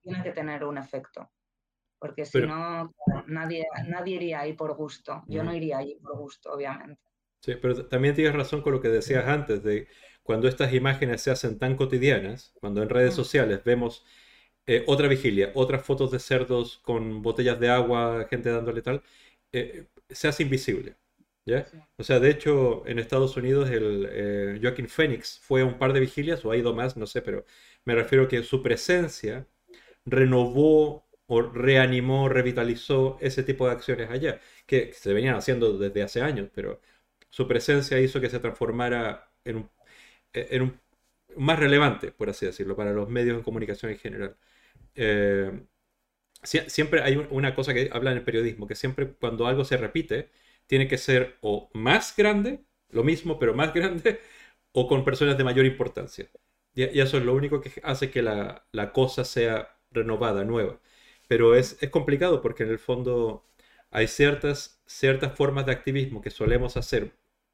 Tiene 0.00 0.22
que 0.22 0.30
tener 0.30 0.62
un 0.62 0.78
efecto 0.78 1.28
porque 1.98 2.24
si 2.24 2.40
no, 2.42 2.94
nadie, 3.26 3.66
nadie 3.88 4.16
iría 4.16 4.40
ahí 4.40 4.52
por 4.52 4.76
gusto. 4.76 5.24
Yo 5.26 5.42
no 5.42 5.52
iría 5.52 5.78
ahí 5.78 5.96
por 5.96 6.16
gusto, 6.16 6.52
obviamente. 6.52 7.02
Sí, 7.40 7.56
pero 7.60 7.88
también 7.88 8.14
tienes 8.14 8.34
razón 8.34 8.62
con 8.62 8.72
lo 8.72 8.80
que 8.80 8.88
decías 8.88 9.26
antes, 9.26 9.64
de 9.64 9.88
cuando 10.22 10.46
estas 10.46 10.72
imágenes 10.72 11.22
se 11.22 11.32
hacen 11.32 11.58
tan 11.58 11.76
cotidianas, 11.76 12.52
cuando 12.60 12.82
en 12.82 12.88
redes 12.88 13.14
sociales 13.14 13.64
vemos 13.64 14.04
eh, 14.68 14.84
otra 14.86 15.08
vigilia, 15.08 15.50
otras 15.54 15.84
fotos 15.84 16.10
de 16.12 16.18
cerdos 16.20 16.78
con 16.84 17.22
botellas 17.22 17.58
de 17.60 17.70
agua, 17.70 18.26
gente 18.30 18.50
dándole 18.50 18.82
tal, 18.82 19.02
eh, 19.52 19.86
se 20.10 20.28
hace 20.28 20.42
invisible. 20.44 20.96
¿ya? 21.46 21.66
O 21.96 22.04
sea, 22.04 22.20
de 22.20 22.30
hecho, 22.30 22.86
en 22.86 22.98
Estados 22.98 23.36
Unidos 23.38 23.70
el 23.70 24.08
eh, 24.10 24.58
Joaquín 24.62 24.88
Phoenix 24.88 25.40
fue 25.42 25.62
a 25.62 25.64
un 25.64 25.78
par 25.78 25.92
de 25.94 26.00
vigilias, 26.00 26.44
o 26.44 26.50
ha 26.50 26.56
ido 26.56 26.74
más, 26.74 26.96
no 26.98 27.06
sé, 27.06 27.22
pero 27.22 27.44
me 27.84 27.94
refiero 27.94 28.24
a 28.24 28.28
que 28.28 28.42
su 28.42 28.62
presencia 28.62 29.46
renovó 30.04 31.06
o 31.26 31.42
reanimó, 31.42 32.28
revitalizó 32.28 33.18
ese 33.20 33.42
tipo 33.44 33.66
de 33.66 33.72
acciones 33.72 34.10
allá, 34.10 34.40
que 34.66 34.92
se 34.94 35.12
venían 35.14 35.36
haciendo 35.36 35.78
desde 35.78 36.02
hace 36.02 36.22
años, 36.22 36.50
pero 36.54 36.80
su 37.30 37.48
presencia 37.48 38.00
hizo 38.00 38.20
que 38.20 38.30
se 38.30 38.40
transformara 38.40 39.30
en 39.44 39.56
un, 39.58 39.70
en 40.32 40.62
un 40.62 40.80
más 41.36 41.58
relevante, 41.58 42.12
por 42.12 42.30
así 42.30 42.46
decirlo, 42.46 42.76
para 42.76 42.92
los 42.92 43.08
medios 43.08 43.38
de 43.38 43.42
comunicación 43.44 43.92
en 43.92 43.98
general. 43.98 44.36
Eh, 44.94 45.66
siempre 46.42 47.02
hay 47.02 47.16
una 47.30 47.54
cosa 47.54 47.74
que 47.74 47.90
habla 47.92 48.12
en 48.12 48.18
el 48.18 48.24
periodismo, 48.24 48.66
que 48.66 48.74
siempre 48.74 49.12
cuando 49.14 49.46
algo 49.46 49.64
se 49.64 49.76
repite, 49.76 50.30
tiene 50.66 50.88
que 50.88 50.98
ser 50.98 51.36
o 51.40 51.70
más 51.74 52.14
grande, 52.16 52.60
lo 52.90 53.04
mismo, 53.04 53.38
pero 53.38 53.54
más 53.54 53.74
grande, 53.74 54.20
o 54.72 54.88
con 54.88 55.04
personas 55.04 55.38
de 55.38 55.44
mayor 55.44 55.66
importancia. 55.66 56.28
Y, 56.74 57.00
eso 57.00 57.18
es 57.18 57.24
lo 57.24 57.34
único 57.34 57.60
que 57.60 57.72
hace 57.82 58.10
que 58.10 58.22
la, 58.22 58.66
la 58.72 58.92
cosa 58.92 59.24
sea 59.24 59.78
renovada, 59.90 60.44
nueva. 60.44 60.80
Pero 61.28 61.54
es, 61.54 61.78
es 61.82 61.90
complicado 61.90 62.40
porque 62.42 62.64
en 62.64 62.70
el 62.70 62.78
fondo 62.78 63.44
hay 63.90 64.06
ciertas, 64.08 64.80
ciertas 64.86 65.34
formas 65.36 65.66
de 65.66 65.72
activismo 65.72 66.20
que 66.22 66.30
solemos 66.30 66.76
hacer 66.76 67.12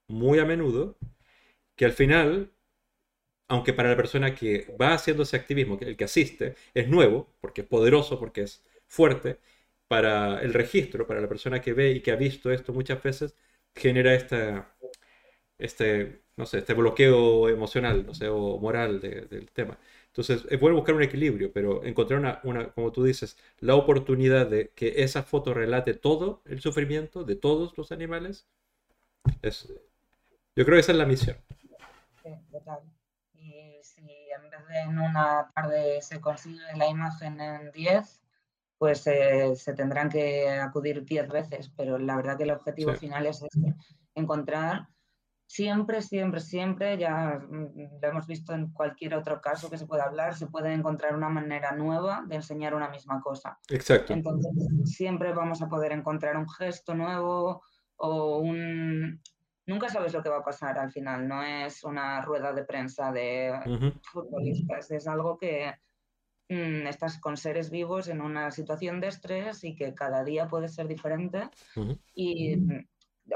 muy 0.08 0.38
a 0.38 0.44
menudo 0.44 0.98
que 1.76 1.84
al 1.84 1.92
final, 1.92 2.52
aunque 3.48 3.72
para 3.72 3.90
la 3.90 3.96
persona 3.96 4.34
que 4.34 4.74
va 4.80 4.94
haciendo 4.94 5.22
ese 5.24 5.36
activismo, 5.36 5.78
el 5.80 5.96
que 5.96 6.04
asiste, 6.04 6.54
es 6.74 6.88
nuevo, 6.88 7.28
porque 7.40 7.62
es 7.62 7.66
poderoso, 7.66 8.18
porque 8.18 8.42
es 8.42 8.64
fuerte, 8.86 9.38
para 9.88 10.40
el 10.42 10.54
registro, 10.54 11.06
para 11.06 11.20
la 11.20 11.28
persona 11.28 11.60
que 11.60 11.72
ve 11.74 11.92
y 11.92 12.00
que 12.00 12.12
ha 12.12 12.16
visto 12.16 12.50
esto 12.50 12.72
muchas 12.72 13.02
veces, 13.02 13.34
genera 13.74 14.14
esta, 14.14 14.74
este, 15.58 16.22
no 16.36 16.46
sé, 16.46 16.58
este 16.58 16.74
bloqueo 16.74 17.48
emocional, 17.48 18.06
no 18.06 18.14
sé, 18.14 18.28
o 18.28 18.58
moral 18.58 19.00
del 19.00 19.50
tema. 19.52 19.78
Entonces, 20.08 20.44
es 20.48 20.60
bueno 20.60 20.76
buscar 20.76 20.94
un 20.94 21.02
equilibrio, 21.02 21.52
pero 21.52 21.84
encontrar 21.84 22.20
una, 22.20 22.40
una, 22.44 22.72
como 22.72 22.92
tú 22.92 23.04
dices, 23.04 23.36
la 23.60 23.74
oportunidad 23.74 24.46
de 24.48 24.70
que 24.70 25.02
esa 25.02 25.22
foto 25.22 25.54
relate 25.54 25.94
todo 25.94 26.42
el 26.46 26.60
sufrimiento 26.60 27.24
de 27.24 27.36
todos 27.36 27.76
los 27.76 27.92
animales, 27.92 28.46
es, 29.42 29.68
yo 30.56 30.64
creo 30.64 30.76
que 30.76 30.80
esa 30.80 30.92
es 30.92 30.98
la 30.98 31.06
misión. 31.06 31.36
Sí, 32.22 32.30
total. 32.50 32.80
Y 34.04 34.08
si 34.08 34.30
en 34.30 34.50
vez 34.50 34.68
de 34.68 34.80
en 34.80 34.98
una 34.98 35.50
tarde 35.54 36.00
se 36.02 36.20
consigue 36.20 36.60
la 36.76 36.88
imagen 36.88 37.40
en 37.40 37.72
10, 37.72 38.22
pues 38.78 39.06
eh, 39.06 39.54
se 39.56 39.72
tendrán 39.74 40.08
que 40.08 40.50
acudir 40.50 41.04
10 41.04 41.28
veces, 41.28 41.72
pero 41.76 41.98
la 41.98 42.16
verdad 42.16 42.36
que 42.36 42.44
el 42.44 42.50
objetivo 42.50 42.94
final 42.94 43.26
es 43.26 43.44
encontrar 44.14 44.88
siempre, 45.46 46.02
siempre, 46.02 46.40
siempre, 46.40 46.98
ya 46.98 47.40
mm, 47.48 48.00
lo 48.00 48.08
hemos 48.08 48.26
visto 48.26 48.52
en 48.52 48.72
cualquier 48.72 49.14
otro 49.14 49.40
caso 49.40 49.70
que 49.70 49.78
se 49.78 49.86
pueda 49.86 50.04
hablar, 50.04 50.34
se 50.36 50.46
puede 50.46 50.72
encontrar 50.72 51.14
una 51.14 51.28
manera 51.28 51.72
nueva 51.72 52.24
de 52.26 52.36
enseñar 52.36 52.74
una 52.74 52.88
misma 52.88 53.20
cosa. 53.20 53.58
Exacto. 53.68 54.12
Entonces, 54.12 54.52
siempre 54.84 55.32
vamos 55.32 55.62
a 55.62 55.68
poder 55.68 55.92
encontrar 55.92 56.36
un 56.36 56.48
gesto 56.48 56.94
nuevo 56.94 57.62
o 57.96 58.38
un, 58.38 59.20
nunca 59.66 59.88
sabes 59.88 60.12
lo 60.12 60.22
que 60.22 60.28
va 60.28 60.38
a 60.38 60.44
pasar 60.44 60.78
al 60.78 60.92
final, 60.92 61.26
no 61.26 61.42
es 61.42 61.84
una 61.84 62.20
rueda 62.20 62.52
de 62.52 62.64
prensa 62.64 63.12
de 63.12 63.52
futbolistas, 64.12 64.90
es 64.90 65.06
algo 65.06 65.38
que 65.38 65.72
mm, 66.48 66.86
estás 66.86 67.18
con 67.18 67.36
seres 67.36 67.70
vivos 67.70 68.08
en 68.08 68.20
una 68.20 68.50
situación 68.50 69.00
de 69.00 69.08
estrés 69.08 69.64
y 69.64 69.74
que 69.74 69.94
cada 69.94 70.24
día 70.24 70.48
puede 70.48 70.68
ser 70.68 70.88
diferente. 70.88 71.48
Y 72.14 72.56
mm, 72.56 72.86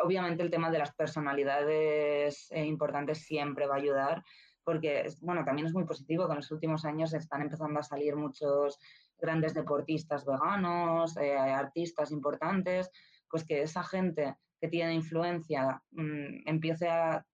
obviamente 0.05 0.43
el 0.43 0.51
tema 0.51 0.71
de 0.71 0.79
las 0.79 0.95
personalidades 0.95 2.51
eh, 2.51 2.65
importantes 2.65 3.19
siempre 3.19 3.67
va 3.67 3.75
a 3.75 3.79
ayudar, 3.79 4.25
porque 4.65 5.07
bueno, 5.23 5.45
también 5.45 5.67
es 5.67 5.73
muy 5.73 5.85
positivo 5.85 6.27
que 6.27 6.33
en 6.33 6.39
los 6.39 6.51
últimos 6.51 6.85
años 6.85 7.15
están 7.15 7.43
empezando 7.43 7.81
a 7.81 7.83
salir 7.83 8.17
muchos 8.17 8.79
grandes 9.19 9.55
deportistas 9.55 10.25
veganos, 10.25 11.17
eh, 11.17 11.37
artistas 11.37 12.13
importantes, 12.13 12.91
pues 13.31 13.45
que 13.45 13.63
esa 13.63 13.83
gente 13.83 14.37
que 14.61 14.69
tiene 14.69 14.95
influencia 14.95 15.83
mm, 15.93 16.49
empiece 16.49 16.89
a 16.89 17.25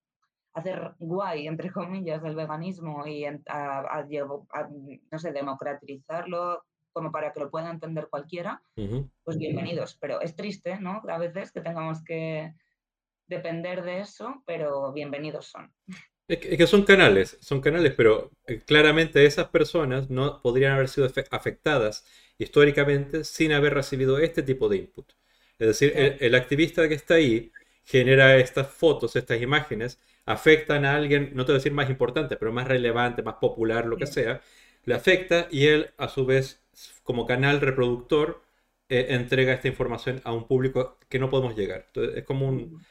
hacer 0.55 0.95
guay, 0.99 1.47
entre 1.47 1.71
comillas, 1.73 2.23
del 2.23 2.37
veganismo 2.37 3.07
y 3.07 3.25
a, 3.25 4.07
no 5.11 5.19
sé, 5.19 5.33
democratizarlo 5.33 6.63
como 6.93 7.11
para 7.11 7.33
que 7.33 7.41
lo 7.41 7.51
pueda 7.51 7.71
entender 7.71 8.09
cualquiera, 8.09 8.63
pues 9.25 9.37
bienvenidos. 9.37 9.99
Pero 10.01 10.21
es 10.21 10.37
triste, 10.37 10.79
¿no? 10.79 11.03
A 11.09 11.19
veces 11.19 11.51
que 11.51 11.61
tengamos 11.61 12.05
que 12.05 12.55
depender 13.27 13.83
de 13.83 14.01
eso, 14.01 14.43
pero 14.47 14.93
bienvenidos 14.93 15.47
son. 15.47 15.73
Es 16.29 16.39
que, 16.39 16.67
son 16.67 16.85
canales, 16.85 17.37
son 17.41 17.61
canales, 17.61 17.93
pero 17.97 18.31
eh, 18.47 18.61
claramente 18.61 19.27
esas 19.27 19.49
personas 19.49 20.09
no 20.09 20.41
podrían 20.41 20.73
haber 20.73 20.89
sido 20.89 21.09
afectadas 21.31 22.07
históricamente 22.39 23.25
sin 23.25 23.53
haber 23.53 23.75
recibido 23.75 24.19
este 24.19 24.43
tipo 24.43 24.69
de 24.69 24.77
input. 24.77 25.13
Es 25.59 25.67
decir, 25.69 25.93
el, 26.21 26.35
activista 26.35 26.89
que 26.89 26.95
está 26.95 27.15
ahí 27.15 27.53
genera 27.85 28.37
estas 28.37 28.69
fotos, 28.69 29.17
estas 29.17 29.41
imágenes, 29.43 30.01
afectan 30.27 30.85
a 30.85 30.97
alguien, 30.97 31.33
no 31.35 31.45
te 31.45 31.53
voy 31.53 31.57
a 31.57 31.61
decir 31.61 31.73
más 31.73 31.91
importante, 31.91 32.37
pero 32.37 32.53
más 32.53 32.67
relevante, 32.69 33.23
más 33.23 33.37
popular, 33.37 33.87
lo 33.87 33.97
que 33.97 34.07
sea, 34.07 34.41
le 34.85 34.95
afecta 34.95 35.49
y 35.51 35.67
él, 35.67 35.91
a 35.99 36.09
su 36.09 36.27
vez, 36.27 36.63
como 37.03 37.27
canal 37.27 37.61
reproductor, 37.61 38.43
eh, 38.89 39.07
entrega 39.11 39.53
esta 39.55 39.69
información 39.69 40.21
a 40.25 40.33
un 40.33 40.47
público 40.47 40.99
que 41.09 41.19
no 41.19 41.31
podemos 41.31 41.57
llegar. 41.57 41.85
Entonces, 41.89 42.17
es 42.19 42.25
como 42.25 42.49
un 42.49 42.85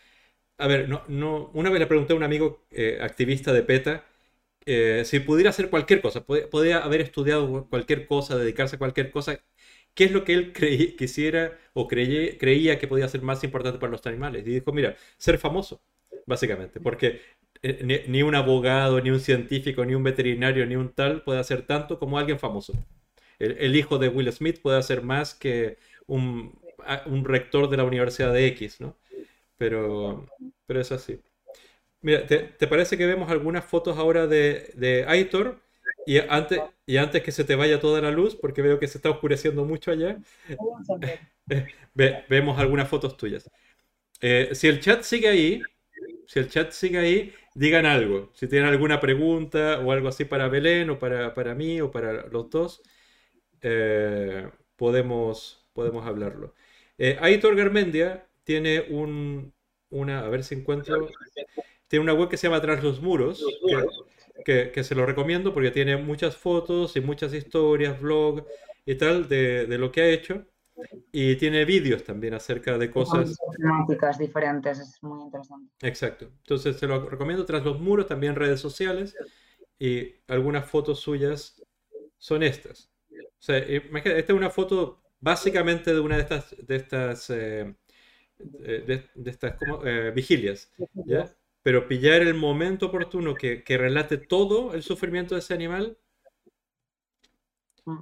a 0.57 0.67
ver, 0.67 0.87
no, 0.89 1.03
no, 1.07 1.49
una 1.53 1.69
vez 1.69 1.79
le 1.79 1.87
pregunté 1.87 2.13
a 2.13 2.15
un 2.15 2.23
amigo 2.23 2.65
eh, 2.71 2.99
activista 3.01 3.51
de 3.53 3.63
PETA 3.63 4.05
eh, 4.65 5.03
si 5.05 5.19
pudiera 5.19 5.49
hacer 5.49 5.69
cualquier 5.69 6.01
cosa, 6.01 6.25
podía, 6.25 6.79
haber 6.79 7.01
estudiado 7.01 7.67
cualquier 7.69 8.07
cosa, 8.07 8.37
dedicarse 8.37 8.77
a 8.77 8.79
cualquier 8.79 9.11
cosa, 9.11 9.39
¿qué 9.93 10.05
es 10.05 10.11
lo 10.11 10.23
que 10.23 10.33
él 10.33 10.53
quisiera 10.97 11.57
o 11.73 11.87
creía 11.87 12.79
que 12.79 12.87
podía 12.87 13.07
ser 13.07 13.21
más 13.21 13.43
importante 13.43 13.79
para 13.79 13.91
los 13.91 14.05
animales? 14.05 14.45
Y 14.47 14.51
dijo, 14.51 14.71
mira, 14.71 14.95
ser 15.17 15.37
famoso, 15.37 15.81
básicamente, 16.25 16.79
porque 16.79 17.21
eh, 17.61 18.05
ni, 18.07 18.23
un 18.23 18.35
abogado, 18.35 18.99
ni 19.01 19.09
un 19.09 19.19
científico, 19.19 19.85
ni 19.85 19.95
un 19.95 20.03
veterinario, 20.03 20.65
ni 20.65 20.75
un 20.75 20.89
tal 20.93 21.23
puede 21.23 21.39
hacer 21.39 21.65
tanto 21.65 21.99
como 21.99 22.17
alguien 22.19 22.39
famoso. 22.39 22.73
El, 23.39 23.75
hijo 23.75 23.97
de 23.97 24.09
Will 24.09 24.31
Smith 24.31 24.61
puede 24.61 24.77
hacer 24.77 25.01
más 25.01 25.33
que 25.33 25.77
un, 26.07 26.59
un 27.07 27.25
rector 27.25 27.69
de 27.69 27.77
la 27.77 27.83
Universidad 27.83 28.33
de 28.33 28.47
X, 28.47 28.79
¿no? 28.81 28.97
Pero, 29.57 30.27
pero 30.65 30.81
es 30.81 30.91
así. 30.91 31.19
Mira, 32.01 32.27
¿te, 32.27 32.67
parece 32.67 32.97
que 32.97 33.05
vemos 33.05 33.31
algunas 33.31 33.65
fotos 33.65 33.97
ahora 33.97 34.27
de, 34.27 34.71
de 34.75 35.05
Aitor? 35.07 35.62
Y 36.05 36.19
antes, 36.19 36.61
y 36.85 36.97
antes 36.97 37.23
que 37.23 37.31
se 37.31 37.43
te 37.43 37.55
vaya 37.55 37.79
toda 37.79 38.01
la 38.01 38.11
luz, 38.11 38.35
porque 38.35 38.61
veo 38.61 38.79
que 38.79 38.87
se 38.87 38.97
está 38.97 39.09
oscureciendo 39.09 39.65
mucho 39.65 39.91
allá, 39.91 40.17
vemos 42.29 42.59
algunas 42.59 42.89
fotos 42.89 43.17
tuyas. 43.17 43.49
Eh, 44.21 44.49
si 44.53 44.67
el 44.67 44.79
chat 44.79 45.03
sigue 45.03 45.27
ahí, 45.27 45.61
si 46.27 46.39
el 46.39 46.49
chat 46.49 46.71
sigue 46.71 46.97
ahí, 46.97 47.33
digan 47.55 47.85
algo. 47.85 48.31
Si 48.33 48.47
tienen 48.47 48.69
alguna 48.69 48.99
pregunta 48.99 49.79
o 49.79 49.91
algo 49.91 50.07
así 50.07 50.25
para 50.25 50.47
Belén 50.47 50.89
o 50.89 50.99
para, 50.99 51.33
para 51.33 51.55
mí 51.55 51.81
o 51.81 51.91
para 51.91 52.27
los 52.27 52.49
dos, 52.49 52.81
eh, 53.61 54.49
podemos, 54.75 55.65
podemos 55.73 56.05
hablarlo. 56.05 56.53
Eh, 56.97 57.17
Aitor 57.21 57.55
Garmendia 57.55 58.27
tiene 58.43 58.81
un, 58.81 59.53
una, 59.89 60.19
a 60.19 60.29
ver 60.29 60.43
si 60.43 60.55
encuentro, 60.55 61.09
tiene 61.87 62.03
una 62.03 62.13
web 62.13 62.29
que 62.29 62.37
se 62.37 62.47
llama 62.47 62.61
Tras 62.61 62.83
los 62.83 63.01
Muros, 63.01 63.43
que, 63.67 63.75
que, 64.43 64.83
se 64.83 64.95
lo 64.95 65.05
recomiendo 65.05 65.53
porque 65.53 65.71
tiene 65.71 65.97
muchas 65.97 66.35
fotos 66.35 66.95
y 66.95 67.01
muchas 67.01 67.33
historias, 67.33 67.99
blog 67.99 68.45
y 68.85 68.95
tal 68.95 69.27
de, 69.27 69.65
de 69.65 69.77
lo 69.77 69.91
que 69.91 70.01
ha 70.01 70.07
hecho. 70.07 70.45
Y 71.11 71.35
tiene 71.35 71.65
vídeos 71.65 72.03
también 72.03 72.33
acerca 72.33 72.77
de 72.77 72.89
cosas. 72.89 73.37
Temáticas 73.57 74.17
diferentes, 74.17 74.79
es 74.79 75.03
muy 75.03 75.21
interesante. 75.21 75.71
Exacto. 75.81 76.25
Entonces 76.25 76.77
se 76.77 76.87
lo 76.87 77.07
recomiendo 77.07 77.45
tras 77.45 77.63
los 77.63 77.79
muros, 77.79 78.07
también 78.07 78.35
redes 78.35 78.59
sociales. 78.59 79.15
Y 79.77 80.15
algunas 80.27 80.65
fotos 80.65 80.99
suyas 80.99 81.61
son 82.17 82.43
estas. 82.43 82.91
O 83.11 83.45
sea, 83.45 83.57
esta 83.57 84.03
es 84.03 84.29
una 84.29 84.49
foto 84.49 85.03
básicamente 85.19 85.93
de 85.93 85.99
una 85.99 86.15
de 86.15 86.21
estas, 86.21 86.55
de 86.57 86.75
estas 86.75 87.29
eh, 87.29 87.75
de, 89.15 89.29
estas 89.29 89.55
como, 89.57 89.85
eh, 89.85 90.11
vigilias, 90.11 90.71
¿ya? 91.05 91.33
Pero 91.63 91.87
pillar 91.87 92.21
el 92.21 92.33
momento 92.33 92.87
oportuno 92.87 93.35
que, 93.35 93.63
que, 93.63 93.77
relate 93.77 94.17
todo 94.17 94.73
el 94.73 94.83
sufrimiento 94.83 95.35
de 95.35 95.39
ese 95.39 95.53
animal. 95.53 95.97
Mm. 97.85 97.99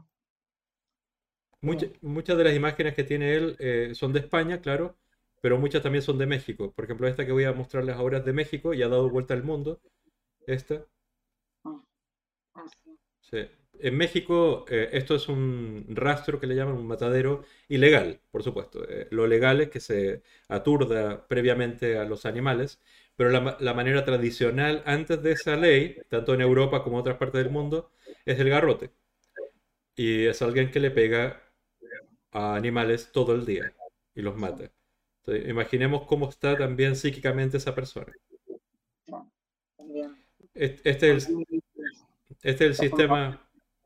muchas 2.02 2.38
de 2.38 2.44
las 2.44 2.56
imágenes 2.56 2.96
que 2.96 3.04
tiene 3.04 3.36
él 3.36 3.56
eh, 3.60 3.92
son 3.94 4.14
de 4.14 4.20
España, 4.20 4.62
claro, 4.62 4.98
pero 5.42 5.58
muchas 5.58 5.84
también 5.84 6.02
son 6.02 6.18
de 6.18 6.26
México. 6.26 6.72
Por 6.74 6.86
ejemplo, 6.86 7.08
esta 7.08 7.26
que 7.26 7.32
voy 7.32 7.46
a 7.46 7.54
mostrarles 7.54 7.96
ahora 7.96 8.20
es 8.20 8.26
de 8.26 8.34
México 8.34 8.74
y 8.74 8.84
ha 8.84 8.90
dado 8.90 9.10
vuelta 9.10 9.34
al 9.34 9.44
mundo. 9.44 9.80
Esta. 10.48 10.86
Mm. 11.64 11.80
Ah, 12.56 12.66
sí 13.22 13.50
en 13.82 13.98
México 13.98 14.66
eh, 14.70 14.90
esto 14.94 15.16
es 15.16 15.28
un 15.28 15.86
rastro 15.90 16.40
que 16.40 16.48
le 16.48 16.56
llaman 16.56 16.76
un 16.76 16.88
matadero 16.88 17.44
ilegal, 17.68 18.20
por 18.32 18.44
supuesto. 18.44 18.88
Eh, 18.88 19.08
lo 19.12 19.28
legal 19.28 19.62
es 19.62 19.70
que 19.70 19.80
se 19.80 20.24
aturda 20.48 21.28
previamente 21.28 21.98
a 21.98 22.06
los 22.06 22.26
animales, 22.26 22.80
pero 23.22 23.56
la, 23.60 23.74
manera 23.76 24.04
tradicional 24.04 24.82
antes 24.84 25.22
de 25.22 25.34
esa 25.34 25.56
ley, 25.56 25.96
tanto 26.10 26.34
en 26.34 26.42
Europa 26.42 26.84
como 26.84 26.96
en 26.96 27.02
otras 27.02 27.18
partes 27.18 27.44
del 27.44 27.54
mundo, 27.54 27.92
es 28.26 28.40
el 28.40 28.50
garrote. 28.50 28.90
Y 29.96 30.26
es 30.26 30.42
alguien 30.42 30.72
que 30.72 30.80
le 30.80 30.90
pega 30.90 31.40
a 32.32 32.56
animales 32.56 33.12
todo 33.12 33.36
el 33.36 33.46
día 33.46 33.76
y 34.16 34.24
los 34.24 34.36
mata. 34.36 34.72
imaginemos 35.28 36.08
cómo 36.08 36.30
está 36.30 36.58
también 36.58 36.96
psíquicamente 36.96 37.58
esa 37.58 37.76
persona. 37.76 38.12
Este, 40.56 40.90
este 40.90 41.16
es 41.16 41.30
este 42.42 42.50
es 42.52 42.62
el 42.62 42.74
sistema 42.74 43.40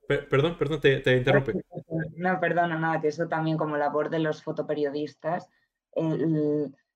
perdón, 0.07 0.57
perdón, 0.57 0.80
te, 0.80 1.02
te. 1.02 1.26
No, 2.16 2.40
perdona, 2.40 2.80
nada, 2.80 3.02
que 3.02 3.10
eso 3.10 3.28
también 3.28 3.57
como 3.57 3.76
labor 3.76 4.10
de 4.10 4.20
los 4.20 4.41
fotoperiodistas, 4.41 5.49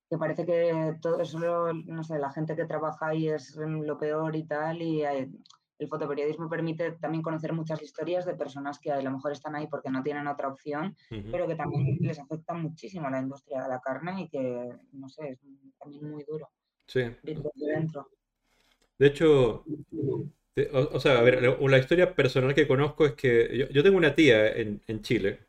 que 0.09 0.17
parece 0.17 0.45
que 0.45 0.95
todo 1.01 1.21
eso, 1.21 1.73
no 1.73 2.03
sé, 2.03 2.17
la 2.17 2.31
gente 2.31 2.55
que 2.55 2.65
trabaja 2.65 3.07
ahí 3.07 3.29
es 3.29 3.55
lo 3.55 3.97
peor 3.97 4.35
y 4.35 4.43
tal, 4.43 4.81
y 4.81 5.03
el 5.03 5.87
fotoperiodismo 5.87 6.49
permite 6.49 6.93
también 6.93 7.21
conocer 7.21 7.53
muchas 7.53 7.81
historias 7.81 8.25
de 8.25 8.35
personas 8.35 8.79
que 8.79 8.91
a 8.91 9.01
lo 9.01 9.11
mejor 9.11 9.31
están 9.31 9.55
ahí 9.55 9.67
porque 9.67 9.89
no 9.89 10.03
tienen 10.03 10.27
otra 10.27 10.47
opción, 10.47 10.95
pero 11.31 11.47
que 11.47 11.55
también 11.55 11.97
les 12.01 12.19
afecta 12.19 12.53
muchísimo 12.53 13.09
la 13.09 13.21
industria 13.21 13.63
de 13.63 13.69
la 13.69 13.79
carne 13.79 14.23
y 14.23 14.29
que, 14.29 14.69
no 14.93 15.07
sé, 15.07 15.29
es 15.29 15.39
también 15.79 16.09
muy 16.09 16.23
duro. 16.23 16.49
Sí. 16.87 17.01
De 18.97 19.07
hecho, 19.07 19.63
o, 20.73 20.99
sea, 20.99 21.19
a 21.19 21.21
ver, 21.21 21.41
la, 21.41 21.77
historia 21.77 22.13
personal 22.13 22.53
que 22.53 22.67
conozco 22.67 23.05
es 23.05 23.13
que 23.13 23.69
yo, 23.71 23.83
tengo 23.83 23.97
una 23.97 24.15
tía 24.15 24.51
en, 24.51 25.01
Chile 25.01 25.48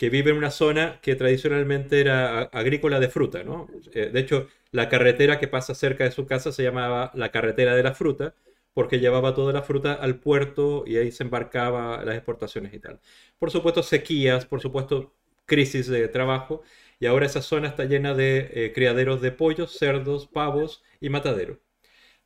que 0.00 0.08
vive 0.08 0.30
en 0.30 0.38
una 0.38 0.50
zona 0.50 0.98
que 1.02 1.14
tradicionalmente 1.14 2.00
era 2.00 2.44
agrícola 2.44 3.00
de 3.00 3.10
fruta, 3.10 3.44
¿no? 3.44 3.68
Eh, 3.92 4.08
de 4.10 4.20
hecho, 4.20 4.48
la 4.72 4.88
carretera 4.88 5.38
que 5.38 5.46
pasa 5.46 5.74
cerca 5.74 6.04
de 6.04 6.10
su 6.10 6.24
casa 6.24 6.52
se 6.52 6.62
llamaba 6.62 7.10
la 7.14 7.30
carretera 7.30 7.76
de 7.76 7.82
la 7.82 7.92
fruta 7.92 8.34
porque 8.72 8.98
llevaba 8.98 9.34
toda 9.34 9.52
la 9.52 9.60
fruta 9.60 9.92
al 9.92 10.18
puerto 10.18 10.84
y 10.86 10.96
ahí 10.96 11.12
se 11.12 11.22
embarcaba 11.24 12.02
las 12.02 12.14
exportaciones 12.14 12.72
y 12.72 12.78
tal. 12.78 12.98
Por 13.38 13.50
supuesto, 13.50 13.82
sequías, 13.82 14.46
por 14.46 14.62
supuesto, 14.62 15.12
crisis 15.44 15.86
de 15.86 16.08
trabajo 16.08 16.62
y 16.98 17.04
ahora 17.04 17.26
esa 17.26 17.42
zona 17.42 17.68
está 17.68 17.84
llena 17.84 18.14
de 18.14 18.50
eh, 18.54 18.72
criaderos 18.74 19.20
de 19.20 19.32
pollos, 19.32 19.76
cerdos, 19.76 20.26
pavos 20.28 20.82
y 20.98 21.10
mataderos 21.10 21.58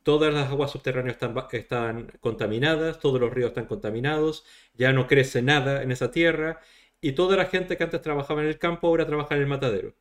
todas 0.05 0.31
las 0.31 0.51
aguas 0.51 0.69
subterráneas 0.69 1.17
están, 1.51 2.11
contaminadas, 2.19 2.99
todos 2.99 3.19
los 3.19 3.33
ríos 3.33 3.49
están 3.49 3.65
contaminados, 3.65 4.45
ya 4.75 4.93
no 4.93 5.07
crece 5.07 5.41
nada 5.41 5.81
en 5.81 5.91
esa 5.91 6.11
tierra 6.11 6.61
y 7.05 7.11
toda 7.11 7.37
la 7.37 7.45
gente 7.45 7.77
que 7.77 7.83
antes 7.83 8.01
trabajaba 8.01 8.41
en 8.41 8.47
el 8.47 8.57
campo 8.57 8.87
ahora 8.87 9.05
trabaja 9.05 9.35
en 9.35 9.41
el 9.41 9.47
matadero. 9.47 9.93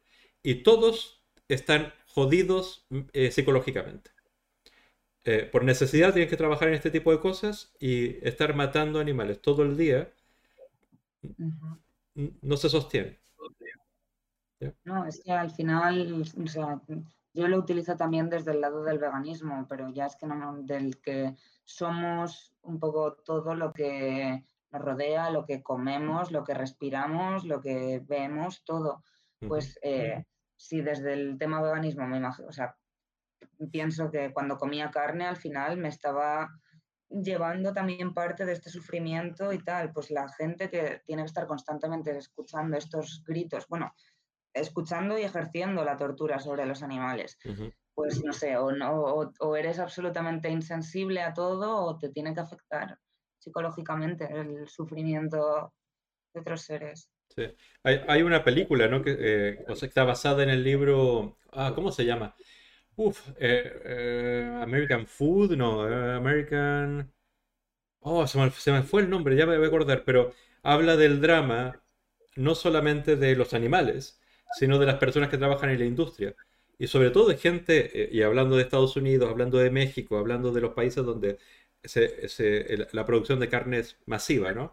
Y 0.43 0.63
todos 0.63 1.23
están 1.49 1.93
jodidos 2.07 2.87
eh, 3.13 3.31
psicológicamente. 3.31 4.11
Eh, 5.25 5.47
por 5.53 5.65
necesidad 5.65 6.15
tienen 6.15 6.31
que 6.31 6.39
trabajar 6.39 6.69
en 6.69 6.75
este 6.75 6.91
tipo 6.91 7.13
de 7.13 7.21
cosas 7.21 7.75
y 7.79 8.27
estar 8.27 8.55
matando 8.55 9.01
animales 9.01 9.43
todo 9.43 9.65
el 9.65 9.77
día 9.77 10.15
no 12.41 12.57
se 12.57 12.71
sostiene. 12.71 13.19
No, 14.85 15.05
es 15.05 15.21
que 15.23 15.33
al 15.33 15.51
final, 15.51 16.23
o 16.43 16.47
sea, 16.47 16.81
yo 17.35 17.49
lo 17.49 17.59
utilizo 17.59 17.99
también 17.99 18.31
desde 18.31 18.53
el 18.53 18.63
lado 18.63 18.83
del 18.83 18.99
veganismo, 18.99 19.67
pero 19.69 19.91
ya 19.91 20.07
es 20.07 20.17
que 20.17 20.27
no, 20.27 20.63
del 20.63 20.99
que 21.03 21.37
somos 21.65 22.55
un 22.63 22.81
poco 22.81 23.13
todo 23.13 23.55
lo 23.55 23.75
que 23.75 24.43
nos 24.75 24.83
rodea, 24.83 25.31
lo 25.31 25.45
que 25.45 25.63
comemos, 25.63 26.33
lo 26.33 26.45
que 26.45 26.55
respiramos, 26.55 27.45
lo 27.45 27.61
que 27.61 28.03
vemos, 28.05 28.65
todo. 28.65 29.03
Pues 29.47 29.79
eh, 29.83 30.25
si 30.57 30.81
desde 30.81 31.13
el 31.13 31.39
tema 31.39 31.63
veganismo 31.63 32.07
me 32.07 32.17
imagino, 32.17 32.49
o 32.49 32.53
sea, 32.53 32.77
pienso 33.71 34.11
que 34.11 34.33
cuando 34.33 34.57
comía 34.57 34.91
carne 34.91 35.27
al 35.27 35.37
final 35.37 35.77
me 35.77 35.89
estaba 35.89 36.51
llevando 37.09 37.73
también 37.73 38.15
parte 38.15 38.45
de 38.45 38.53
este 38.53 38.71
sufrimiento 38.71 39.53
y 39.53 39.59
tal, 39.59 39.93
pues 39.93 40.11
la 40.11 40.29
gente 40.29 40.71
que 40.71 41.03
tiene 41.07 41.23
que 41.23 41.27
estar 41.27 41.47
constantemente 41.47 42.17
escuchando 42.17 42.77
estos 42.77 43.23
gritos, 43.25 43.69
bueno, 43.69 43.95
escuchando 44.53 45.19
y 45.19 45.23
ejerciendo 45.23 45.85
la 45.85 45.97
tortura 45.97 46.41
sobre 46.41 46.67
los 46.67 46.83
animales. 46.83 47.39
Pues 47.95 48.25
no 48.25 48.33
sé, 48.33 48.57
o, 48.57 48.73
no, 48.73 49.31
o, 49.39 49.57
eres 49.57 49.79
absolutamente 49.79 50.49
insensible 50.49 51.23
a 51.23 51.33
todo 51.33 51.85
o 51.85 51.99
te 51.99 52.09
tiene 52.09 52.35
que 52.35 52.41
afectar 52.41 52.99
psicológicamente 53.45 54.27
el 54.33 54.67
sufrimiento 54.69 55.73
de 56.33 56.41
otros 56.41 56.63
seres. 56.63 57.11
Sí. 57.37 57.45
Hay, 57.83 58.23
una 58.23 58.45
película, 58.45 58.89
¿no? 58.89 59.03
Que 59.03 59.17
eh, 59.19 59.65
está 59.83 60.05
basada 60.05 60.43
en 60.43 60.51
el 60.51 60.65
libro. 60.65 61.37
Ah, 61.53 61.73
¿cómo 61.75 61.93
se 61.93 62.05
llama? 62.05 62.35
Uf, 62.97 63.29
eh, 63.39 63.81
eh, 63.85 64.59
American 64.63 65.07
Food, 65.07 65.57
no, 65.57 65.83
American. 65.83 67.13
Oh, 68.01 68.27
se 68.27 68.39
me, 68.39 68.51
se 68.51 68.73
me, 68.73 68.83
fue 68.83 69.03
el 69.03 69.11
nombre, 69.11 69.37
ya 69.37 69.47
me 69.47 69.57
voy 69.57 69.65
a 69.65 69.69
acordar, 69.69 70.05
pero 70.05 70.33
habla 70.63 70.97
del 70.97 71.21
drama 71.21 71.83
no 72.37 72.55
solamente 72.55 73.17
de 73.17 73.35
los 73.37 73.55
animales, 73.55 74.21
sino 74.59 74.79
de 74.79 74.87
las 74.87 74.97
personas 74.97 75.29
que 75.31 75.39
trabajan 75.39 75.71
en 75.71 75.79
la 75.79 75.87
industria. 75.87 76.35
Y 76.79 76.89
sobre 76.89 77.11
todo 77.11 77.29
de 77.29 77.37
gente, 77.37 78.09
y 78.13 78.23
hablando 78.23 78.57
de 78.57 78.63
Estados 78.63 78.97
Unidos, 78.97 79.31
hablando 79.31 79.59
de 79.59 79.71
México, 79.71 80.19
hablando 80.19 80.53
de 80.53 80.61
los 80.61 80.75
países 80.75 81.05
donde 81.05 81.39
la 82.93 83.07
producción 83.07 83.41
de 83.41 83.49
carne 83.49 83.79
es 83.79 83.97
masiva, 84.07 84.53
¿no? 84.53 84.73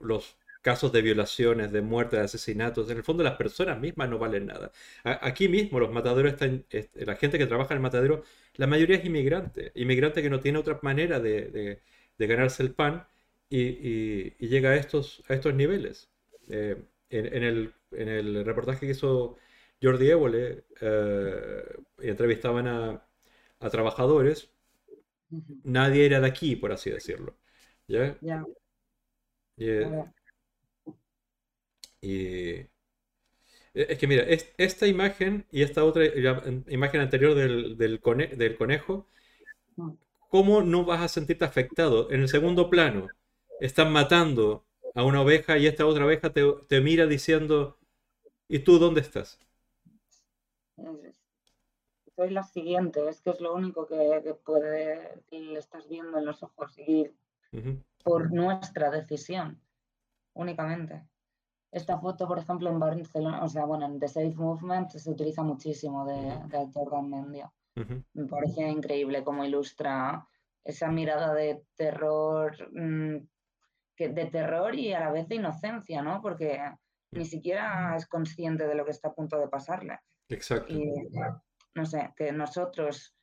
los 0.00 0.36
casos 0.64 0.92
de 0.92 1.02
violaciones, 1.02 1.72
de 1.72 1.82
muertes, 1.82 2.18
de 2.18 2.24
asesinatos. 2.24 2.90
En 2.90 2.96
el 2.96 3.04
fondo 3.04 3.22
las 3.22 3.36
personas 3.36 3.78
mismas 3.78 4.08
no 4.08 4.18
valen 4.18 4.46
nada. 4.46 4.72
aquí 5.04 5.46
mismo 5.48 5.78
los 5.78 5.92
mataderos 5.92 6.32
están, 6.32 6.64
la 6.94 7.16
gente 7.16 7.38
que 7.38 7.46
trabaja 7.46 7.74
en 7.74 7.78
el 7.78 7.82
matadero, 7.82 8.24
la 8.56 8.66
mayoría 8.66 8.96
es 8.96 9.04
inmigrante, 9.04 9.72
inmigrante 9.74 10.22
que 10.22 10.30
no 10.30 10.40
tiene 10.40 10.58
otra 10.58 10.78
manera 10.82 11.20
de, 11.20 11.80
ganarse 12.18 12.62
el 12.62 12.72
pan 12.72 13.06
y, 13.50 14.30
llega 14.46 14.70
a 14.70 14.76
estos, 14.76 15.22
a 15.28 15.34
estos 15.34 15.54
niveles. 15.54 16.10
Eh, 16.48 16.76
en, 17.10 17.42
el, 17.44 18.44
reportaje 18.44 18.86
que 18.86 18.92
hizo 18.92 19.36
Jordi 19.82 20.10
Évole, 20.10 20.64
eh, 20.80 21.62
entrevistaban 22.00 22.66
a, 22.68 23.06
trabajadores, 23.70 24.50
nadie 25.64 26.06
era 26.06 26.20
de 26.20 26.26
aquí, 26.26 26.56
por 26.56 26.72
así 26.72 26.90
decirlo. 26.90 27.36
¿Ya? 27.86 28.16
Eh, 29.56 30.04
y 32.00 32.10
e, 32.10 32.68
es 33.74 33.98
que 33.98 34.06
mira, 34.06 34.24
esta 34.58 34.86
imagen 34.86 35.46
y 35.50 35.62
esta 35.62 35.84
otra 35.84 36.04
imagen 36.68 37.00
anterior 37.00 37.34
del, 37.34 37.76
del, 37.76 38.00
conejo, 38.56 39.06
mm. 39.76 39.90
¿cómo 40.28 40.62
no 40.62 40.84
vas 40.84 41.02
a 41.02 41.08
sentirte 41.08 41.44
afectado? 41.44 42.10
En 42.10 42.20
el 42.22 42.28
segundo 42.28 42.70
plano, 42.70 43.08
están 43.60 43.92
matando 43.92 44.64
a 44.94 45.04
una 45.04 45.20
oveja 45.20 45.58
y 45.58 45.66
esta 45.66 45.86
otra 45.86 46.06
oveja 46.06 46.32
te, 46.32 46.80
mira 46.80 47.06
diciendo, 47.06 47.78
¿y 48.48 48.60
tú 48.60 48.78
dónde 48.78 49.00
estás? 49.00 49.38
Soy 52.16 52.30
la 52.30 52.42
siguiente, 52.42 53.08
es 53.08 53.20
que 53.20 53.30
es 53.30 53.40
lo 53.40 53.54
único 53.54 53.86
que, 53.86 54.36
puede, 54.44 55.22
le 55.30 55.58
estás 55.58 55.88
viendo 55.88 56.18
en 56.18 56.26
los 56.26 56.42
ojos 56.42 56.78
y 56.78 57.10
por 58.04 58.32
nuestra 58.32 58.90
decisión, 58.90 59.60
únicamente. 60.34 61.06
Esta 61.72 61.98
foto, 61.98 62.28
por 62.28 62.38
ejemplo, 62.38 62.70
en 62.70 62.78
Barcelona, 62.78 63.42
o 63.42 63.48
sea, 63.48 63.64
bueno, 63.64 63.86
en 63.86 63.98
The 63.98 64.06
Safe 64.06 64.34
Movement 64.36 64.90
se 64.90 65.10
utiliza 65.10 65.42
muchísimo 65.42 66.06
de, 66.06 66.14
de 66.46 67.02
Mendia. 67.02 67.52
Me 68.12 68.26
parece 68.26 68.68
increíble 68.68 69.24
cómo 69.24 69.44
ilustra 69.44 70.28
esa 70.62 70.88
mirada 70.90 71.34
de 71.34 71.64
terror, 71.74 72.56
mm, 72.72 73.26
que, 73.96 74.08
de 74.08 74.26
terror 74.26 74.74
y 74.76 74.92
a 74.92 75.00
la 75.00 75.10
vez 75.10 75.26
de 75.28 75.34
inocencia, 75.34 76.00
¿no? 76.00 76.22
Porque 76.22 76.60
ni 77.10 77.24
siquiera 77.24 77.94
es 77.96 78.06
consciente 78.06 78.66
de 78.66 78.74
lo 78.74 78.84
que 78.84 78.92
está 78.92 79.08
a 79.08 79.14
punto 79.14 79.38
de 79.38 79.48
pasarle. 79.48 79.98
Exacto. 80.28 80.72
Y, 80.72 80.92
no 81.74 81.86
sé, 81.86 82.12
que 82.16 82.32
nosotros 82.32 83.16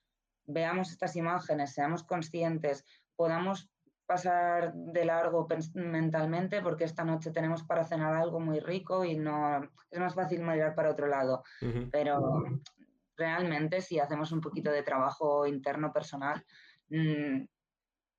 veamos 0.46 0.92
estas 0.92 1.16
imágenes, 1.16 1.74
seamos 1.74 2.04
conscientes, 2.04 2.86
podamos 3.16 3.70
pasar 4.06 4.74
de 4.74 5.06
largo 5.06 5.48
mentalmente 5.76 6.62
porque 6.62 6.84
esta 6.84 7.06
noche 7.06 7.32
tenemos 7.32 7.64
para 7.64 7.86
cenar 7.86 8.14
algo 8.14 8.42
muy 8.42 8.60
rico 8.60 9.06
y 9.06 9.18
no 9.18 9.62
es 9.90 10.00
más 10.00 10.16
fácil 10.16 10.42
mirar 10.42 10.76
para 10.76 10.92
otro 10.92 11.08
lado. 11.08 11.44
Pero 11.92 12.44
realmente 13.16 13.82
si 13.82 14.00
hacemos 14.00 14.32
un 14.34 14.42
poquito 14.42 14.70
de 14.70 14.84
trabajo 14.84 15.48
interno 15.48 15.94
personal, 15.94 16.44
mm, 16.90 17.46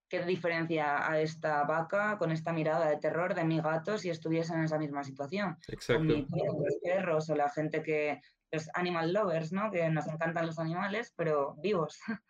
¿qué 0.09 0.25
diferencia 0.25 1.11
a 1.11 1.21
esta 1.21 1.65
vaca 1.65 2.17
con 2.19 2.31
esta 2.31 2.53
mirada 2.53 2.89
de 2.89 2.97
terror 2.97 3.35
de 3.35 3.45
mi 3.45 3.61
gato 3.61 3.99
si 3.99 4.09
estuviese 4.09 4.55
en 4.55 4.65
esa 4.65 4.79
misma 4.79 5.05
situación? 5.05 5.59
Exacto. 5.69 6.05
los 6.05 6.79
perros 6.83 7.29
o 7.29 7.37
la 7.37 7.51
gente 7.51 7.83
que, 7.83 8.21
los 8.53 8.69
animal 8.75 9.13
lovers, 9.13 9.53
¿no? 9.53 9.71
Que 9.71 9.89
nos 9.89 10.07
encantan 10.07 10.47
los 10.47 10.59
animales, 10.59 11.13
pero 11.17 11.57
vivos. 11.59 11.99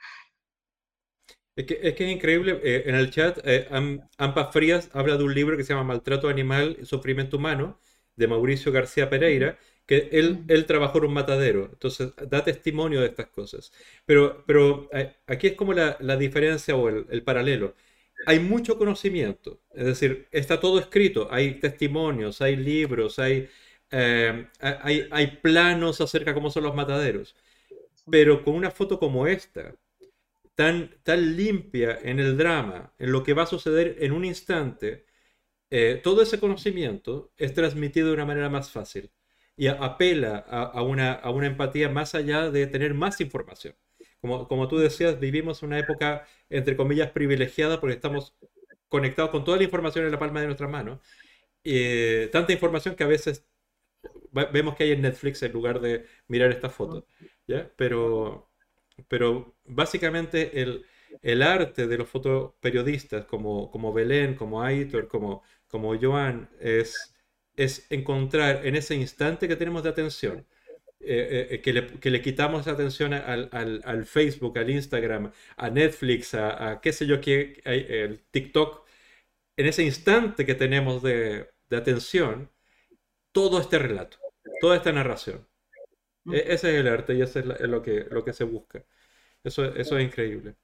Es 1.55 1.66
que, 1.66 1.78
es 1.82 1.94
que, 1.94 2.07
es 2.07 2.16
increíble, 2.16 2.61
eh, 2.65 2.85
en 2.86 2.94
el 2.94 3.11
chat, 3.11 3.39
eh, 3.44 3.69
Ampa 4.16 4.51
Frías 4.53 4.89
habla 4.94 5.19
de 5.19 5.24
un 5.24 5.35
libro 5.35 5.55
que 5.55 5.65
se 5.65 5.74
llama 5.74 5.85
Maltrato 5.85 6.31
Animal 6.31 6.78
y 6.81 6.86
Sufrimiento 6.86 7.36
Humano, 7.36 7.78
de 8.16 8.27
Mauricio 8.27 8.73
García 8.73 9.11
Pereira, 9.11 9.59
que 9.85 10.09
él, 10.12 10.44
él 10.49 10.65
trabajó 10.65 10.97
en 10.99 11.05
un 11.05 11.12
matadero, 11.12 11.69
entonces 11.70 12.15
da 12.31 12.43
testimonio 12.43 13.01
de 13.03 13.09
estas 13.09 13.27
cosas. 13.27 13.70
Pero, 14.07 14.44
pero 14.47 14.89
eh, 14.94 15.15
aquí 15.27 15.49
es 15.49 15.53
como 15.55 15.74
la, 15.74 15.99
la 16.01 16.16
diferencia 16.16 16.74
o 16.74 16.89
el, 16.89 17.07
el, 17.11 17.23
paralelo. 17.23 17.74
Hay 18.27 18.40
mucho 18.40 18.78
conocimiento, 18.78 19.61
es 19.74 19.85
decir, 19.85 20.28
está 20.31 20.59
todo 20.59 20.78
escrito, 20.78 21.28
hay 21.31 21.61
testimonios, 21.61 22.40
hay 22.40 22.57
libros, 22.57 23.19
hay, 23.19 23.51
hay, 24.60 25.09
hay 25.10 25.27
planos 25.43 26.01
acerca 26.01 26.31
de 26.31 26.35
cómo 26.35 26.51
son 26.51 26.64
los 26.64 26.74
mataderos, 26.74 27.36
pero 28.10 28.44
con 28.44 28.55
una 28.55 28.70
foto 28.70 28.98
como 28.98 29.27
esta, 29.27 29.74
tan, 30.55 30.90
tan 31.02 31.36
limpia 31.36 31.98
en 32.02 32.20
el 32.20 32.36
drama, 32.36 32.93
en 32.98 33.12
lo 33.12 33.23
que 33.23 33.35
va 33.35 33.44
a 33.44 33.47
suceder 33.47 33.97
en 34.01 34.12
un 34.12 34.24
instante, 34.24 35.06
eh, 35.70 36.01
todo 36.02 36.23
ese 36.23 36.39
conocimiento 36.39 37.32
es 37.36 37.55
transmitido 37.55 38.09
de 38.09 38.14
una 38.14 38.27
manera 38.27 38.51
más 38.51 38.70
fácil 38.70 39.10
y 39.56 39.69
apela 39.69 40.39
a, 40.39 40.82
una, 40.82 41.12
a 41.12 41.31
una 41.31 41.47
empatía 41.47 41.89
más 41.89 42.14
allá 42.14 42.51
de 42.51 42.66
tener 42.66 42.94
más 42.94 43.20
información. 43.20 43.74
Como, 44.20 44.48
como 44.48 44.69
tú 44.69 44.78
decías, 44.78 45.19
vivimos 45.20 45.62
una 45.62 45.78
época, 45.78 46.27
entre 46.51 46.77
comillas, 46.77 47.10
privilegiada 47.10 47.81
porque 47.81 47.97
estamos 47.97 48.35
conectados 48.89 49.31
con 49.31 49.44
toda 49.44 49.59
la 49.59 49.64
información 49.64 50.05
en 50.05 50.12
la 50.12 50.19
palma 50.19 50.40
de 50.40 50.47
nuestra 50.47 50.69
mano. 50.69 51.01
Eh, 51.64 52.28
tanta 52.32 52.52
información 52.52 52.94
que 52.97 53.05
a 53.05 53.06
veces 53.06 53.47
vemos 54.33 54.74
que 54.77 54.85
hay 54.85 54.93
en 54.93 55.03
Netflix 55.03 55.43
en 55.43 55.53
lugar 55.53 55.81
de 55.81 56.07
mirar 56.29 56.51
esta 56.51 56.70
foto. 56.70 57.07
¿ya? 57.47 57.70
Pero, 57.77 58.51
pero 59.09 59.57
básicamente 59.65 60.62
el, 60.62 60.85
el 61.23 61.43
arte 61.43 61.87
de 61.87 61.99
los 61.99 62.09
fotoperiodistas 62.09 63.27
como, 63.27 63.70
como 63.70 63.93
Belén, 63.93 64.35
como 64.35 64.62
Aitor, 64.62 65.09
como, 65.09 65.43
como 65.69 65.99
Joan, 66.01 66.49
es, 66.61 67.15
es 67.57 67.87
encontrar 67.91 68.66
en 68.66 68.77
ese 68.77 68.95
instante 68.95 69.49
que 69.49 69.57
tenemos 69.57 69.83
de 69.83 69.91
atención, 69.91 70.47
eh, 71.01 71.49
eh, 71.51 71.61
que, 71.62 71.73
le, 71.73 71.87
que, 72.01 72.11
le, 72.11 72.23
quitamos 72.23 72.69
atención 72.69 73.12
al, 73.12 73.49
al, 73.53 73.83
al, 73.85 74.07
Facebook, 74.07 74.59
al 74.59 74.70
Instagram, 74.70 75.33
a 75.57 75.70
Netflix, 75.70 76.35
a, 76.35 76.81
qué 76.83 76.93
sé 76.93 77.07
yo, 77.07 77.20
qué, 77.20 77.61
el 77.65 78.20
TikTok, 78.31 78.87
en 79.57 79.66
ese 79.66 79.83
instante 79.85 80.47
que 80.47 80.55
tenemos 80.55 81.03
de, 81.03 81.51
de 81.69 81.77
atención, 81.77 82.51
todo 83.33 83.61
este 83.61 83.79
relato, 83.79 84.19
toda 84.61 84.77
esta 84.77 84.93
narración. 84.93 85.47
E, 86.33 86.39
ese 86.55 86.73
es 86.73 86.81
el 86.81 86.89
arte 86.89 87.15
y 87.15 87.23
eso 87.23 87.41
es 87.41 87.61
lo 87.63 87.83
que, 87.83 88.07
lo 88.11 88.25
que 88.25 88.33
se 88.33 88.45
busca. 88.45 88.85
Eso, 89.43 89.65
eso 89.75 89.99
es 89.99 90.05
increíble. 90.05 90.55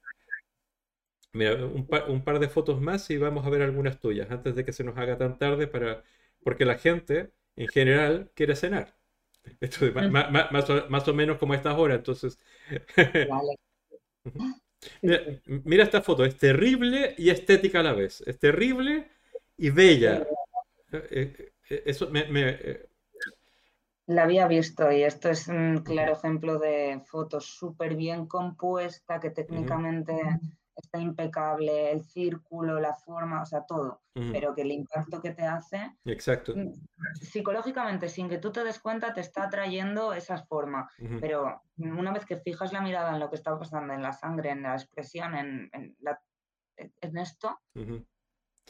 Mira, 1.33 1.55
un 1.65 1.85
par, 1.85 2.09
un 2.09 2.23
par 2.23 2.39
de 2.39 2.49
fotos 2.49 2.81
más 2.81 3.09
y 3.11 3.17
vamos 3.17 3.45
a 3.45 3.49
ver 3.49 3.61
algunas 3.61 3.99
tuyas 3.99 4.31
antes 4.31 4.55
de 4.55 4.65
que 4.65 4.73
se 4.73 4.83
nos 4.83 4.97
haga 4.97 5.17
tan 5.17 5.37
tarde 5.37 5.67
para... 5.67 6.03
porque 6.43 6.65
la 6.65 6.77
gente 6.77 7.31
en 7.55 7.67
general 7.67 8.31
quiere 8.33 8.55
cenar. 8.55 8.95
Esto 9.61 9.91
más, 9.93 10.31
más, 10.31 10.69
o, 10.69 10.89
más, 10.89 11.07
o, 11.07 11.13
menos 11.13 11.37
como 11.37 11.53
a 11.53 11.57
estas 11.57 11.77
horas, 11.77 11.97
entonces... 11.97 12.39
mira, 15.01 15.21
mira, 15.45 15.83
esta 15.83 16.01
foto, 16.01 16.25
es 16.25 16.37
terrible 16.37 17.15
y 17.17 17.29
estética 17.29 17.81
a 17.81 17.83
la 17.83 17.93
vez. 17.93 18.21
Es 18.21 18.39
terrible 18.39 19.09
y 19.57 19.69
bella. 19.69 20.25
Eh, 20.91 21.07
eh, 21.11 21.51
eso 21.69 22.09
me, 22.09 22.25
La 24.07 24.23
había 24.23 24.47
visto 24.47 24.91
y 24.91 25.03
esto 25.03 25.29
es 25.29 25.47
un 25.47 25.83
claro 25.83 26.13
ejemplo 26.13 26.59
de 26.59 27.01
fotos 27.05 27.45
súper 27.45 27.95
bien 27.95 28.25
compuesta, 28.25 29.19
que 29.19 29.29
técnicamente 29.29 30.13
está 30.79 30.99
impecable, 30.99 31.91
el 31.91 32.03
círculo, 32.03 32.79
la 32.79 32.93
forma, 32.93 33.41
o 33.41 33.45
sea, 33.45 33.65
todo, 33.65 34.01
pero 34.31 34.53
que 34.53 34.61
el 34.61 34.71
impacto 34.71 35.21
que 35.21 35.31
te 35.31 35.43
hace, 35.43 35.95
Exacto. 36.05 36.53
Mm, 36.55 36.73
psicológicamente, 37.21 38.09
sin 38.09 38.29
que 38.29 38.37
tú 38.37 38.51
te 38.51 38.63
des 38.63 38.79
cuenta, 38.79 39.13
te 39.13 39.21
está 39.21 39.43
atrayendo 39.43 40.13
esa 40.13 40.37
forma, 40.37 40.89
pero 41.19 41.61
una 41.77 42.11
vez 42.11 42.25
que 42.25 42.37
fijas 42.37 42.73
la 42.73 42.81
mirada 42.81 43.13
en 43.13 43.19
lo 43.19 43.29
que 43.29 43.35
está 43.35 43.57
pasando, 43.57 43.93
en 43.93 44.01
la 44.01 44.13
sangre, 44.13 44.51
en 44.51 44.63
la 44.63 44.73
expresión, 44.73 45.35
en, 45.35 45.69
en, 45.73 47.17
esto, 47.17 47.59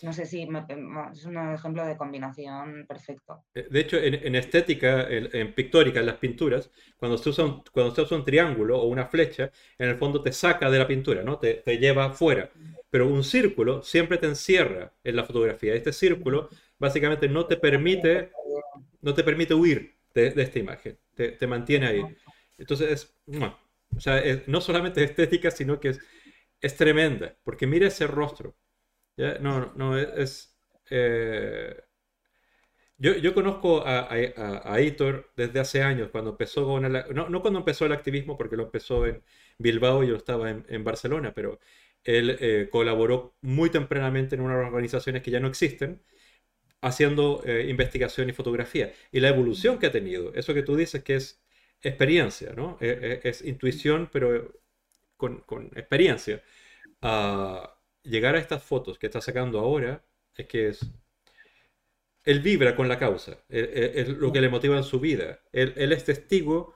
no 0.03 0.13
sé 0.13 0.25
si 0.25 0.41
es 0.43 1.25
un 1.25 1.53
ejemplo 1.53 1.85
de 1.85 1.97
combinación 1.97 2.85
perfecto. 2.87 3.43
Eh, 3.53 3.67
de 3.69 3.79
hecho, 3.79 3.97
en, 3.97 4.35
estética, 4.35 5.07
en, 5.09 5.53
pictórica, 5.53 5.99
en 5.99 6.05
las 6.05 6.17
pinturas, 6.17 6.69
cuando 6.97 7.17
se, 7.17 7.29
usa 7.29 7.45
un, 7.45 7.63
cuando 7.71 7.93
se 7.93 8.01
usa 8.01 8.17
un 8.17 8.25
triángulo 8.25 8.79
o 8.79 8.87
una 8.87 9.07
flecha, 9.07 9.51
en 9.77 9.89
el 9.89 9.97
fondo 9.97 10.21
te 10.21 10.31
saca 10.31 10.69
de 10.69 10.79
la 10.79 10.87
pintura, 10.87 11.23
¿no? 11.23 11.37
Te, 11.39 11.55
te 11.55 11.77
lleva 11.77 12.11
fuera. 12.13 12.49
Pero 12.89 13.07
un 13.07 13.23
círculo 13.23 13.83
siempre 13.83 14.17
te 14.17 14.27
encierra 14.27 14.93
en 15.03 15.15
la 15.15 15.23
fotografía. 15.23 15.75
Este 15.75 15.93
círculo 15.93 16.49
básicamente 16.77 17.29
no 17.29 17.45
te 17.45 17.57
permite, 17.57 18.31
no 19.01 19.13
te 19.13 19.23
permite 19.23 19.53
huir 19.53 19.95
de, 20.13 20.33
esta 20.35 20.59
imagen. 20.59 20.97
Te, 21.13 21.29
te, 21.33 21.47
mantiene 21.47 21.87
ahí. 21.87 22.03
Entonces, 22.57 22.91
es, 22.91 23.13
o 23.95 23.99
sea, 23.99 24.21
no 24.47 24.61
solamente 24.61 25.03
estética, 25.03 25.51
sino 25.51 25.79
que 25.79 25.89
es, 25.89 25.99
es 26.61 26.75
tremenda. 26.75 27.35
Porque 27.43 27.67
mira 27.67 27.87
ese 27.87 28.07
rostro. 28.07 28.55
No, 29.41 29.73
no, 29.75 29.97
es... 29.97 30.55
Eh, 30.89 31.75
yo, 32.97 33.15
yo, 33.15 33.33
conozco 33.33 33.85
a, 33.85 34.09
a, 34.11 34.77
desde 35.35 35.59
hace 35.59 35.81
años, 35.81 36.09
cuando 36.11 36.31
empezó 36.31 36.65
con 36.65 36.83
no, 36.91 37.29
no, 37.29 37.41
cuando 37.41 37.59
empezó 37.59 37.85
el 37.85 37.93
activismo, 37.93 38.37
porque 38.37 38.57
lo 38.57 38.63
empezó 38.63 39.05
en 39.05 39.23
Bilbao 39.57 40.03
y 40.03 40.07
yo 40.07 40.15
estaba 40.17 40.49
en, 40.49 40.83
Barcelona, 40.83 41.33
pero 41.33 41.59
él 42.03 42.37
eh, 42.39 42.67
colaboró 42.71 43.35
muy 43.41 43.69
tempranamente 43.69 44.35
en 44.35 44.41
unas 44.41 44.57
organizaciones 44.57 45.21
que 45.23 45.31
ya 45.31 45.39
no 45.39 45.47
existen, 45.47 46.01
haciendo 46.81 47.43
eh, 47.45 47.67
investigación 47.69 48.29
y 48.29 48.33
fotografía. 48.33 48.93
Y 49.11 49.19
la 49.21 49.29
evolución 49.29 49.79
que 49.79 49.87
ha 49.87 49.91
tenido, 49.91 50.33
eso 50.35 50.53
que 50.53 50.63
tú 50.63 50.75
dices 50.75 51.03
que 51.03 51.15
es 51.15 51.41
experiencia, 51.81 52.53
¿no? 52.53 52.77
Es, 52.81 53.43
intuición, 53.43 54.09
pero 54.11 54.53
con, 55.17 55.41
con 55.41 55.67
experiencia. 55.75 56.43
Uh, 57.01 57.67
llegar 58.09 58.35
a 58.35 58.39
estas 58.39 58.63
fotos 58.63 58.97
que 58.99 59.07
está 59.07 59.21
sacando 59.21 59.59
ahora 59.59 60.03
es 60.35 60.47
que 60.47 60.67
es... 60.69 60.85
Él 62.23 62.41
vibra 62.41 62.75
con 62.75 62.87
la 62.87 62.99
causa, 62.99 63.39
es 63.47 64.09
lo 64.09 64.31
que 64.31 64.41
le 64.41 64.49
motiva 64.49 64.77
en 64.77 64.83
su 64.83 64.99
vida. 64.99 65.39
Él, 65.51 65.91
es 65.91 66.03
testigo 66.03 66.75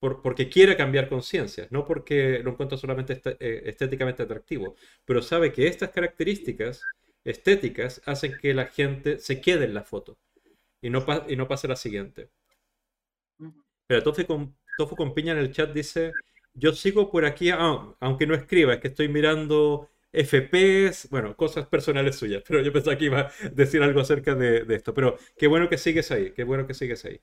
por, 0.00 0.22
porque 0.22 0.48
quiere 0.48 0.76
cambiar 0.76 1.08
conciencias, 1.08 1.70
no 1.70 1.86
porque 1.86 2.40
lo 2.40 2.50
encuentra 2.50 2.76
solamente 2.76 3.22
eh, 3.38 3.62
estéticamente 3.66 4.24
atractivo, 4.24 4.74
pero 5.04 5.22
sabe 5.22 5.52
que 5.52 5.68
estas 5.68 5.90
características 5.90 6.82
estéticas 7.24 8.02
hacen 8.06 8.36
que 8.38 8.52
la 8.52 8.66
gente 8.66 9.18
se 9.18 9.40
quede 9.40 9.66
en 9.66 9.74
la 9.74 9.84
foto 9.84 10.18
y 10.82 10.90
no, 10.90 11.04
y 11.28 11.36
no 11.36 11.48
pase 11.48 11.68
la 11.68 11.76
siguiente. 11.76 12.30
Pero 13.86 14.02
Tofu 14.02 14.26
con, 14.26 14.56
Tofu 14.76 14.96
con 14.96 15.14
Piña 15.14 15.32
en 15.32 15.38
el 15.38 15.52
chat 15.52 15.72
dice, 15.72 16.12
yo 16.54 16.72
sigo 16.72 17.10
por 17.10 17.24
aquí, 17.24 17.50
ah, 17.50 17.94
aunque 18.00 18.26
no 18.26 18.34
escriba, 18.34 18.74
es 18.74 18.80
que 18.80 18.88
estoy 18.88 19.08
mirando 19.08 19.90
FPS, 20.12 21.08
bueno, 21.10 21.36
cosas 21.36 21.66
personales 21.66 22.16
suyas, 22.16 22.42
pero 22.46 22.60
yo 22.62 22.72
pensaba 22.72 22.96
que 22.96 23.04
iba 23.04 23.20
a 23.20 23.30
decir 23.52 23.82
algo 23.82 24.00
acerca 24.00 24.34
de, 24.34 24.64
esto. 24.74 24.92
Pero 24.92 25.16
qué 25.36 25.46
bueno 25.46 25.68
que 25.68 25.78
sigues 25.78 26.10
ahí, 26.10 26.32
qué 26.32 26.44
bueno 26.44 26.66
que 26.66 26.74
sigues 26.74 27.04
ahí. 27.04 27.20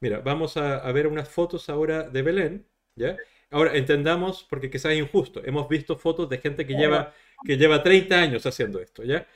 Mira, 0.00 0.20
vamos 0.20 0.56
a, 0.56 0.90
ver 0.92 1.06
unas 1.06 1.28
fotos 1.28 1.68
ahora 1.68 2.02
de 2.02 2.22
Belén, 2.22 2.66
¿ya? 2.96 3.16
Ahora, 3.50 3.76
entendamos, 3.76 4.44
porque 4.50 4.68
quizás 4.68 4.92
es 4.92 4.98
injusto, 4.98 5.42
hemos 5.44 5.68
visto 5.68 5.96
fotos 5.96 6.28
de 6.28 6.38
gente 6.38 6.66
que 6.66 6.74
lleva, 6.74 7.14
que 7.44 7.56
lleva 7.56 7.82
30 7.82 8.20
años 8.20 8.44
haciendo 8.46 8.80
esto, 8.80 9.04
¿ya? 9.04 9.26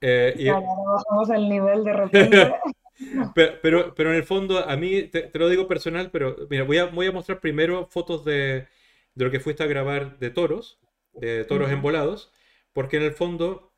Eh, 0.00 0.34
y... 0.36 0.48
bajamos 0.48 1.30
el 1.30 1.48
nivel 1.48 1.84
de 1.84 1.92
repente. 1.92 2.54
pero, 3.62 3.94
pero, 3.94 4.10
en 4.10 4.16
el 4.16 4.24
fondo, 4.24 4.58
a 4.68 4.76
mí, 4.76 5.04
te, 5.04 5.30
lo 5.34 5.48
digo 5.48 5.68
personal, 5.68 6.10
pero 6.10 6.36
mira, 6.50 6.64
voy 6.64 6.78
a, 6.78 6.86
voy 6.86 7.06
a 7.06 7.12
mostrar 7.12 7.38
primero 7.38 7.86
fotos 7.86 8.24
de, 8.24 8.66
de 9.14 9.24
lo 9.24 9.30
que 9.30 9.38
fuiste 9.38 9.62
a 9.62 9.66
grabar 9.66 10.18
de 10.18 10.30
toros, 10.30 10.80
de 11.12 11.44
toros 11.44 11.70
envolados, 11.70 12.32
porque 12.78 12.98
en 12.98 13.02
el 13.02 13.12
fondo, 13.12 13.72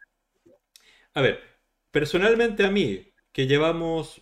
a 1.15 1.23
ver, 1.23 1.41
personalmente 1.91 2.67
a 2.67 2.71
mí, 2.71 3.15
que 3.33 3.47
llevamos 3.47 4.21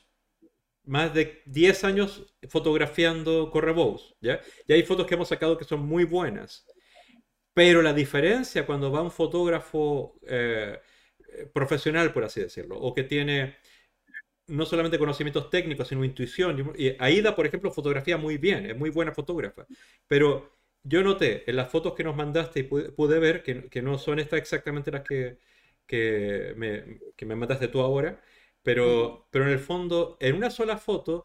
más 0.85 1.13
de 1.13 1.43
10 1.47 1.83
años 1.83 2.33
fotografiando 2.49 3.51
correbous, 3.51 4.15
¿ya? 4.21 4.41
Y 4.69 4.75
hay 4.75 4.85
fotos 4.85 5.05
que 5.05 5.15
hemos 5.15 5.27
sacado 5.27 5.59
que 5.59 5.65
son 5.65 5.81
muy 5.81 6.05
buenas. 6.05 6.65
Pero 7.53 7.83
la 7.83 7.93
diferencia 7.93 8.67
cuando 8.67 8.93
va 8.93 9.03
un 9.03 9.11
fotógrafo 9.11 10.21
eh, 10.29 10.79
profesional, 11.53 12.13
por 12.13 12.23
así 12.23 12.41
decirlo, 12.43 12.79
o 12.79 12.95
que 12.95 13.03
tiene 13.03 13.57
no 14.47 14.65
solamente 14.65 14.97
conocimientos 14.97 15.51
técnicos, 15.51 15.89
sino 15.89 16.05
intuición. 16.05 16.73
Y 16.79 16.95
Aida, 17.01 17.35
por 17.35 17.47
ejemplo, 17.47 17.73
fotografía 17.73 18.17
muy 18.17 18.39
bien, 18.39 18.67
es 18.67 18.77
muy 18.77 18.91
buena 18.91 19.11
fotógrafa. 19.11 19.67
Pero 20.07 20.53
yo 20.83 21.03
noté 21.03 21.49
en 21.49 21.57
las 21.57 21.69
fotos 21.71 21.95
que 21.95 22.05
nos 22.05 22.17
mandaste 22.17 22.61
y 22.61 22.63
pude, 22.65 23.19
ver 23.19 23.43
que, 23.43 23.83
no 23.83 23.99
son 23.99 24.19
estas 24.19 24.39
exactamente 24.41 24.91
las 24.91 25.03
que, 25.03 25.39
que, 25.87 26.55
me, 26.57 27.01
que 27.17 27.27
me 27.27 27.37
mandaste 27.37 27.69
tú 27.69 27.81
ahora, 27.81 28.21
pero, 28.63 29.29
pero 29.31 29.45
en 29.45 29.51
el 29.51 29.59
fondo, 29.59 30.17
en 30.21 30.37
una 30.37 30.51
sola 30.51 30.79
foto, 30.79 31.25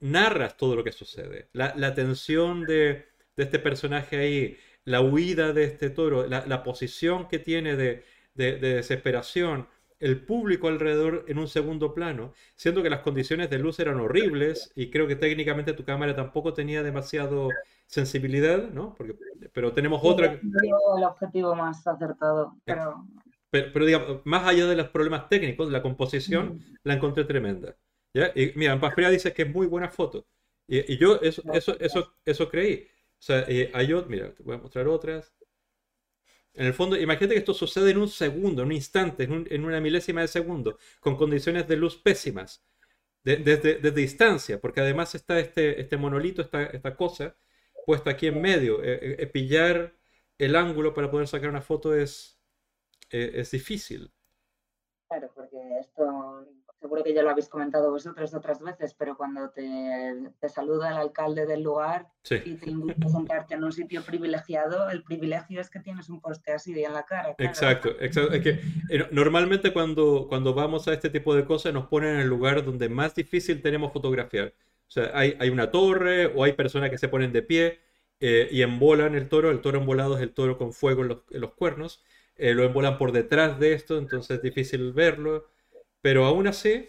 narras 0.00 0.56
todo 0.56 0.76
lo 0.76 0.84
que 0.84 0.92
sucede. 0.92 1.48
La, 1.52 1.74
la 1.76 1.94
tensión 1.94 2.64
de, 2.64 3.06
de, 3.36 3.44
este 3.44 3.58
personaje 3.58 4.16
ahí, 4.18 4.58
la 4.84 5.00
huida 5.00 5.52
de 5.52 5.64
este 5.64 5.90
toro, 5.90 6.26
la, 6.26 6.46
la 6.46 6.62
posición 6.62 7.28
que 7.28 7.38
tiene 7.38 7.76
de, 7.76 8.04
de, 8.34 8.56
de 8.58 8.74
desesperación, 8.76 9.68
el 9.98 10.24
público 10.24 10.68
alrededor 10.68 11.24
en 11.28 11.38
un 11.38 11.48
segundo 11.48 11.94
plano, 11.94 12.32
siendo 12.54 12.82
que 12.82 12.90
las 12.90 13.00
condiciones 13.00 13.50
de 13.50 13.58
luz 13.58 13.78
eran 13.80 13.98
horribles 13.98 14.72
y 14.74 14.90
creo 14.90 15.06
que 15.06 15.16
técnicamente 15.16 15.72
tu 15.72 15.84
cámara 15.84 16.14
tampoco 16.14 16.52
tenía 16.52 16.82
demasiado 16.82 17.48
sensibilidad, 17.86 18.68
¿no? 18.70 18.94
Porque, 18.94 19.16
pero 19.52 19.72
tenemos 19.72 20.00
otra... 20.02 20.32
El 20.32 21.04
objetivo 21.04 21.54
más 21.54 21.86
acertado, 21.86 22.56
pero... 22.64 23.06
Pero, 23.50 23.86
digamos, 23.86 24.20
más 24.24 24.46
allá 24.46 24.66
de 24.66 24.76
los 24.76 24.88
problemas 24.88 25.28
técnicos, 25.28 25.70
la 25.70 25.80
composición 25.80 26.60
la 26.82 26.94
encontré 26.94 27.24
tremenda. 27.24 27.76
¿ya? 28.12 28.30
Y 28.34 28.52
mira, 28.54 28.78
Paspria 28.78 29.08
dice 29.08 29.32
que 29.32 29.42
es 29.42 29.50
muy 29.50 29.66
buena 29.66 29.88
foto. 29.88 30.26
Y, 30.68 30.98
yo 30.98 31.20
eso, 31.22 31.42
eso, 31.54 31.78
eso, 31.78 32.14
eso 32.24 32.48
creí. 32.50 32.86
O 33.18 33.22
sea, 33.22 33.46
hay 33.72 33.92
otras, 33.92 34.10
mira, 34.10 34.34
te 34.34 34.42
voy 34.42 34.56
a 34.56 34.58
mostrar 34.58 34.88
otras. 34.88 35.32
En 36.54 36.66
el 36.66 36.74
fondo, 36.74 36.96
imagínate 36.96 37.34
que 37.34 37.40
esto 37.40 37.54
sucede 37.54 37.90
en 37.90 37.98
un 37.98 38.08
segundo, 38.08 38.62
en 38.62 38.66
un 38.66 38.72
instante, 38.72 39.24
en, 39.24 39.64
una 39.64 39.80
milésima 39.80 40.22
de 40.22 40.28
segundo, 40.28 40.78
con 41.00 41.16
condiciones 41.16 41.68
de 41.68 41.76
luz 41.76 41.96
pésimas, 41.96 42.64
desde, 43.22 43.90
distancia, 43.90 44.60
porque 44.60 44.80
además 44.80 45.14
está 45.14 45.38
este, 45.38 45.80
este 45.80 45.96
monolito, 45.96 46.42
esta, 46.42 46.64
esta 46.64 46.96
cosa, 46.96 47.36
puesta 47.86 48.10
aquí 48.10 48.26
en 48.26 48.42
medio. 48.42 48.82
Eh, 48.82 48.98
eh, 49.00 49.16
eh, 49.20 49.26
pillar 49.26 49.94
el 50.36 50.56
ángulo 50.56 50.92
para 50.92 51.10
poder 51.10 51.28
sacar 51.28 51.48
una 51.48 51.62
foto 51.62 51.94
es, 51.94 52.38
es 53.08 53.50
difícil. 53.50 54.12
Claro, 55.08 55.30
porque 55.34 55.56
esto 55.80 56.44
seguro 56.78 57.02
que 57.02 57.14
ya 57.14 57.22
lo 57.22 57.30
habéis 57.30 57.48
comentado 57.48 57.90
vosotros 57.90 58.34
otras 58.34 58.60
veces, 58.60 58.94
pero 58.94 59.16
cuando 59.16 59.50
te, 59.50 60.48
saluda 60.48 60.90
el 60.90 60.96
alcalde 60.98 61.46
del 61.46 61.62
lugar 61.62 62.08
y 62.44 62.54
te 62.56 62.70
invita 62.70 63.06
a 63.06 63.10
sentarte 63.10 63.54
en 63.54 63.64
un 63.64 63.72
sitio 63.72 64.02
privilegiado, 64.02 64.90
el 64.90 65.02
privilegio 65.02 65.60
es 65.60 65.70
que 65.70 65.80
tienes 65.80 66.08
un 66.08 66.20
poste 66.20 66.52
así 66.52 66.78
en 66.84 66.92
la 66.92 67.04
cara. 67.04 67.34
Exacto, 67.38 67.90
exacto. 68.00 68.34
Es 68.34 68.42
que 68.42 68.60
normalmente 69.10 69.72
cuando, 69.72 70.26
cuando 70.28 70.54
vamos 70.54 70.86
a 70.86 70.92
este 70.92 71.08
tipo 71.08 71.34
de 71.34 71.44
cosas 71.44 71.72
nos 71.72 71.86
ponen 71.86 72.16
en 72.16 72.20
el 72.20 72.28
lugar 72.28 72.64
donde 72.64 72.88
más 72.88 73.14
difícil 73.14 73.62
tenemos 73.62 73.92
fotografiar. 73.92 74.52
O 74.88 74.90
sea, 74.90 75.10
hay, 75.14 75.36
hay 75.40 75.48
una 75.50 75.70
torre 75.70 76.26
o 76.26 76.44
hay 76.44 76.52
personas 76.52 76.90
que 76.90 76.98
se 76.98 77.08
ponen 77.08 77.32
de 77.32 77.42
pie 77.42 77.80
eh, 78.20 78.48
y 78.50 78.62
embolan 78.62 79.14
el 79.14 79.28
toro. 79.28 79.50
El 79.50 79.60
toro 79.60 79.78
embolado 79.78 80.16
es 80.16 80.22
el 80.22 80.32
toro 80.32 80.58
con 80.58 80.72
fuego 80.72 81.02
en 81.02 81.08
los, 81.08 81.18
en 81.30 81.40
los 81.40 81.54
cuernos. 81.54 82.02
Eh, 82.36 82.54
lo 82.54 82.64
embolan 82.64 82.98
por 82.98 83.12
detrás 83.12 83.58
de 83.58 83.72
esto, 83.72 83.98
entonces 83.98 84.36
es 84.38 84.42
difícil 84.42 84.92
verlo. 84.92 85.46
Pero 86.02 86.24
aún 86.26 86.46
así, 86.46 86.88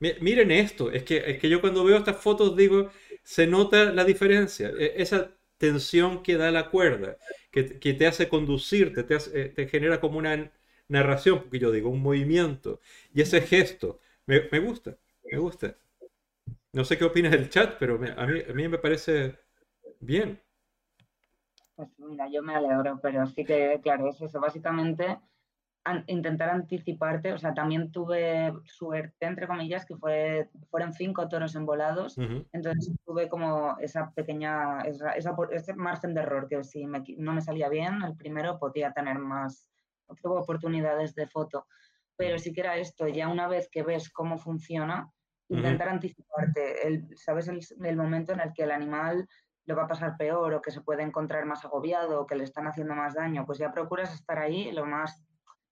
miren 0.00 0.50
esto. 0.50 0.90
Es 0.90 1.02
que, 1.04 1.18
es 1.26 1.38
que 1.38 1.48
yo 1.48 1.60
cuando 1.60 1.84
veo 1.84 1.96
estas 1.96 2.16
fotos 2.20 2.56
digo, 2.56 2.90
se 3.22 3.46
nota 3.46 3.92
la 3.92 4.04
diferencia. 4.04 4.70
E, 4.78 4.94
esa 5.02 5.32
tensión 5.58 6.22
que 6.22 6.36
da 6.36 6.50
la 6.50 6.70
cuerda, 6.70 7.16
que, 7.50 7.78
que 7.78 7.94
te 7.94 8.06
hace 8.06 8.28
conducirte, 8.28 9.02
te, 9.04 9.16
eh, 9.34 9.48
te 9.54 9.68
genera 9.68 10.00
como 10.00 10.18
una 10.18 10.52
narración, 10.88 11.40
porque 11.42 11.58
yo 11.58 11.70
digo, 11.72 11.90
un 11.90 12.02
movimiento. 12.02 12.80
Y 13.14 13.22
ese 13.22 13.40
gesto, 13.42 14.00
me, 14.26 14.42
me 14.52 14.58
gusta, 14.60 14.96
me 15.30 15.38
gusta. 15.38 15.76
No 16.72 16.84
sé 16.84 16.98
qué 16.98 17.04
opinas 17.04 17.32
del 17.32 17.48
chat, 17.48 17.76
pero 17.78 17.94
a, 17.94 18.26
mí, 18.26 18.40
a 18.48 18.52
mí 18.52 18.68
me 18.68 18.78
parece 18.78 19.38
bien. 20.00 20.42
Pues 21.74 21.88
mira, 21.98 22.28
yo 22.28 22.42
me 22.42 22.54
alegro, 22.54 22.98
pero 23.02 23.26
sí 23.26 23.44
que, 23.44 23.80
claro, 23.82 24.08
es 24.08 24.20
eso. 24.20 24.40
Básicamente, 24.40 25.18
intentar 26.06 26.50
anticiparte, 26.50 27.32
o 27.32 27.38
sea, 27.38 27.54
también 27.54 27.92
tuve 27.92 28.52
suerte, 28.64 29.26
entre 29.26 29.46
comillas, 29.46 29.86
que 29.86 29.96
fue, 29.96 30.48
fueron 30.70 30.92
cinco 30.92 31.28
toros 31.28 31.54
envolados, 31.54 32.18
entonces 32.52 32.92
tuve 33.04 33.28
como 33.28 33.76
esa 33.78 34.10
pequeña, 34.10 34.80
esa, 34.80 35.12
ese 35.12 35.74
margen 35.74 36.14
de 36.14 36.22
error, 36.22 36.48
que 36.48 36.64
si 36.64 36.86
no 36.86 37.32
me 37.32 37.40
salía 37.40 37.68
bien, 37.68 38.02
el 38.02 38.16
primero 38.16 38.58
podía 38.58 38.92
tener 38.92 39.18
más 39.18 39.68
oportunidades 40.22 41.14
de 41.14 41.26
foto. 41.26 41.66
Pero 42.16 42.38
si 42.38 42.52
que 42.52 42.62
era 42.62 42.78
esto, 42.78 43.06
ya 43.06 43.28
una 43.28 43.46
vez 43.46 43.68
que 43.70 43.82
ves 43.82 44.10
cómo 44.10 44.38
funciona, 44.38 45.12
intentar 45.48 45.88
anticiparte, 45.88 46.86
el, 46.86 47.08
sabes 47.16 47.48
el, 47.48 47.60
el 47.84 47.96
momento 47.96 48.32
en 48.32 48.40
el 48.40 48.52
que 48.52 48.64
el 48.64 48.70
animal 48.70 49.28
le 49.64 49.74
va 49.74 49.84
a 49.84 49.88
pasar 49.88 50.16
peor 50.16 50.54
o 50.54 50.62
que 50.62 50.70
se 50.70 50.80
puede 50.80 51.02
encontrar 51.02 51.44
más 51.44 51.64
agobiado 51.64 52.20
o 52.20 52.26
que 52.26 52.36
le 52.36 52.44
están 52.44 52.66
haciendo 52.66 52.94
más 52.94 53.14
daño, 53.14 53.44
pues 53.44 53.58
ya 53.58 53.72
procuras 53.72 54.14
estar 54.14 54.38
ahí 54.38 54.70
lo 54.72 54.86
más 54.86 55.24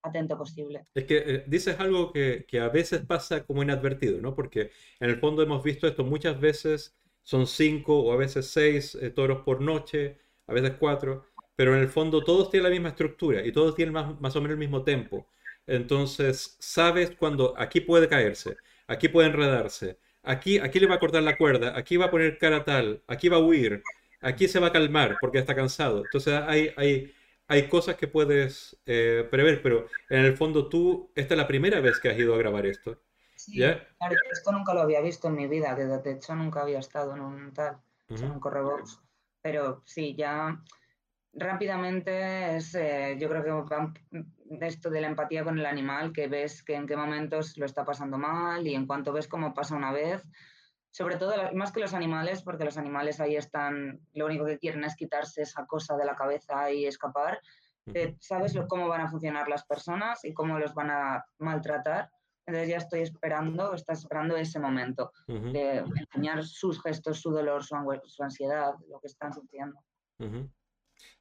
atento 0.02 0.36
posible. 0.36 0.84
Es 0.94 1.04
que 1.04 1.16
eh, 1.18 1.44
dices 1.46 1.78
algo 1.80 2.12
que, 2.12 2.44
que, 2.46 2.60
a 2.60 2.68
veces 2.68 3.02
pasa 3.06 3.44
como 3.44 3.62
inadvertido, 3.62 4.20
¿no? 4.20 4.34
Porque 4.34 4.70
en 5.00 5.10
el 5.10 5.18
fondo 5.18 5.42
hemos 5.42 5.62
visto 5.62 5.86
esto 5.86 6.04
muchas 6.04 6.38
veces, 6.38 6.96
son 7.22 7.46
cinco 7.46 8.00
o 8.00 8.12
a 8.12 8.16
veces 8.16 8.50
seis 8.50 8.94
eh, 8.96 9.10
toros 9.10 9.42
por 9.42 9.60
noche, 9.60 10.18
a 10.46 10.52
veces 10.52 10.72
cuatro, 10.78 11.26
pero 11.56 11.74
en 11.74 11.80
el 11.80 11.88
fondo 11.88 12.22
todos 12.22 12.50
tienen 12.50 12.64
la 12.64 12.74
misma 12.74 12.90
estructura 12.90 13.44
y 13.44 13.52
todos 13.52 13.74
tienen 13.74 13.94
más, 13.94 14.20
más 14.20 14.36
o 14.36 14.40
menos 14.40 14.54
el 14.54 14.58
mismo 14.58 14.82
tempo. 14.82 15.26
Entonces, 15.66 16.56
sabes 16.60 17.12
cuando 17.12 17.54
aquí 17.56 17.80
puede 17.80 18.08
caerse, 18.08 18.56
aquí 18.86 19.08
puede 19.08 19.28
enredarse, 19.28 19.98
aquí, 20.22 20.58
aquí 20.58 20.80
le 20.80 20.86
va 20.86 20.96
a 20.96 21.00
cortar 21.00 21.22
la 21.22 21.36
cuerda, 21.36 21.76
aquí 21.76 21.96
va 21.96 22.06
a 22.06 22.10
poner 22.10 22.38
cara 22.38 22.64
tal, 22.64 23.02
aquí 23.06 23.28
va 23.28 23.36
a 23.36 23.40
huir, 23.40 23.82
aquí 24.20 24.48
se 24.48 24.60
va 24.60 24.68
a 24.68 24.72
calmar 24.72 25.18
porque 25.20 25.38
está 25.38 25.54
cansado. 25.54 26.02
Entonces, 26.02 26.34
hay, 26.46 26.72
hay 26.76 27.12
hay 27.46 27.68
cosas 27.68 27.96
que 27.96 28.08
puedes 28.08 28.76
eh, 28.86 29.26
prever, 29.30 29.62
pero 29.62 29.86
en 30.08 30.24
el 30.24 30.36
fondo 30.36 30.68
tú, 30.68 31.10
esta 31.14 31.34
es 31.34 31.38
la 31.38 31.46
primera 31.46 31.80
vez 31.80 31.98
que 32.00 32.08
has 32.08 32.18
ido 32.18 32.34
a 32.34 32.38
grabar 32.38 32.66
esto. 32.66 33.00
Sí, 33.36 33.58
claro, 33.58 34.16
esto 34.30 34.52
nunca 34.52 34.72
lo 34.72 34.80
había 34.80 35.00
visto 35.00 35.28
en 35.28 35.34
mi 35.34 35.46
vida, 35.46 35.74
que 35.76 35.84
de 35.84 36.12
hecho 36.12 36.34
nunca 36.34 36.62
había 36.62 36.78
estado 36.78 37.14
en 37.14 37.20
un 37.20 37.52
tal, 37.52 37.76
en 38.08 38.30
un 38.30 38.40
correbox. 38.40 39.00
Pero 39.42 39.82
sí, 39.84 40.14
ya 40.16 40.58
rápidamente 41.36 42.56
es, 42.56 42.74
eh, 42.74 43.16
yo 43.18 43.28
creo 43.28 43.64
que 43.64 44.66
esto 44.66 44.90
de 44.90 45.00
la 45.00 45.08
empatía 45.08 45.44
con 45.44 45.58
el 45.58 45.66
animal, 45.66 46.12
que 46.12 46.28
ves 46.28 46.62
que 46.62 46.74
en 46.74 46.86
qué 46.86 46.96
momentos 46.96 47.56
lo 47.56 47.66
está 47.66 47.84
pasando 47.84 48.18
mal 48.18 48.66
y 48.66 48.74
en 48.74 48.86
cuanto 48.86 49.12
ves 49.12 49.28
cómo 49.28 49.54
pasa 49.54 49.74
una 49.74 49.92
vez, 49.92 50.22
sobre 50.90 51.16
todo 51.16 51.34
más 51.54 51.72
que 51.72 51.80
los 51.80 51.94
animales, 51.94 52.42
porque 52.42 52.64
los 52.64 52.78
animales 52.78 53.20
ahí 53.20 53.36
están, 53.36 54.00
lo 54.12 54.26
único 54.26 54.44
que 54.44 54.58
quieren 54.58 54.84
es 54.84 54.94
quitarse 54.94 55.42
esa 55.42 55.66
cosa 55.66 55.96
de 55.96 56.04
la 56.04 56.14
cabeza 56.14 56.70
y 56.70 56.86
escapar. 56.86 57.40
Eh, 57.86 58.16
sabes 58.20 58.56
cómo 58.68 58.88
van 58.88 59.02
a 59.02 59.10
funcionar 59.10 59.48
las 59.48 59.64
personas 59.64 60.24
y 60.24 60.32
cómo 60.32 60.58
los 60.58 60.72
van 60.72 60.90
a 60.90 61.24
maltratar. 61.38 62.10
Entonces 62.46 62.68
ya 62.68 62.76
estoy 62.76 63.00
esperando, 63.00 63.74
estás 63.74 64.00
esperando 64.00 64.36
ese 64.36 64.60
momento 64.60 65.12
de 65.26 65.78
enseñar 65.78 66.44
sus 66.44 66.80
gestos, 66.82 67.20
su 67.20 67.30
dolor, 67.30 67.64
su, 67.64 67.74
ansiedad, 68.22 68.74
lo 68.88 69.00
que 69.00 69.06
están 69.06 69.32
sufriendo. 69.32 69.80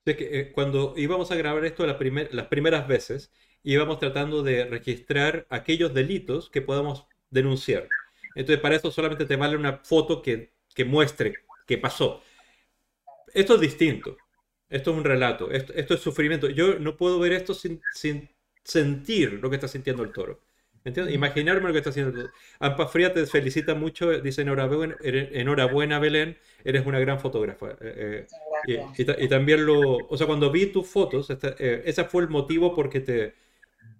Que, 0.04 0.40
eh, 0.40 0.52
cuando 0.52 0.94
íbamos 0.98 1.32
a 1.32 1.36
grabar 1.36 1.66
esto 1.66 1.86
la 1.86 1.98
las 2.32 2.48
primeras 2.48 2.88
veces, 2.88 3.32
íbamos 3.64 4.00
tratando 4.00 4.44
de 4.44 4.66
registrar 4.66 5.48
aquellos 5.50 5.94
delitos 5.94 6.50
que 6.50 6.62
podamos 6.62 7.08
denunciar. 7.30 7.88
Entonces, 8.36 8.62
para 8.62 8.76
eso 8.76 8.92
solamente 8.92 9.26
te 9.26 9.36
vale 9.36 9.56
una 9.56 9.80
foto 9.80 10.22
que, 10.22 10.54
que 10.76 10.86
muestre 10.86 11.34
qué 11.66 11.78
pasó. 11.78 12.22
Esto 13.34 13.56
es 13.56 13.62
distinto. 13.62 14.18
Esto 14.70 14.92
es 14.92 14.98
un 14.98 15.04
relato. 15.04 15.52
Esto, 15.52 15.74
esto, 15.74 15.94
es 15.94 16.02
sufrimiento. 16.02 16.50
Yo 16.50 16.80
no 16.80 16.98
puedo 16.98 17.20
ver 17.20 17.34
esto 17.34 17.54
sin, 17.54 17.82
sin 17.94 18.30
sentir 18.64 19.34
lo 19.34 19.50
que 19.50 19.56
está 19.58 19.68
sintiendo 19.68 20.04
el 20.04 20.12
toro. 20.12 20.42
¿Entiendes? 20.86 21.16
Imaginarme 21.16 21.68
lo 21.68 21.72
que 21.72 21.78
está 21.78 21.92
haciendo. 21.92 22.30
Ampa 22.60 22.88
Fría 22.88 23.14
te 23.14 23.26
felicita 23.26 23.74
mucho. 23.74 24.12
Dice 24.22 24.42
enhorabuena, 24.42 24.96
enhorabuena 25.02 26.00
Belén. 26.00 26.38
Eres 26.64 26.86
una 26.86 27.00
gran 27.00 27.20
fotógrafa. 27.20 27.72
Eh, 27.82 28.28
eh, 28.68 28.86
y, 28.98 29.24
y, 29.24 29.28
también 29.28 29.66
lo. 29.66 29.98
O 30.08 30.18
sea, 30.18 30.28
cuando 30.28 30.52
vi 30.52 30.68
tus 30.68 30.88
fotos, 30.88 31.30
eh, 31.30 31.84
ese 31.86 32.04
fue 32.04 32.24
el 32.24 32.30
motivo 32.30 32.76
por 32.76 32.90
que 32.90 33.00
te 33.00 33.34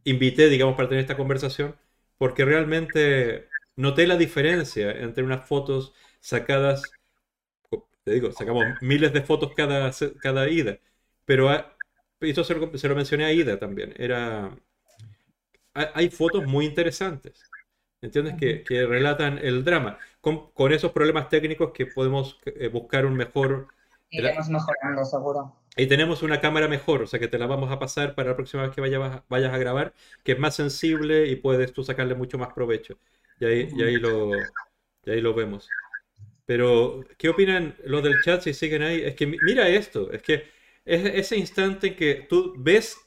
invité, 0.04 0.50
digamos, 0.50 0.76
para 0.76 0.90
tener 0.90 1.02
esta 1.02 1.18
conversación. 1.18 1.76
Porque 2.18 2.46
realmente 2.46 3.48
noté 3.76 4.08
la 4.08 4.18
diferencia 4.18 4.92
entre 4.92 5.24
unas 5.24 5.48
fotos 5.48 5.94
sacadas, 6.20 6.84
te 8.04 8.12
digo, 8.12 8.32
sacamos 8.32 8.66
miles 8.82 9.14
de 9.14 9.22
fotos 9.22 9.54
cada, 9.56 9.92
cada 10.22 10.50
ida, 10.50 10.80
pero 11.26 11.50
esto 12.22 12.44
se 12.44 12.56
lo, 12.56 12.78
se 12.78 12.88
lo 12.88 12.96
mencioné 12.96 13.26
a 13.26 13.32
Ida 13.34 13.60
también, 13.60 13.94
era, 13.98 14.56
hay 15.74 16.10
fotos 16.10 16.46
muy 16.46 16.66
interesantes. 16.66 17.44
¿Entiendes? 18.02 18.36
Que, 18.38 18.64
que, 18.64 18.86
relatan 18.86 19.38
el 19.38 19.64
drama, 19.64 19.98
con, 20.20 20.52
con, 20.52 20.74
esos 20.74 20.92
problemas 20.92 21.30
técnicos 21.30 21.72
que 21.72 21.86
podemos 21.86 22.38
eh, 22.46 22.68
buscar 22.68 23.06
un 23.06 23.16
mejor... 23.16 23.68
Iremos 24.10 24.50
mejorando, 24.50 25.06
seguro. 25.06 25.56
Y 25.76 25.88
tenemos 25.88 26.22
una 26.22 26.40
cámara 26.40 26.68
mejor, 26.68 27.02
o 27.02 27.08
sea 27.08 27.20
que 27.20 27.28
te 27.28 27.40
la 27.40 27.48
vamos 27.48 27.72
a 27.72 27.80
pasar 27.80 28.14
para 28.14 28.32
la 28.32 28.36
próxima 28.36 28.64
vez 28.64 28.76
que 28.76 28.82
vayas, 28.82 29.24
vayas 29.28 29.54
a 29.54 29.58
grabar, 29.58 29.94
que 30.24 30.34
es 30.34 30.40
más 30.40 30.56
sensible 30.56 31.28
y 31.28 31.36
puedes 31.38 31.74
tú 31.74 31.84
sacarle 31.84 32.14
mucho 32.14 32.38
más 32.38 32.54
provecho. 32.54 32.98
Y 33.40 33.46
ahí, 33.46 33.70
y 33.76 33.84
ahí, 33.84 33.96
lo, 33.96 34.38
y 35.06 35.10
ahí 35.10 35.22
lo 35.22 35.34
vemos. 35.34 35.68
Pero, 36.46 37.04
¿qué 37.18 37.30
opinan 37.30 37.76
los 37.86 38.04
del 38.04 38.22
chat 38.22 38.42
si 38.42 38.54
siguen 38.54 38.84
ahí? 38.84 39.02
Es 39.02 39.16
que 39.16 39.26
mira 39.26 39.68
esto, 39.70 40.12
es 40.12 40.22
que 40.22 40.46
es 40.86 41.06
ese 41.06 41.38
instante 41.38 41.88
en 41.88 41.96
que 41.96 42.26
tú 42.30 42.54
ves, 42.58 42.98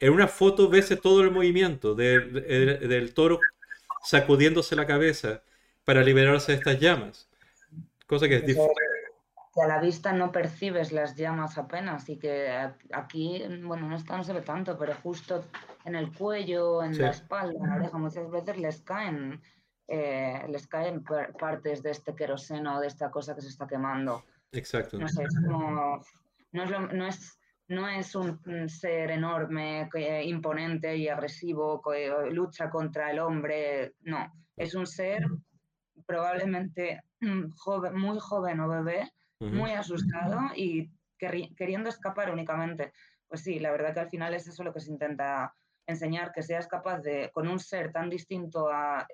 en 0.00 0.12
una 0.12 0.28
foto 0.28 0.68
ves 0.68 0.96
todo 1.00 1.22
el 1.22 1.30
movimiento 1.30 1.94
del 1.94 3.14
toro 3.14 3.40
sacudiéndose 4.04 4.76
la 4.76 4.86
cabeza 4.86 5.42
para 5.84 6.02
liberarse 6.02 6.52
de 6.52 6.58
estas 6.58 6.80
llamas. 6.80 7.28
Cosa 8.06 8.28
que 8.28 8.36
es 8.36 8.46
difícil. 8.46 8.70
Que 9.54 9.62
a 9.62 9.68
la 9.68 9.80
vista 9.80 10.12
no 10.12 10.30
percibes 10.30 10.92
las 10.92 11.16
llamas 11.16 11.56
apenas 11.56 12.08
y 12.08 12.18
que 12.18 12.50
aquí, 12.92 13.42
bueno, 13.62 13.88
no, 13.88 13.96
está, 13.96 14.16
no 14.16 14.24
se 14.24 14.34
ve 14.34 14.42
tanto, 14.42 14.76
pero 14.78 14.94
justo 15.02 15.44
en 15.84 15.94
el 15.96 16.12
cuello, 16.12 16.82
en 16.82 16.96
la 16.98 17.10
espalda, 17.10 17.54
en 17.58 17.70
la 17.70 17.76
oreja, 17.76 17.96
muchas 17.96 18.30
veces 18.30 18.58
les 18.58 18.82
caen 18.82 19.40
eh, 19.88 20.44
les 20.48 20.66
caen 20.66 21.04
partes 21.38 21.82
de 21.82 21.92
este 21.92 22.14
queroseno, 22.14 22.80
de 22.80 22.88
esta 22.88 23.10
cosa 23.10 23.34
que 23.34 23.42
se 23.42 23.48
está 23.48 23.66
quemando. 23.68 24.24
Exacto. 24.50 24.98
No 24.98 25.08
sé, 25.08 25.22
es 25.22 25.34
como, 25.46 26.02
no 26.52 26.64
es, 26.64 26.70
no 26.92 27.06
es, 27.06 27.35
no 27.68 27.88
es 27.88 28.14
un 28.14 28.68
ser 28.68 29.10
enorme, 29.10 29.88
imponente 30.24 30.96
y 30.96 31.08
agresivo 31.08 31.82
que 31.82 32.12
lucha 32.30 32.70
contra 32.70 33.10
el 33.10 33.18
hombre, 33.18 33.94
no, 34.02 34.32
es 34.56 34.74
un 34.74 34.86
ser 34.86 35.26
probablemente 36.06 37.02
joven, 37.56 37.98
muy 37.98 38.18
joven 38.20 38.60
o 38.60 38.68
bebé, 38.68 39.10
muy 39.40 39.72
asustado 39.72 40.40
y 40.54 40.90
queriendo 41.18 41.88
escapar 41.88 42.30
únicamente. 42.30 42.92
Pues 43.28 43.42
sí, 43.42 43.58
la 43.58 43.72
verdad 43.72 43.92
que 43.92 44.00
al 44.00 44.10
final 44.10 44.34
es 44.34 44.46
eso 44.46 44.62
lo 44.62 44.72
que 44.72 44.80
se 44.80 44.90
intenta 44.90 45.52
enseñar, 45.86 46.32
que 46.32 46.42
seas 46.42 46.68
capaz 46.68 47.00
de, 47.00 47.30
con 47.32 47.48
un 47.48 47.58
ser 47.58 47.92
tan 47.92 48.08
distinto 48.08 48.68
a 48.70 49.06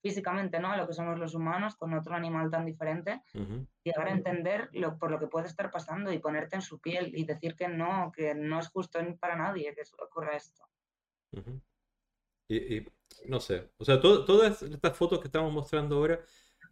físicamente, 0.00 0.58
¿no? 0.58 0.72
A 0.72 0.76
lo 0.76 0.86
que 0.86 0.94
somos 0.94 1.18
los 1.18 1.34
humanos, 1.34 1.76
con 1.76 1.94
otro 1.94 2.14
animal 2.14 2.50
tan 2.50 2.64
diferente, 2.64 3.22
llegar 3.84 4.08
a 4.08 4.12
entender 4.12 4.68
lo, 4.72 4.98
por 4.98 5.10
lo 5.10 5.18
que 5.18 5.26
puede 5.26 5.46
estar 5.46 5.70
pasando 5.70 6.12
y 6.12 6.18
ponerte 6.18 6.56
en 6.56 6.62
su 6.62 6.80
piel 6.80 7.12
y 7.14 7.24
decir 7.24 7.54
que 7.54 7.68
no, 7.68 8.12
que 8.14 8.34
no 8.34 8.58
es 8.60 8.68
justo 8.68 8.98
para 9.18 9.36
nadie 9.36 9.74
que 9.74 9.82
ocurra 10.02 10.36
esto. 10.36 10.62
y, 12.48 12.86
no 13.26 13.40
sé, 13.40 13.70
o 13.76 13.84
sea, 13.84 14.00
todas 14.00 14.62
estas 14.62 14.96
fotos 14.96 15.20
que 15.20 15.28
estamos 15.28 15.52
mostrando 15.52 15.96
ahora 15.96 16.20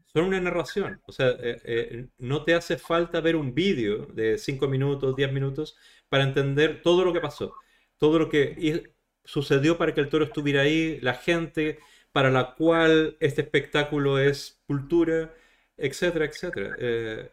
son 0.07 0.25
una 0.25 0.41
narración, 0.41 1.03
o 1.07 1.13
sea, 1.13 1.29
eh, 1.29 1.61
eh, 1.65 2.09
no 2.17 2.43
te 2.45 2.55
hace 2.55 2.79
falta 2.79 3.21
ver 3.21 3.37
un 3.37 3.55
vídeo 3.55 4.07
de 4.07 4.39
5 4.39 4.67
minutos, 4.67 5.15
10 5.15 5.33
minutos 5.33 5.77
para 6.09 6.25
entender 6.25 6.81
todo 6.83 7.05
lo 7.05 7.13
que 7.13 7.21
pasó, 7.21 7.55
todo 7.99 8.19
lo 8.19 8.31
que 8.31 8.91
sucedió 9.25 9.77
para 9.77 9.93
que 9.93 10.01
el 10.01 10.09
toro 10.09 10.25
estuviera 10.25 10.63
ahí, 10.63 10.99
la 11.03 11.13
gente 11.13 11.79
para 12.19 12.31
la 12.31 12.53
cual 12.57 13.17
este 13.21 13.43
espectáculo 13.43 14.19
es 14.19 14.61
cultura, 14.67 15.33
etcétera, 15.77 16.25
etcétera. 16.25 16.75
Eh, 16.77 17.31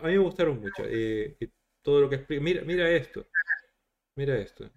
a 0.00 0.06
mí 0.06 0.12
me 0.12 0.18
gustaron 0.18 0.60
mucho 0.60 0.88
y, 0.88 1.36
todo 1.82 2.02
lo 2.02 2.08
que 2.08 2.14
explica. 2.14 2.40
Mira, 2.40 2.62
mira 2.62 2.88
esto, 2.88 3.26
mira 4.14 4.36
esto. 4.36 4.70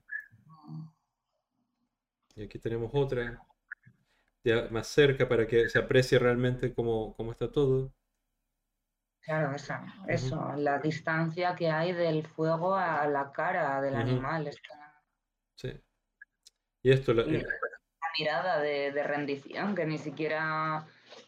Y 2.36 2.46
aquí 2.46 2.58
tenemos 2.58 2.90
otra, 2.96 3.46
ya 4.44 4.70
más 4.72 4.88
cerca 4.88 5.30
para 5.30 5.46
que 5.46 5.70
se 5.70 5.78
aprecie 5.78 6.18
realmente 6.18 6.74
cómo, 6.74 7.14
cómo 7.16 7.32
está 7.32 7.52
todo. 7.52 7.94
Claro, 9.20 9.56
eso, 10.08 10.56
la 10.58 10.80
distancia 10.80 11.56
que 11.56 11.70
hay 11.70 11.94
del 11.94 12.26
fuego 12.26 12.74
a 12.74 13.06
la 13.06 13.32
cara 13.32 13.80
del 13.84 13.94
animal. 13.94 14.50
Sí. 15.54 15.80
Y 16.82 16.90
esto, 16.90 17.14
mirada 18.18 18.60
de, 18.60 19.04
rendición, 19.04 19.76
que 19.76 19.86
ni 19.86 19.98
siquiera 19.98 20.86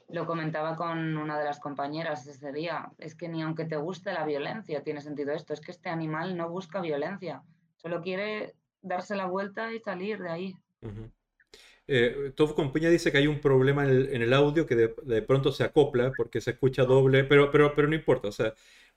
lo 0.10 0.26
comentaba 0.26 0.76
con 0.76 1.18
una 1.18 1.38
de 1.38 1.45
las 1.45 1.60
compañeras 1.60 2.28
ese 2.28 2.52
día. 2.52 2.90
Es 2.98 3.16
que 3.16 3.28
ni 3.28 3.41
aunque 3.41 3.66
te 3.66 3.78
guste 3.78 4.14
la 4.14 4.26
violencia 4.26 4.84
tiene 4.84 5.02
sentido 5.02 5.34
esto. 5.34 5.53
Es 5.53 5.62
que 5.62 5.72
este 5.72 5.90
animal 5.90 6.38
no 6.38 6.49
busca 6.49 6.82
violencia, 6.82 7.41
solo 7.76 8.02
quiere 8.02 8.56
darse 8.82 9.16
la 9.16 9.26
vuelta 9.26 9.74
y 9.74 9.80
salir 9.80 10.20
de 10.20 10.30
ahí. 10.30 10.56
Eh, 11.88 12.34
Tofu 12.36 12.56
Compañía 12.56 12.90
dice 12.90 13.12
que 13.12 13.20
hay 13.20 13.28
un 13.28 13.40
problema 13.40 13.86
en 13.86 14.22
el, 14.22 14.34
audio 14.34 14.66
que 14.66 14.76
de, 14.76 15.22
pronto 15.22 15.52
se 15.52 15.64
acopla 15.64 16.12
porque 16.16 16.41
se 16.41 16.52
escucha 16.52 16.84
doble, 16.84 17.24
pero, 17.24 17.52
pero, 17.52 17.76
pero 17.76 17.88
no 17.88 17.95
importa. 17.95 18.30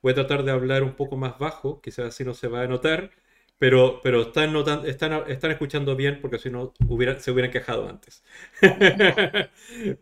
Voy 0.01 0.13
a 0.13 0.15
tratar 0.15 0.45
de 0.45 0.53
hablar 0.53 0.83
un 0.83 0.95
poco 0.95 1.17
más 1.17 1.39
bajo, 1.39 1.81
quizás 1.81 2.07
así 2.07 2.25
no 2.25 2.33
se 2.33 2.49
va 2.49 2.63
a 2.63 2.67
notar, 2.67 3.11
pero, 3.59 4.01
pero 4.03 4.23
están, 4.23 4.55
están, 4.87 5.25
están 5.27 5.51
escuchando 5.51 5.97
bien 5.97 6.21
porque 6.21 6.39
si 6.39 6.49
no 6.49 6.73
se 7.19 7.31
hubieran 7.33 7.51
quejado 7.51 7.89
antes. 7.89 8.25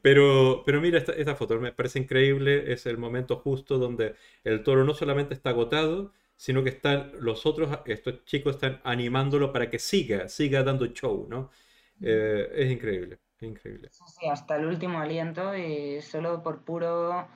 pero, 0.03 0.63
pero 0.65 0.81
mira 0.81 0.99
esta, 0.99 1.13
esta 1.13 1.35
foto, 1.35 1.59
me 1.59 1.73
parece 1.73 1.99
increíble, 1.99 2.73
es 2.73 2.85
el 2.87 2.99
momento 2.99 3.37
justo 3.37 3.79
donde 3.79 4.15
el 4.45 4.63
toro 4.63 4.85
no 4.85 4.93
solamente 4.93 5.33
está 5.33 5.51
agotado, 5.51 6.13
sino 6.37 6.63
que 6.63 6.69
están 6.69 7.13
los 7.19 7.47
otros, 7.47 7.71
estos 7.87 8.25
chicos 8.27 8.57
están 8.57 8.81
animándolo 8.85 9.53
para 9.53 9.71
que 9.71 9.79
siga, 9.79 10.29
siga 10.29 10.63
dando 10.63 10.87
show, 10.89 11.27
¿no? 11.29 11.51
Eh, 12.03 12.53
es 12.55 12.71
increíble, 12.71 13.21
es 13.39 13.49
increíble. 13.49 13.89
Sí, 13.91 14.29
hasta 14.29 14.57
el 14.57 14.67
último 14.67 14.99
aliento 14.99 15.57
y 15.57 16.03
solo 16.03 16.43
por 16.43 16.63
puro, 16.63 17.27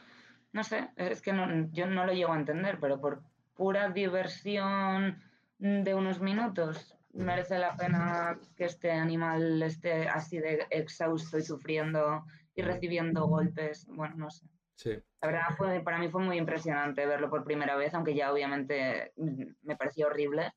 no 0.53 0.65
sé, 0.65 0.91
es 0.97 1.23
que 1.23 1.33
yo 1.73 1.87
no 1.87 2.05
lo 2.05 2.13
llego 2.13 2.35
a 2.35 2.39
entender, 2.39 2.79
pero 2.79 3.01
por 3.01 3.23
pura 3.55 3.89
diversión 3.89 5.23
de 5.61 5.95
unos 5.95 6.21
minutos 6.21 6.97
merece 7.13 7.59
la 7.59 7.77
pena 7.77 8.39
que 8.57 8.65
este 8.65 8.91
animal 8.91 9.63
esté 9.63 10.09
así 10.09 10.39
de 10.39 10.67
exhausto 10.71 11.39
y 11.39 11.43
sufriendo 11.43 12.25
y 12.55 12.63
recibiendo 12.63 13.27
golpes, 13.27 13.87
bueno, 13.87 14.17
no 14.17 14.31
sé. 14.31 14.47
Sí. 14.75 14.91
La 15.21 15.29
verdad, 15.29 15.43
fue, 15.57 15.81
para 15.81 15.99
mí 15.99 16.09
fue 16.09 16.23
muy 16.23 16.39
impresionante 16.39 17.05
verlo 17.07 17.29
por 17.29 17.45
primera 17.45 17.77
vez, 17.77 17.93
aunque 17.95 18.15
ya 18.15 18.33
obviamente 18.33 19.13
mm, 19.17 19.43
me 19.63 19.77
pareció 19.77 20.07
horrible, 20.07 20.53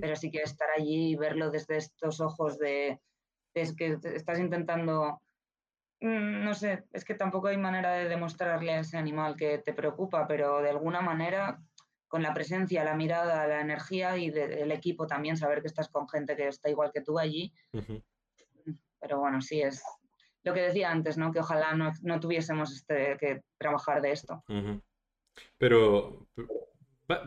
pero 0.00 0.16
sí 0.16 0.32
que 0.32 0.42
estar 0.42 0.68
allí 0.76 1.12
y 1.12 1.16
verlo 1.16 1.50
desde 1.50 1.76
estos 1.76 2.20
ojos 2.20 2.58
de, 2.58 3.00
es 3.54 3.76
que 3.76 3.96
estás 4.02 4.40
intentando, 4.40 5.22
mm, 6.00 6.42
no 6.42 6.54
sé, 6.54 6.82
es 6.92 7.04
que 7.04 7.14
tampoco 7.14 7.46
hay 7.46 7.58
manera 7.58 7.92
de 7.92 8.08
demostrarle 8.08 8.72
a 8.72 8.80
ese 8.80 8.98
animal 8.98 9.36
que 9.36 9.58
te 9.58 9.72
preocupa, 9.72 10.26
pero 10.26 10.60
de 10.60 10.70
alguna 10.70 11.00
manera 11.00 11.60
con 12.08 12.22
la 12.22 12.34
presencia, 12.34 12.84
la 12.84 12.96
mirada, 12.96 13.46
la 13.46 13.60
energía 13.60 14.16
y 14.16 14.30
del 14.30 14.72
equipo 14.72 15.06
también, 15.06 15.36
saber 15.36 15.60
que 15.60 15.68
estás 15.68 15.88
con 15.88 16.08
gente 16.08 16.36
que 16.36 16.48
está 16.48 16.68
igual 16.68 16.90
que 16.92 17.02
tú 17.02 17.18
allí. 17.18 17.52
Pero 19.00 19.20
bueno, 19.20 19.40
sí, 19.40 19.60
es, 19.60 19.82
lo 20.42 20.54
que 20.54 20.62
decía 20.62 20.90
antes, 20.90 21.16
¿no? 21.18 21.32
Que 21.32 21.40
ojalá 21.40 21.74
no, 21.74 22.20
tuviésemos 22.20 22.72
este, 22.72 23.16
que 23.18 23.42
trabajar 23.58 24.00
de 24.00 24.12
esto. 24.12 24.42
Pero 25.56 26.28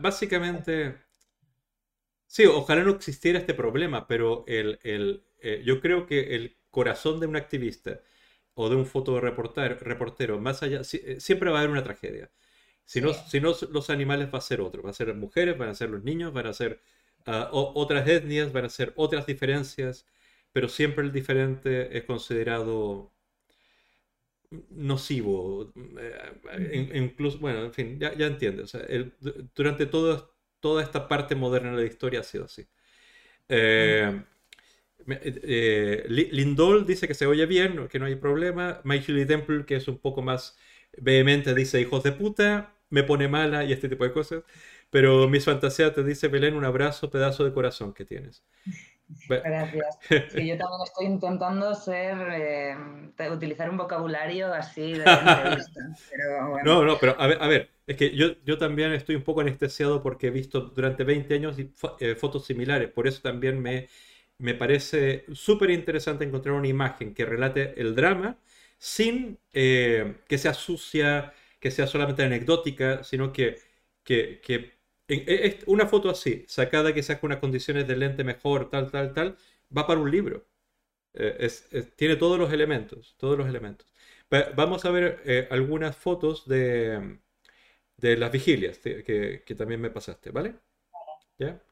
básicamente, 0.00 0.96
sí, 2.26 2.44
ojalá 2.46 2.82
no 2.82 2.90
existiera 2.90 3.38
este 3.38 3.54
problema, 3.54 4.06
pero 4.06 4.44
el, 4.46 4.78
eh, 5.38 5.62
yo 5.64 5.80
creo 5.80 6.06
que 6.06 6.34
el 6.34 6.58
corazón 6.70 7.20
de 7.20 7.26
un 7.26 7.36
activista 7.36 8.00
o 8.54 8.68
de 8.68 8.76
un 8.76 8.86
fotoreportero, 8.86 10.38
más 10.38 10.62
allá, 10.62 10.80
eh, 10.80 11.20
siempre 11.20 11.50
va 11.50 11.58
a 11.58 11.60
haber 11.60 11.70
una 11.70 11.84
tragedia. 11.84 12.30
Si, 12.92 13.00
no, 13.00 13.14
si 13.14 13.40
no, 13.40 13.54
los 13.70 13.88
animales 13.90 14.28
va 14.32 14.38
a 14.38 14.42
ser 14.42 14.60
otro. 14.60 14.82
Va 14.82 14.90
a 14.90 14.92
ser 14.92 15.14
mujeres, 15.14 15.56
van 15.58 15.70
a 15.70 15.74
ser 15.74 15.88
los 15.90 16.02
niños, 16.04 16.32
van 16.32 16.46
a 16.46 16.52
ser 16.52 16.80
ah, 17.26 17.48
otras 17.52 18.06
etnias, 18.08 18.52
van 18.52 18.66
a 18.66 18.68
ser 18.68 18.92
otras 18.96 19.24
diferencias, 19.26 20.06
pero 20.52 20.68
siempre 20.68 21.04
el 21.04 21.12
diferente 21.12 21.96
es 21.96 22.04
considerado 22.04 23.10
nocivo, 24.70 25.72
eh, 25.98 26.90
incluso, 26.94 27.38
bueno, 27.38 27.64
en 27.64 27.72
fin, 27.72 27.98
ya, 27.98 28.14
ya 28.14 28.26
entiendes. 28.26 28.76
durante 29.54 29.86
todo, 29.86 30.34
toda 30.60 30.82
esta 30.82 31.08
parte 31.08 31.34
moderna 31.34 31.70
de 31.76 31.82
la 31.84 31.88
historia 31.88 32.20
ha 32.20 32.22
sido 32.24 32.44
así. 32.44 32.66
Eh, 33.48 34.22
eh, 35.08 36.04
Lindol 36.08 36.86
dice 36.86 37.08
que 37.08 37.14
se 37.14 37.26
oye 37.26 37.46
bien, 37.46 37.88
que 37.88 37.98
no 37.98 38.06
hay 38.06 38.16
problema. 38.16 38.80
Michael 38.84 39.26
Temple, 39.26 39.64
que 39.66 39.76
es 39.76 39.88
un 39.88 39.98
poco 39.98 40.22
más 40.22 40.56
vehemente, 40.96 41.54
dice 41.54 41.80
hijos 41.80 42.02
de 42.02 42.12
puta, 42.12 42.74
me 42.92 43.02
pone 43.04 43.28
mala 43.28 43.64
y 43.64 43.72
este 43.72 43.88
tipo 43.88 44.04
de 44.04 44.12
cosas. 44.12 44.44
Pero 44.90 45.28
mis 45.28 45.44
fantasías 45.44 45.94
te 45.94 46.04
dice, 46.04 46.28
Belén, 46.28 46.54
un 46.54 46.64
abrazo, 46.64 47.10
pedazo 47.10 47.44
de 47.44 47.52
corazón 47.52 47.94
que 47.94 48.04
tienes. 48.04 48.44
Gracias. 49.42 49.98
Sí, 50.28 50.46
yo 50.46 50.56
también 50.56 50.80
estoy 50.84 51.06
intentando 51.06 51.74
ser, 51.74 52.16
eh, 52.32 52.76
utilizar 53.30 53.68
un 53.70 53.76
vocabulario 53.76 54.52
así 54.52 54.94
de 54.94 55.04
entrevista. 55.04 55.80
No, 56.64 56.84
no, 56.84 56.98
pero 56.98 57.16
a 57.20 57.26
ver, 57.26 57.38
a 57.40 57.48
ver, 57.48 57.70
es 57.86 57.96
que 57.96 58.14
yo, 58.16 58.36
yo 58.44 58.56
también 58.58 58.92
estoy 58.92 59.16
un 59.16 59.22
poco 59.24 59.40
anestesiado 59.40 60.02
porque 60.02 60.28
he 60.28 60.30
visto 60.30 60.60
durante 60.60 61.04
20 61.04 61.34
años 61.34 61.56
eh, 61.98 62.14
fotos 62.14 62.46
similares, 62.46 62.90
por 62.90 63.06
eso 63.06 63.20
también 63.22 63.60
me, 63.60 63.88
me 64.38 64.54
parece 64.54 65.24
súper 65.34 65.70
interesante 65.70 66.24
encontrar 66.24 66.54
una 66.54 66.68
imagen 66.68 67.14
que 67.14 67.24
relate 67.24 67.80
el 67.80 67.94
drama 67.94 68.38
sin 68.78 69.38
eh, 69.52 70.16
que 70.28 70.38
sea 70.38 70.54
sucia, 70.54 71.32
que 71.62 71.70
sea 71.70 71.86
solamente 71.86 72.24
anecdótica, 72.24 73.04
sino 73.04 73.32
que, 73.32 73.58
que, 74.04 74.40
que 74.42 74.72
e, 75.08 75.60
una 75.66 75.86
foto 75.86 76.10
así, 76.10 76.44
sacada 76.48 76.92
que 76.94 77.02
saca 77.04 77.26
unas 77.26 77.38
condiciones 77.38 77.86
de 77.88 77.96
lente 77.96 78.24
mejor, 78.24 78.68
tal, 78.70 78.90
tal, 78.90 79.14
tal, 79.14 79.36
va 79.76 79.86
para 79.86 80.00
un 80.00 80.10
libro. 80.10 80.46
Eh, 81.14 81.48
tiene 81.96 82.16
todos 82.16 82.38
los 82.38 82.52
elementos, 82.52 83.16
todos 83.18 83.38
los 83.38 83.48
elementos. 83.48 83.86
vamos 84.56 84.84
a 84.84 84.90
ver 84.90 85.22
eh, 85.26 85.48
algunas 85.50 85.96
fotos 85.96 86.48
de, 86.48 87.18
de 87.96 88.16
las 88.16 88.32
vigilias 88.32 88.78
que, 88.78 89.42
que, 89.46 89.54
también 89.54 89.80
me 89.80 89.90
pasaste, 89.90 90.30
¿vale? 90.30 90.56
¿Ya? 91.38 91.62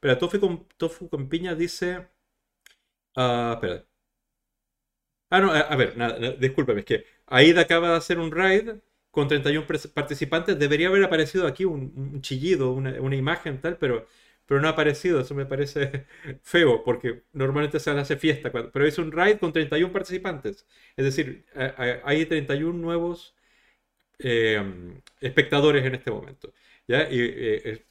Pero 0.00 0.18
Tofu 0.18 0.40
con, 0.40 0.68
Tofu 0.78 1.08
con 1.10 1.28
piña 1.28 1.54
dice... 1.54 2.08
Ah, 3.16 3.52
espera. 3.54 3.84
Ah, 5.30 5.40
no, 5.40 5.50
a, 5.52 5.76
ver, 5.76 5.96
nada, 5.96 6.18
discúlpeme, 6.32 6.80
es 6.80 6.86
que 6.86 7.04
Aida 7.26 7.62
acaba 7.62 7.90
de 7.90 7.96
hacer 7.96 8.18
un 8.18 8.30
raid 8.30 8.70
con 9.16 9.28
31 9.28 9.66
participantes, 9.94 10.58
debería 10.58 10.88
haber 10.88 11.02
aparecido 11.02 11.46
aquí 11.46 11.64
un, 11.64 12.20
chillido, 12.20 12.72
una, 12.72 13.16
imagen 13.16 13.62
tal, 13.62 13.78
pero, 13.78 14.06
pero 14.44 14.60
no 14.60 14.68
ha 14.68 14.72
aparecido, 14.72 15.20
eso 15.22 15.34
me 15.34 15.46
parece 15.46 16.04
feo, 16.42 16.84
porque 16.84 17.22
normalmente 17.32 17.80
se 17.80 17.90
hace 17.90 18.16
fiesta, 18.18 18.52
pero 18.52 18.86
es 18.86 18.98
un 18.98 19.10
raid 19.12 19.38
con 19.38 19.54
31 19.54 19.90
participantes, 19.90 20.66
es 20.96 21.04
decir, 21.06 21.46
hay 22.04 22.26
31 22.26 22.78
nuevos 22.78 23.34
em, 24.18 25.00
espectadores 25.20 25.84
en 25.86 25.94
este 25.94 26.10
momento. 26.10 26.52
eh, 26.88 27.84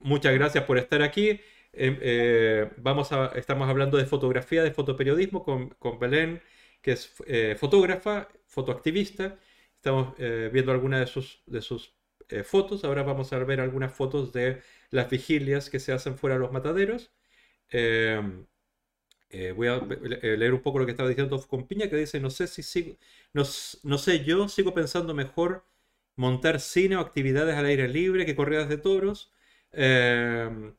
muchas 0.00 0.34
gracias 0.34 0.64
por 0.64 0.78
estar 0.78 1.02
aquí. 1.02 1.40
Em, 1.72 1.98
eh, 2.00 2.70
vamos 2.78 3.12
a, 3.12 3.32
estamos 3.36 3.68
hablando 3.68 3.98
de 3.98 4.06
fotografía, 4.06 4.62
de 4.62 4.72
fotoperiodismo 4.72 5.42
con, 5.44 5.70
con 5.78 5.98
Belén, 5.98 6.42
que 6.82 6.92
es 6.92 7.12
eh, 7.26 7.56
fotógrafa, 7.58 8.28
fotoactivista 8.46 9.38
Estamos 9.80 10.12
eh, 10.18 10.50
viendo 10.52 10.72
algunas 10.72 11.00
de 11.00 11.06
sus, 11.06 11.42
de 11.46 11.62
sus 11.62 11.94
eh, 12.28 12.44
fotos. 12.44 12.84
Ahora 12.84 13.02
vamos 13.02 13.32
a 13.32 13.38
ver 13.38 13.60
algunas 13.60 13.94
fotos 13.94 14.30
de 14.30 14.60
las 14.90 15.08
vigilias 15.08 15.70
que 15.70 15.80
se 15.80 15.90
hacen 15.92 16.18
fuera 16.18 16.34
de 16.36 16.40
los 16.40 16.52
mataderos. 16.52 17.10
Em, 17.70 18.44
eh, 19.30 19.52
voy 19.52 19.68
a 19.68 19.78
leer 19.78 20.54
un 20.54 20.60
poco 20.62 20.80
lo 20.80 20.86
que 20.86 20.92
estaba 20.92 21.08
diciendo 21.08 21.40
con 21.48 21.66
Piña, 21.66 21.88
que 21.88 21.96
dice, 21.96 22.20
no 22.20 22.30
sé 22.30 22.46
si 22.46 22.62
sigo, 22.62 22.98
no, 23.32 23.44
no, 23.84 23.98
sé, 23.98 24.24
yo 24.24 24.48
sigo 24.48 24.74
pensando 24.74 25.14
mejor 25.14 25.64
montar 26.16 26.60
cine 26.60 26.96
o 26.96 27.00
actividades 27.00 27.56
al 27.56 27.66
aire 27.66 27.88
libre 27.88 28.26
que 28.26 28.36
corridas 28.36 28.68
de 28.68 28.78
toros. 28.78 29.32
Em, 29.72 30.74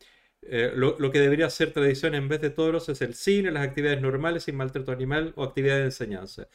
lo, 0.76 0.98
lo, 1.00 1.12
que 1.12 1.20
debería 1.20 1.50
ser 1.50 1.74
tradición 1.74 2.16
en 2.16 2.28
vez 2.28 2.42
de 2.42 2.50
toros 2.50 2.90
es 2.90 3.02
el 3.02 3.14
cine, 3.16 3.52
las 3.52 3.68
actividades 3.68 4.02
normales 4.02 4.44
sin 4.44 4.56
maltrato 4.56 4.92
animal 4.92 5.34
o 5.36 5.44
actividades 5.44 5.82
de 5.82 5.86
enseñanza. 5.86 6.48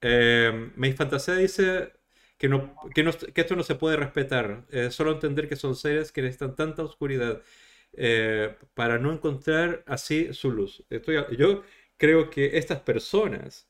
Eh, 0.00 0.70
fantasía 0.96 1.34
dice 1.34 1.92
que, 2.38 2.48
no, 2.48 2.74
que, 2.94 3.02
esto 3.40 3.56
no 3.56 3.62
se 3.62 3.74
puede 3.74 3.96
respetar, 3.96 4.66
eh, 4.70 4.90
solo 4.90 5.12
entender 5.12 5.48
que 5.48 5.56
son 5.56 5.76
seres 5.76 6.12
que 6.12 6.22
necesitan 6.22 6.56
tanta 6.56 6.82
oscuridad 6.82 7.42
eh, 7.94 8.56
para 8.74 8.98
no 8.98 9.12
encontrar 9.12 9.84
así 9.86 10.32
su 10.34 10.50
luz. 10.50 10.84
Estoy, 10.90 11.16
yo 11.38 11.62
creo 11.96 12.30
que 12.30 12.58
estas 12.58 12.80
personas, 12.80 13.68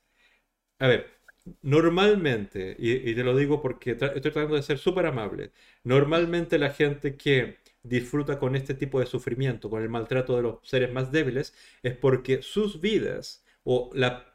a 0.78 0.88
ver, 0.88 1.14
normalmente, 1.62 2.76
y, 2.78 3.14
te 3.14 3.24
lo 3.24 3.36
digo 3.36 3.60
porque 3.62 3.92
estoy 3.92 4.20
tratando 4.20 4.56
de 4.56 4.62
ser 4.62 4.78
súper 4.78 5.06
amable, 5.06 5.52
normalmente 5.84 6.58
la 6.58 6.70
gente 6.70 7.16
que 7.16 7.58
disfruta 7.82 8.38
con 8.38 8.56
este 8.56 8.74
tipo 8.74 9.00
de 9.00 9.06
sufrimiento, 9.06 9.70
con 9.70 9.82
el 9.82 9.88
maltrato 9.90 10.36
de 10.36 10.42
los 10.42 10.58
seres 10.62 10.92
más 10.92 11.12
débiles, 11.12 11.54
es 11.82 11.96
porque 11.96 12.42
sus 12.42 12.80
vidas 12.80 13.44
o 13.62 13.90
la 13.94 14.33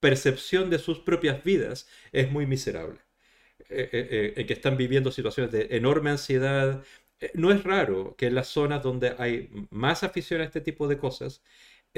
percepción 0.00 0.70
de 0.70 0.78
sus 0.78 1.00
propias 1.00 1.42
vidas 1.44 1.88
es 2.12 2.30
muy 2.30 2.46
miserable. 2.46 3.00
Eh, 3.70 3.88
eh, 3.92 4.34
eh, 4.36 4.46
que 4.46 4.54
están 4.54 4.78
viviendo 4.78 5.12
situaciones 5.12 5.52
de 5.52 5.68
enorme 5.76 6.10
ansiedad. 6.10 6.82
no 7.34 7.52
es 7.52 7.64
raro 7.64 8.14
que 8.16 8.26
en 8.28 8.34
las 8.34 8.48
zonas 8.48 8.82
donde 8.82 9.14
hay 9.18 9.50
más 9.70 10.04
afición 10.04 10.40
a 10.40 10.44
este 10.44 10.60
tipo 10.60 10.88
de 10.88 10.98
cosas, 10.98 11.42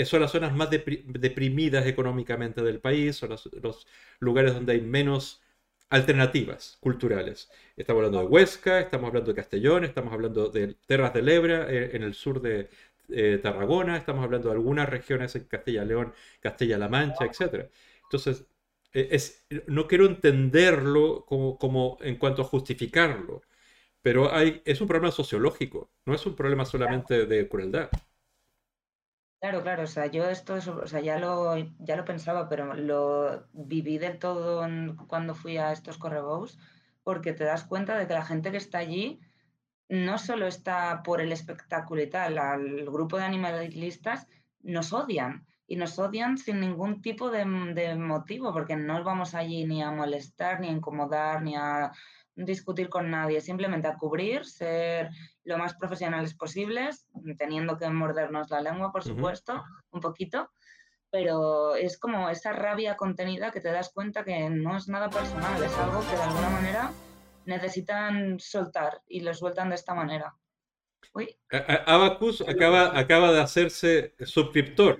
son 0.04 0.20
las 0.22 0.32
zonas 0.32 0.54
más 0.56 0.70
deprimidas 0.70 1.86
económicamente 1.86 2.62
del 2.62 2.80
país, 2.80 3.16
son 3.16 3.30
los, 3.30 3.86
lugares 4.20 4.54
donde 4.54 4.72
hay 4.74 4.80
menos 4.80 5.42
alternativas 5.90 6.78
culturales. 6.80 7.50
Estamos 7.76 8.00
hablando 8.00 8.20
de 8.20 8.26
Huesca, 8.26 8.80
estamos 8.80 9.08
hablando 9.08 9.32
de 9.32 9.36
Castellón, 9.36 9.84
estamos 9.84 10.12
hablando 10.12 10.48
de 10.48 10.74
Terras 10.86 11.12
de 11.14 11.22
Lebra, 11.22 11.70
en 11.70 12.02
el 12.02 12.14
sur 12.14 12.40
de, 12.40 12.68
eh, 13.12 13.40
Tarragona, 13.42 13.96
estamos 13.96 14.24
hablando 14.24 14.48
de 14.48 14.54
algunas 14.54 14.88
regiones 14.88 15.34
en 15.34 15.44
Castilla-León, 15.44 16.12
Castilla-La 16.40 16.88
Mancha, 16.88 17.24
etc. 17.24 17.68
Entonces, 18.10 18.44
e, 18.92 19.08
es, 19.12 19.46
no 19.68 19.86
quiero 19.86 20.04
entenderlo 20.06 21.24
como, 21.26 21.56
como, 21.58 21.96
en 22.00 22.16
cuanto 22.16 22.42
a 22.42 22.44
justificarlo, 22.44 23.42
pero 24.02 24.34
hay, 24.34 24.62
es 24.64 24.80
un 24.80 24.88
problema 24.88 25.12
sociológico, 25.12 25.92
no 26.06 26.14
es 26.14 26.26
un 26.26 26.34
problema 26.34 26.64
solamente 26.64 27.26
de 27.26 27.48
crueldad. 27.48 27.88
Claro, 29.40 29.62
claro, 29.62 29.84
o 29.84 29.86
sea, 29.86 30.06
yo 30.06 30.28
esto, 30.28 30.54
o 30.54 30.86
sea, 30.86 31.00
ya 31.00 31.18
lo, 31.18 31.56
ya 31.78 31.96
lo 31.96 32.04
pensaba, 32.04 32.48
pero 32.48 32.74
lo 32.74 33.46
viví 33.52 33.96
del 33.98 34.18
todo 34.18 34.66
cuando 35.06 35.34
fui 35.34 35.56
a 35.56 35.72
estos 35.72 35.96
correbous, 35.96 36.58
porque 37.04 37.32
te 37.32 37.44
das 37.44 37.64
cuenta 37.64 37.96
de 37.96 38.06
que 38.06 38.14
la 38.14 38.24
gente 38.24 38.50
que 38.50 38.58
está 38.58 38.78
allí 38.78 39.20
no 39.88 40.18
solo 40.18 40.46
está 40.46 41.02
por 41.02 41.20
el 41.20 41.32
espectáculo 41.32 42.02
y 42.02 42.08
tal, 42.08 42.38
al 42.38 42.84
grupo 42.86 43.16
de 43.18 43.24
animalistas 43.24 44.26
nos 44.62 44.92
odian 44.92 45.46
y 45.70 45.76
nos 45.76 45.96
odian 46.00 46.36
sin 46.36 46.58
ningún 46.58 47.00
tipo 47.00 47.30
de, 47.30 47.44
de 47.74 47.94
motivo, 47.94 48.52
porque 48.52 48.74
no 48.74 49.04
vamos 49.04 49.36
allí 49.36 49.64
ni 49.64 49.80
a 49.84 49.92
molestar, 49.92 50.58
ni 50.58 50.66
a 50.66 50.72
incomodar, 50.72 51.42
ni 51.42 51.54
a 51.54 51.92
discutir 52.34 52.88
con 52.88 53.08
nadie, 53.08 53.40
simplemente 53.40 53.86
a 53.86 53.96
cubrir, 53.96 54.44
ser 54.44 55.10
lo 55.44 55.58
más 55.58 55.76
profesionales 55.76 56.34
posibles, 56.34 57.06
teniendo 57.38 57.78
que 57.78 57.88
mordernos 57.88 58.50
la 58.50 58.62
lengua, 58.62 58.90
por 58.90 59.04
supuesto, 59.04 59.62
un 59.92 60.00
poquito, 60.00 60.50
pero 61.08 61.76
es 61.76 62.00
como 62.00 62.28
esa 62.28 62.52
rabia 62.52 62.96
contenida 62.96 63.52
que 63.52 63.60
te 63.60 63.70
das 63.70 63.92
cuenta 63.94 64.24
que 64.24 64.50
no 64.50 64.76
es 64.76 64.88
nada 64.88 65.08
personal, 65.08 65.62
es 65.62 65.78
algo 65.78 66.00
que 66.00 66.16
de 66.16 66.22
alguna 66.22 66.50
manera 66.50 66.90
necesitan 67.44 68.40
soltar 68.40 69.02
y 69.06 69.20
lo 69.20 69.32
sueltan 69.34 69.68
de 69.68 69.76
esta 69.76 69.94
manera. 69.94 70.34
Abacus 71.86 72.42
acaba, 72.42 72.96
acaba 72.98 73.32
de 73.32 73.40
hacerse 73.40 74.14
suscriptor 74.20 74.98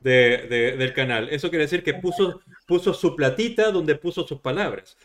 de, 0.00 0.76
del 0.76 0.92
canal. 0.92 1.28
Eso 1.30 1.48
quiere 1.48 1.64
decir 1.64 1.82
que 1.82 1.94
puso, 1.94 2.40
puso 2.66 2.92
su 2.92 3.16
platita 3.16 3.70
donde 3.70 3.94
puso 3.94 4.26
sus 4.26 4.40
palabras. 4.40 4.96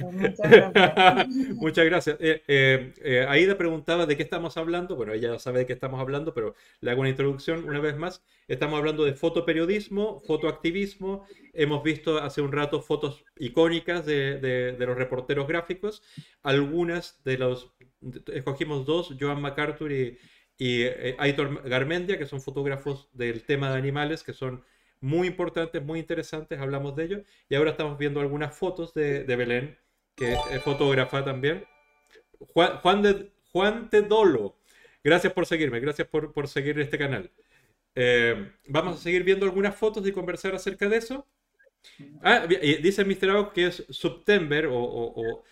Muchas 0.00 0.50
gracias. 0.50 1.28
Muchas 1.56 1.84
gracias. 1.84 2.16
Eh, 2.20 2.42
eh, 2.46 2.92
eh, 3.02 3.26
Aida 3.28 3.58
preguntaba 3.58 4.06
de 4.06 4.16
qué 4.16 4.22
estamos 4.22 4.56
hablando. 4.56 4.94
Bueno, 4.96 5.12
ella 5.12 5.38
sabe 5.38 5.60
de 5.60 5.66
qué 5.66 5.72
estamos 5.72 6.00
hablando, 6.00 6.32
pero 6.32 6.54
le 6.80 6.90
hago 6.90 7.00
una 7.00 7.10
introducción 7.10 7.68
una 7.68 7.80
vez 7.80 7.96
más. 7.96 8.22
Estamos 8.46 8.78
hablando 8.78 9.04
de 9.04 9.14
fotoperiodismo, 9.14 10.20
fotoactivismo. 10.26 11.26
Hemos 11.52 11.82
visto 11.82 12.18
hace 12.18 12.40
un 12.42 12.52
rato 12.52 12.80
fotos 12.82 13.24
icónicas 13.36 14.06
de, 14.06 14.38
de 14.38 14.86
los 14.86 14.96
reporteros 14.96 15.48
gráficos. 15.48 16.02
Algunas 16.42 17.22
de 17.24 17.38
los... 17.38 17.72
Escogimos 18.32 18.86
dos, 18.86 19.14
Joan 19.18 19.40
MacArthur 19.40 19.90
y 19.90 20.18
y 20.58 20.82
eh, 20.82 21.16
Aitor 21.18 21.68
Garmendia, 21.68 22.18
que 22.18 22.26
son 22.26 22.40
fotógrafos 22.40 23.08
del 23.12 23.42
tema 23.44 23.70
de 23.70 23.78
animales, 23.78 24.22
que 24.22 24.32
son 24.32 24.64
muy 25.00 25.28
importantes, 25.28 25.82
muy 25.82 25.98
interesantes, 25.98 26.58
hablamos 26.58 26.96
de 26.96 27.04
ellos. 27.04 27.22
Y 27.48 27.54
ahora 27.54 27.72
estamos 27.72 27.98
viendo 27.98 28.20
algunas 28.20 28.56
fotos 28.56 28.94
de, 28.94 29.24
Belén, 29.24 29.78
que 30.14 30.32
es 30.32 30.62
fotógrafa 30.62 31.24
también. 31.24 31.64
Juan, 32.38 32.78
Juan, 32.78 33.02
de, 33.02 33.30
Juan 33.52 33.90
Dolo, 34.08 34.56
gracias 35.04 35.32
por 35.32 35.46
seguirme, 35.46 35.80
gracias 35.80 36.08
por, 36.08 36.32
por 36.32 36.48
seguir 36.48 36.78
este 36.80 36.98
canal. 36.98 37.30
Eh, 37.94 38.52
vamos 38.66 38.96
a 38.96 39.02
seguir 39.02 39.24
viendo 39.24 39.46
algunas 39.46 39.74
fotos 39.74 40.06
y 40.06 40.12
conversar 40.12 40.54
acerca 40.54 40.88
de 40.88 40.96
eso. 40.96 41.26
Ah, 42.22 42.46
dice 42.46 43.04
Mr. 43.04 43.30
Out 43.30 43.52
que 43.52 43.66
es 43.66 43.86
September 43.90 44.66
o 44.70 45.44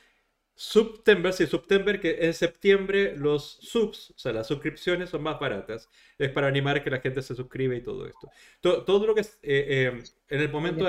September, 0.56 1.32
sí, 1.32 1.46
September, 1.46 1.98
que 1.98 2.18
en 2.20 2.32
septiembre 2.32 3.16
los 3.16 3.58
subs, 3.60 4.10
o 4.10 4.18
sea, 4.18 4.32
las 4.32 4.46
suscripciones 4.46 5.10
son 5.10 5.22
más 5.22 5.40
baratas. 5.40 5.88
Es 6.16 6.30
para 6.30 6.46
animar 6.46 6.82
que 6.84 6.90
la 6.90 7.00
gente 7.00 7.22
se 7.22 7.34
suscribe 7.34 7.76
y 7.76 7.82
todo 7.82 8.06
esto. 8.06 8.30
Todo, 8.60 9.06
lo 9.06 9.14
que 9.14 9.22
es, 9.22 9.38
eh, 9.42 9.92
eh, 9.92 10.02
en 10.28 10.40
el 10.40 10.50
momento 10.50 10.86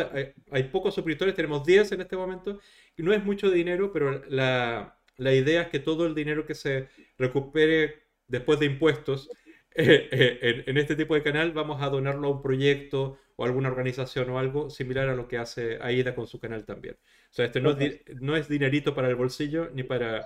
hay, 0.52 0.64
pocos 0.66 0.94
suscriptores, 0.94 1.34
tenemos 1.34 1.66
10 1.66 1.94
en 1.94 2.02
este 2.02 2.16
momento, 2.16 2.60
y 2.96 3.04
no 3.04 3.12
es 3.14 3.24
mucho 3.24 3.50
dinero, 3.50 3.92
pero 3.92 4.24
la, 4.30 5.00
la 5.18 5.34
idea 5.34 5.64
es 5.64 5.68
que 5.70 5.80
todo 5.80 6.06
el 6.06 6.16
dinero 6.16 6.46
que 6.46 6.56
se 6.56 6.90
recupere 7.18 8.06
después 8.28 8.60
de 8.60 8.66
impuestos 8.68 9.30
eh, 9.76 10.64
en, 10.68 10.78
este 10.78 10.96
tipo 10.96 11.16
de 11.16 11.24
canal 11.24 11.52
vamos 11.52 11.82
a 11.82 11.90
donarlo 11.90 12.28
a 12.28 12.32
un 12.32 12.42
proyecto 12.42 13.18
o 13.38 13.46
alguna 13.46 13.70
organización 13.70 14.30
o 14.30 14.40
algo 14.40 14.70
similar 14.70 15.10
a 15.10 15.16
lo 15.16 15.28
que 15.28 15.38
hace 15.38 15.78
AIDA 15.82 16.16
con 16.16 16.28
su 16.28 16.40
canal 16.40 16.66
también. 16.66 16.96
O 16.96 17.34
sea, 17.34 17.46
este 17.46 17.62
no, 17.62 17.72
es, 17.72 18.02
no 18.22 18.36
es 18.36 18.48
dinerito 18.48 18.96
para 18.96 19.10
el 19.10 19.16
bolsillo 19.16 19.70
ni 19.74 19.84
para, 19.84 20.26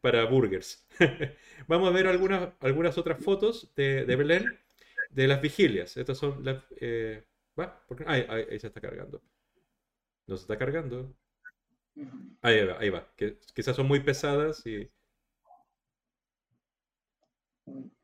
para 0.00 0.24
burgers. 0.24 0.86
vamos 1.68 1.88
a 1.88 1.92
ver 1.92 2.06
algunas, 2.06 2.50
algunas 2.60 2.98
otras 2.98 3.22
fotos 3.22 3.72
de, 3.76 4.04
de 4.04 4.16
Belén 4.16 4.58
de 5.10 5.28
las 5.28 5.40
vigilias. 5.40 5.96
Estas 5.96 6.18
son 6.18 6.44
las... 6.44 6.64
Eh, 6.80 7.24
ahí, 8.06 8.26
ahí, 8.28 8.58
se 8.58 8.68
está 8.68 8.80
cargando. 8.80 9.22
No 10.26 10.36
se 10.36 10.42
está 10.42 10.58
cargando. 10.58 11.14
Ahí 12.42 12.64
va, 12.64 12.78
ahí 12.78 12.90
va. 12.90 13.12
Que, 13.16 13.38
quizás 13.54 13.76
son 13.76 13.86
muy 13.86 14.00
pesadas 14.00 14.66
y... 14.66 14.90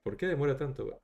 ¿Por 0.03 0.17
qué 0.17 0.27
demora 0.27 0.57
tanto? 0.57 1.01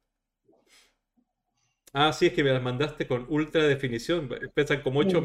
Ah, 1.92 2.12
sí, 2.12 2.26
es 2.26 2.32
que 2.32 2.44
me 2.44 2.52
las 2.52 2.62
mandaste 2.62 3.06
con 3.06 3.26
ultra 3.28 3.64
definición. 3.64 4.28
Pesan 4.54 4.82
como 4.82 5.00
8. 5.00 5.24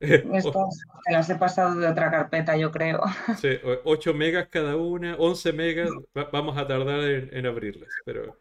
Estas 0.00 0.84
me 1.06 1.12
las 1.12 1.28
he 1.28 1.34
pasado 1.36 1.78
de 1.80 1.88
otra 1.88 2.10
carpeta, 2.10 2.56
yo 2.56 2.70
creo. 2.70 3.02
Sí, 3.40 3.58
8 3.84 4.14
megas 4.14 4.48
cada 4.48 4.76
una, 4.76 5.16
11 5.16 5.52
megas. 5.52 5.90
vamos 6.32 6.56
a 6.56 6.66
tardar 6.66 7.00
en, 7.00 7.46
abrirlas, 7.46 7.88
pero. 8.04 8.36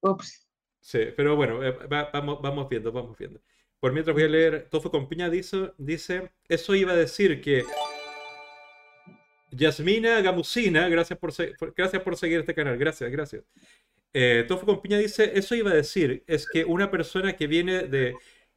Ups. 0.00 0.46
Sí, 0.80 1.00
pero 1.16 1.36
bueno, 1.36 1.64
eh, 1.64 1.74
vamos, 2.12 2.42
vamos 2.42 2.68
viendo, 2.68 2.92
vamos 2.92 3.16
viendo. 3.16 3.40
Por 3.80 3.92
mientras 3.92 4.14
voy 4.14 4.24
a 4.24 4.28
leer, 4.28 4.68
Tofo 4.70 4.90
con 4.90 5.08
Piña 5.08 5.30
dice, 5.30 5.72
dice, 5.78 6.32
eso 6.48 6.74
iba 6.74 6.92
a 6.92 6.96
decir 6.96 7.40
que 7.40 7.64
Yasmina 9.50 10.20
Gamusina, 10.20 10.88
gracias 10.88 11.18
por, 11.18 11.32
gracias 11.74 12.02
por 12.02 12.16
seguir 12.16 12.40
este 12.40 12.54
canal, 12.54 12.76
gracias, 12.76 13.10
gracias. 13.10 13.44
Eh, 14.14 14.44
Tofo 14.46 14.64
con 14.64 14.80
Piña 14.80 14.96
dice, 14.98 15.32
eso 15.34 15.54
iba 15.56 15.72
a 15.72 15.74
decir, 15.74 16.22
es 16.28 16.48
que 16.48 16.64
una 16.64 16.90
persona 16.90 17.34
que 17.34 17.48
viene 17.48 17.82
de 17.82 18.14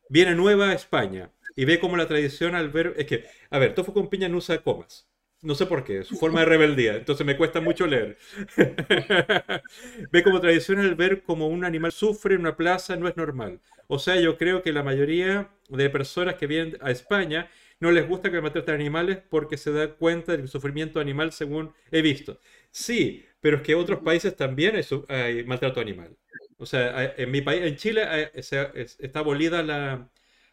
viene 0.07 0.35
nueva 0.35 0.69
a 0.69 0.73
España 0.73 1.31
y 1.55 1.65
ve 1.65 1.79
como 1.79 1.97
la 1.97 2.07
tradición 2.07 2.55
al 2.55 2.69
ver, 2.69 2.93
es 2.97 3.07
que, 3.07 3.25
a 3.49 3.57
ver, 3.57 3.73
Tofo 3.73 3.91
con 3.93 4.09
Piña 4.09 4.29
no 4.29 4.37
usa 4.37 4.61
comas. 4.61 5.09
No 5.41 5.53
sé 5.53 5.67
por 5.67 5.83
qué, 5.83 6.03
su 6.03 6.15
forma 6.15 6.39
de 6.39 6.47
rebeldía, 6.47 6.95
entonces 6.95 7.25
me 7.25 7.37
cuesta 7.37 7.61
mucho 7.61 7.85
leer. 7.85 8.17
ve 10.11 10.23
como 10.23 10.41
tradición 10.41 10.79
al 10.79 10.95
ver 10.95 11.21
como 11.21 11.47
un 11.47 11.63
animal 11.63 11.91
sufre 11.91 12.35
en 12.35 12.41
una 12.41 12.55
plaza, 12.55 12.95
no 12.95 13.07
es 13.07 13.17
normal. 13.17 13.59
O 13.87 13.99
sea, 13.99 14.19
yo 14.19 14.37
creo 14.37 14.63
que 14.63 14.73
la 14.73 14.81
mayoría 14.81 15.49
de 15.69 15.89
personas 15.91 16.35
que 16.35 16.47
vienen 16.47 16.77
a 16.81 16.89
España 16.89 17.49
no 17.79 17.91
les 17.91 18.07
gusta 18.07 18.31
que 18.31 18.41
maltraten 18.41 18.75
animales 18.75 19.19
porque 19.29 19.57
se 19.57 19.71
da 19.71 19.93
cuenta 19.93 20.35
del 20.35 20.47
sufrimiento 20.47 20.99
animal 20.99 21.31
según 21.31 21.71
he 21.91 22.01
visto. 22.01 22.39
Sí, 22.71 23.23
pero 23.39 23.57
es 23.57 23.63
que 23.63 23.73
en 23.73 23.79
otros 23.79 23.99
países 23.99 24.35
también 24.35 24.75
hay, 25.09 25.43
maltrato 25.45 25.79
animal. 25.79 26.15
O 26.57 26.65
sea, 26.65 27.13
en 27.17 27.31
mi 27.31 27.41
país, 27.41 27.61
en 27.63 27.75
Chile, 27.75 28.31
está 28.33 29.19
abolida 29.19 29.61
la 29.63 30.09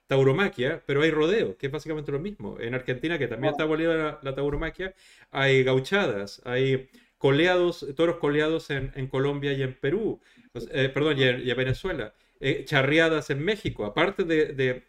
tauromaquia, 0.06 0.82
pero 0.86 1.02
hay 1.02 1.10
rodeo, 1.10 1.56
que 1.56 1.66
es 1.66 1.72
básicamente 1.72 2.12
lo 2.12 2.18
mismo. 2.20 2.58
En 2.60 2.74
Argentina, 2.74 3.18
que 3.18 3.26
también 3.26 3.52
está 3.52 3.64
abolida 3.64 4.20
la, 4.22 4.34
tauromaquia, 4.34 4.94
hay 5.30 5.64
gauchadas, 5.64 6.42
hay 6.44 6.88
coleados, 7.18 7.86
toros 7.96 8.16
coleados 8.18 8.70
en, 8.70 9.06
Colombia 9.08 9.52
y 9.54 9.62
en 9.62 9.74
Perú, 9.74 10.20
eh, 10.72 10.90
perdón, 10.92 11.18
y 11.18 11.24
en, 11.24 11.56
Venezuela, 11.56 12.14
eh, 12.40 12.64
charreadas 12.66 13.30
en 13.30 13.42
México, 13.42 13.84
aparte 13.86 14.24
de 14.24 14.84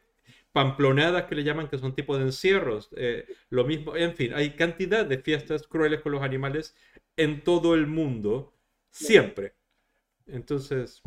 pamplonadas 0.55 1.25
que 1.25 1.35
le 1.35 1.43
llaman, 1.43 1.67
que 1.67 1.77
son 1.77 1.93
tipo 1.93 2.17
de 2.17 2.23
encierros, 2.23 2.87
eh, 2.95 3.25
lo 3.49 3.65
mismo, 3.65 3.97
en 3.97 4.15
fin, 4.15 4.33
hay 4.33 4.51
cantidad 4.51 5.05
de 5.05 5.17
fiestas 5.17 5.67
crueles 5.67 5.99
con 5.99 6.13
los 6.13 6.21
animales 6.23 6.77
en 7.17 7.43
todo 7.43 7.73
el 7.75 7.87
mundo, 7.87 8.53
siempre. 8.89 9.55
Entonces... 10.25 11.01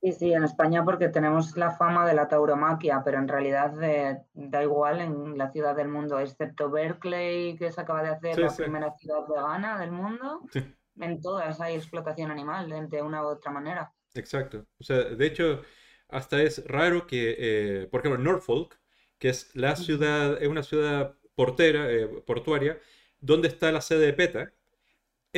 Sí, 0.00 0.12
sí, 0.12 0.32
en 0.32 0.44
España 0.44 0.84
porque 0.84 1.08
tenemos 1.08 1.56
la 1.56 1.72
fama 1.72 2.06
de 2.06 2.14
la 2.14 2.28
tauromaquia, 2.28 3.02
pero 3.04 3.18
en 3.18 3.26
realidad 3.26 3.72
da 4.32 4.62
igual 4.62 5.00
en 5.00 5.36
la 5.36 5.50
ciudad 5.50 5.74
del 5.74 5.88
mundo, 5.88 6.20
excepto 6.20 6.70
Berkeley, 6.70 7.56
que 7.56 7.72
se 7.72 7.80
acaba 7.80 8.04
de 8.04 8.10
hacer 8.10 8.38
la 8.38 8.54
primera 8.54 8.94
ciudad 8.96 9.26
vegana 9.26 9.76
del 9.78 9.90
mundo. 9.90 10.42
En 11.00 11.20
todas 11.20 11.60
hay 11.60 11.74
explotación 11.74 12.30
animal 12.30 12.88
de 12.88 13.02
una 13.02 13.24
u 13.24 13.26
otra 13.26 13.50
manera. 13.50 13.92
Exacto. 14.14 14.66
O 14.78 14.84
sea, 14.84 14.98
de 14.98 15.26
hecho, 15.26 15.62
hasta 16.08 16.42
es 16.42 16.64
raro 16.66 17.06
que, 17.08 17.34
eh, 17.36 17.88
por 17.90 18.00
ejemplo, 18.00 18.22
Norfolk, 18.22 18.78
que 19.18 19.30
es 19.30 19.54
la 19.56 19.74
ciudad, 19.74 20.40
es 20.40 20.48
una 20.48 20.62
ciudad 20.62 21.16
portera, 21.34 21.90
eh, 21.90 22.06
portuaria, 22.24 22.78
donde 23.20 23.48
está 23.48 23.72
la 23.72 23.80
sede 23.80 24.06
de 24.06 24.12
PETA, 24.12 24.52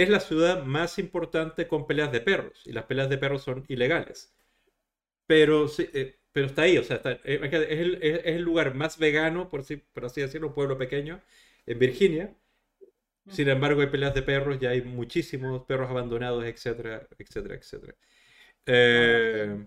es 0.03 0.09
la 0.09 0.21
ciudad 0.21 0.65
más 0.65 0.99
importante 0.99 1.69
con 1.69 1.87
peleas 1.87 2.11
de 2.11 2.23
perros, 2.23 2.63
y 2.65 2.73
las 2.73 2.85
peleas 2.85 3.11
de 3.11 3.19
perros 3.19 3.43
son 3.43 3.65
ilegales. 3.69 4.35
Pero, 5.27 5.69
sí, 5.69 5.89
eh, 5.93 6.19
pero 6.33 6.47
está 6.47 6.63
ahí, 6.63 6.79
o 6.79 6.85
sea, 6.85 6.97
es, 7.25 7.41
el, 8.25 8.41
lugar 8.41 8.75
más 8.75 8.99
vegano, 8.99 9.51
por, 9.51 9.63
por 9.93 10.05
así 10.07 10.23
decirlo, 10.23 10.49
un 10.49 10.55
pueblo 10.55 10.79
pequeño, 10.79 11.21
en 11.67 11.79
Virginia. 11.79 12.35
Sin 13.29 13.49
embargo, 13.49 13.83
hay 13.83 13.89
peleas 13.89 14.15
de 14.15 14.23
perros, 14.23 14.59
ya 14.59 14.71
hay 14.71 14.83
muchísimos 14.83 15.65
perros 15.65 15.91
abandonados, 15.91 16.45
etcétera, 16.45 17.07
etcétera, 17.19 17.55
etcétera. 17.57 17.95
Eh, 18.65 19.67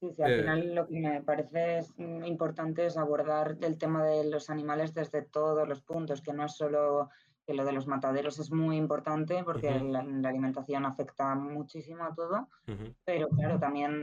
sí, 0.00 0.10
sí, 0.16 0.22
al 0.22 0.32
eh, 0.32 0.38
final 0.38 0.74
lo 0.74 0.86
que 0.86 1.00
me 1.00 1.22
parece 1.22 1.80
importante 1.98 2.86
es 2.86 2.96
abordar 2.96 3.58
el 3.60 3.76
tema 3.76 4.04
de 4.06 4.24
los 4.24 4.48
animales 4.48 4.94
desde 4.94 5.22
todos 5.22 5.68
los 5.68 5.82
puntos, 5.82 6.22
que 6.22 6.32
no 6.32 6.46
es 6.46 6.56
solo 6.56 7.10
que 7.46 7.54
lo 7.54 7.64
de 7.64 7.72
los 7.72 7.86
mataderos 7.86 8.38
es 8.38 8.50
muy 8.50 8.76
importante 8.76 9.42
porque 9.44 9.78
la, 9.80 10.00
alimentación 10.00 10.86
afecta 10.86 11.34
muchísimo 11.34 12.04
a 12.04 12.14
todo, 12.14 12.48
pero 13.04 13.28
claro, 13.28 13.58
también 13.58 14.02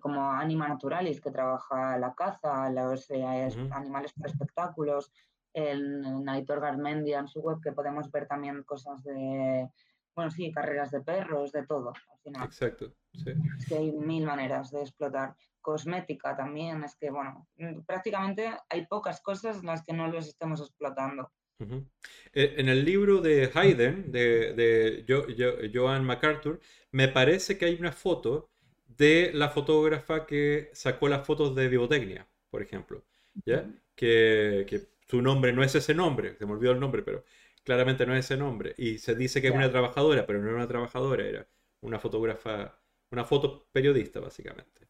como 0.00 0.30
Anima 0.30 0.68
Naturalis, 0.68 1.20
que 1.20 1.30
trabaja 1.30 1.96
la 1.98 2.14
caza, 2.14 2.68
los 2.70 3.10
eh, 3.10 3.48
animales 3.70 4.12
para 4.12 4.30
espectáculos, 4.30 5.10
el 5.54 6.24
Naitor 6.24 6.60
Garmendia 6.60 7.20
en 7.20 7.28
su 7.28 7.40
web, 7.40 7.60
que 7.62 7.72
podemos 7.72 8.10
ver 8.10 8.26
también 8.26 8.64
cosas 8.64 9.02
de, 9.04 9.70
bueno, 10.14 10.30
sí, 10.30 10.52
carreras 10.52 10.90
de 10.90 11.00
perros, 11.00 11.52
de 11.52 11.66
todo, 11.66 11.90
al 11.90 12.18
final. 12.18 12.44
Exacto, 12.44 12.92
sí. 13.12 13.32
Es 13.58 13.66
que 13.66 13.76
hay 13.76 13.92
mil 13.92 14.26
maneras 14.26 14.70
de 14.70 14.80
explotar. 14.80 15.34
Cosmética 15.60 16.36
también, 16.36 16.84
es 16.84 16.94
que, 16.96 17.10
bueno, 17.10 17.46
prácticamente 17.86 18.52
hay 18.68 18.86
pocas 18.86 19.22
cosas 19.22 19.60
en 19.60 19.66
las 19.66 19.82
que 19.82 19.94
no 19.94 20.08
los 20.08 20.26
estemos 20.28 20.60
explotando. 20.60 21.30
Eh, 21.58 22.54
en 22.58 22.68
el 22.68 22.84
libro 22.84 23.20
de 23.20 23.50
Haydn, 23.52 24.10
de, 24.10 25.70
Joan 25.72 26.04
MacArthur, 26.04 26.60
me 26.90 27.08
parece 27.08 27.56
que 27.58 27.66
hay 27.66 27.74
una 27.74 27.92
foto 27.92 28.50
de 28.86 29.30
la 29.32 29.50
fotógrafa 29.50 30.26
que 30.26 30.70
sacó 30.72 31.08
las 31.08 31.26
fotos 31.26 31.54
de 31.54 31.68
biotecnia, 31.68 32.26
por 32.50 32.62
ejemplo, 32.62 33.04
¿ya? 33.44 33.68
que, 33.94 34.86
su 35.06 35.20
nombre 35.20 35.52
no 35.52 35.62
es 35.62 35.74
ese 35.74 35.94
nombre, 35.94 36.36
se 36.36 36.46
me 36.46 36.52
olvidó 36.52 36.72
el 36.72 36.80
nombre, 36.80 37.02
pero 37.02 37.24
claramente 37.62 38.06
no 38.06 38.14
es 38.16 38.24
ese 38.24 38.36
nombre. 38.36 38.74
Y 38.78 38.98
se 38.98 39.14
dice 39.14 39.40
que 39.40 39.48
es 39.48 39.54
una 39.54 39.70
trabajadora, 39.70 40.26
pero 40.26 40.40
no 40.40 40.46
era 40.46 40.56
una 40.56 40.68
trabajadora, 40.68 41.24
era 41.24 41.46
una 41.82 41.98
fotógrafa, 41.98 42.80
una 43.10 43.24
foto 43.24 43.68
periodista, 43.70 44.20
básicamente, 44.20 44.88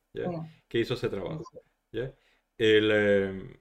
que 0.69 0.79
hizo 0.79 0.95
ese 0.95 1.09
trabajo. 1.09 1.43
Em, 2.57 3.57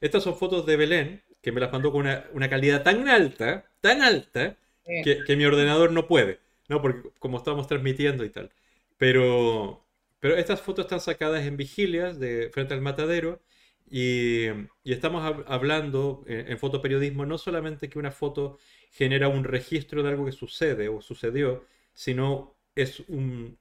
estas 0.00 0.22
son 0.22 0.36
fotos 0.36 0.66
de 0.66 0.76
Belén, 0.76 1.23
que 1.44 1.52
me 1.52 1.60
las 1.60 1.70
mandó 1.70 1.92
con 1.92 2.06
una, 2.32 2.48
calidad 2.48 2.82
tan 2.82 3.06
alta, 3.06 3.66
tan 3.82 4.00
alta, 4.00 4.56
que, 5.04 5.36
mi 5.36 5.44
ordenador 5.44 5.92
no 5.92 6.08
puede, 6.08 6.40
¿no? 6.68 6.80
Porque 6.80 7.10
como 7.18 7.36
estamos 7.36 7.66
transmitiendo 7.66 8.24
y 8.24 8.30
tal. 8.30 8.50
Pero, 8.96 9.84
pero 10.20 10.36
estas 10.36 10.62
fotos 10.62 10.86
están 10.86 11.00
sacadas 11.00 11.44
en 11.44 11.58
vigilias 11.58 12.18
de 12.18 12.48
frente 12.50 12.72
al 12.72 12.80
matadero 12.80 13.42
y, 13.90 14.46
estamos 14.84 15.44
hablando 15.46 16.24
en, 16.26 16.58
fotoperiodismo 16.58 17.26
no 17.26 17.36
solamente 17.36 17.90
que 17.90 17.98
una 17.98 18.10
foto 18.10 18.58
genera 18.90 19.28
un 19.28 19.44
registro 19.44 20.02
de 20.02 20.08
algo 20.08 20.24
que 20.24 20.32
sucede 20.32 20.88
o 20.88 21.02
sucedió, 21.02 21.66
sino 21.92 22.54
es 22.74 23.02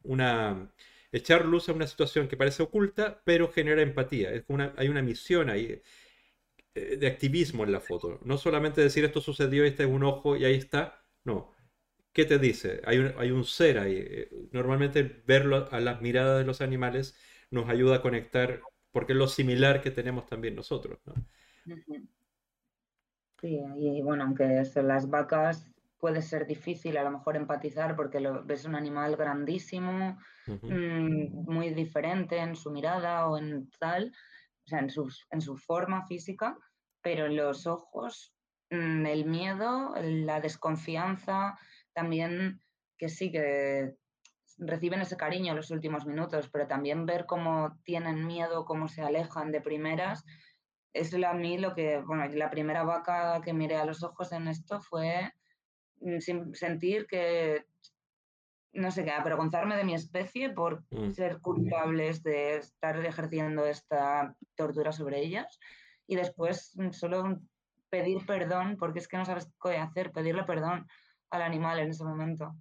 una 0.04 0.72
echar 1.12 1.46
luz 1.46 1.68
a 1.68 1.74
una 1.74 1.86
situación 1.86 2.30
que 2.30 2.38
parece 2.38 2.64
oculta, 2.64 3.22
pero 3.26 3.52
genera 3.52 3.82
empatía. 3.82 4.32
Es 4.32 4.44
una, 4.48 4.74
hay 4.78 4.88
una 4.88 5.02
misión 5.02 5.50
ahí 5.50 5.82
de 6.74 7.08
activismo 7.08 7.64
en 7.64 7.72
la 7.72 7.80
foto. 7.80 8.20
No 8.24 8.38
solamente 8.38 8.82
decir 8.82 9.06
esto 9.06 9.22
sucedió, 9.22 9.64
este 9.66 9.84
es 9.84 9.90
un 9.90 10.04
ojo 10.04 10.36
y 10.36 10.46
ahí 10.46 10.56
está. 10.56 11.06
No. 11.24 11.52
¿Qué 12.12 12.26
te 12.26 12.38
dice? 12.40 12.82
Hay 12.86 13.00
un, 13.00 13.14
hay 13.18 13.32
un 13.32 13.44
ser 13.44 13.80
ahí. 13.80 13.96
Eh, 13.98 14.30
normalmente 14.52 15.24
verlo 15.26 15.68
a 15.72 15.80
las 15.80 16.02
miradas 16.02 16.40
de 16.40 16.46
los 16.46 16.62
animales 16.62 17.18
nos 17.50 17.70
ayuda 17.70 17.98
a 17.98 18.02
conectar, 18.02 18.62
porque 18.92 19.14
es 19.14 19.18
lo 19.18 19.28
similar 19.28 19.82
que 19.82 19.92
tenemos 19.92 20.26
también 20.26 20.56
nosotros. 20.56 21.00
¿no? 21.06 21.14
Sí, 23.42 23.60
y 23.78 24.02
bueno, 24.02 24.24
aunque 24.24 24.64
son 24.66 24.88
las 24.88 25.10
vacas 25.10 25.74
puede 26.04 26.22
ser 26.22 26.46
difícil 26.46 26.98
a 26.98 27.04
lo 27.04 27.12
mejor 27.12 27.38
empatizar 27.38 27.96
porque 27.96 28.20
lo, 28.20 28.44
ves 28.44 28.66
un 28.66 28.76
animal 28.76 29.16
grandísimo, 29.16 30.18
mm, 30.48 31.50
muy 31.50 31.74
diferente 31.74 32.40
en 32.40 32.58
su 32.58 32.72
mirada 32.72 33.30
o 33.30 33.38
en 33.38 33.70
tal, 33.80 34.12
o 34.66 34.68
sea, 34.68 34.80
en, 34.80 34.90
en 35.32 35.42
su 35.42 35.58
forma 35.58 36.06
física, 36.06 36.58
pero 37.02 37.26
en 37.26 37.36
los 37.36 37.68
ojos, 37.68 38.34
mm, 38.70 39.06
el 39.06 39.26
miedo, 39.26 39.94
la 40.02 40.40
desconfianza, 40.40 41.58
también 41.94 42.62
que 42.98 43.10
sí, 43.10 43.32
que 43.32 43.96
reciben 44.58 45.02
ese 45.02 45.18
cariño 45.18 45.52
en 45.52 45.58
los 45.58 45.72
últimos 45.72 46.06
minutos, 46.06 46.50
pero 46.50 46.68
también 46.68 47.06
ver 47.06 47.26
cómo 47.26 47.80
tienen 47.84 48.26
miedo, 48.26 48.66
cómo 48.66 48.88
se 48.88 49.02
alejan 49.02 49.52
de 49.52 49.62
primeras, 49.62 50.24
es 50.94 51.14
a 51.14 51.34
mí 51.34 51.58
lo 51.58 51.74
que, 51.74 52.00
bueno, 52.02 52.26
la 52.28 52.52
primera 52.52 52.84
vaca 52.84 53.42
que 53.44 53.54
miré 53.54 53.78
a 53.78 53.86
los 53.86 54.04
ojos 54.04 54.32
en 54.32 54.48
esto 54.48 54.80
fue 54.80 55.32
mm, 56.02 56.54
sentir 56.54 57.08
que 57.08 57.66
no 58.74 58.92
sé 58.92 59.04
qué, 59.04 59.12
avergonzarme 59.12 59.78
de 59.78 59.84
mi 59.84 59.94
especie 59.94 60.50
por 60.50 60.84
mm. 60.90 61.12
ser 61.12 61.40
culpables 61.40 62.24
de 62.24 62.58
estar 62.58 63.04
ejerciendo 63.06 63.66
esta 63.66 64.36
tortura 64.56 64.92
sobre 64.92 65.22
ellas 65.22 65.60
y 66.08 66.16
después 66.16 66.74
mm, 66.76 66.92
solo 66.92 67.40
pedir 67.90 68.26
perdón 68.26 68.78
porque 68.78 69.00
es 69.00 69.08
que 69.08 69.18
no 69.18 69.26
sabes 69.26 69.48
qué 69.62 69.78
hacer, 69.78 70.12
pedirle 70.12 70.44
perdón 70.44 70.88
al 71.30 71.42
animal 71.44 71.80
en 71.80 71.90
ese 71.90 72.04
momento. 72.04 72.56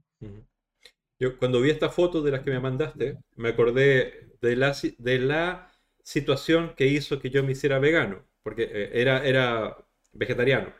Yo 1.19 1.39
cuando 1.39 1.61
vi 1.61 1.71
esta 1.71 1.89
foto 1.89 2.23
de 2.23 2.31
las 2.31 2.43
que 2.43 2.51
me 2.51 2.61
mandaste, 2.61 3.19
me 3.37 3.51
acordé 3.51 4.37
de 4.41 4.57
la, 4.57 4.77
de 4.99 5.19
la 5.19 5.73
situación 6.03 6.75
que 6.77 6.87
hizo 6.87 7.19
que 7.21 7.31
yo 7.31 7.43
me 7.43 7.53
hiciera 7.53 7.79
vegano, 7.79 8.25
porque 8.43 8.65
eh, 8.65 8.91
era, 8.95 9.25
era 9.25 9.77
vegetariano, 10.13 10.73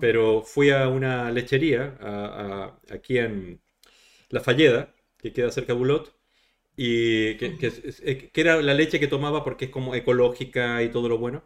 pero 0.00 0.42
fui 0.42 0.70
a 0.70 0.88
una 0.88 1.30
lechería 1.30 1.96
aquí 2.90 3.18
en, 3.18 3.60
la 4.30 4.40
Falleda, 4.40 4.94
que 5.18 5.32
queda 5.32 5.50
cerca 5.52 5.72
de 5.74 5.78
Bulot, 5.78 6.14
y 6.76 7.36
que, 7.38 7.58
que, 7.58 8.40
era 8.40 8.62
la 8.62 8.74
leche 8.74 9.00
que 9.00 9.08
tomaba 9.08 9.44
porque 9.44 9.66
es 9.66 9.70
como 9.70 9.94
ecológica 9.94 10.82
y 10.82 10.90
todo 10.90 11.08
lo 11.08 11.18
bueno. 11.18 11.44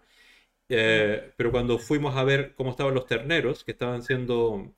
Eh, 0.68 1.32
pero 1.36 1.50
cuando 1.52 1.78
fuimos 1.78 2.16
a 2.16 2.24
ver 2.24 2.54
cómo 2.56 2.70
estaban 2.70 2.94
los 2.94 3.06
terneros, 3.06 3.64
que 3.64 3.72
estaban 3.72 4.02
siendo 4.02 4.74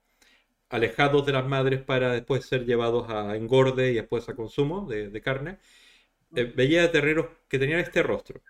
alejados 0.71 1.27
de 1.27 1.33
las 1.33 1.47
madres 1.47 1.83
para 1.83 2.13
después 2.13 2.47
ser 2.47 2.67
llevados 2.67 3.09
a 3.11 3.37
engorde 3.37 3.93
y 3.93 3.95
después 3.97 4.29
a 4.29 4.37
consumo 4.37 4.87
de, 4.89 5.21
carne, 5.23 5.59
eh, 6.37 6.45
veía 6.45 6.91
terneros 6.93 7.29
que 7.49 7.59
tenían 7.59 7.81
este 7.81 8.03
rostro. 8.03 8.43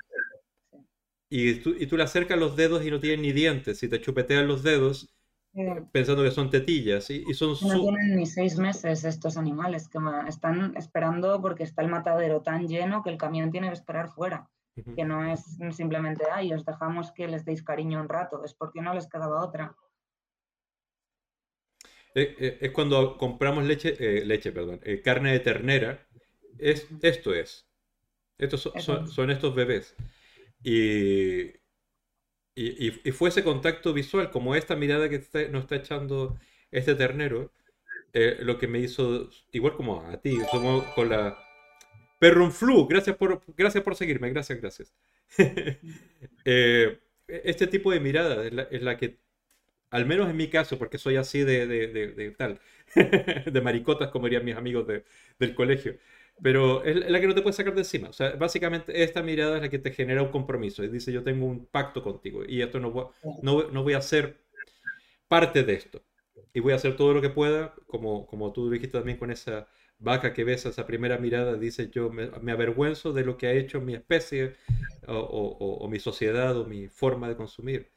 Y 1.28 1.54
tú, 1.56 1.74
y 1.78 1.86
tú 1.86 1.96
le 1.96 2.04
acercas 2.04 2.38
los 2.38 2.56
dedos 2.56 2.84
y 2.84 2.90
no 2.90 3.00
tienen 3.00 3.22
ni 3.22 3.32
dientes. 3.32 3.78
Si 3.78 3.88
te 3.88 4.00
chupetean 4.00 4.46
los 4.46 4.62
dedos, 4.62 5.08
pensando 5.92 6.22
que 6.22 6.30
son 6.30 6.50
tetillas. 6.50 7.10
Y, 7.10 7.32
son 7.34 7.56
No 7.62 7.80
tienen 7.80 8.16
ni 8.16 8.26
seis 8.26 8.58
meses 8.58 9.04
estos 9.04 9.36
animales, 9.36 9.88
que 9.88 9.98
están 10.28 10.76
esperando 10.76 11.40
porque 11.40 11.64
está 11.64 11.82
el 11.82 11.88
matadero 11.88 12.42
tan 12.42 12.68
lleno 12.68 13.02
que 13.02 13.10
el 13.10 13.18
camión 13.18 13.50
tiene 13.50 13.68
que 13.68 13.74
esperar 13.74 14.08
fuera. 14.08 14.48
Que 14.94 15.04
no 15.04 15.24
es 15.24 15.58
simplemente, 15.70 16.24
ay, 16.30 16.52
os 16.52 16.64
dejamos 16.64 17.10
que 17.12 17.26
les 17.28 17.46
deis 17.46 17.62
cariño 17.62 17.98
un 17.98 18.10
rato, 18.10 18.44
es 18.44 18.52
porque 18.52 18.82
no 18.82 18.92
les 18.92 19.08
quedaba 19.08 19.42
otra. 19.42 19.74
Eh, 22.14 22.36
eh, 22.38 22.58
es 22.60 22.70
cuando 22.72 23.16
compramos 23.16 23.64
leche, 23.64 23.96
eh, 23.98 24.24
leche, 24.24 24.52
perdón, 24.52 24.80
carne 25.02 25.32
de 25.32 25.40
ternera. 25.40 26.06
Es, 26.58 26.86
esto 27.02 27.34
es. 27.34 27.66
Estos 28.36 28.70
son, 28.80 29.08
son 29.08 29.30
estos 29.30 29.54
bebés. 29.54 29.96
Y, 30.62 31.52
y, 32.56 32.90
fue 33.12 33.28
ese 33.28 33.44
contacto 33.44 33.92
visual, 33.92 34.30
como 34.30 34.54
esta 34.54 34.76
mirada 34.76 35.10
que 35.10 35.18
nos 35.50 35.64
está 35.64 35.76
echando 35.76 36.38
este 36.70 36.94
ternero, 36.94 37.52
eh, 38.14 38.38
lo 38.40 38.58
que 38.58 38.66
me 38.66 38.78
hizo, 38.78 39.28
igual 39.52 39.76
como 39.76 40.00
a 40.00 40.20
ti, 40.20 40.38
somos 40.50 40.84
con 40.94 41.10
la... 41.10 41.38
Perrunflu, 42.18 42.86
gracias 42.88 43.14
por, 43.16 43.42
gracias 43.58 43.84
por 43.84 43.94
seguirme, 43.94 44.30
gracias, 44.30 44.60
gracias. 44.60 44.94
Eh, 46.48 47.00
este 47.26 47.66
tipo 47.66 47.90
de 47.90 47.98
mirada 47.98 48.46
es 48.46 48.82
la, 48.82 48.96
que, 48.96 49.18
al 49.90 50.06
menos 50.06 50.30
en 50.30 50.36
mi 50.36 50.48
caso, 50.48 50.78
porque 50.78 50.96
soy 50.96 51.16
así 51.16 51.40
de, 51.40 51.66
de, 51.66 51.88
de 51.88 52.30
tal, 52.30 52.60
de 52.94 53.60
maricotas, 53.60 54.10
como 54.10 54.26
dirían 54.26 54.44
mis 54.44 54.56
amigos 54.56 54.86
del 54.86 55.54
colegio, 55.56 55.98
pero 56.42 56.84
es 56.84 57.10
la 57.10 57.20
que 57.20 57.26
no 57.26 57.34
te 57.34 57.42
puedes 57.42 57.56
sacar 57.56 57.74
de 57.74 57.80
encima. 57.80 58.08
O 58.10 58.12
sea, 58.12 58.32
básicamente 58.36 59.02
esta 59.02 59.22
mirada 59.22 59.56
es 59.56 59.62
la 59.62 59.68
que 59.68 59.78
te 59.78 59.92
genera 59.92 60.22
un 60.22 60.30
compromiso 60.30 60.84
y 60.84 60.88
dice 60.88 61.12
yo 61.12 61.22
tengo 61.24 61.46
un 61.46 61.66
pacto 61.66 62.02
contigo 62.02 62.42
y 62.46 62.62
esto 62.62 62.80
no 62.80 62.90
voy, 62.90 63.06
no, 63.42 63.70
no 63.70 63.82
voy 63.82 63.94
a 63.94 64.02
ser 64.02 64.38
parte 65.28 65.62
de 65.64 65.74
esto. 65.74 66.02
Y 66.54 66.60
voy 66.60 66.72
a 66.72 66.76
hacer 66.76 66.96
todo 66.96 67.12
lo 67.14 67.20
que 67.20 67.30
pueda, 67.30 67.74
como, 67.86 68.26
como 68.26 68.52
tú 68.52 68.70
dijiste 68.70 68.98
también 68.98 69.18
con 69.18 69.30
esa 69.30 69.66
vaca 69.98 70.32
que 70.32 70.44
ves, 70.44 70.66
esa 70.66 70.86
primera 70.86 71.18
mirada, 71.18 71.56
dice 71.56 71.90
yo 71.90 72.10
me, 72.10 72.28
me 72.42 72.52
avergüenzo 72.52 73.12
de 73.12 73.24
lo 73.24 73.36
que 73.36 73.46
ha 73.46 73.52
hecho 73.52 73.80
mi 73.80 73.94
especie 73.94 74.54
o, 75.06 75.18
o, 75.18 75.88
mi 75.88 75.98
sociedad 76.00 76.56
o 76.58 76.66
mi 76.66 76.88
forma 76.88 77.28
de 77.28 77.36
consumir. 77.36 77.90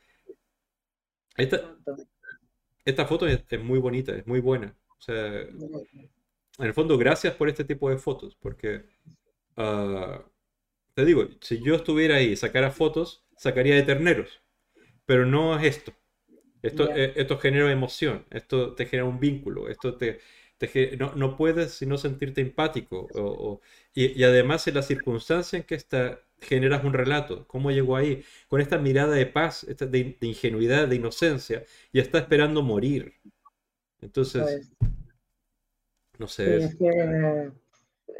Esta, 1.38 1.58
esta 2.86 3.06
foto 3.06 3.28
es, 3.28 3.44
es 3.50 3.64
muy 3.64 3.80
bonita, 3.80 4.14
es 4.16 4.26
muy 4.28 4.40
buena. 4.40 4.76
O 4.98 5.02
sea, 5.02 5.46
en 6.60 6.66
el 6.66 6.74
fondo, 6.74 6.98
gracias 6.98 7.34
por 7.36 7.50
este 7.50 7.64
tipo 7.64 7.90
de 7.90 7.98
fotos, 7.98 8.36
porque 8.36 8.84
ah, 9.58 10.24
te 10.94 11.06
digo, 11.06 11.28
si 11.42 11.62
yo 11.64 11.76
estuviera 11.76 12.16
ahí 12.16 12.32
y 12.32 12.36
sacara 12.36 12.72
fotos, 12.72 13.24
sacaría 13.38 13.76
de 13.76 13.84
terneros, 13.84 14.42
pero 15.06 15.26
no 15.26 15.58
es 15.58 15.78
esto. 15.78 15.94
Esto, 16.62 16.90
eh, 16.94 17.14
esto 17.16 17.38
genera 17.38 17.72
emoción, 17.72 18.26
esto 18.32 18.76
te 18.76 18.86
genera 18.86 19.06
un 19.06 19.20
vínculo, 19.20 19.70
esto 19.70 19.96
te, 19.96 20.20
no, 20.98 21.16
no, 21.16 21.38
puedes 21.38 21.74
sino 21.74 21.98
sentirte 21.98 22.42
empático. 22.42 23.08
y, 23.94 24.24
además 24.24 24.68
en 24.68 24.76
la 24.76 24.82
circunstancia 24.82 25.58
en 25.58 25.64
que 25.64 25.76
está, 25.76 26.22
generas 26.42 26.84
un 26.84 26.94
relato. 26.94 27.48
¿Cómo 27.48 27.72
llegó 27.72 27.96
ahí? 27.96 28.24
Con 28.48 28.62
esta 28.62 28.78
mirada 28.78 29.16
de 29.16 29.26
paz, 29.26 29.66
de, 29.68 30.18
ingenuidad, 30.22 30.88
de 30.88 30.96
inocencia, 30.98 31.64
y 31.92 32.00
está 32.00 32.20
esperando 32.20 32.62
morir. 32.62 33.14
Entonces, 34.02 34.42
pues, 34.80 34.92
no 36.20 36.28
sé. 36.28 36.70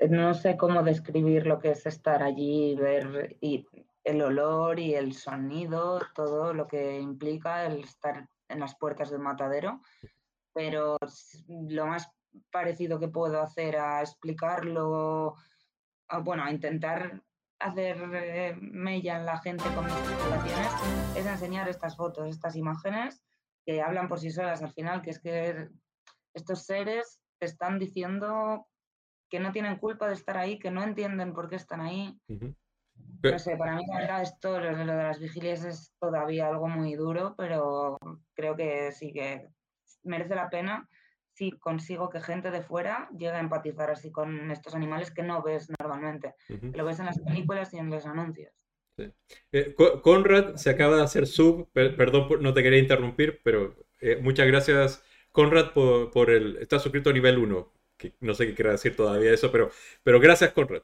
no 0.10 0.34
sé 0.34 0.58
cómo 0.58 0.82
describir 0.84 1.46
lo 1.46 1.60
que 1.60 1.72
es 1.72 1.86
estar 1.86 2.24
allí, 2.24 2.76
ver 2.76 3.38
y 3.42 3.68
el 4.04 4.22
olor 4.22 4.80
y 4.80 4.96
el 4.96 5.14
sonido, 5.14 6.02
todo 6.16 6.54
lo 6.54 6.68
que 6.68 7.00
implica 7.00 7.66
el 7.66 7.84
estar 7.84 8.28
en 8.48 8.60
las 8.60 8.76
puertas 8.76 9.12
del 9.12 9.20
matadero, 9.20 9.82
pero 10.54 10.98
lo 11.48 11.88
más 11.88 12.10
parecido 12.52 13.00
que 13.00 13.10
puedo 13.10 13.42
hacer 13.42 13.76
a 13.76 14.02
explicarlo, 14.02 15.36
bueno, 16.24 16.44
a 16.44 16.52
intentar 16.52 17.22
hacer 17.60 17.98
eh, 18.14 18.56
mella 18.60 19.18
en 19.18 19.26
la 19.26 19.38
gente 19.40 19.66
con 19.76 19.86
mis 19.86 19.94
explicaciones 19.94 20.72
es 21.18 21.26
enseñar 21.26 21.68
estas 21.68 21.98
fotos, 21.98 22.30
estas 22.30 22.56
imágenes 22.56 23.22
que 23.66 23.82
hablan 23.82 24.08
por 24.08 24.20
sí 24.20 24.32
solas 24.32 24.64
al 24.64 24.72
final, 24.72 25.02
que 25.02 25.10
es 25.10 25.20
que 25.20 25.70
estos 26.34 26.64
seres 26.64 27.20
están 27.46 27.80
diciendo 27.80 28.68
que 29.30 29.40
no 29.40 29.52
tienen 29.52 29.78
culpa 29.78 30.08
de 30.08 30.14
estar 30.14 30.38
ahí, 30.38 30.60
que 30.60 30.72
no 30.72 30.84
entienden 30.84 31.34
por 31.34 31.50
qué 31.50 31.56
están 31.56 31.82
ahí. 31.82 32.20
No 33.22 33.40
sé, 33.40 33.56
para 33.58 33.76
mí 33.76 33.84
esto, 34.22 34.60
lo 34.60 34.78
de 34.78 34.86
las 34.86 35.20
vigilias 35.20 35.64
es 35.64 35.94
todavía 36.00 36.48
algo 36.48 36.68
muy 36.68 36.96
duro, 36.96 37.36
pero 37.38 37.98
creo 38.34 38.56
que 38.56 38.92
sí 38.92 39.14
que 39.14 39.48
merece 40.04 40.36
la 40.36 40.50
pena 40.50 40.90
si 41.34 41.52
consigo 41.52 42.10
que 42.10 42.20
gente 42.20 42.52
de 42.52 42.62
fuera 42.62 43.08
llegue 43.12 43.32
a 43.32 43.40
empatizar 43.40 43.90
así 43.90 44.12
con 44.12 44.52
estos 44.52 44.76
animales 44.76 45.12
que 45.12 45.24
no 45.24 45.42
ves 45.42 45.70
normalmente. 45.80 46.36
Lo 46.74 46.84
ves 46.84 47.00
en 47.00 47.06
las 47.06 47.20
películas 47.20 47.74
y 47.74 47.78
en 47.78 47.90
los 47.90 48.06
anuncios. 48.06 48.54
Eh, 49.52 49.74
Conrad 50.04 50.56
se 50.56 50.70
acaba 50.70 50.98
de 50.98 51.04
hacer 51.04 51.28
sub, 51.28 51.70
perdón, 51.72 52.28
no 52.42 52.54
te 52.54 52.64
quería 52.64 52.80
interrumpir, 52.80 53.40
pero 53.44 53.76
eh, 54.02 54.18
muchas 54.22 54.48
gracias 54.48 55.04
Conrad 55.32 55.72
por, 55.74 56.30
el... 56.30 56.58
Está 56.58 56.80
suscrito 56.80 57.10
a 57.10 57.14
nivel 57.14 57.38
1, 57.38 57.74
que 57.98 58.14
no 58.22 58.34
sé 58.34 58.48
qué 58.48 58.56
quiere 58.56 58.72
decir 58.72 58.96
todavía 58.96 59.34
eso, 59.34 59.52
pero, 59.52 59.72
pero 60.04 60.20
gracias 60.20 60.52
Conrad. 60.54 60.84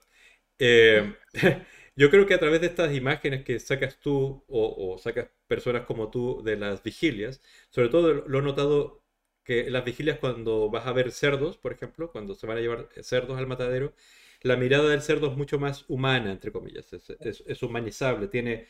Eh, 0.60 1.14
Yo 1.98 2.10
creo 2.10 2.26
que 2.26 2.34
a 2.34 2.40
través 2.40 2.60
de 2.62 2.68
estas 2.68 2.94
imágenes 2.94 3.44
que 3.46 3.58
sacas 3.60 3.98
tú 4.00 4.44
o, 4.50 4.98
sacas 4.98 5.30
personas 5.48 5.86
como 5.86 6.10
tú 6.12 6.42
de 6.44 6.58
las 6.58 6.84
vigilias, 6.84 7.42
sobre 7.70 7.90
todo 7.90 8.14
lo 8.14 8.40
he 8.40 8.42
notado 8.42 9.02
que 9.44 9.70
las 9.70 9.86
vigilias 9.86 10.20
cuando 10.20 10.70
vas 10.70 10.88
a 10.88 10.94
ver 10.94 11.12
cerdos, 11.12 11.58
por 11.58 11.72
ejemplo, 11.72 12.12
cuando 12.12 12.36
se 12.36 12.48
van 12.48 12.58
a 12.58 12.62
llevar 12.62 12.90
cerdos 13.02 13.38
al 13.38 13.48
matadero, 13.48 13.94
la 14.42 14.58
mirada 14.58 14.90
del 14.90 15.02
cerdo 15.02 15.32
es 15.32 15.38
mucho 15.38 15.60
más 15.60 15.86
humana, 15.88 16.32
entre 16.32 16.52
comillas, 16.52 16.92
es, 16.94 17.64
humanizable, 17.64 18.28
tiene 18.28 18.68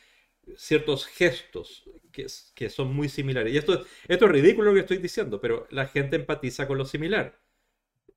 ciertos 0.56 1.06
gestos 1.06 1.84
que, 2.12 2.26
que, 2.54 2.70
son 2.70 2.94
muy 2.94 3.08
similares. 3.08 3.52
Y 3.52 3.58
esto, 3.58 3.84
esto 4.08 4.24
es 4.26 4.30
ridículo 4.30 4.70
lo 4.70 4.74
que 4.74 4.80
estoy 4.80 4.98
diciendo, 4.98 5.40
pero 5.40 5.66
la 5.70 5.86
gente 5.86 6.16
empatiza 6.16 6.66
con 6.66 6.78
lo 6.78 6.84
similar. 6.84 7.38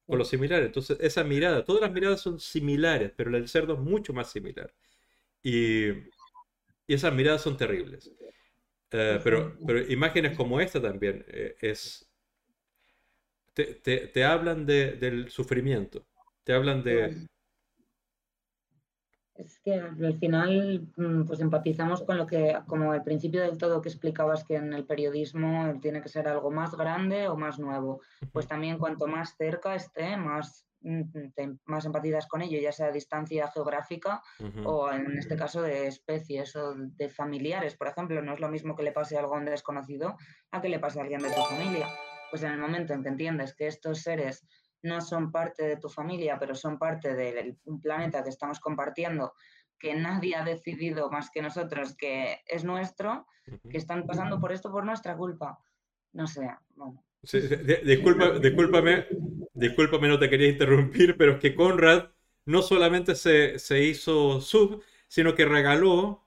Con 0.05 0.17
lo 0.17 0.25
similar. 0.25 0.63
Entonces, 0.63 0.97
esa 1.01 1.23
mirada, 1.23 1.65
todas 1.65 1.81
las 1.81 1.91
miradas 1.91 2.21
son 2.21 2.39
similares, 2.39 3.11
pero 3.15 3.29
la 3.29 3.37
del 3.37 3.49
cerdo 3.49 3.73
es 3.73 3.79
mucho 3.79 4.13
más 4.13 4.31
similar. 4.31 4.73
Y, 5.43 5.89
esas 6.87 7.13
miradas 7.13 7.41
son 7.43 7.55
terribles. 7.55 8.11
Eh, 8.91 9.19
pero, 9.23 9.55
pero 9.65 9.79
imágenes 9.91 10.35
como 10.35 10.59
esta 10.59 10.81
también 10.81 11.23
eh, 11.27 11.55
es... 11.61 12.05
Te, 13.53 14.23
hablan 14.23 14.65
del 14.65 15.29
sufrimiento, 15.29 16.07
te 16.43 16.53
hablan 16.53 16.81
de... 16.81 17.27
Es 19.39 19.59
que 19.59 19.73
al 19.73 20.19
final 20.19 20.89
mm, 20.97 21.23
pues 21.23 21.39
empatizamos 21.39 22.03
con 22.03 22.17
lo 22.17 22.27
que, 22.27 22.57
como 22.67 22.93
el 22.93 23.03
principio 23.03 23.41
del 23.41 23.57
todo 23.57 23.81
que 23.81 23.87
explicabas 23.87 24.43
que 24.43 24.55
en 24.55 24.73
el 24.73 24.85
periodismo 24.85 25.79
tiene 25.81 26.01
que 26.01 26.09
ser 26.09 26.27
algo 26.27 26.51
más 26.51 26.75
grande 26.75 27.29
o 27.29 27.37
más 27.37 27.57
nuevo. 27.57 28.01
Pues 28.33 28.47
también 28.47 28.77
cuanto 28.77 29.07
más 29.07 29.35
cerca 29.37 29.75
esté, 29.75 30.17
más 30.17 30.65
más 31.65 31.85
empatizas 31.85 32.25
con 32.27 32.41
ello, 32.41 32.57
ya 32.57 32.71
sea 32.71 32.87
a 32.87 32.91
distancia 32.91 33.51
geográfica 33.51 34.21
o 34.63 34.89
en 34.89 35.17
este 35.17 35.35
caso 35.35 35.61
de 35.61 35.87
especies 35.87 36.55
o 36.55 36.73
de 36.73 37.09
familiares, 37.09 37.75
por 37.75 37.87
ejemplo. 37.87 38.21
No 38.21 38.33
es 38.33 38.39
lo 38.39 38.49
mismo 38.49 38.75
que 38.75 38.83
le 38.83 38.93
pase 38.93 39.17
a 39.17 39.19
algún 39.19 39.45
desconocido 39.45 40.15
a 40.51 40.61
que 40.61 40.69
le 40.69 40.79
pase 40.79 40.99
a 40.99 41.03
alguien 41.03 41.21
de 41.21 41.31
tu 41.31 41.41
familia. 41.41 41.87
Pues 42.29 42.43
en 42.43 42.51
el 42.51 42.59
momento 42.59 42.93
en 42.93 43.03
que 43.03 43.09
entiendes 43.09 43.55
que 43.55 43.67
estos 43.67 44.01
seres 44.01 44.45
no 44.81 45.01
son 45.01 45.31
parte 45.31 45.63
de 45.63 45.77
tu 45.77 45.89
familia, 45.89 46.37
pero 46.39 46.55
son 46.55 46.77
parte 46.77 47.15
de 47.15 47.57
un 47.65 47.81
planeta 47.81 48.23
que 48.23 48.29
estamos 48.29 48.59
compartiendo, 48.59 49.33
que 49.77 49.95
nadie 49.95 50.35
ha 50.35 50.43
decidido 50.43 51.09
más 51.09 51.29
que 51.31 51.41
nosotros 51.41 51.95
que 51.95 52.39
es 52.45 52.63
nuestro, 52.63 53.25
que 53.69 53.77
están 53.77 54.05
pasando 54.05 54.39
por 54.39 54.51
esto 54.51 54.71
por 54.71 54.85
nuestra 54.85 55.15
culpa. 55.15 55.59
No 56.13 56.27
sé, 56.27 56.49
bueno, 56.75 57.03
disculpa, 57.83 58.39
discúlpame, 58.39 59.05
discúlpame, 59.53 60.07
no 60.07 60.19
te 60.19 60.29
quería 60.29 60.49
interrumpir, 60.49 61.17
pero 61.17 61.33
es 61.33 61.39
que 61.39 61.55
Conrad 61.55 62.09
no 62.45 62.61
solamente 62.61 63.15
se, 63.15 63.59
se 63.59 63.83
hizo 63.83 64.41
sub, 64.41 64.83
sino 65.07 65.35
que 65.35 65.45
regaló 65.45 66.25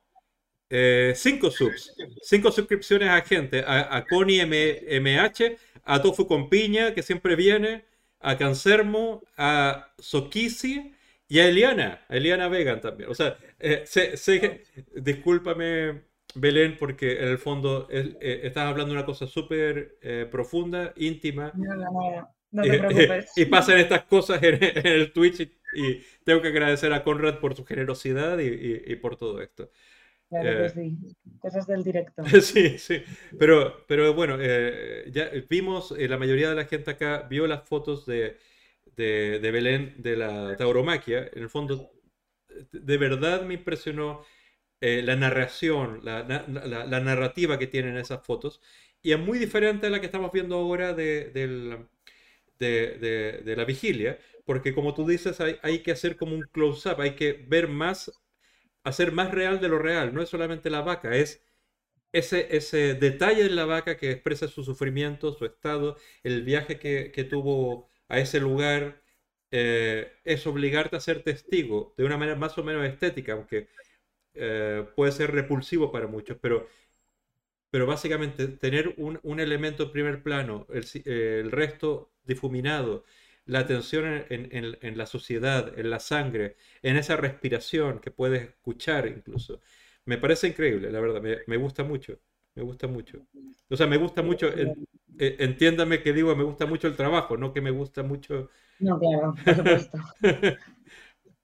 eh, 0.70 1.12
cinco 1.16 1.51
subs, 1.51 1.95
cinco 2.23 2.51
suscripciones 2.51 3.09
a 3.09 3.20
gente, 3.23 3.65
a, 3.66 3.97
a 3.97 4.07
Connie 4.07 4.43
MH, 4.45 5.57
a 5.85 6.01
Tofu 6.01 6.27
con 6.27 6.49
Piña, 6.49 6.95
que 6.95 7.03
siempre 7.03 7.37
viene, 7.37 7.85
a 8.23 8.39
Cancermo, 8.39 9.23
a 9.36 9.93
Sokisi 9.99 10.94
y 11.28 11.40
a 11.40 11.49
Eliana, 11.49 12.05
a 12.09 12.16
Eliana 12.16 12.49
Vegan 12.49 12.81
también. 12.81 13.11
O 13.11 13.15
sea, 13.15 13.36
eh, 13.59 13.82
sé, 13.86 14.62
discúlpame 14.94 16.03
Belén, 16.35 16.77
porque 16.78 17.20
en 17.20 17.28
el 17.28 17.39
fondo 17.39 17.89
eh, 17.90 18.40
estás 18.44 18.65
hablando 18.65 18.93
de 18.93 18.99
una 18.99 19.07
cosa 19.07 19.27
súper 19.27 19.99
eh, 20.03 20.27
profunda, 20.31 20.93
íntima. 20.97 21.53
No, 21.55 21.74
no, 21.74 21.90
no, 21.90 22.35
no 22.51 22.62
te 22.62 22.78
preocupes. 22.78 23.32
y 23.36 23.44
pasan 23.47 23.78
estas 23.78 24.05
cosas 24.05 24.43
en, 24.43 24.59
el 24.86 25.12
Twitch 25.12 25.40
y, 25.74 26.03
tengo 26.24 26.43
que 26.43 26.49
agradecer 26.49 26.93
a 26.93 27.03
Conrad 27.03 27.39
por 27.39 27.57
su 27.57 27.65
generosidad 27.65 28.39
y, 28.39 28.94
por 28.97 29.16
todo 29.16 29.40
esto. 29.40 29.70
Claro 30.32 30.48
que 30.48 30.64
eh, 30.64 30.70
sí, 30.70 30.98
cosas 31.40 31.66
del 31.66 31.84
directo. 31.84 32.22
sí, 32.40 32.78
sí, 32.78 33.02
pero, 33.38 33.84
pero 33.86 34.14
bueno, 34.14 34.38
ya 35.10 35.30
vimos, 35.48 35.90
la 35.90 36.16
mayoría 36.16 36.48
de 36.48 36.54
la 36.54 36.64
gente 36.64 36.90
acá 36.90 37.26
vio 37.28 37.46
las 37.46 37.68
fotos 37.68 38.06
de, 38.06 38.38
de, 38.96 39.40
de 39.40 39.50
Belén 39.50 39.94
de 39.98 40.16
la 40.16 40.56
tauromaquia. 40.56 41.28
En 41.34 41.42
el 41.42 41.50
fondo, 41.50 41.92
de 42.72 42.96
verdad 42.96 43.42
me 43.42 43.54
impresionó 43.54 44.24
eh, 44.80 45.02
la 45.02 45.16
narración, 45.16 46.00
la, 46.02 46.24
narrativa 46.24 47.59
que 47.59 47.68
tienen 47.68 47.96
esas 47.96 48.24
fotos. 48.26 48.60
Y 49.02 49.12
es 49.12 49.18
muy 49.18 49.38
diferente 49.38 49.86
a 49.86 49.90
la 49.90 50.00
que 50.00 50.06
estamos 50.06 50.32
viendo 50.32 50.56
ahora 50.56 50.92
de, 50.92 51.30
de, 52.59 53.56
la 53.56 53.64
vigilia, 53.64 54.18
porque 54.44 54.74
como 54.74 54.94
tú 54.94 55.06
dices, 55.06 55.40
hay, 55.40 55.56
hay 55.62 55.80
que 55.80 55.92
hacer 55.92 56.16
como 56.16 56.34
un 56.34 56.42
close-up, 56.52 57.00
hay 57.00 57.14
que 57.14 57.32
ver 57.48 57.68
más, 57.68 58.10
hacer 58.84 59.12
más 59.12 59.30
real 59.32 59.60
de 59.60 59.68
lo 59.68 59.78
real. 59.78 60.14
No 60.14 60.22
es 60.22 60.28
solamente 60.28 60.70
la 60.70 60.82
vaca, 60.82 61.16
es 61.16 61.42
ese, 62.12 62.56
ese 62.56 62.94
detalle 62.94 63.44
de 63.44 63.50
la 63.50 63.64
vaca 63.64 63.96
que 63.96 64.10
expresa 64.12 64.48
su 64.48 64.64
sufrimiento, 64.64 65.32
su 65.32 65.46
estado, 65.46 65.96
el 66.22 66.42
viaje 66.42 66.78
que, 66.78 67.24
tuvo 67.24 67.90
a 68.09 68.18
ese 68.18 68.40
lugar. 68.40 69.02
Eh, 69.54 70.10
es 70.24 70.46
obligarte 70.46 70.96
a 70.96 71.00
ser 71.00 71.22
testigo 71.22 71.94
de 71.98 72.04
una 72.04 72.16
manera 72.16 72.38
más 72.38 72.56
o 72.56 72.64
menos 72.64 72.86
estética, 72.86 73.34
aunque 73.34 73.68
eh, 74.34 74.86
puede 74.96 75.12
ser 75.12 75.30
repulsivo 75.32 75.92
para 75.92 76.06
muchos, 76.06 76.38
pero, 76.40 76.68
pero 77.70 77.86
básicamente 77.86 78.48
tener 78.48 78.94
un, 78.98 79.18
un 79.22 79.40
elemento 79.40 79.84
en 79.84 79.92
primer 79.92 80.22
plano, 80.22 80.66
el, 80.70 80.86
el, 81.04 81.50
resto 81.50 82.12
difuminado, 82.24 83.04
la 83.47 83.60
atención 83.60 84.24
en, 84.28 84.48
en, 84.52 84.78
en, 84.81 84.98
la 84.98 85.06
sociedad, 85.06 85.78
en 85.78 85.90
la 85.90 85.98
sangre, 85.98 86.56
en 86.82 86.97
esa 86.97 87.16
respiración 87.16 87.98
que 87.98 88.10
puedes 88.10 88.43
escuchar 88.43 89.06
incluso. 89.06 89.60
Me 90.05 90.19
parece 90.19 90.48
increíble, 90.48 90.90
la 90.90 91.01
verdad, 91.01 91.20
me, 91.20 91.39
me 91.47 91.56
gusta 91.56 91.85
mucho, 91.85 92.19
me 92.55 92.62
gusta 92.62 92.86
mucho. 92.86 93.27
O 93.69 93.77
sea, 93.77 93.86
me 93.86 93.97
gusta 93.97 94.23
mucho, 94.23 94.48
eh, 94.48 94.74
entiéndame 95.19 96.02
que 96.02 96.12
digo, 96.12 96.35
me 96.36 96.44
gusta 96.44 96.66
mucho 96.66 96.89
el 96.89 96.97
trabajo, 96.97 97.36
no 97.36 97.52
que 97.52 97.60
me 97.60 97.70
gusta 97.70 98.02
mucho... 98.02 98.51
No, 98.78 98.98
claro, 98.98 99.35
por 99.44 99.55
supuesto. 99.55 99.98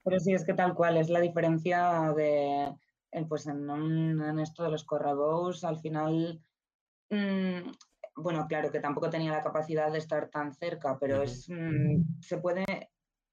Pero 0.04 0.20
sí, 0.20 0.32
es 0.32 0.44
que 0.44 0.54
tal 0.54 0.74
cual, 0.74 0.96
es 0.96 1.10
la 1.10 1.20
diferencia 1.20 2.12
de, 2.16 2.72
eh, 3.12 3.24
pues 3.28 3.46
en, 3.46 4.38
esto 4.40 4.64
de 4.64 4.70
los 4.70 4.84
correbous, 4.84 5.64
al 5.64 5.78
final, 5.78 6.40
mm, 7.10 7.70
bueno, 8.18 8.46
claro 8.48 8.70
que 8.70 8.80
tampoco 8.80 9.10
tenía 9.10 9.32
la 9.32 9.42
capacidad 9.42 9.90
de 9.90 9.98
estar 9.98 10.28
tan 10.28 10.54
cerca, 10.54 10.98
pero 10.98 11.22
es, 11.22 11.48
mm, 11.48 12.20
se 12.20 12.38
puede, 12.38 12.64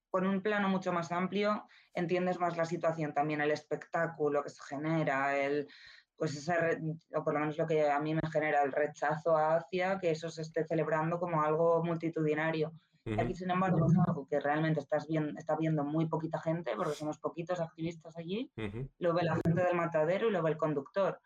con 0.09 0.25
un 0.27 0.41
plano 0.41 0.69
mucho 0.69 0.93
más 0.93 1.11
amplio, 1.11 1.67
entiendes 1.93 2.39
más 2.39 2.57
la 2.57 2.65
situación, 2.65 3.13
también 3.13 3.41
el 3.41 3.51
espectáculo 3.51 4.43
que 4.43 4.49
se 4.49 4.61
genera, 4.63 5.37
el, 5.37 5.67
pues 6.15 6.35
ese, 6.35 6.79
o 7.13 7.23
por 7.23 7.33
lo 7.33 7.39
menos 7.39 7.57
lo 7.57 7.67
que 7.67 7.89
a 7.89 7.99
mí 7.99 8.13
me 8.13 8.29
genera 8.31 8.63
el 8.63 8.71
rechazo 8.71 9.35
hacia 9.37 9.99
que 9.99 10.11
eso 10.11 10.29
se 10.29 10.43
esté 10.43 10.63
celebrando 10.65 11.19
como 11.19 11.41
algo 11.41 11.83
multitudinario. 11.83 12.73
Aquí, 13.19 13.35
sin 13.35 13.51
embargo, 13.51 13.85
es 13.85 13.95
algo 14.07 14.25
que 14.27 14.39
realmente 14.39 14.79
estás 14.79 15.07
viendo, 15.07 15.37
está 15.37 15.55
viendo 15.55 15.83
muy 15.83 16.07
poquita 16.07 16.39
gente, 16.39 16.71
porque 16.75 16.95
somos 16.95 17.19
poquitos 17.19 17.59
activistas 17.59 18.17
allí, 18.17 18.51
lo 18.97 19.13
ve 19.13 19.21
la 19.23 19.35
gente 19.45 19.63
del 19.63 19.75
matadero 19.75 20.27
y 20.27 20.31
lo 20.31 20.41
ve 20.41 20.51
el 20.51 20.57
conductor. 20.57 21.21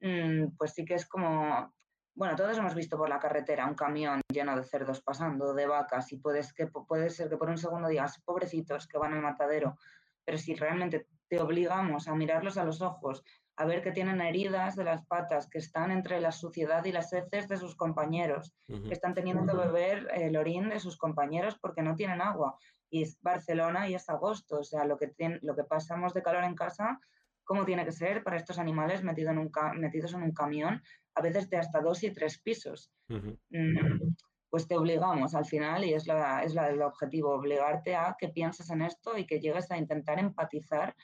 Mm, 0.00 0.56
pues 0.58 0.72
sí 0.74 0.84
que 0.84 0.94
es 0.94 1.06
como, 1.06 1.72
bueno, 2.14 2.36
todos 2.36 2.56
hemos 2.56 2.74
visto 2.74 2.96
por 2.96 3.08
la 3.08 3.18
carretera 3.18 3.66
un 3.66 3.74
camión 3.74 4.20
lleno 4.32 4.56
de 4.56 4.64
cerdos 4.64 5.00
pasando, 5.00 5.52
de 5.52 5.66
vacas, 5.66 6.12
y 6.12 6.18
puedes 6.18 6.52
que, 6.52 6.66
puede 6.66 7.10
ser 7.10 7.28
que 7.28 7.36
por 7.36 7.50
un 7.50 7.58
segundo 7.58 7.88
digas, 7.88 8.20
pobrecitos 8.24 8.86
que 8.86 8.98
van 8.98 9.14
al 9.14 9.22
matadero, 9.22 9.76
pero 10.24 10.38
si 10.38 10.54
realmente 10.54 11.08
te 11.28 11.40
obligamos 11.40 12.06
a 12.06 12.14
mirarlos 12.14 12.56
a 12.56 12.64
los 12.64 12.80
ojos, 12.82 13.24
a 13.56 13.64
ver 13.66 13.82
que 13.82 13.92
tienen 13.92 14.20
heridas 14.20 14.76
de 14.76 14.84
las 14.84 15.04
patas, 15.06 15.48
que 15.48 15.58
están 15.58 15.90
entre 15.90 16.20
la 16.20 16.32
suciedad 16.32 16.84
y 16.84 16.92
las 16.92 17.12
heces 17.12 17.48
de 17.48 17.56
sus 17.56 17.76
compañeros, 17.76 18.52
que 18.66 18.92
están 18.92 19.14
teniendo 19.14 19.46
que 19.46 19.66
beber 19.66 20.08
el 20.14 20.36
orín 20.36 20.68
de 20.68 20.80
sus 20.80 20.96
compañeros 20.96 21.56
porque 21.60 21.82
no 21.82 21.94
tienen 21.94 22.20
agua. 22.20 22.56
Y 22.90 23.02
es 23.02 23.18
Barcelona 23.22 23.88
y 23.88 23.94
es 23.94 24.08
agosto, 24.08 24.58
o 24.58 24.64
sea, 24.64 24.84
lo 24.84 24.96
que, 24.96 25.12
lo 25.42 25.54
que 25.54 25.64
pasamos 25.64 26.14
de 26.14 26.22
calor 26.22 26.44
en 26.44 26.54
casa, 26.54 27.00
¿cómo 27.44 27.64
tiene 27.64 27.84
que 27.84 27.92
ser 27.92 28.24
para 28.24 28.36
estos 28.36 28.58
animales 28.58 29.02
metido 29.04 29.30
en 29.30 29.38
un 29.38 29.50
metidos 29.76 30.14
en 30.14 30.22
un 30.22 30.32
camión, 30.32 30.82
a 31.14 31.22
veces 31.22 31.48
de 31.50 31.56
hasta 31.58 31.80
dos 31.80 32.02
y 32.02 32.12
tres 32.12 32.40
pisos? 32.40 32.90
Mm, 33.08 34.14
pues 34.50 34.68
te 34.68 34.76
obligamos 34.76 35.34
al 35.34 35.46
final 35.46 35.84
y 35.84 35.94
es, 35.94 36.06
la, 36.06 36.42
es 36.42 36.54
la, 36.54 36.68
el 36.68 36.80
objetivo, 36.82 37.34
obligarte 37.34 37.96
a 37.96 38.16
que 38.18 38.28
pienses 38.28 38.70
en 38.70 38.82
esto 38.82 39.16
y 39.16 39.26
que 39.26 39.40
llegues 39.40 39.70
a 39.70 39.78
intentar 39.78 40.18
empatizar 40.18 40.94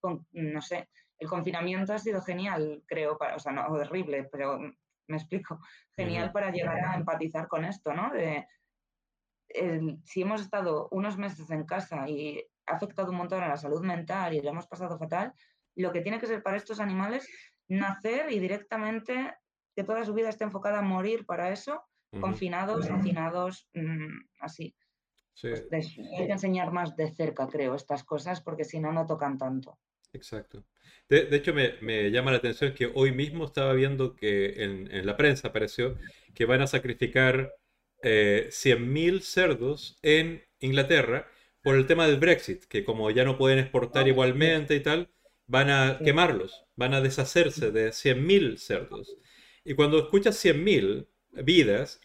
con, 0.00 0.26
no 0.32 0.60
sé, 0.60 0.88
el 1.18 1.28
confinamiento 1.28 1.92
ha 1.92 1.98
sido 1.98 2.22
genial, 2.22 2.82
creo, 2.86 3.18
para, 3.18 3.36
o 3.36 3.38
sea, 3.38 3.52
no 3.52 3.66
horrible, 3.66 4.28
pero 4.30 4.58
me 4.58 5.16
explico, 5.16 5.60
genial 5.96 6.32
para 6.32 6.50
llegar 6.50 6.78
a 6.84 6.96
empatizar 6.96 7.48
con 7.48 7.64
esto, 7.64 7.92
¿no? 7.92 8.12
De, 8.12 8.46
si 10.04 10.22
hemos 10.22 10.42
estado 10.42 10.88
unos 10.90 11.16
meses 11.16 11.50
en 11.50 11.64
casa 11.64 12.08
y 12.08 12.44
ha 12.66 12.74
afectado 12.74 13.10
un 13.10 13.16
montón 13.16 13.42
a 13.42 13.48
la 13.48 13.56
salud 13.56 13.82
mental 13.82 14.34
y 14.34 14.42
lo 14.42 14.50
hemos 14.50 14.66
pasado 14.66 14.98
fatal, 14.98 15.32
lo 15.74 15.92
que 15.92 16.02
tiene 16.02 16.18
que 16.18 16.26
ser 16.26 16.42
para 16.42 16.56
estos 16.56 16.80
animales 16.80 17.26
nacer 17.68 18.30
y 18.30 18.38
directamente 18.38 19.34
que 19.78 19.84
toda 19.84 20.04
su 20.04 20.12
vida 20.12 20.28
esté 20.28 20.42
enfocada 20.42 20.80
a 20.80 20.82
morir 20.82 21.24
para 21.24 21.52
eso, 21.52 21.84
confinados, 22.20 22.90
hacinados, 22.90 23.68
mm, 23.74 24.26
así. 24.40 24.74
Pues 25.40 25.96
hay 26.18 26.26
que 26.26 26.32
enseñar 26.32 26.72
más 26.72 26.96
de 26.96 27.08
cerca, 27.12 27.46
creo, 27.46 27.76
estas 27.76 28.02
cosas, 28.02 28.40
porque 28.40 28.64
si 28.64 28.80
no, 28.80 28.90
no 28.92 29.06
tocan 29.06 29.38
tanto. 29.38 29.78
Exacto. 30.12 30.64
De, 31.08 31.28
hecho, 31.30 31.54
me, 31.54 32.10
llama 32.10 32.32
la 32.32 32.38
atención 32.38 32.74
que 32.74 32.90
hoy 32.92 33.12
mismo 33.12 33.44
estaba 33.44 33.72
viendo 33.72 34.16
que 34.16 34.64
en, 34.64 35.06
la 35.06 35.16
prensa 35.16 35.46
apareció 35.46 35.96
que 36.34 36.44
van 36.44 36.60
a 36.60 36.66
sacrificar 36.66 37.54
eh, 38.02 38.48
100.000 38.50 39.20
cerdos 39.20 39.96
en 40.02 40.42
Inglaterra 40.58 41.28
por 41.62 41.76
el 41.76 41.86
tema 41.86 42.08
del 42.08 42.18
Brexit, 42.18 42.64
que 42.64 42.82
como 42.82 43.12
ya 43.12 43.24
no 43.24 43.38
pueden 43.38 43.60
exportar 43.60 44.06
ah, 44.06 44.08
igualmente 44.08 44.74
y 44.74 44.80
tal, 44.80 45.08
van 45.46 45.70
a 45.70 46.00
quemarlos, 46.04 46.64
van 46.74 46.94
a 46.94 47.00
deshacerse 47.00 47.70
de 47.70 47.90
100.000 47.90 48.56
cerdos. 48.56 49.16
Y 49.68 49.74
cuando 49.74 49.98
escuchas 49.98 50.42
100.000 50.42 51.06
vidas, 51.44 52.00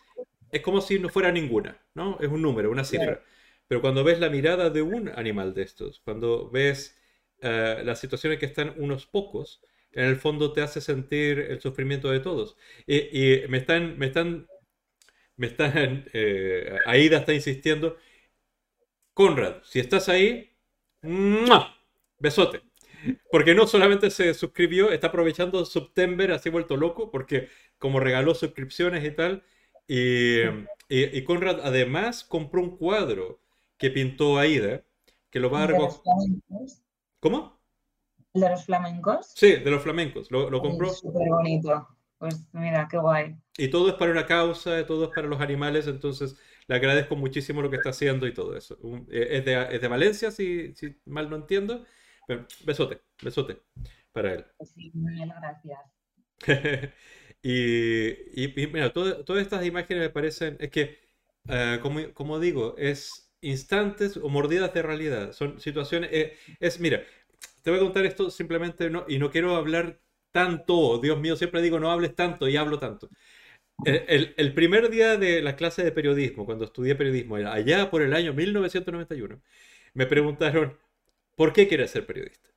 es 0.51 0.59
como 0.59 0.81
si 0.81 0.99
no 0.99 1.07
fuera 1.07 1.31
ninguna, 1.31 1.81
¿no? 1.93 2.17
Es 2.19 2.27
un 2.27 2.41
número, 2.41 2.69
una 2.69 2.83
cifra. 2.83 3.23
Pero 3.69 3.79
cuando 3.79 4.03
ves 4.03 4.19
la 4.19 4.29
mirada 4.29 4.69
de 4.69 4.81
un 4.81 5.07
animal 5.07 5.53
de 5.53 5.61
estos, 5.61 6.01
cuando 6.01 6.49
ves 6.49 6.99
eh, 7.39 7.81
las 7.85 8.01
situaciones 8.01 8.37
que 8.37 8.47
están 8.47 8.73
unos 8.75 9.05
pocos, 9.05 9.61
en 9.93 10.03
el 10.03 10.17
fondo 10.17 10.51
te 10.51 10.61
hace 10.61 10.81
sentir 10.81 11.39
el 11.39 11.61
sufrimiento 11.61 12.11
de 12.11 12.19
todos. 12.19 12.57
Y, 12.85 13.43
me 13.47 13.59
están, 13.59 13.97
me 13.97 14.07
están, 14.07 14.45
me 15.37 15.47
están, 15.47 16.05
eh, 16.13 16.79
Aida 16.85 17.19
está 17.19 17.33
insistiendo, 17.33 17.95
Conrad, 19.13 19.63
si 19.63 19.79
estás 19.79 20.09
ahí, 20.09 20.51
besote. 22.19 22.61
Porque 23.31 23.55
no 23.55 23.67
solamente 23.67 24.09
se 24.09 24.33
suscribió, 24.33 24.91
está 24.91 25.07
aprovechando 25.07 25.65
September, 25.65 26.31
así 26.31 26.49
vuelto 26.49 26.77
loco, 26.77 27.11
porque 27.11 27.49
como 27.77 27.99
regaló 27.99 28.35
suscripciones 28.35 29.03
y 29.03 29.11
tal. 29.11 29.43
Y, 29.87 30.39
y, 30.89 31.23
Conrad 31.23 31.59
además 31.61 32.23
compró 32.23 32.61
un 32.61 32.77
cuadro 32.77 33.41
que 33.77 33.91
pintó 33.91 34.37
Aida, 34.37 34.83
que 35.29 35.39
lo 35.39 35.49
va 35.49 35.63
a 35.63 35.67
recoger. 35.67 36.01
¿Cómo? 37.19 37.59
¿De 38.33 38.49
los 38.49 38.65
flamencos? 38.65 39.33
Sí, 39.35 39.57
de 39.57 39.71
los 39.71 39.83
flamencos. 39.83 40.31
Lo, 40.31 40.49
lo 40.49 40.61
compró. 40.61 40.89
Súper 40.89 41.27
bonito. 41.29 41.87
Pues 42.17 42.41
mira, 42.53 42.87
qué 42.89 42.97
guay. 42.97 43.35
Y 43.57 43.67
todo 43.67 43.89
es 43.89 43.95
para 43.95 44.11
una 44.11 44.25
causa, 44.25 44.85
todo 44.85 45.05
es 45.05 45.09
para 45.13 45.27
los 45.27 45.41
animales, 45.41 45.87
entonces 45.87 46.37
le 46.67 46.75
agradezco 46.75 47.17
muchísimo 47.17 47.61
lo 47.61 47.69
que 47.69 47.75
está 47.75 47.89
haciendo 47.89 48.25
y 48.27 48.33
todo 48.33 48.55
eso. 48.55 48.77
Eh, 49.11 49.27
es 49.31 49.45
de, 49.45 49.67
es 49.75 49.81
de 49.81 49.87
Valencia, 49.87 50.31
si, 50.31 50.73
si, 50.73 50.95
mal 51.05 51.29
no 51.29 51.35
entiendo. 51.35 51.85
Besote, 52.65 53.01
besote 53.21 53.61
para 54.11 54.33
él. 54.33 54.45
Pues 54.57 54.69
sí, 54.71 54.91
muchas 54.93 55.29
gracias. 55.39 55.79
y, 57.41 58.43
y, 58.43 58.67
mira, 58.71 58.91
todas 58.93 59.41
estas 59.41 59.65
imágenes 59.65 60.03
me 60.03 60.09
parecen, 60.09 60.57
es 60.59 60.69
que, 60.69 60.99
uh, 61.47 61.79
como, 61.81 62.13
como 62.13 62.39
digo, 62.39 62.75
es 62.77 63.31
instantes 63.41 64.17
o 64.17 64.29
mordidas 64.29 64.73
de 64.73 64.81
realidad. 64.81 65.33
Son 65.33 65.59
situaciones. 65.59 66.09
Eh, 66.13 66.37
es, 66.59 66.79
mira, 66.79 67.03
te 67.61 67.69
voy 67.69 67.79
a 67.79 67.83
contar 67.83 68.05
esto 68.05 68.29
simplemente 68.29 68.89
no, 68.89 69.05
y 69.07 69.19
no 69.19 69.31
quiero 69.31 69.55
hablar 69.55 69.99
tanto. 70.31 70.99
Dios 70.99 71.19
mío, 71.19 71.35
siempre 71.35 71.61
digo 71.61 71.79
no 71.79 71.91
hables 71.91 72.15
tanto 72.15 72.47
y 72.47 72.57
hablo 72.57 72.79
tanto. 72.79 73.09
El, 73.85 74.33
el, 74.37 74.53
primer 74.53 74.89
día 74.89 75.17
de 75.17 75.41
la 75.41 75.55
clase 75.55 75.83
de 75.83 75.91
periodismo, 75.91 76.45
cuando 76.45 76.65
estudié 76.65 76.95
periodismo, 76.95 77.35
allá 77.35 77.89
por 77.89 78.01
el 78.01 78.13
año 78.13 78.33
1991, 78.33 79.41
me 79.93 80.05
preguntaron, 80.05 80.77
¿por 81.35 81.53
qué 81.53 81.67
quieres 81.67 81.91
ser 81.91 82.05
periodista? 82.05 82.49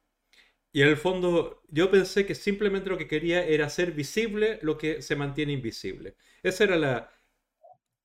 Y 0.73 0.83
en 0.83 0.89
el 0.89 0.97
fondo 0.97 1.63
yo 1.69 1.91
pensé 1.91 2.27
que 2.27 2.35
simplemente 2.35 2.91
lo 2.91 2.99
que 2.99 3.09
quería 3.09 3.45
era 3.47 3.67
hacer 3.67 3.93
visible 3.93 4.59
lo 4.63 4.79
que 4.79 5.03
se 5.03 5.17
mantiene 5.17 5.53
invisible. 5.53 6.17
Esa 6.43 6.65
era 6.65 6.77
la, 6.77 7.11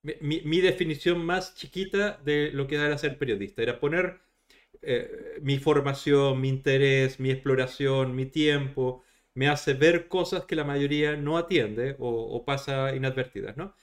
mi, 0.03 0.61
definición 0.61 1.23
más 1.25 1.55
chiquita 1.55 2.19
de 2.23 2.51
lo 2.51 2.67
que 2.67 2.75
era 2.75 2.97
ser 2.97 3.17
periodista. 3.17 3.61
Era 3.61 3.79
poner 3.79 4.21
eh, 4.81 5.39
mi 5.41 5.59
formación, 5.59 6.41
mi 6.41 6.49
interés, 6.49 7.19
mi 7.19 7.31
exploración, 7.31 8.15
mi 8.15 8.25
tiempo, 8.25 9.03
me 9.33 9.47
hace 9.47 9.73
ver 9.73 10.07
cosas 10.07 10.45
que 10.45 10.55
la 10.55 10.63
mayoría 10.63 11.15
no 11.17 11.37
atiende 11.37 11.95
o, 11.99 12.43
pasa 12.45 12.95
inadvertidas, 12.95 13.57
¿no? 13.57 13.75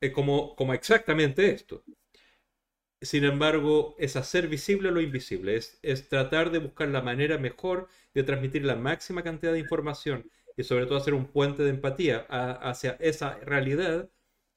Eh, 0.00 0.12
como, 0.12 0.54
como 0.56 0.74
exactamente 0.74 1.50
esto. 1.52 1.84
Sin 3.04 3.24
embargo, 3.24 3.94
es 3.98 4.16
hacer 4.16 4.48
visible 4.48 4.90
lo 4.90 5.00
invisible, 5.00 5.56
es, 5.56 5.78
es 5.82 6.08
tratar 6.08 6.50
de 6.50 6.58
buscar 6.58 6.88
la 6.88 7.02
manera 7.02 7.36
mejor 7.36 7.88
de 8.14 8.22
transmitir 8.22 8.64
la 8.64 8.76
máxima 8.76 9.22
cantidad 9.22 9.52
de 9.52 9.58
información 9.58 10.30
y 10.56 10.62
sobre 10.64 10.86
todo 10.86 10.96
hacer 10.96 11.12
un 11.12 11.26
puente 11.26 11.62
de 11.64 11.70
empatía 11.70 12.20
hacia 12.28 12.92
esa 13.00 13.36
realidad 13.40 14.10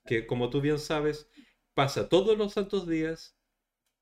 que 0.06 0.26
como 0.26 0.50
tú 0.50 0.62
bien 0.62 0.80
sabes, 0.80 1.30
pasa 1.74 2.08
todos 2.08 2.38
los 2.38 2.54
santos 2.54 2.88
días, 2.88 3.38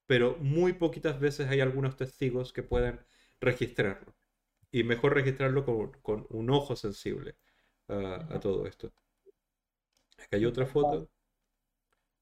pero 0.05 0.38
muy 0.38 0.73
poquitas 0.73 1.19
veces 1.19 1.49
hay 1.49 1.61
algunos 1.61 1.97
testigos 1.97 2.53
que 2.53 2.61
pueden 2.61 2.99
registrarlo. 3.41 4.15
Y 4.72 4.84
mejor 4.84 5.15
registrarlo 5.15 5.65
con, 5.65 6.27
un 6.30 6.49
ojo 6.51 6.76
sensible 6.76 7.35
a, 7.88 8.39
todo 8.39 8.67
esto. 8.67 8.93
Acá 10.19 10.38
hay 10.38 10.45
otra 10.45 10.67
foto. 10.67 11.09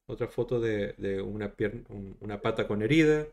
Otra 0.06 0.28
foto 0.28 0.60
de, 0.60 1.22
una, 1.22 1.52
pierna, 1.52 1.82
una 2.20 2.40
pata 2.40 2.66
con 2.66 2.82
herida. 2.82 3.26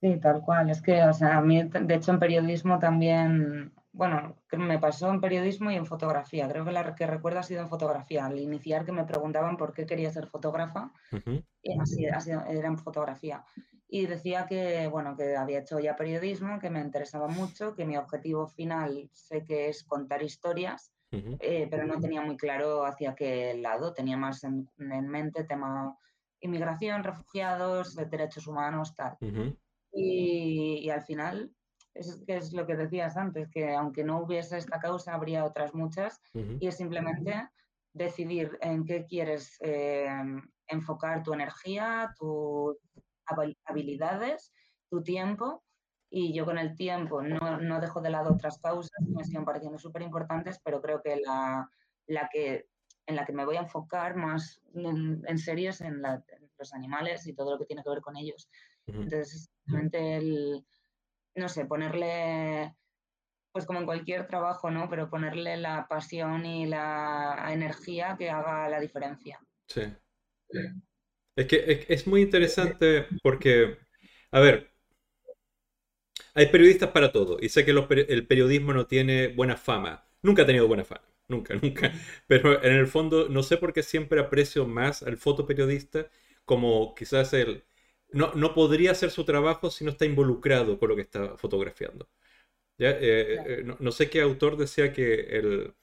Sí, 0.00 0.18
tal 0.20 0.42
cual. 0.42 0.70
Es 0.70 0.80
que, 0.80 1.02
o 1.02 1.12
sea, 1.12 1.38
a 1.38 1.42
mí, 1.42 1.62
de 1.62 1.94
hecho, 1.94 2.12
en 2.12 2.18
periodismo 2.18 2.78
también 2.78 3.72
bueno, 3.92 4.36
me 4.56 4.78
pasó 4.78 5.10
en 5.10 5.20
periodismo 5.20 5.70
y 5.70 5.74
en 5.74 5.86
fotografía. 5.86 6.48
Creo 6.48 6.64
que 6.64 6.72
la 6.72 6.94
que 6.94 7.06
recuerdo 7.06 7.40
ha 7.40 7.42
sido 7.42 7.62
en 7.62 7.68
fotografía. 7.68 8.26
Al 8.26 8.38
iniciar 8.38 8.84
que 8.84 8.92
me 8.92 9.04
preguntaban 9.04 9.56
por 9.56 9.72
qué 9.72 9.86
quería 9.86 10.12
ser 10.12 10.26
fotógrafa, 10.26 10.92
y 11.62 11.78
así, 11.78 12.04
era 12.04 12.68
en 12.68 12.78
fotografía. 12.78 13.44
Y 13.88 14.06
decía 14.06 14.46
que, 14.46 14.86
bueno, 14.86 15.16
que 15.16 15.36
había 15.36 15.60
hecho 15.60 15.80
ya 15.80 15.96
periodismo, 15.96 16.60
que 16.60 16.70
me 16.70 16.80
interesaba 16.80 17.26
mucho, 17.26 17.74
que 17.74 17.84
mi 17.84 17.96
objetivo 17.96 18.46
final 18.46 19.10
sé 19.12 19.44
que 19.44 19.68
es 19.68 19.82
contar 19.82 20.22
historias, 20.22 20.92
eh, 21.12 21.66
pero 21.70 21.86
no 21.86 21.98
tenía 22.00 22.20
muy 22.22 22.36
claro 22.36 22.84
hacia 22.84 23.14
qué 23.14 23.54
lado. 23.54 23.92
Tenía 23.92 24.16
más 24.16 24.44
en, 24.44 24.68
mente 24.78 25.44
tema 25.44 25.96
inmigración, 26.40 27.04
refugiados, 27.04 27.94
derechos 27.96 28.46
humanos, 28.46 28.94
tal. 28.94 29.16
y, 29.92 30.80
y 30.82 30.90
al 30.90 31.02
final 31.02 31.52
es, 31.94 32.22
que 32.26 32.36
es 32.36 32.52
lo 32.52 32.66
que 32.66 32.76
decías 32.76 33.16
antes, 33.16 33.48
que 33.50 33.74
aunque 33.74 34.04
no 34.04 34.20
hubiese 34.20 34.58
esta 34.58 34.78
causa, 34.78 35.14
habría 35.14 35.44
otras 35.44 35.74
muchas, 35.74 36.20
y 36.34 36.66
es 36.66 36.76
simplemente 36.76 37.48
decidir 37.92 38.56
en 38.60 38.84
qué 38.84 39.04
quieres 39.04 39.56
eh, 39.60 40.08
enfocar 40.68 41.22
tu 41.22 41.32
energía, 41.32 42.14
tus 42.18 42.76
habilidades, 43.64 44.52
tu 44.88 45.02
tiempo, 45.02 45.62
y 46.10 46.34
yo 46.34 46.44
con 46.44 46.58
el 46.58 46.74
tiempo 46.74 47.22
no, 47.22 47.58
no 47.60 47.80
dejo 47.80 48.00
de 48.00 48.10
lado 48.10 48.34
otras 48.34 48.58
causas 48.58 48.90
que 48.98 49.14
me 49.14 49.24
siguen 49.24 49.44
pareciendo 49.44 49.78
súper 49.78 50.02
importantes, 50.02 50.60
pero 50.62 50.82
creo 50.82 51.00
que 51.02 51.16
la, 51.16 51.70
la 52.06 52.28
que 52.28 52.66
en 53.06 53.16
la 53.16 53.24
que 53.24 53.32
me 53.32 53.44
voy 53.44 53.56
a 53.56 53.62
enfocar 53.62 54.16
más 54.16 54.60
en, 54.74 55.22
en 55.26 55.38
serio 55.38 55.70
es 55.70 55.80
en, 55.80 56.02
los 56.02 56.74
animales 56.74 57.26
y 57.26 57.34
todo 57.34 57.52
lo 57.52 57.58
que 57.58 57.66
tiene 57.66 57.82
que 57.82 57.90
ver 57.90 58.00
con 58.00 58.16
ellos. 58.16 58.48
Entonces, 58.86 59.50
simplemente 59.64 60.16
el, 60.16 60.64
no 61.34 61.48
sé, 61.48 61.64
ponerle, 61.64 62.74
pues 63.52 63.66
como 63.66 63.80
en 63.80 63.86
cualquier 63.86 64.26
trabajo, 64.26 64.70
¿no? 64.70 64.88
Pero 64.88 65.10
ponerle 65.10 65.56
la 65.56 65.86
pasión 65.88 66.44
y 66.44 66.66
la 66.66 67.48
energía 67.50 68.16
que 68.18 68.30
haga 68.30 68.68
la 68.68 68.80
diferencia. 68.80 69.40
Sí. 69.66 69.82
Es 71.36 71.46
que 71.46 71.86
es, 71.88 72.06
muy 72.06 72.22
interesante 72.22 73.06
porque, 73.22 73.78
a 74.32 74.40
ver, 74.40 74.70
hay 76.34 76.46
periodistas 76.46 76.90
para 76.90 77.12
todo 77.12 77.38
y 77.40 77.48
sé 77.48 77.64
que 77.64 77.72
el 77.72 78.26
periodismo 78.26 78.72
no 78.72 78.86
tiene 78.86 79.28
buena 79.28 79.56
fama. 79.56 80.04
Nunca 80.22 80.42
ha 80.42 80.46
tenido 80.46 80.68
buena 80.68 80.84
fama. 80.84 81.08
Nunca, 81.28 81.54
nunca. 81.62 81.92
Pero 82.26 82.62
en 82.62 82.72
el 82.72 82.86
fondo 82.86 83.28
no 83.28 83.42
sé 83.42 83.56
por 83.56 83.72
qué 83.72 83.82
siempre 83.82 84.20
aprecio 84.20 84.66
más 84.66 85.02
al 85.02 85.16
fotoperiodista 85.16 86.08
como 86.44 86.94
quizás 86.94 87.32
él 87.32 87.64
no, 88.12 88.32
no 88.34 88.54
podría 88.54 88.92
hacer 88.92 89.10
su 89.10 89.24
trabajo 89.24 89.70
si 89.70 89.84
no 89.84 89.90
está 89.92 90.04
involucrado 90.04 90.78
con 90.78 90.88
lo 90.88 90.96
que 90.96 91.02
está 91.02 91.36
fotografiando. 91.36 92.08
¿Ya? 92.78 92.90
Eh, 92.92 93.60
eh, 93.60 93.64
no, 93.78 93.92
sé 93.92 94.08
qué 94.08 94.22
autor 94.22 94.56
decía 94.56 94.92
que 94.92 95.14
el, 95.38 95.74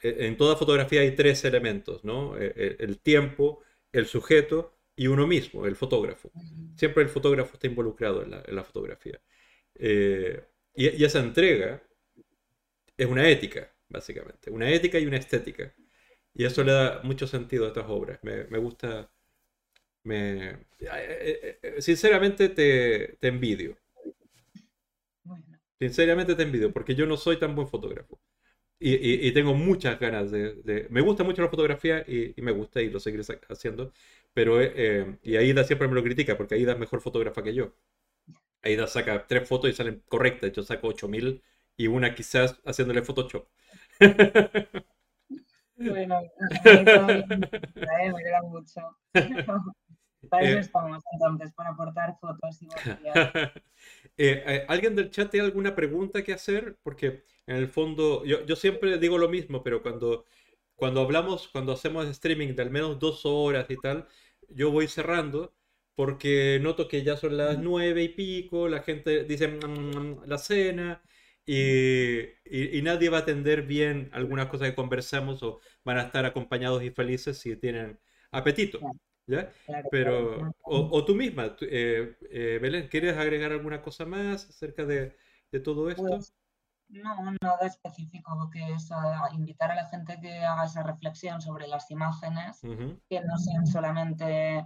en 0.00 0.36
toda 0.36 0.56
fotografía 0.56 1.02
hay 1.02 1.14
tres 1.14 1.44
elementos, 1.44 2.02
¿no? 2.04 2.36
El, 2.36 2.98
tiempo, 2.98 3.62
el 3.92 4.06
sujeto 4.06 4.74
y 4.96 5.08
uno 5.08 5.26
mismo, 5.26 5.66
el 5.66 5.76
fotógrafo. 5.76 6.30
Siempre 6.76 7.02
el 7.02 7.10
fotógrafo 7.10 7.54
está 7.54 7.66
involucrado 7.66 8.22
en 8.22 8.30
la, 8.30 8.64
fotografía. 8.64 9.20
Eh, 9.78 10.42
y, 10.74 11.04
esa 11.04 11.20
entrega 11.20 11.82
es 12.96 13.06
una 13.06 13.28
ética, 13.28 13.72
básicamente. 13.88 14.50
Una 14.50 14.70
ética 14.70 14.98
y 14.98 15.06
una 15.06 15.18
estética. 15.18 15.74
Y 16.34 16.44
eso 16.44 16.64
le 16.64 16.72
da 16.72 17.00
mucho 17.02 17.26
sentido 17.26 17.64
a 17.64 17.68
estas 17.68 17.86
obras. 17.88 18.18
Me, 18.22 18.44
me 18.44 18.58
gusta 18.58 19.10
me, 20.06 20.50
eh, 20.78 21.58
eh, 21.62 21.82
sinceramente 21.82 22.48
te, 22.48 23.18
envidio. 23.26 23.76
Sinceramente 25.78 26.34
te 26.34 26.42
envidio, 26.44 26.72
porque 26.72 26.94
yo 26.94 27.06
no 27.06 27.16
soy 27.16 27.38
tan 27.38 27.54
buen 27.54 27.68
fotógrafo. 27.68 28.18
Y, 28.78 29.32
tengo 29.32 29.54
muchas 29.54 29.98
ganas 29.98 30.30
de, 30.30 30.86
Me 30.90 31.00
gusta 31.00 31.24
mucho 31.24 31.42
la 31.42 31.48
fotografía 31.48 32.04
y, 32.06 32.34
me 32.42 32.52
gusta 32.52 32.82
y 32.82 32.90
lo 32.90 33.00
seguiré 33.00 33.24
haciendo. 33.48 33.92
Pero, 34.34 34.62
y 35.22 35.36
Aida 35.36 35.64
siempre 35.64 35.88
me 35.88 35.94
lo 35.94 36.02
critica 36.04 36.36
porque 36.36 36.54
Aida 36.54 36.72
es 36.72 36.78
mejor 36.78 37.00
fotógrafa 37.00 37.42
que 37.42 37.54
yo. 37.54 37.74
Aida 38.66 38.86
saca 38.86 39.26
tres 39.26 39.48
fotos 39.48 39.70
y 39.70 39.72
salen 39.72 40.02
correctas. 40.08 40.52
Yo 40.52 40.62
saco 40.62 40.88
8000 40.88 41.42
y 41.76 41.86
una 41.86 42.14
quizás 42.14 42.60
haciéndole 42.64 43.02
Photoshop. 43.02 43.46
Bueno, 45.76 46.22
me 46.64 46.82
mucho. 48.44 48.80
Para 50.30 50.44
eso 50.44 50.56
eh, 50.56 50.60
estamos 50.60 51.02
entonces, 51.12 51.52
para 51.54 51.70
aportar 51.70 52.18
fotos 52.18 52.60
y 52.62 52.66
eh, 53.14 53.60
eh, 54.16 54.64
¿Alguien 54.68 54.96
del 54.96 55.10
chat 55.10 55.30
tiene 55.30 55.46
alguna 55.46 55.74
pregunta 55.74 56.24
que 56.24 56.32
hacer? 56.32 56.78
Porque 56.82 57.24
en 57.46 57.56
el 57.56 57.68
fondo, 57.68 58.24
yo, 58.24 58.44
yo, 58.44 58.56
siempre 58.56 58.98
digo 58.98 59.18
lo 59.18 59.28
mismo, 59.28 59.62
pero 59.62 59.82
cuando, 59.82 60.24
cuando 60.74 61.02
hablamos, 61.02 61.48
cuando 61.48 61.72
hacemos 61.72 62.06
streaming 62.08 62.54
de 62.54 62.62
al 62.62 62.70
menos 62.70 62.98
dos 62.98 63.24
horas 63.24 63.70
y 63.70 63.76
tal, 63.76 64.08
yo 64.48 64.70
voy 64.70 64.88
cerrando 64.88 65.52
porque 65.96 66.60
noto 66.62 66.86
que 66.86 67.02
ya 67.02 67.16
son 67.16 67.36
las 67.36 67.58
nueve 67.58 68.04
y 68.04 68.10
pico, 68.10 68.68
la 68.68 68.82
gente 68.82 69.24
dice 69.24 69.48
mm, 69.48 69.66
mm, 69.66 69.96
mm, 69.96 70.22
la 70.26 70.38
cena. 70.38 71.02
Y, 71.48 72.18
y, 72.44 72.82
nadie 72.82 73.08
va 73.08 73.18
a 73.18 73.20
atender 73.20 73.62
bien 73.62 74.10
algunas 74.12 74.46
cosas 74.48 74.68
que 74.68 74.74
conversamos 74.74 75.44
o 75.44 75.60
van 75.84 75.98
a 75.98 76.02
estar 76.02 76.24
acompañados 76.26 76.82
y 76.82 76.90
felices 76.90 77.38
si 77.38 77.54
tienen 77.56 78.00
apetito. 78.32 78.80
¿Ya? 79.28 79.50
Pero, 79.90 80.52
o, 80.62 81.04
tú 81.04 81.14
misma, 81.14 81.56
eh, 81.60 82.16
eh, 82.30 82.58
Belén, 82.60 82.88
¿quieres 82.88 83.16
agregar 83.16 83.52
alguna 83.52 83.82
cosa 83.82 84.04
más 84.04 84.48
acerca 84.48 84.84
de, 84.84 85.16
todo 85.64 85.90
esto? 85.90 86.02
Pues, 86.02 86.34
no, 86.88 87.16
nada 87.40 87.66
específico, 87.66 88.50
que 88.52 88.72
es 88.72 88.88
invitar 89.32 89.72
a 89.72 89.74
la 89.74 89.88
gente 89.88 90.18
que 90.20 90.44
haga 90.44 90.66
esa 90.66 90.82
reflexión 90.82 91.40
sobre 91.40 91.66
las 91.66 91.90
imágenes, 91.90 92.60
que 92.60 93.20
no 93.20 93.36
sean 93.38 93.66
solamente, 93.66 94.64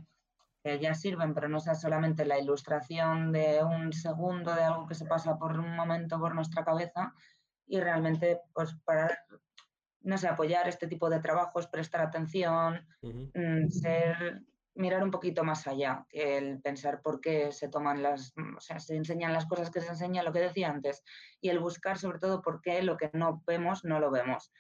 que 0.63 0.79
ya 0.79 0.95
sirven, 0.95 1.35
pero 1.35 1.49
no 1.49 1.61
sea 1.61 1.75
solamente 1.75 2.25
la 2.25 2.39
ilustración 2.39 3.33
de 3.33 3.63
un 3.65 3.93
segundo 3.93 4.55
de 4.55 4.63
algo 4.63 4.87
que 4.87 4.95
se 4.95 5.07
pasa 5.07 5.39
por 5.39 5.59
un 5.59 5.75
momento 5.75 6.19
por 6.19 6.35
nuestra 6.35 6.65
cabeza 6.65 7.15
y 7.67 7.81
realmente, 7.81 8.41
pues, 8.53 8.75
para 8.85 9.19
no 10.03 10.17
sé, 10.17 10.29
apoyar 10.29 10.69
este 10.69 10.87
tipo 10.87 11.11
de 11.11 11.21
trabajos, 11.21 11.67
prestar 11.67 12.01
atención, 12.01 12.87
mm, 13.03 13.69
ser 13.69 14.43
mirar 14.75 15.03
un 15.03 15.11
poquito 15.11 15.45
más 15.45 15.67
allá 15.67 16.07
que 16.09 16.39
el 16.39 16.61
pensar 16.63 17.03
por 17.03 17.21
qué 17.21 17.53
se 17.53 17.69
toman 17.69 18.03
las, 18.03 18.33
mm, 18.37 18.57
o 18.57 18.61
sea, 18.61 18.79
se 18.79 18.97
enseñan 18.97 19.33
las 19.33 19.47
cosas 19.47 19.71
que 19.71 19.81
se 19.81 19.89
enseñan, 19.89 20.25
lo 20.25 20.33
que 20.33 20.41
decía 20.41 20.71
antes, 20.71 21.03
y 21.41 21.51
el 21.51 21.59
buscar 21.59 21.99
sobre 21.99 22.19
todo 22.19 22.41
por 22.41 22.63
qué 22.63 22.83
lo 22.83 22.97
que 22.97 23.11
no 23.13 23.43
vemos, 23.47 23.85
no 23.85 24.01
lo 24.01 24.11
vemos. 24.11 24.51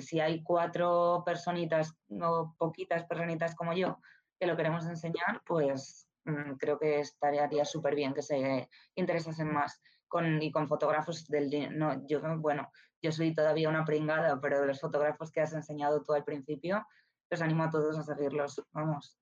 Si 0.00 0.20
hay 0.20 0.42
cuatro 0.42 1.22
personitas 1.24 1.94
o 2.20 2.54
poquitas 2.58 3.04
personitas 3.04 3.54
como 3.54 3.74
yo 3.74 4.00
que 4.38 4.46
lo 4.46 4.56
queremos 4.56 4.86
enseñar, 4.86 5.42
pues 5.46 6.08
mm, 6.24 6.54
creo 6.58 6.78
que 6.78 7.00
estaría 7.00 7.64
súper 7.64 7.94
bien 7.94 8.14
que 8.14 8.22
se 8.22 8.68
interesasen 8.94 9.52
más 9.52 9.80
con, 10.08 10.42
y 10.42 10.50
con 10.50 10.68
fotógrafos 10.68 11.26
del... 11.26 11.78
No, 11.78 12.06
yo, 12.06 12.20
bueno, 12.38 12.70
yo 13.02 13.12
soy 13.12 13.34
todavía 13.34 13.68
una 13.68 13.84
pringada, 13.84 14.40
pero 14.40 14.64
los 14.64 14.80
fotógrafos 14.80 15.30
que 15.30 15.40
has 15.40 15.52
enseñado 15.52 16.02
tú 16.02 16.14
al 16.14 16.24
principio, 16.24 16.84
los 17.30 17.42
animo 17.42 17.64
a 17.64 17.70
todos 17.70 17.98
a 17.98 18.02
seguirlos, 18.02 18.62
vamos. 18.72 19.18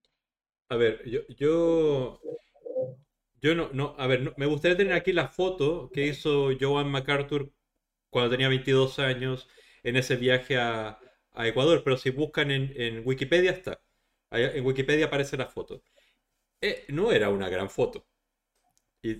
A 0.69 0.75
ver, 0.75 1.01
yo, 1.05 1.21
yo, 3.41 3.55
no, 3.55 3.69
no, 3.71 3.95
a 3.97 4.07
ver, 4.07 4.33
me 4.37 4.45
gustaría 4.45 4.77
tener 4.77 4.93
aquí 4.93 5.13
la 5.13 5.29
foto 5.29 5.89
que 5.93 6.07
hizo 6.07 6.49
Joan 6.59 6.91
MacArthur 6.91 7.51
cuando 8.09 8.31
tenía 8.31 8.49
22 8.49 8.99
años 8.99 9.47
en 9.83 9.95
ese 9.95 10.15
viaje 10.15 10.57
a, 10.57 10.99
Ecuador, 11.39 11.83
pero 11.83 11.97
si 11.97 12.09
buscan 12.09 12.49
en, 12.49 13.03
Wikipedia 13.05 13.51
está. 13.51 13.79
En 14.31 14.65
Wikipedia 14.65 15.05
aparece 15.07 15.37
la 15.37 15.47
foto. 15.47 15.81
Eh, 16.61 16.85
no 16.89 17.11
era 17.11 17.29
una 17.29 17.49
gran 17.49 17.69
foto. 17.69 18.07
Y, 19.01 19.11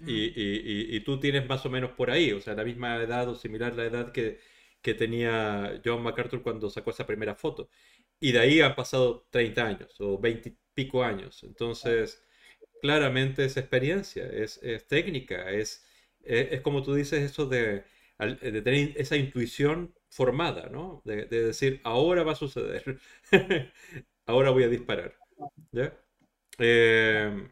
y, 0.96 1.00
tú 1.02 1.20
tienes 1.20 1.48
más 1.48 1.66
o 1.66 1.70
menos 1.70 1.92
por 1.92 2.12
ahí, 2.12 2.34
o 2.34 2.42
sea, 2.42 2.56
la 2.56 2.66
misma 2.66 3.02
edad 3.02 3.30
o 3.30 3.36
similar 3.36 3.74
la 3.76 3.86
edad 3.86 4.12
que, 4.12 4.40
que 4.82 4.94
tenía 4.96 5.82
Joan 5.84 6.04
MacArthur 6.04 6.42
cuando 6.44 6.70
sacó 6.70 6.92
esa 6.92 7.06
primera 7.06 7.36
foto. 7.36 7.70
Y 8.20 8.32
de 8.32 8.40
ahí 8.40 8.62
han 8.62 8.76
pasado 8.76 9.28
30 9.32 9.66
años 9.66 9.96
o 10.02 10.18
20 10.20 10.58
pico 10.74 11.04
años. 11.04 11.44
Entonces, 11.44 12.24
claramente 12.82 13.46
es 13.46 13.58
experiencia, 13.58 14.26
es, 14.28 14.60
técnica, 14.88 15.52
es, 15.52 15.86
es, 16.22 16.62
como 16.62 16.84
tú 16.84 16.94
dices, 16.96 17.22
eso 17.24 17.46
de, 17.48 17.84
de, 18.20 18.62
tener 18.62 18.94
esa 18.98 19.18
intuición 19.18 19.94
formada, 20.10 20.70
¿no? 20.70 21.02
De, 21.06 21.26
decir, 21.28 21.82
ahora 21.84 22.24
va 22.24 22.34
a 22.34 22.36
suceder, 22.36 23.00
ahora 24.28 24.52
voy 24.52 24.64
a 24.64 24.70
disparar. 24.70 25.14
Eh, 26.60 27.52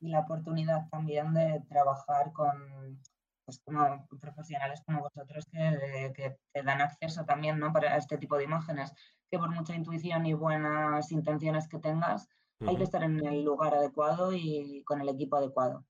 y 0.00 0.08
la 0.08 0.20
oportunidad 0.20 0.88
también 0.90 1.34
de 1.34 1.62
trabajar 1.68 2.32
con 2.32 3.00
pues, 3.44 3.60
como 3.64 4.06
profesionales 4.20 4.82
como 4.84 5.00
vosotros 5.00 5.46
que, 5.50 6.12
que, 6.14 6.36
te 6.52 6.62
dan 6.62 6.80
acceso 6.80 7.24
también 7.24 7.58
¿no? 7.58 7.72
para 7.72 7.96
este 7.96 8.18
tipo 8.18 8.36
de 8.36 8.44
imágenes, 8.44 8.92
que 9.30 9.38
por 9.38 9.50
mucha 9.50 9.74
intuición 9.74 10.26
y 10.26 10.34
buenas 10.34 11.10
intenciones 11.12 11.66
que 11.68 11.78
tengas, 11.78 12.28
hay 12.60 12.76
que 12.76 12.82
estar 12.82 13.02
en 13.02 13.24
el 13.24 13.44
lugar 13.44 13.74
adecuado 13.74 14.32
y 14.32 14.82
con 14.84 15.00
el 15.00 15.08
equipo 15.08 15.36
adecuado. 15.36 15.84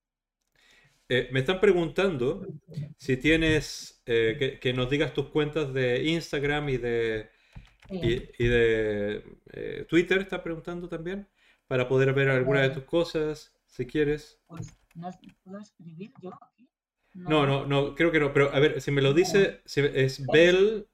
Eh, 1.09 1.29
me 1.33 1.41
están 1.41 1.59
preguntando 1.59 2.47
si 2.99 3.17
tienes, 3.17 4.03
eh, 4.05 4.59
que, 4.61 4.73
nos 4.75 4.91
digas 4.91 5.15
tus 5.15 5.31
cuentas 5.31 5.73
de 5.73 6.05
Instagram 6.05 6.69
y 6.69 6.77
de, 6.77 7.31
y, 7.91 8.49
de 8.49 9.25
eh, 9.53 9.87
Twitter, 9.89 10.21
está 10.21 10.43
preguntando 10.43 10.89
también, 10.89 11.29
para 11.67 11.89
poder 11.89 12.13
ver 12.13 12.29
alguna 12.29 12.63
de 12.63 12.71
tus 12.71 12.85
cosas, 12.85 13.55
si 13.67 13.87
quieres. 13.87 14.41
Pues, 14.47 14.69
¿no 14.95 15.11
puedo 15.45 15.59
escribir 15.59 16.13
yo 16.21 16.31
aquí? 16.35 16.69
No. 17.15 17.47
no, 17.47 17.67
no, 17.67 17.95
creo 17.95 18.13
que 18.13 18.21
no, 18.21 18.33
pero 18.33 18.53
a 18.55 18.61
ver, 18.61 18.81
si 18.81 18.91
me 18.91 19.03
lo 19.03 19.13
dice, 19.13 19.63
es 19.65 20.25
Bel... 20.27 20.87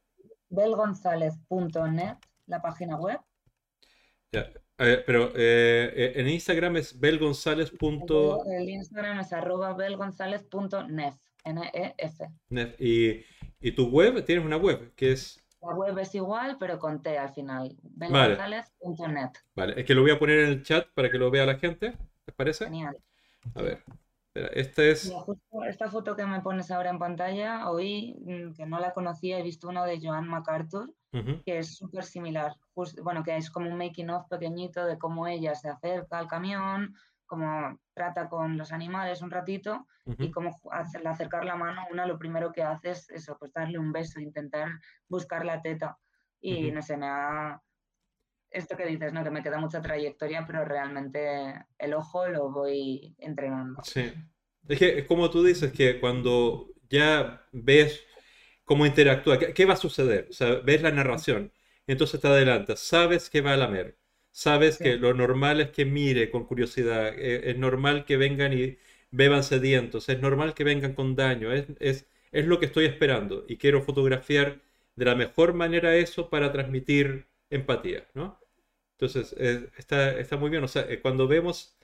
belgonzalez.net, 0.48 2.16
la 2.46 2.62
página 2.62 2.96
web. 2.96 3.20
Ya, 4.32 4.50
pero 4.76 5.32
eh, 5.36 5.92
eh, 5.94 6.12
en 6.16 6.28
Instagram 6.28 6.76
es 6.76 6.98
belgonzález. 6.98 7.72
El 7.80 8.68
Instagram 8.70 9.20
es 9.20 9.32
arroba 9.32 9.74
belgonzález.nef. 9.74 11.16
N-E-F. 11.44 12.24
¿Y, 12.78 13.24
¿Y 13.60 13.72
tu 13.72 13.88
web? 13.90 14.24
¿Tienes 14.24 14.44
una 14.44 14.56
web? 14.56 14.94
que 14.94 15.12
es? 15.12 15.43
La 15.66 15.74
web 15.74 15.98
es 15.98 16.14
igual, 16.14 16.56
pero 16.58 16.78
con 16.78 17.00
T 17.02 17.18
al 17.18 17.30
final. 17.30 17.76
belgonzález.net. 17.82 19.30
Vale. 19.54 19.80
es 19.80 19.86
que 19.86 19.94
lo 19.94 20.02
voy 20.02 20.10
a 20.10 20.18
poner 20.18 20.40
en 20.40 20.48
el 20.48 20.62
chat 20.62 20.88
para 20.94 21.10
que 21.10 21.18
lo 21.18 21.30
vea 21.30 21.46
la 21.46 21.56
gente. 21.56 21.96
¿Les 22.26 22.36
parece? 22.36 22.64
Genial. 22.64 22.96
A 23.54 23.62
ver. 23.62 23.82
Esta 24.34 24.82
es... 24.82 25.12
esta 25.68 25.88
foto 25.88 26.16
que 26.16 26.26
me 26.26 26.40
pones 26.40 26.72
ahora 26.72 26.90
en 26.90 26.98
pantalla, 26.98 27.70
hoy, 27.70 28.16
mm, 28.18 28.54
que 28.54 28.66
no 28.66 28.80
la 28.80 28.92
conocía, 28.92 29.38
he 29.38 29.42
visto 29.42 29.68
una 29.68 29.84
de 29.84 30.00
Joan 30.02 30.26
MacArthur, 30.26 30.92
que 31.44 31.58
es 31.58 31.76
súper 31.76 32.02
similar. 32.02 32.56
bueno, 33.02 33.22
que 33.22 33.36
es 33.36 33.48
como 33.48 33.70
un 33.70 33.78
making 33.78 34.10
of 34.10 34.26
pequeñito 34.28 34.84
de 34.84 34.98
cómo 34.98 35.28
ella 35.28 35.54
se 35.54 35.68
acerca 35.68 36.18
al 36.18 36.26
camión, 36.26 36.96
cómo 37.26 37.78
trata 37.94 38.28
con 38.28 38.58
los 38.58 38.72
animales 38.72 39.22
un 39.22 39.30
ratito 39.30 39.86
y 40.18 40.30
cómo 40.30 40.54
al 40.70 41.06
acercar 41.06 41.44
la 41.44 41.56
mano, 41.56 41.86
una 41.90 42.06
lo 42.06 42.18
primero 42.18 42.52
que 42.52 42.62
hace 42.62 42.90
es 42.90 43.08
eso, 43.10 43.36
pues 43.38 43.52
darle 43.52 43.78
un 43.78 43.92
beso, 43.92 44.20
intentar 44.20 44.68
buscar 45.08 45.44
la 45.44 45.62
teta. 45.62 45.98
Y 46.40 46.70
no 46.70 46.82
sé, 46.82 46.96
me 46.98 47.06
ha, 47.06 47.62
esto 48.50 48.76
que 48.76 48.86
dices, 48.86 49.12
¿no? 49.12 49.24
Que 49.24 49.30
me 49.30 49.42
queda 49.42 49.58
mucha 49.58 49.80
trayectoria, 49.80 50.44
pero 50.46 50.64
realmente 50.64 51.54
el 51.78 51.94
ojo 51.94 52.28
lo 52.28 52.50
voy 52.50 53.14
entrenando. 53.18 53.82
Sí. 53.82 54.12
Es 54.68 54.78
que, 54.78 55.06
como 55.06 55.30
tú 55.30 55.42
dices, 55.42 55.72
que 55.72 56.00
cuando 56.00 56.68
ya 56.88 57.46
ves 57.52 58.02
cómo 58.64 58.86
interactúa, 58.86 59.38
¿qué, 59.38 59.64
va 59.66 59.74
a 59.74 59.76
suceder? 59.76 60.28
O 60.30 60.32
sea, 60.32 60.60
ves 60.64 60.82
la 60.82 60.90
narración, 60.90 61.52
entonces 61.86 62.20
te 62.20 62.28
adelantas, 62.28 62.80
sabes 62.80 63.28
que 63.28 63.40
va 63.40 63.52
a 63.52 63.56
lamer, 63.56 63.98
sabes 64.34 64.78
que 64.78 64.96
lo 64.96 65.14
normal 65.14 65.60
es 65.60 65.70
que 65.70 65.84
mire 65.86 66.30
con 66.30 66.44
curiosidad, 66.46 67.08
eh, 67.18 67.50
es 67.50 67.58
normal 67.58 68.04
que 68.04 68.16
vengan 68.16 68.52
y 68.52 68.78
beban 69.10 69.44
sedientos, 69.44 70.08
es 70.08 70.20
normal 70.20 70.54
que 70.54 70.64
vengan 70.64 70.94
con 70.94 71.16
daño, 71.16 71.52
es, 71.52 71.66
es, 71.80 72.06
es 72.32 72.46
lo 72.46 72.58
que 72.60 72.66
estoy 72.66 72.86
esperando 72.86 73.44
y 73.48 73.56
quiero 73.58 73.82
fotografiar 73.82 74.60
de 74.96 75.04
la 75.04 75.14
mejor 75.14 75.54
manera 75.54 75.96
eso 75.96 76.30
para 76.30 76.52
transmitir 76.52 77.26
empatía, 77.50 78.06
¿no? 78.14 78.38
Entonces, 78.92 79.34
eh, 79.38 79.68
está, 79.78 80.18
está 80.18 80.36
muy 80.36 80.50
bien. 80.50 80.64
O 80.64 80.68
sea, 80.68 80.82
eh, 80.88 81.00
cuando 81.00 81.28
vemos... 81.28 81.76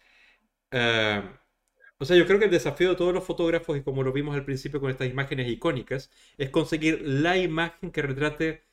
O 1.99 2.05
sea, 2.05 2.17
yo 2.17 2.27
creo 2.27 2.39
que 2.39 2.47
el 2.47 2.51
desafío 2.51 2.91
de 2.91 2.97
todos 2.97 3.13
los 3.15 3.25
fotógrafos, 3.25 3.77
y 3.77 3.83
como 3.83 4.03
lo 4.03 4.13
vimos 4.13 4.35
al 4.35 4.45
principio 4.45 4.81
con 4.81 4.91
estas 4.91 5.09
imágenes 5.09 5.49
icónicas, 5.49 6.11
es 6.39 6.51
conseguir 6.51 7.03
la 7.03 7.37
imagen 7.37 7.93
que 7.93 8.03
retrate 8.03 8.65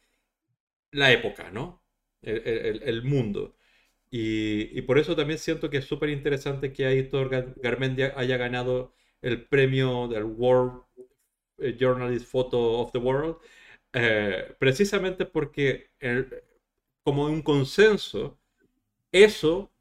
la 0.92 1.12
época, 1.12 1.52
¿no? 1.52 1.84
El, 2.22 3.04
mundo. 3.04 3.57
Y, 4.10 4.82
por 4.84 4.98
eso 5.00 5.16
también 5.16 5.40
siento 5.40 5.70
que 5.70 5.78
es 5.78 5.86
súper 5.86 6.10
interesante 6.10 6.72
que 6.74 6.86
Aitor 6.86 7.56
Garmendia 7.58 8.14
haya 8.16 8.38
ganado 8.38 8.94
el 9.22 9.46
premio 9.46 10.08
del 10.08 10.24
World 10.24 10.84
Journalist 11.78 12.26
Photo 12.26 12.80
of 12.80 12.92
the 12.92 13.00
World, 13.00 13.38
precisamente 14.60 15.26
porque 15.26 15.90
como 17.04 17.26
un 17.26 17.42
consenso, 17.42 18.38
eso 19.12 19.72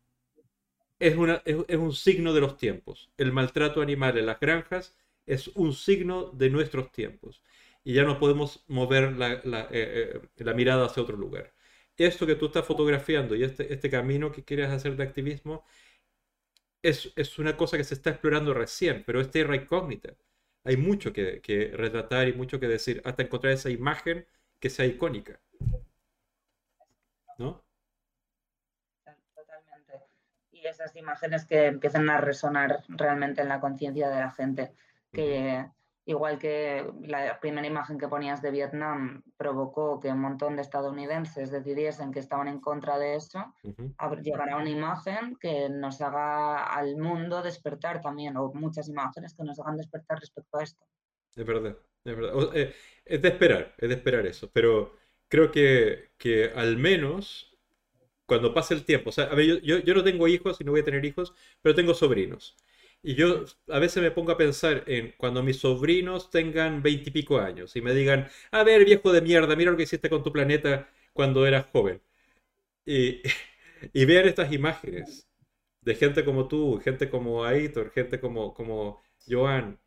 es, 0.99 1.17
una, 1.17 1.43
es, 1.45 1.77
un 1.77 1.93
signo 1.93 2.33
de 2.33 2.41
los 2.41 2.57
tiempos. 2.57 3.11
El 3.17 3.33
maltrato 3.33 3.83
animal 3.83 4.17
en 4.19 4.27
las 4.27 4.41
granjas 4.41 4.97
es 5.27 5.49
un 5.49 5.73
signo 5.75 6.31
de 6.31 6.51
nuestros 6.51 6.93
tiempos. 6.93 7.43
Y 7.85 7.95
ya 7.95 8.05
no 8.05 8.19
podemos 8.19 8.65
mover 8.69 9.13
la, 9.13 9.41
la, 9.45 9.63
eh, 9.73 10.21
eh, 10.37 10.45
la 10.45 10.55
mirada 10.55 10.87
hacia 10.87 11.03
otro 11.03 11.17
lugar. 11.17 11.53
Esto 11.97 12.27
que 12.27 12.37
tú 12.37 12.47
estás 12.47 12.67
fotografiando 12.67 13.35
y 13.35 13.45
este, 13.45 13.73
este 13.73 13.91
camino 13.91 14.33
que 14.33 14.45
quieres 14.45 14.71
hacer 14.71 14.97
de 14.97 15.05
activismo 15.05 15.65
es, 16.83 17.13
es, 17.17 17.39
una 17.39 17.57
cosa 17.57 17.77
que 17.77 17.85
se 17.85 17.95
está 17.95 18.11
explorando 18.11 18.55
recién, 18.55 19.03
pero 19.07 19.21
es 19.21 19.31
tierra 19.31 19.57
incógnita. 19.57 20.15
Hay 20.65 20.77
mucho 20.77 21.13
que, 21.13 21.41
que 21.41 21.73
retratar 21.75 22.29
y 22.29 22.33
mucho 22.35 22.61
que 22.61 22.69
decir 22.69 23.01
hasta 23.05 23.23
encontrar 23.23 23.53
esa 23.55 23.71
imagen 23.71 24.27
que 24.61 24.71
sea 24.71 24.87
icónica. 24.87 25.41
¿no? 27.39 27.65
Totalmente. 29.35 30.01
Y 30.53 30.67
esas 30.67 30.95
imágenes 30.97 31.45
que 31.45 31.67
empiezan 31.67 32.09
a 32.11 32.21
resonar 32.21 32.83
realmente 32.89 33.43
en 33.43 33.49
la 33.49 33.61
conciencia 33.61 34.09
de 34.09 34.21
la 34.21 34.31
gente, 34.31 34.73
que 35.13 35.67
igual 36.07 36.39
que 36.39 36.89
la 37.03 37.39
primera 37.41 37.67
imagen 37.67 37.99
que 37.99 38.09
ponías 38.09 38.41
de 38.41 38.53
Vietnam 38.53 39.23
provocó 39.37 39.99
que 40.01 40.09
un 40.09 40.21
montón 40.21 40.55
de 40.55 40.63
estadounidenses 40.63 41.51
decidiesen 41.51 42.13
que 42.13 42.21
estaban 42.21 42.47
en 42.47 42.61
contra 42.61 42.97
de 42.97 43.17
eso, 43.17 43.53
llegará 44.23 44.57
una 44.57 44.71
imagen 44.71 45.37
que 45.41 45.69
nos 45.69 46.01
haga 46.01 46.65
al 46.65 46.97
mundo 46.97 47.43
despertar 47.43 48.01
también, 48.01 48.37
o 48.37 48.53
muchas 48.55 48.89
imágenes 48.89 49.35
que 49.35 49.43
nos 49.43 49.59
hagan 49.59 49.77
despertar 49.77 50.21
respecto 50.21 50.59
a 50.59 50.63
esto. 50.63 50.85
Es 51.35 51.45
verdad, 51.45 51.77
es 52.05 52.17
verdad. 52.17 52.57
Eh, 52.57 52.73
es 53.05 53.21
de 53.21 53.29
esperar, 53.29 53.75
es 53.77 53.89
de 53.89 53.95
esperar 53.97 54.27
eso, 54.27 54.49
pero 54.53 54.93
creo 55.29 55.51
que, 55.51 56.13
que 56.19 56.53
al 56.55 56.77
menos 56.77 57.53
cuando 58.27 58.55
pase 58.55 58.75
el 58.75 58.85
tiempo, 58.85 59.11
o 59.11 59.13
sea, 59.13 59.25
a 59.25 59.35
ver, 59.35 59.45
yo, 59.45 59.59
yo, 59.59 59.79
yo, 59.79 59.95
no 59.95 60.05
tengo 60.05 60.29
hijos 60.29 60.61
y 60.61 60.65
no 60.65 60.71
voy 60.71 60.81
a 60.83 60.85
tener 60.85 61.05
hijos, 61.05 61.35
pero 61.63 61.75
tengo 61.75 61.95
sobrinos. 61.95 62.57
Y 63.03 63.15
yo 63.15 63.45
a 63.69 63.79
veces 63.79 64.03
me 64.03 64.11
pongo 64.11 64.33
a 64.33 64.37
pensar 64.37 64.85
en 64.87 65.15
cuando 65.17 65.43
mis 65.43 65.59
sobrinos 65.59 66.31
tengan 66.31 66.83
veintipico 66.83 67.39
años 67.39 67.77
y 67.77 67.81
me 67.81 67.95
digan, 67.95 68.29
a 68.51 68.65
ver, 68.65 68.85
viejo 68.85 69.13
de 69.13 69.23
mierda, 69.23 69.55
mira 69.57 69.71
lo 69.71 69.77
que 69.77 69.85
hiciste 69.85 70.11
con 70.11 70.23
tu 70.25 70.33
planeta 70.33 70.89
cuando 71.13 71.47
eras 71.47 71.67
joven. 71.73 72.03
Y, 72.87 73.23
y 73.93 74.05
vean 74.07 74.27
estas 74.29 74.53
imágenes 74.53 75.29
de 75.83 75.95
gente 75.95 76.25
como 76.25 76.49
tú, 76.49 76.81
gente 76.83 77.09
como 77.11 77.45
Aitor, 77.45 77.91
gente 77.93 78.21
como, 78.21 78.55
como 78.55 79.03
Joan, 79.29 79.79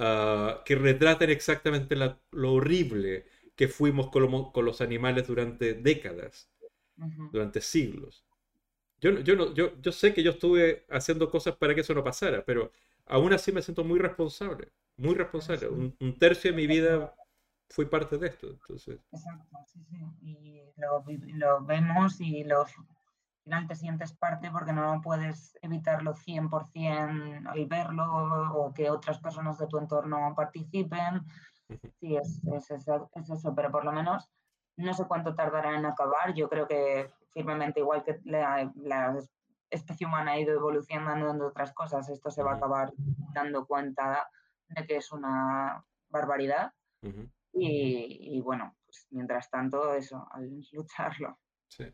uh, 0.00 0.64
que 0.64 0.74
retraten 0.74 1.30
exactamente 1.30 1.96
la, 1.96 2.20
lo 2.32 2.54
horrible 2.54 3.26
que 3.56 3.68
fuimos 3.68 4.10
con, 4.10 4.64
los 4.64 4.80
animales 4.80 5.26
durante 5.28 5.74
décadas, 5.74 6.50
durante 7.32 7.60
siglos. 7.60 8.24
Yo, 9.00 9.10
yo, 9.20 9.36
no, 9.36 9.52
yo, 9.54 9.80
yo 9.80 9.92
sé 9.92 10.14
que 10.14 10.22
yo 10.22 10.32
estuve 10.32 10.86
haciendo 10.90 11.30
cosas 11.30 11.56
para 11.56 11.74
que 11.74 11.82
eso 11.82 11.94
no 11.94 12.04
pasara, 12.04 12.44
pero 12.44 12.70
aún 13.06 13.32
así 13.32 13.52
me 13.52 13.62
siento 13.62 13.84
muy 13.84 13.98
responsable, 13.98 14.72
muy 14.96 15.14
responsable. 15.14 15.68
Un, 15.68 16.18
tercio 16.18 16.50
de 16.50 16.56
mi 16.56 16.66
vida 16.66 17.14
fui 17.68 17.86
parte 17.86 18.16
de 18.18 18.28
esto. 18.28 18.48
Entonces. 18.48 19.00
Exacto, 19.12 19.58
sí, 19.66 19.80
sí. 19.90 19.96
Y 20.22 20.62
lo, 20.76 21.04
lo 21.34 21.64
vemos 21.64 22.20
y 22.20 22.44
lo, 22.44 22.62
al 22.62 22.68
final 23.42 23.66
te 23.66 23.74
sientes 23.74 24.12
parte 24.14 24.50
porque 24.50 24.72
no 24.72 25.00
puedes 25.02 25.58
evitarlo 25.60 26.14
100% 26.14 27.46
al 27.46 27.66
verlo 27.66 28.54
o 28.54 28.72
que 28.72 28.90
otras 28.90 29.18
personas 29.18 29.58
de 29.58 29.66
tu 29.66 29.78
entorno 29.78 30.32
participen 30.34 31.24
Sí, 32.00 32.16
es, 32.16 32.40
es, 32.44 32.70
eso, 32.70 33.54
pero 33.54 33.70
por 33.70 33.84
lo 33.84 33.92
menos 33.92 34.30
no 34.76 34.92
sé 34.92 35.04
cuánto 35.06 35.34
tardará 35.34 35.76
en 35.76 35.86
acabar. 35.86 36.34
Yo 36.34 36.48
creo 36.48 36.66
que 36.68 37.10
firmemente, 37.34 37.80
igual 37.80 38.04
que 38.04 38.18
la, 38.24 38.72
especie 39.70 40.06
humana 40.06 40.32
ha 40.32 40.40
ido 40.40 40.54
evolucionando 40.54 41.30
en 41.30 41.42
otras 41.42 41.72
cosas, 41.72 42.08
esto 42.08 42.30
se 42.30 42.44
va 42.44 42.52
a 42.52 42.56
acabar 42.56 42.92
dando 43.32 43.66
cuenta 43.66 44.28
de 44.68 44.86
que 44.86 44.96
es 44.96 45.10
una 45.10 45.84
barbaridad. 46.08 46.72
y, 47.52 48.40
bueno, 48.40 48.76
pues 48.86 49.08
mientras 49.10 49.50
tanto, 49.50 49.94
eso, 49.94 50.28
al 50.30 50.48
lucharlo. 50.72 51.38
Sí. 51.68 51.84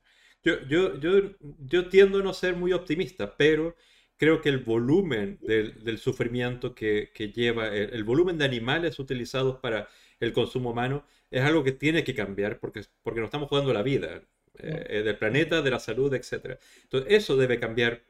Yo, 0.43 0.61
yo, 0.69 0.97
yo, 0.99 1.37
yo 1.41 1.89
tiendo 1.89 2.19
a 2.19 2.23
no 2.23 2.35
ser 2.35 2.55
muy 2.55 2.73
optimista, 2.73 3.35
pero 3.37 3.75
creo 4.21 4.43
que 4.43 4.51
el 4.51 4.59
volumen 4.59 5.39
del, 5.41 5.99
sufrimiento 5.99 6.75
que, 6.75 7.11
lleva, 7.35 7.69
el, 7.69 8.05
volumen 8.05 8.37
de 8.37 8.45
animales 8.45 8.99
utilizados 8.99 9.59
para 9.61 9.89
el 10.19 10.35
consumo 10.35 10.73
humano, 10.73 11.05
es 11.31 11.43
algo 11.43 11.65
que 11.65 11.73
tiene 11.73 12.05
que 12.05 12.15
cambiar 12.15 12.59
porque, 12.59 12.83
porque 13.03 13.21
nos 13.21 13.29
estamos 13.29 13.49
jugando 13.49 13.73
la 13.73 13.83
vida 13.83 14.23
eh, 14.59 14.87
eh, 14.89 15.03
del 15.03 15.17
planeta, 15.19 15.63
de 15.63 15.71
la 15.71 15.79
salud, 15.79 16.13
etc. 16.15 16.59
Entonces, 16.83 17.13
eso 17.13 17.37
debe 17.37 17.59
cambiar 17.59 18.05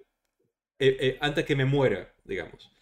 eh, 0.79 1.19
antes 1.21 1.45
que 1.45 1.57
me 1.57 1.65
muera, 1.65 2.15
digamos. 2.25 2.73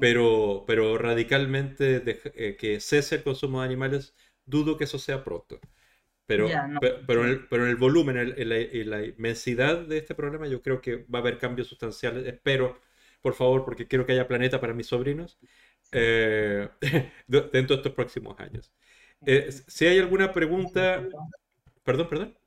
Pero, 0.00 0.64
pero 0.68 0.96
radicalmente 0.98 2.56
que 2.56 2.78
cese 2.78 3.16
el 3.16 3.22
consumo 3.24 3.60
de 3.60 3.66
animales, 3.66 4.14
dudo 4.44 4.76
que 4.76 4.84
eso 4.84 5.00
sea 5.00 5.24
pronto. 5.24 5.58
Pero, 6.26 6.46
pero, 7.08 7.24
en 7.24 7.30
el, 7.30 7.48
pero, 7.48 7.64
en 7.64 7.70
el, 7.70 7.76
volumen, 7.76 8.16
en, 8.16 8.88
la, 8.88 9.04
inmensidad 9.04 9.78
de 9.78 9.98
este 9.98 10.14
problema, 10.14 10.46
yo 10.46 10.62
creo 10.62 10.80
que 10.80 11.04
va 11.12 11.18
a 11.18 11.22
haber 11.22 11.38
cambios 11.38 11.66
sustanciales. 11.66 12.24
Espero, 12.24 12.80
por 13.20 13.34
favor, 13.34 13.64
porque 13.64 13.88
quiero 13.88 14.06
que 14.06 14.12
haya 14.12 14.28
planeta 14.28 14.60
para 14.60 14.72
mis 14.72 14.86
sobrinos 14.86 15.40
eh, 15.90 16.68
dentro 17.26 17.50
de 17.50 17.74
estos 17.74 17.92
próximos 17.94 18.38
años. 18.38 18.72
Eh, 19.26 19.50
si 19.66 19.86
hay 19.86 19.98
alguna 19.98 20.32
pregunta. 20.32 21.04
Perdón, 21.82 22.08
perdón. 22.08 22.38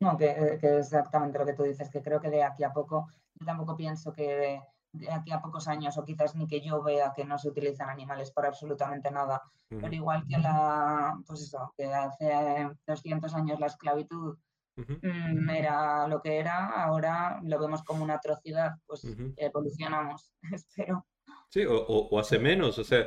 No, 0.00 0.16
que, 0.16 0.58
que, 0.60 0.78
exactamente 0.78 1.38
lo 1.38 1.46
que 1.46 1.52
tú 1.52 1.62
dices, 1.62 1.88
que 1.88 2.02
creo 2.02 2.20
que 2.20 2.30
de 2.30 2.42
aquí 2.42 2.64
a 2.64 2.72
poco, 2.72 3.08
yo 3.34 3.46
tampoco 3.46 3.76
pienso 3.76 4.12
que 4.12 4.60
de 4.94 5.10
aquí 5.10 5.32
a 5.32 5.40
pocos 5.40 5.66
años, 5.68 5.98
o 5.98 6.04
quizás 6.04 6.34
ni 6.36 6.46
que 6.46 6.60
yo 6.60 6.82
vea 6.82 7.12
que 7.14 7.24
no 7.24 7.36
se 7.38 7.48
utilizan 7.48 7.88
animales 7.88 8.30
para 8.30 8.48
absolutamente 8.48 9.10
nada, 9.10 9.42
pero 9.68 9.92
igual 9.92 10.24
que 10.28 10.38
la, 10.38 11.18
pues 11.26 11.42
eso, 11.42 11.72
que 11.76 11.92
hace 11.92 12.70
200 12.86 13.34
años 13.34 13.58
la 13.58 13.66
esclavitud 13.66 14.38
mm, 14.76 15.50
era 15.50 16.06
lo 16.06 16.22
que 16.22 16.38
era, 16.38 16.84
ahora 16.84 17.40
lo 17.42 17.58
vemos 17.58 17.82
como 17.82 18.04
una 18.04 18.14
atrocidad, 18.14 18.72
pues 18.86 19.04
evolucionamos, 19.36 20.30
espero. 20.52 21.06
Sí, 21.48 21.64
o, 21.68 22.18
hace 22.18 22.38
menos, 22.38 22.78
o 22.78 22.84
sea, 22.84 23.06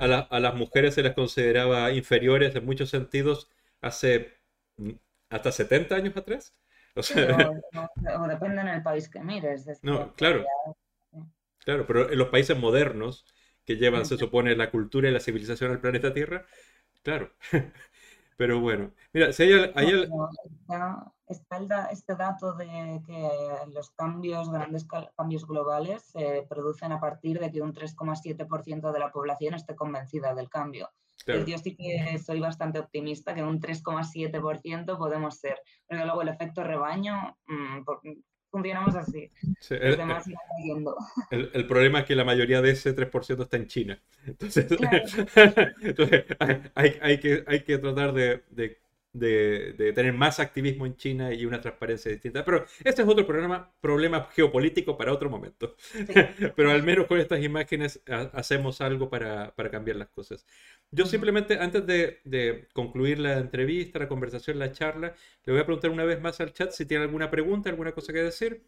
a, 0.00 0.04
a, 0.04 0.40
las 0.40 0.54
mujeres 0.54 0.94
se 0.94 1.02
les 1.02 1.14
consideraba 1.14 1.92
inferiores 1.92 2.54
en 2.54 2.64
muchos 2.64 2.90
sentidos 2.90 3.48
hace 3.80 4.40
hasta 5.32 5.50
70 5.50 5.94
años 5.94 6.16
atrás. 6.16 6.54
O, 6.94 7.02
sea... 7.02 7.50
o, 8.18 8.26
depende 8.28 8.60
en 8.60 8.68
el 8.68 8.82
país 8.82 9.08
que 9.08 9.20
mires. 9.20 9.66
No, 9.82 10.14
claro. 10.14 10.44
Claro, 11.64 11.86
pero 11.86 12.10
en 12.10 12.18
los 12.18 12.28
países 12.28 12.58
modernos, 12.58 13.24
que 13.64 13.76
llevan, 13.76 14.04
se 14.04 14.16
supone, 14.16 14.56
la 14.56 14.70
cultura 14.70 15.08
y 15.08 15.12
la 15.12 15.20
civilización 15.20 15.70
al 15.70 15.80
planeta 15.80 16.12
Tierra. 16.12 16.44
Claro. 17.02 17.30
Pero 18.36 18.60
bueno, 18.60 18.92
mira, 19.12 19.32
si 19.32 19.44
hay, 19.44 20.08
Está, 21.28 21.88
este 21.90 22.14
dato 22.14 22.52
de 22.54 23.00
que 23.06 23.30
los 23.72 23.90
cambios, 23.90 24.50
grandes 24.50 24.84
cambios 25.16 25.46
globales, 25.46 26.02
se 26.02 26.44
producen 26.48 26.92
a 26.92 27.00
partir 27.00 27.38
de 27.38 27.50
que 27.50 27.62
un 27.62 27.72
3,7% 27.72 28.92
de 28.92 28.98
la 28.98 29.10
población 29.10 29.54
esté 29.54 29.74
convencida 29.74 30.34
del 30.34 30.50
cambio. 30.50 30.90
Yo 31.26 31.58
sí 31.58 31.76
que 31.76 32.18
soy 32.18 32.40
bastante 32.40 32.78
optimista 32.78 33.34
que 33.34 33.42
un 33.42 33.60
3,7% 33.60 34.98
podemos 34.98 35.38
ser. 35.38 35.58
Pero 35.86 36.04
luego 36.04 36.22
el 36.22 36.28
efecto 36.28 36.64
rebaño, 36.64 37.36
mm, 37.46 37.82
funcionamos 38.52 38.94
así. 38.94 39.30
el, 41.30 41.66
problema 41.66 42.00
es 42.00 42.04
que 42.04 42.14
la 42.14 42.24
mayoría 42.24 42.60
de 42.60 42.72
ese 42.72 42.94
3% 42.94 43.42
está 43.42 43.56
en 43.56 43.66
China. 43.66 43.98
Entonces, 44.26 44.66
hay, 46.74 47.18
que, 47.18 47.44
hay 47.46 47.64
que 47.64 47.78
tratar 47.78 48.12
de, 48.12 48.42
de, 48.50 48.81
tener 49.18 50.12
más 50.14 50.40
activismo 50.40 50.86
en 50.86 50.96
China 50.96 51.32
y 51.32 51.44
una 51.44 51.60
transparencia 51.60 52.10
distinta. 52.10 52.44
Pero 52.44 52.64
este 52.82 53.02
es 53.02 53.08
otro 53.08 53.26
problema, 53.26 53.70
problema 53.80 54.28
geopolítico 54.34 54.96
para 54.96 55.12
otro 55.12 55.28
momento. 55.28 55.76
Pero 56.56 56.70
al 56.70 56.82
menos 56.82 57.06
con 57.06 57.20
estas 57.20 57.42
imágenes 57.42 58.00
hacemos 58.06 58.80
algo 58.80 59.10
para, 59.10 59.52
cambiar 59.70 59.96
las 59.96 60.08
cosas. 60.08 60.46
Yo 60.90 61.06
simplemente, 61.06 61.58
antes 61.58 61.86
de, 61.86 62.68
concluir 62.72 63.18
la 63.18 63.38
entrevista, 63.38 63.98
la 63.98 64.08
conversación, 64.08 64.58
la 64.58 64.72
charla, 64.72 65.14
le 65.44 65.52
voy 65.52 65.60
a 65.60 65.66
preguntar 65.66 65.90
una 65.90 66.04
vez 66.04 66.20
más 66.20 66.40
al 66.40 66.52
chat 66.52 66.70
si 66.70 66.86
tiene 66.86 67.04
alguna 67.04 67.30
pregunta, 67.30 67.70
alguna 67.70 67.92
cosa 67.92 68.12
que 68.12 68.22
decir. 68.22 68.62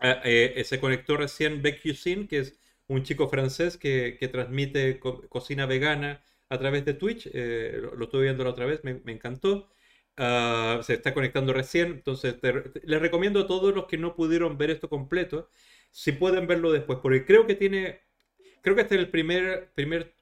Ah, 0.00 0.20
eh, 0.24 0.62
se 0.64 0.78
conectó 0.78 1.16
recién 1.16 1.60
Beck 1.60 1.82
Yusin, 1.82 2.28
que 2.28 2.38
es 2.38 2.58
un 2.86 3.02
chico 3.02 3.28
francés 3.28 3.76
que, 3.76 4.16
transmite 4.32 4.98
cocina 5.00 5.66
vegana 5.66 6.22
a 6.48 6.58
través 6.58 6.84
de 6.84 6.94
Twitch. 6.94 7.28
Eh, 7.32 7.80
lo, 7.96 8.04
estuve 8.04 8.24
viendo 8.24 8.44
la 8.44 8.50
otra 8.50 8.66
vez, 8.66 8.82
me, 8.84 9.00
encantó. 9.12 9.68
Ah, 10.16 10.80
se 10.82 10.94
está 10.94 11.14
conectando 11.14 11.52
recién, 11.52 11.88
entonces 11.92 12.36
les 12.82 13.00
recomiendo 13.00 13.40
a 13.40 13.46
todos 13.46 13.74
los 13.74 13.86
que 13.86 13.98
no 13.98 14.16
pudieron 14.16 14.58
ver 14.58 14.70
esto 14.70 14.88
completo, 14.88 15.48
si 15.92 16.12
pueden 16.12 16.46
verlo 16.48 16.72
después, 16.72 16.98
porque 17.00 17.24
creo 17.24 17.46
que 17.46 17.54
tiene, 17.54 18.00
creo 18.62 18.74
que 18.74 18.82
este 18.82 18.96
es 18.96 19.00
el 19.00 19.10
primer, 19.10 19.70
primer 19.74 20.12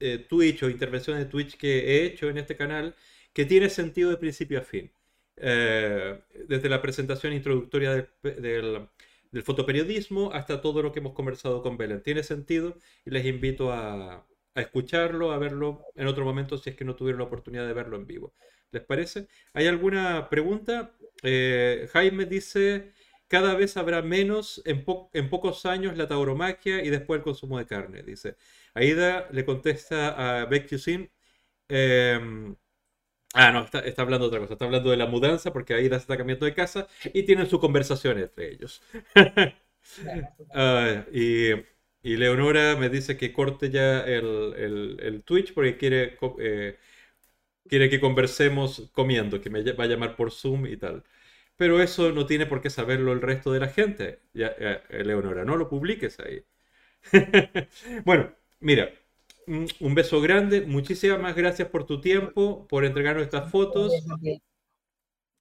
eh, 0.00 0.18
Twitch 0.28 0.62
o 0.62 0.70
intervención 0.70 1.18
de 1.18 1.24
Twitch 1.26 1.56
que 1.56 2.02
he 2.02 2.04
hecho 2.04 2.28
en 2.28 2.38
este 2.38 2.56
canal 2.56 2.94
que 3.32 3.46
tiene 3.46 3.70
sentido 3.70 4.10
de 4.10 4.18
principio 4.18 4.58
a 4.58 4.62
fin. 4.62 4.90
Eh, 5.38 6.18
desde 6.48 6.68
la 6.68 6.80
presentación 6.82 7.32
introductoria 7.32 7.92
del, 7.92 8.88
del, 9.30 9.42
fotoperiodismo 9.42 10.32
hasta 10.32 10.62
todo 10.62 10.82
lo 10.82 10.92
que 10.92 11.00
hemos 11.00 11.12
conversado 11.14 11.62
con 11.62 11.76
Belén. 11.76 12.02
Tiene 12.02 12.22
sentido 12.22 12.76
y 13.04 13.10
les 13.10 13.26
invito 13.26 13.72
a, 13.72 14.26
a 14.56 14.62
escucharlo, 14.62 15.32
a 15.32 15.38
verlo 15.38 15.84
en 15.94 16.06
otro 16.06 16.24
momento 16.24 16.58
si 16.58 16.70
es 16.70 16.76
que 16.76 16.84
no 16.84 16.96
tuvieron 16.96 17.20
la 17.20 17.26
oportunidad 17.26 17.66
de 17.66 17.74
verlo 17.74 17.96
en 17.96 18.06
vivo. 18.06 18.34
¿Les 18.72 18.82
parece? 18.82 19.28
¿Hay 19.52 19.66
alguna 19.66 20.28
pregunta? 20.28 20.96
Eh, 21.22 21.88
Jaime 21.92 22.24
dice, 22.24 22.92
cada 23.28 23.54
vez 23.54 23.76
habrá 23.76 24.02
menos 24.02 24.62
en, 24.64 24.84
pocos 24.84 25.66
años 25.66 25.96
la 25.96 26.08
tauromaquia 26.08 26.82
y 26.82 26.90
después 26.90 27.18
el 27.18 27.24
consumo 27.24 27.58
de 27.58 27.66
carne, 27.66 28.02
dice. 28.02 28.36
Aida 28.74 29.28
le 29.30 29.44
contesta 29.44 30.40
a 30.42 30.46
Beck 30.46 30.72
em, 31.68 32.56
ah, 33.34 33.52
no, 33.52 33.64
está, 33.64 34.02
hablando 34.02 34.26
de 34.26 34.28
otra 34.28 34.40
cosa, 34.40 34.54
está 34.54 34.64
hablando 34.64 34.90
de 34.90 34.96
la 34.96 35.06
mudanza 35.06 35.52
porque 35.52 35.74
Aida 35.74 35.96
se 35.96 36.02
está 36.02 36.16
cambiando 36.16 36.46
de 36.46 36.54
casa 36.54 36.88
y 37.12 37.24
tienen 37.24 37.48
su 37.48 37.60
conversación 37.60 38.18
entre 38.18 38.52
ellos. 38.52 38.82
Ah, 40.52 41.04
y 41.12 41.52
y 42.06 42.16
Leonora 42.16 42.76
me 42.76 42.88
dice 42.88 43.16
que 43.16 43.32
corte 43.32 43.68
ya 43.68 44.00
el, 44.00 44.54
el, 45.00 45.22
Twitch 45.24 45.52
porque 45.52 45.76
quiere, 45.76 46.16
eh, 46.38 46.78
quiere 47.68 47.90
que 47.90 47.98
conversemos 47.98 48.88
comiendo, 48.92 49.40
que 49.40 49.50
me 49.50 49.60
va 49.72 49.84
a 49.84 49.86
llamar 49.88 50.14
por 50.14 50.30
Zoom 50.30 50.66
y 50.66 50.76
tal. 50.76 51.02
Pero 51.56 51.80
eso 51.82 52.12
no 52.12 52.24
tiene 52.24 52.46
por 52.46 52.62
qué 52.62 52.70
saberlo 52.70 53.12
el 53.12 53.20
resto 53.20 53.50
de 53.50 53.58
la 53.58 53.66
gente, 53.66 54.20
ya, 54.34 54.54
eh, 54.56 55.02
Leonora, 55.04 55.44
no 55.44 55.56
lo 55.56 55.68
publiques 55.68 56.20
ahí. 56.20 56.44
bueno, 58.04 58.32
mira, 58.60 58.92
un 59.48 59.94
beso 59.96 60.20
grande, 60.20 60.60
muchísimas 60.60 61.34
gracias 61.34 61.68
por 61.70 61.86
tu 61.86 62.00
tiempo, 62.00 62.68
por 62.68 62.84
entregarnos 62.84 63.24
estas 63.24 63.50
fotos. 63.50 63.92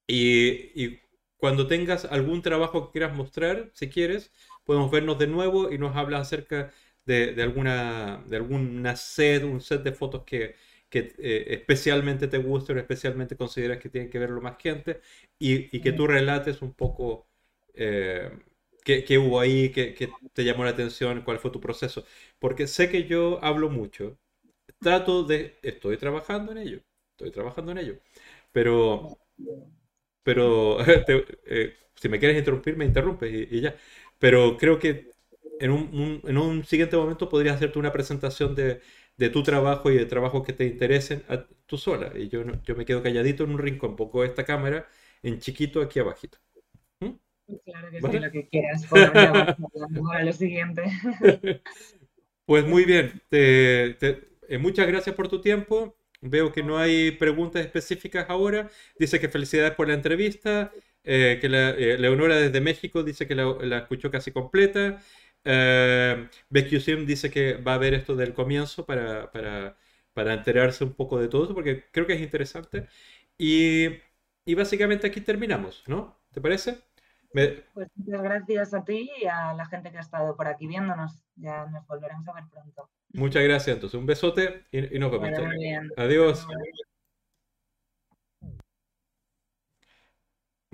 Y, 0.08 0.84
y 0.84 1.00
cuando 1.38 1.68
tengas 1.68 2.06
algún 2.06 2.42
trabajo 2.42 2.88
que 2.88 2.94
quieras 2.94 3.16
mostrar, 3.16 3.69
si 3.76 3.88
quieres, 3.88 4.32
podemos 4.66 4.92
vernos 4.92 5.18
de 5.19 5.27
nuevo 5.27 5.72
y 5.72 5.77
nos 5.77 5.95
hablas 5.95 6.22
acerca 6.22 6.72
de, 7.06 7.42
alguna, 7.42 8.24
de 8.27 8.38
alguna 8.38 8.95
set, 8.95 9.44
un 9.44 9.61
set 9.61 9.84
de 9.84 9.94
fotos 9.94 10.24
que, 10.24 10.56
eh, 10.92 11.45
especialmente 11.50 12.27
te 12.27 12.38
gusten 12.38 12.77
o 12.77 12.80
especialmente 12.80 13.35
consideras 13.35 13.80
que 13.80 13.90
tienen 13.90 14.10
que 14.10 14.19
verlo 14.19 14.42
más 14.42 14.58
gente 14.58 15.02
y, 15.40 15.80
que 15.82 15.92
tú 15.92 16.08
relates 16.08 16.61
un 16.61 16.74
poco 16.74 17.27
eh, 17.74 18.32
qué, 18.84 19.18
hubo 19.18 19.40
ahí, 19.40 19.69
qué, 19.72 20.10
te 20.34 20.44
llamó 20.44 20.64
la 20.64 20.72
atención, 20.72 21.22
cuál 21.24 21.40
fue 21.40 21.52
tu 21.52 21.60
proceso. 21.61 22.06
Porque 22.40 22.68
sé 22.68 22.90
que 22.90 23.06
yo 23.06 23.44
hablo 23.44 23.69
mucho, 23.69 24.18
trato 24.80 25.24
de, 25.24 25.58
estoy 25.64 25.98
trabajando 25.98 26.52
en 26.53 26.60
ello, 26.60 26.82
estoy 27.11 27.32
trabajando 27.32 27.72
en 27.72 27.80
ello, 27.80 28.00
pero, 28.52 29.18
pero 30.24 30.77
eh, 31.45 31.76
si 31.95 32.10
me 32.10 32.19
quieres 32.19 32.38
interrumpir, 32.38 32.77
me 32.77 32.85
interrumpes 32.85 33.32
y 33.52 33.61
ya. 33.61 33.76
Pero 34.25 34.57
creo 34.57 34.79
que 34.79 35.11
en 35.59 35.69
un, 35.69 36.65
siguiente 36.65 36.97
momento 36.97 37.29
podrías 37.29 37.57
hacerte 37.57 37.77
una 37.77 37.91
presentación 37.91 38.55
de, 38.55 38.81
tu 39.29 39.43
trabajo 39.43 39.91
y 39.91 39.97
de 39.99 40.07
trabajos 40.07 40.43
que 40.43 40.51
te 40.51 40.65
interesen 40.65 41.21
a, 41.29 41.45
tú 41.67 41.77
sola. 41.77 42.11
Y 42.15 42.27
yo, 42.29 42.41
yo 42.63 42.75
me 42.75 42.85
quedo 42.85 43.03
calladito 43.03 43.43
en 43.43 43.51
un 43.51 43.59
rincón, 43.59 43.95
pongo 43.95 44.23
esta 44.23 44.43
cámara 44.43 44.87
en 45.21 45.37
chiquito 45.37 45.79
aquí 45.79 45.99
abajito. 45.99 46.39
¿Mm? 47.01 47.11
Claro 47.65 47.91
que 47.91 48.01
sí, 48.01 48.19
lo 48.19 48.31
que 48.31 48.47
quieras. 48.47 48.87
Por 48.87 50.23
lo 50.23 50.33
siguiente. 50.33 50.81
Pues 52.47 52.65
muy 52.65 52.85
bien. 52.85 53.21
Eh, 53.29 53.95
muchas 54.59 54.87
gracias 54.87 55.15
por 55.15 55.27
tu 55.27 55.39
tiempo. 55.39 55.97
Veo 56.21 56.51
que 56.51 56.63
no 56.63 56.79
hay 56.79 57.11
preguntas 57.11 57.63
específicas 57.63 58.25
ahora. 58.29 58.69
Dice 58.97 59.19
que 59.19 59.29
felicidades 59.29 59.75
por 59.75 59.87
la 59.87 59.93
entrevista. 59.93 60.71
Eh, 61.06 61.38
que 61.40 61.50
la, 61.50 61.69
eh, 61.69 61.98
Leonora 61.98 62.35
desde 62.35 62.61
México 62.61 63.03
dice 63.03 63.27
que 63.27 63.35
la, 63.35 63.77
escuchó 63.77 64.11
casi 64.11 64.32
completa. 64.32 65.00
Eh, 65.43 66.27
Sim 66.80 67.06
dice 67.06 67.30
que 67.30 67.53
va 67.56 67.75
a 67.75 67.77
ver 67.77 67.93
esto 67.93 68.16
del 68.16 68.34
comienzo 68.34 68.85
para, 68.85 69.32
para, 69.32 69.77
para, 70.14 70.34
enterarse 70.34 70.84
un 70.84 70.93
poco 70.93 71.19
de 71.19 71.27
todo 71.27 71.45
eso, 71.45 71.53
porque 71.53 71.85
creo 71.92 72.08
que 72.08 72.14
es 72.14 72.22
interesante. 72.22 72.88
Y, 73.38 73.90
y 74.45 74.56
básicamente 74.56 75.08
aquí 75.08 75.22
terminamos, 75.22 75.84
¿no? 75.88 76.19
¿Te 76.32 76.42
parece? 76.42 76.80
Pues 77.32 77.90
muchas 77.95 78.24
gracias 78.24 78.74
a 78.74 78.84
ti 78.85 79.11
y 79.22 79.25
a 79.25 79.53
la 79.53 79.66
gente 79.66 79.92
que 79.92 79.98
ha 79.98 80.01
estado 80.01 80.38
por 80.38 80.48
aquí 80.48 80.67
viéndonos. 80.67 81.22
Ya 81.35 81.66
nos 81.66 81.85
volveremos 81.85 82.25
a 82.30 82.34
ver 82.34 82.45
pronto. 82.50 82.90
Muchas 83.09 83.43
gracias, 83.43 83.75
entonces. 83.75 84.00
Un 84.00 84.06
besote 84.06 84.64
y, 84.72 84.98
nos 84.98 85.11
vemos. 85.11 85.30
Adiós. 85.98 86.48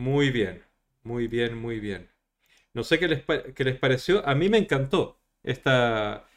Muy 0.02 0.32
bien, 0.32 0.64
muy 1.04 1.28
bien, 1.28 1.56
muy 1.58 1.80
bien. 1.80 2.10
No 2.74 2.84
sé 2.84 3.00
qué 3.00 3.08
les, 3.08 3.24
les 3.58 3.78
pareció. 3.80 4.28
A 4.28 4.36
mí 4.36 4.50
me 4.50 4.58
encantó 4.60 5.20
esta... 5.44 6.28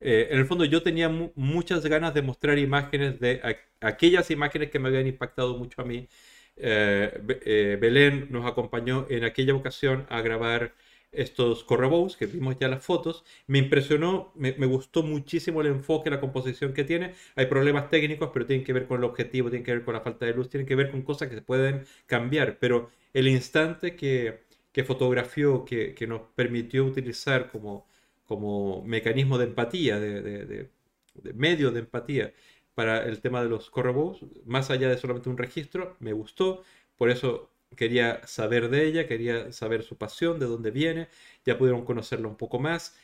Eh, 0.00 0.28
en 0.32 0.38
el 0.40 0.46
fondo 0.46 0.64
yo 0.66 0.82
tenía 0.82 1.08
muchas 1.10 1.86
ganas 1.86 2.14
de 2.14 2.22
mostrar 2.22 2.58
imágenes 2.58 3.20
de 3.20 3.40
aquellas 3.80 4.30
imágenes 4.32 4.70
que 4.70 4.78
me 4.80 4.88
habían 4.88 5.06
impactado 5.08 5.56
mucho 5.58 5.82
a 5.82 5.86
mí. 5.86 6.08
Eh, 6.56 7.22
eh, 7.46 7.78
Belén 7.80 8.28
nos 8.30 8.46
acompañó 8.46 9.06
en 9.10 9.24
aquella 9.24 9.54
ocasión 9.54 10.06
a 10.10 10.22
grabar 10.22 10.74
estos 11.12 11.62
correbous, 11.64 12.16
que 12.16 12.26
vimos 12.26 12.56
ya 12.58 12.68
las 12.68 12.84
fotos, 12.84 13.24
me 13.46 13.58
impresionó, 13.58 14.32
me, 14.34 14.52
gustó 14.66 15.02
muchísimo 15.02 15.60
el 15.60 15.68
enfoque, 15.68 16.10
la 16.10 16.20
composición 16.20 16.72
que 16.72 16.84
tiene. 16.84 17.14
Hay 17.36 17.46
problemas 17.46 17.90
técnicos, 17.90 18.30
pero 18.32 18.46
tienen 18.46 18.64
que 18.64 18.72
ver 18.72 18.86
con 18.86 18.98
el 18.98 19.04
objetivo, 19.04 19.50
tienen 19.50 19.64
que 19.64 19.72
ver 19.72 19.84
con 19.84 19.94
la 19.94 20.00
falta 20.00 20.26
de 20.26 20.34
luz, 20.34 20.48
tienen 20.48 20.66
que 20.66 20.74
ver 20.74 20.90
con 20.90 21.02
cosas 21.02 21.28
que 21.28 21.34
se 21.36 21.42
pueden 21.42 21.84
cambiar. 22.06 22.58
Pero 22.58 22.90
el 23.12 23.28
instante 23.28 23.94
que, 23.96 24.40
fotografió, 24.84 25.64
que, 25.64 25.94
nos 26.08 26.22
permitió 26.34 26.84
utilizar 26.84 27.50
como, 27.50 27.86
como 28.26 28.82
mecanismo 28.84 29.38
de 29.38 29.44
empatía, 29.44 30.00
de, 30.00 30.70
medio 31.34 31.70
de 31.70 31.80
empatía 31.80 32.32
para 32.74 33.04
el 33.04 33.20
tema 33.20 33.42
de 33.42 33.50
los 33.50 33.70
correbous, 33.70 34.24
más 34.46 34.70
allá 34.70 34.88
de 34.88 34.96
solamente 34.96 35.28
un 35.28 35.36
registro, 35.38 35.96
me 36.00 36.12
gustó. 36.14 36.64
Por 36.96 37.10
eso 37.10 37.51
quería 37.76 38.26
saber 38.26 38.68
de 38.70 38.86
ella, 38.86 39.06
quería 39.06 39.52
saber 39.52 39.82
su 39.82 39.96
pasión, 39.96 40.38
de 40.38 40.46
dónde 40.46 40.70
viene, 40.70 41.08
ya 41.44 41.58
pudieron 41.58 41.84
conocerla 41.84 42.28
un 42.28 42.36
poco 42.36 42.58
más. 42.58 42.96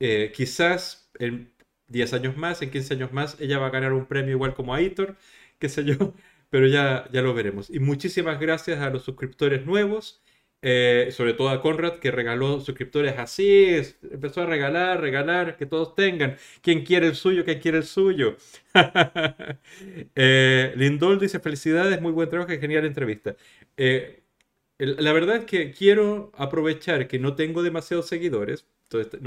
Eh, 0.00 0.32
quizás 0.34 1.10
en 1.18 1.52
10 1.88 2.12
años 2.14 2.36
más, 2.36 2.62
en 2.62 2.70
15 2.70 2.94
años 2.94 3.12
más, 3.12 3.40
ella 3.40 3.58
va 3.58 3.66
a 3.66 3.70
ganar 3.70 3.92
un 3.92 4.06
premio 4.06 4.32
igual 4.32 4.54
como 4.54 4.74
Aitor, 4.74 5.16
qué 5.58 5.68
sé 5.68 5.84
yo, 5.84 6.14
pero 6.50 6.66
ya, 6.66 7.08
ya 7.12 7.22
lo 7.22 7.34
veremos. 7.34 7.70
Y 7.70 7.80
muchísimas 7.80 8.40
gracias 8.40 8.80
a 8.80 8.90
los 8.90 9.04
suscriptores 9.04 9.64
nuevos 9.66 10.22
Eh, 10.62 11.10
sobre 11.12 11.34
todo 11.34 11.50
a 11.50 11.60
Conrad, 11.60 11.98
que 11.98 12.10
regaló 12.10 12.60
suscriptores 12.60 13.18
así, 13.18 13.76
empezó 14.10 14.42
a 14.42 14.46
regalar, 14.46 15.00
regalar, 15.00 15.56
que 15.56 15.66
todos 15.66 15.94
tengan. 15.94 16.36
¿Quién 16.62 16.84
quiere 16.84 17.06
el 17.08 17.14
suyo? 17.14 17.44
¿Quién 17.44 17.60
quiere 17.60 17.78
el 17.78 17.84
suyo? 17.84 18.36
eh, 20.16 20.72
Lindol 20.76 21.18
dice, 21.20 21.38
felicidades, 21.40 22.00
muy 22.00 22.12
buen 22.12 22.28
trabajo, 22.30 22.50
genial 22.58 22.84
entrevista. 22.84 23.36
Eh, 23.76 24.22
la 24.78 25.12
verdad 25.12 25.36
es 25.36 25.44
que 25.46 25.72
quiero 25.72 26.32
aprovechar 26.36 27.08
que 27.08 27.18
no 27.18 27.34
tengo 27.36 27.62
demasiados 27.62 28.08
seguidores 28.08 28.66
entonces, 28.84 29.20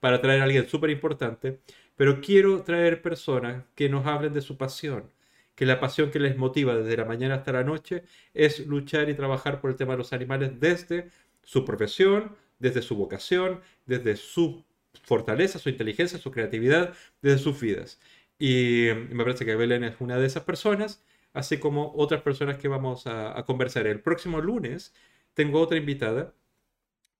para 0.00 0.20
traer 0.20 0.40
a 0.40 0.44
alguien 0.44 0.68
súper 0.68 0.90
importante, 0.90 1.60
pero 1.96 2.20
quiero 2.20 2.62
traer 2.62 3.02
personas 3.02 3.64
que 3.74 3.88
nos 3.88 4.06
hablen 4.06 4.32
de 4.32 4.40
su 4.42 4.56
pasión 4.56 5.10
que 5.56 5.66
la 5.66 5.80
pasión 5.80 6.10
que 6.10 6.20
les 6.20 6.36
motiva 6.36 6.76
desde 6.76 6.96
la 6.96 7.04
mañana 7.04 7.36
hasta 7.36 7.52
la 7.52 7.64
noche 7.64 8.04
es 8.34 8.66
luchar 8.66 9.08
y 9.08 9.14
trabajar 9.14 9.60
por 9.60 9.70
el 9.70 9.76
tema 9.76 9.94
de 9.94 9.98
los 9.98 10.12
animales 10.12 10.60
desde 10.60 11.10
su 11.42 11.64
profesión, 11.64 12.36
desde 12.58 12.82
su 12.82 12.94
vocación, 12.96 13.60
desde 13.86 14.16
su 14.16 14.64
fortaleza, 15.02 15.58
su 15.58 15.70
inteligencia, 15.70 16.18
su 16.18 16.30
creatividad, 16.30 16.94
desde 17.22 17.38
sus 17.38 17.60
vidas. 17.60 18.00
Y 18.38 18.88
me 19.10 19.24
parece 19.24 19.44
que 19.46 19.56
Belén 19.56 19.84
es 19.84 19.96
una 20.00 20.18
de 20.18 20.26
esas 20.26 20.44
personas, 20.44 21.02
así 21.32 21.58
como 21.58 21.92
otras 21.96 22.22
personas 22.22 22.58
que 22.58 22.68
vamos 22.68 23.06
a, 23.06 23.42
conversar. 23.46 23.86
El 23.86 24.00
próximo 24.00 24.40
lunes 24.40 24.94
tengo 25.34 25.60
otra 25.60 25.78
invitada, 25.78 26.34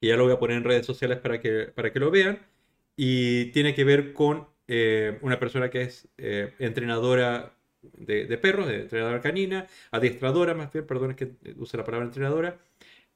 y 0.01 0.09
ya 0.09 0.17
lo 0.17 0.25
voy 0.25 0.33
a 0.35 0.39
poner 0.39 0.59
en 0.59 0.65
redes 0.65 0.87
sociales 0.87 1.19
para 1.19 1.41
que, 1.41 1.73
para 1.75 1.93
que 1.93 2.01
lo 2.01 2.11
vean, 2.11 2.47
y 2.97 3.47
tiene 3.53 3.75
que 3.75 3.85
ver 3.85 4.13
con 4.13 4.49
eh, 4.69 5.19
una 5.23 5.39
persona 5.39 5.71
que 5.71 5.83
es 5.83 6.09
eh, 6.19 6.55
entrenadora 6.59 7.56
de, 7.95 8.39
perros, 8.39 8.67
de 8.69 8.83
entrenadora 8.83 9.21
canina, 9.21 9.67
adiestradora 9.91 10.55
más 10.55 10.73
bien, 10.73 10.87
perdón, 10.87 11.13
es 11.13 11.17
que 11.17 11.33
use 11.57 11.77
la 11.77 11.85
palabra 11.85 12.07
entrenadora. 12.07 12.59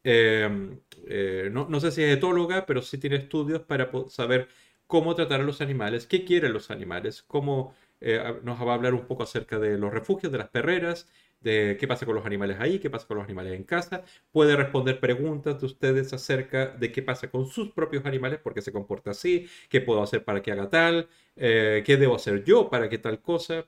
Em, 0.03 0.81
eh, 1.07 1.49
no, 1.53 1.69
no, 1.69 1.81
sé 1.81 1.91
si 1.91 2.03
es 2.03 2.17
etóloga, 2.17 2.67
pero 2.67 2.83
sí 2.83 2.99
tiene 2.99 3.17
estudios 3.17 3.61
para 3.63 3.91
saber 4.09 4.49
cómo 4.87 5.15
tratar 5.15 5.41
a 5.41 5.45
los 5.45 5.61
animales, 5.61 6.07
qué 6.07 6.25
quieren 6.25 6.53
los 6.53 6.71
animales, 6.71 7.23
cómo 7.23 7.75
eh, 8.01 8.41
nos 8.43 8.61
va 8.61 8.73
a 8.73 8.75
hablar 8.75 8.95
un 8.95 9.07
poco 9.07 9.23
acerca 9.23 9.59
de 9.59 9.79
los 9.79 9.93
refugios, 9.93 10.33
de 10.33 10.39
las 10.39 10.49
perreras, 10.49 11.07
de 11.41 11.77
qué 11.79 11.87
pasa 11.89 12.07
con 12.07 12.15
los 12.15 12.27
animales 12.27 12.59
ahí, 12.61 12.79
qué 12.79 12.91
pasa 12.91 13.07
con 13.07 13.19
los 13.19 13.25
animales 13.25 13.55
en 13.55 13.65
casa. 13.65 14.05
Puede 14.33 14.57
responder 14.57 15.01
preguntas 15.01 15.61
de 15.61 15.67
ustedes 15.67 16.13
acerca 16.13 16.69
de 16.69 16.93
qué 16.93 17.03
pasa 17.03 17.31
con 17.31 17.47
sus 17.47 17.71
propios 17.73 18.05
animales, 18.07 18.41
por 18.41 18.55
qué 18.55 18.63
se 18.63 18.73
comporta 18.73 19.11
así, 19.13 19.49
qué 19.69 19.81
puedo 19.81 20.03
hacer 20.03 20.25
para 20.25 20.43
que 20.43 20.53
haga 20.53 20.69
tal, 20.71 21.09
eh, 21.37 21.83
qué 21.85 21.97
debo 21.97 22.17
hacer 22.17 22.45
yo 22.45 22.69
para 22.71 22.89
que 22.89 22.99
tal 22.99 23.21
cosa. 23.21 23.65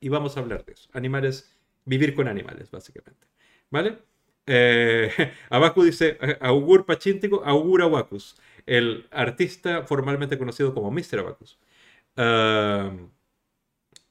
Y 0.00 0.08
vamos 0.08 0.36
a 0.36 0.40
hablar 0.40 0.64
de 0.64 0.72
eso. 0.72 0.88
Animales, 0.92 1.52
vivir 1.84 2.14
con 2.14 2.28
animales, 2.28 2.70
básicamente. 2.70 3.26
¿Vale? 3.70 3.98
Eh, 4.46 5.10
Abacu 5.50 5.84
dice, 5.84 6.18
Augur 6.40 6.86
Pachíntico, 6.86 7.42
Augur 7.44 7.82
Awacus, 7.82 8.36
el 8.66 9.06
artista 9.10 9.82
formalmente 9.84 10.38
conocido 10.38 10.74
como 10.74 10.90
Mr. 10.90 11.20
Abacus. 11.20 11.58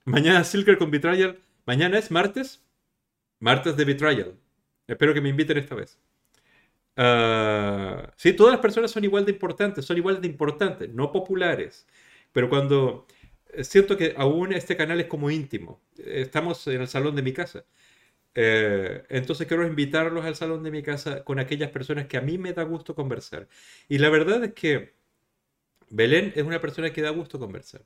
mañana 0.06 0.44
Silker 0.44 0.78
con 0.78 0.92
Betrayal. 0.92 1.40
Mañana 1.66 1.98
es 1.98 2.12
martes. 2.12 2.64
Martes 3.40 3.78
de 3.78 3.86
Betrayal. 3.86 4.38
Espero 4.88 5.14
que 5.14 5.22
me 5.22 5.30
inviten 5.30 5.58
esta 5.58 5.76
vez. 5.76 6.00
Uh, 6.98 8.08
sí, 8.16 8.34
todas 8.34 8.54
las 8.54 8.62
personas 8.62 8.92
son 8.92 9.04
igual 9.04 9.26
de 9.26 9.32
importantes, 9.32 9.86
son 9.86 9.98
igual 9.98 10.22
de 10.22 10.28
importantes, 10.28 10.90
no 10.94 11.12
populares. 11.12 11.86
Pero 12.32 12.50
cuando 12.50 13.06
siento 13.64 13.98
que 13.98 14.14
aún 14.17 14.53
este 14.53 14.75
canal 14.77 15.00
es 15.00 15.08
como 15.08 15.30
íntimo. 15.32 15.82
Estamos 15.98 16.66
en 16.67 16.82
el 16.82 16.88
salón 16.88 17.16
de 17.16 17.22
mi 17.22 17.34
casa. 17.34 17.66
Eh, 18.35 19.03
entonces 19.09 19.48
quiero 19.48 19.66
invitarlos 19.66 20.25
al 20.25 20.35
salón 20.35 20.64
de 20.64 20.72
mi 20.72 20.84
casa 20.84 21.24
con 21.24 21.40
aquellas 21.40 21.72
personas 21.72 22.08
que 22.08 22.17
a 22.17 22.22
mí 22.22 22.38
me 22.38 22.53
da 22.53 22.64
gusto 22.64 22.95
conversar. 22.95 23.48
Y 23.90 23.98
la 24.00 24.09
verdad 24.09 24.43
es 24.43 24.53
que 24.53 24.93
Belén 25.90 26.34
es 26.35 26.43
una 26.43 26.59
persona 26.61 26.92
que 26.92 27.01
da 27.01 27.11
gusto 27.11 27.40
conversar. 27.40 27.84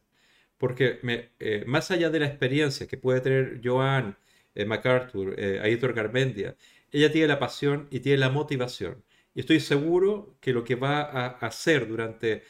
Porque 0.58 1.00
eh, 1.40 1.64
más 1.68 1.92
allá 1.92 2.10
de 2.10 2.20
la 2.20 2.28
experiencia 2.28 2.88
que 2.88 2.98
puede 2.98 3.22
tener 3.22 3.62
Joan 3.64 4.18
eh, 4.56 4.66
MacArthur, 4.66 5.36
Aitor 5.62 5.94
Garmendia, 5.94 6.56
ella 6.92 7.12
tiene 7.12 7.28
la 7.28 7.40
pasión 7.40 7.88
y 7.92 8.00
tiene 8.02 8.18
la 8.20 8.30
motivación. 8.30 9.04
Y 9.36 9.42
estoy 9.42 9.60
seguro 9.60 10.36
que 10.42 10.54
lo 10.54 10.64
que 10.64 10.76
va 10.76 11.02
a 11.02 11.28
hacer 11.48 11.88
durante 11.88 12.44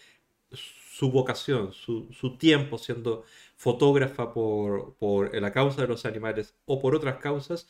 su 0.99 1.11
vocación, 1.11 1.71
su, 1.73 2.37
tiempo 2.37 2.77
siendo 2.77 3.23
fotógrafa 3.55 4.33
por, 4.33 5.33
la 5.33 5.51
causa 5.53 5.81
de 5.81 5.87
los 5.87 6.05
animales 6.05 6.55
o 6.65 6.79
por 6.81 6.93
otras 6.95 7.17
causas, 7.19 7.69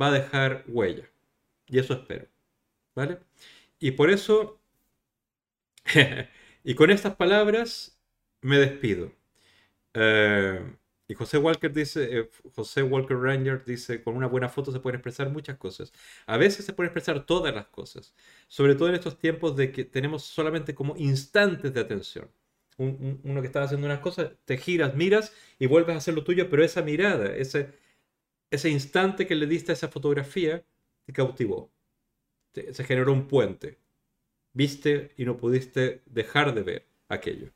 va 0.00 0.08
a 0.08 0.12
dejar 0.12 0.64
huella. 0.68 1.10
Y 1.66 1.78
eso 1.80 1.94
espero. 1.94 2.28
¿Vale? 2.94 3.18
Y 3.80 3.92
por 3.92 4.10
eso, 4.10 4.60
y 6.64 6.74
con 6.74 6.90
estas 6.90 7.16
palabras, 7.16 7.98
me 8.42 8.58
despido. 8.58 9.12
Eh, 9.94 10.76
y 11.08 11.14
José 11.14 11.38
Walker 11.38 11.72
dice, 11.72 12.18
eh, 12.20 12.30
José 12.54 12.82
Walker 12.84 13.16
Ranger 13.18 13.64
dice, 13.64 14.02
con 14.02 14.16
una 14.16 14.28
buena 14.28 14.48
foto 14.48 14.72
se 14.72 14.80
pueden 14.80 14.96
expresar 14.96 15.30
muchas 15.30 15.58
cosas. 15.58 15.92
A 16.26 16.36
veces 16.36 16.64
se 16.66 16.72
pueden 16.74 16.90
expresar 16.90 17.26
todas 17.26 17.54
las 17.54 17.66
cosas. 17.68 18.14
Sobre 18.48 18.74
todo 18.76 18.88
en 18.88 18.94
estos 18.96 19.18
tiempos 19.18 19.56
de 19.56 19.72
que 19.72 19.84
tenemos 19.84 20.24
solamente 20.24 20.74
como 20.74 20.96
instantes 20.96 21.74
de 21.74 21.80
atención 21.80 22.30
uno 22.78 23.40
que 23.40 23.46
estaba 23.46 23.66
haciendo 23.66 23.86
unas 23.86 24.00
cosas, 24.00 24.32
te 24.44 24.56
giras, 24.58 24.94
miras 24.94 25.34
y 25.58 25.66
vuelves 25.66 25.94
a 25.94 25.98
hacer 25.98 26.14
lo 26.14 26.24
tuyo, 26.24 26.48
pero 26.48 26.64
esa 26.64 26.82
mirada, 26.82 27.34
ese, 27.36 27.72
ese 28.50 28.70
instante 28.70 29.26
que 29.26 29.36
le 29.36 29.46
diste 29.46 29.72
a 29.72 29.74
esa 29.76 29.88
fotografía, 29.88 30.64
te 31.06 31.12
cautivó. 31.12 31.70
se 32.52 32.84
generó 32.84 33.12
un 33.12 33.28
puente. 33.28 33.78
Viste 34.54 35.12
y 35.16 35.24
no 35.26 35.36
pudiste 35.38 36.02
dejar 36.06 36.54
de 36.54 36.62
ver 36.62 36.86
aquello. 37.08 37.52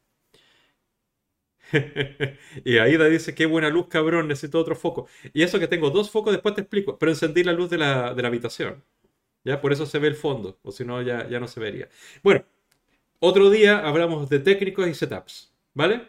y 2.65 2.79
Aida 2.79 3.07
dice, 3.09 3.35
qué 3.35 3.47
buena 3.47 3.69
luz, 3.71 3.87
cabrón, 3.89 4.29
necesito 4.29 4.59
otro 4.59 4.77
foco. 4.77 5.09
Y 5.33 5.43
eso 5.43 5.59
que 5.59 5.69
tengo 5.69 5.91
dos 5.91 6.11
focos, 6.11 6.33
después 6.33 6.55
te 6.55 6.61
explico, 6.63 6.99
pero 6.99 7.13
encendí 7.13 7.45
la 7.45 7.53
luz 7.53 7.71
de 7.71 7.79
la, 7.79 8.15
de 8.15 8.23
la 8.23 8.29
habitación. 8.29 8.85
¿Ya? 9.45 9.61
Por 9.61 9.73
eso 9.73 9.87
se 9.87 9.99
ve 9.99 10.09
el 10.09 10.17
fondo, 10.17 10.59
o 10.63 10.73
si 10.73 10.85
no, 10.85 11.03
ya, 11.03 11.29
ya 11.29 11.41
no 11.41 11.49
se 11.49 11.61
vería. 11.61 11.89
Bueno, 12.23 12.45
otro 13.25 13.51
día 13.51 13.79
hablamos 13.87 14.29
de 14.29 14.41
técnicos 14.41 14.89
y 14.89 14.95
setups, 14.95 15.55
¿vale? 15.75 16.09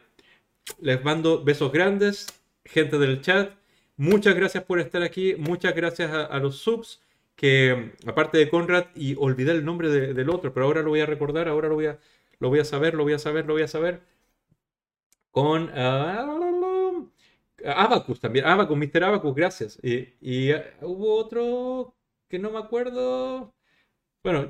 Les 0.81 1.03
mando 1.03 1.43
besos 1.43 1.71
grandes, 1.71 2.25
gente 2.65 2.97
del 2.97 3.21
chat. 3.21 3.53
Muchas 3.97 4.33
gracias 4.33 4.63
por 4.63 4.79
estar 4.79 5.03
aquí, 5.03 5.35
muchas 5.35 5.75
gracias 5.75 6.11
a, 6.11 6.39
los 6.39 6.57
subs, 6.57 7.03
que 7.35 7.93
aparte 8.07 8.39
de 8.39 8.49
Conrad, 8.49 8.87
y 8.95 9.15
olvidé 9.19 9.51
el 9.51 9.63
nombre 9.63 9.89
del 9.89 10.29
otro, 10.31 10.53
pero 10.55 10.65
ahora 10.65 10.81
lo 10.81 10.89
voy 10.89 11.01
a 11.01 11.05
recordar, 11.05 11.47
ahora 11.47 11.67
lo 11.67 11.75
voy 11.75 11.85
a, 11.85 11.99
lo 12.39 12.49
voy 12.49 12.59
a 12.59 12.65
saber, 12.65 12.95
lo 12.95 13.03
voy 13.03 13.13
a 13.13 13.19
saber, 13.19 13.45
lo 13.45 13.53
voy 13.53 13.61
a 13.61 13.67
saber. 13.67 14.01
Con 15.29 15.69
uh, 15.69 17.09
Abacus 17.63 18.19
también, 18.19 18.45
Abacus, 18.45 18.75
Mr. 18.77 19.03
Abacus, 19.03 19.35
gracias. 19.35 19.79
Y, 19.83 20.51
uh, 20.51 20.61
hubo 20.81 21.15
otro 21.15 21.95
que 22.27 22.39
no 22.39 22.49
me 22.49 22.57
acuerdo. 22.57 23.53
Bueno, 24.23 24.49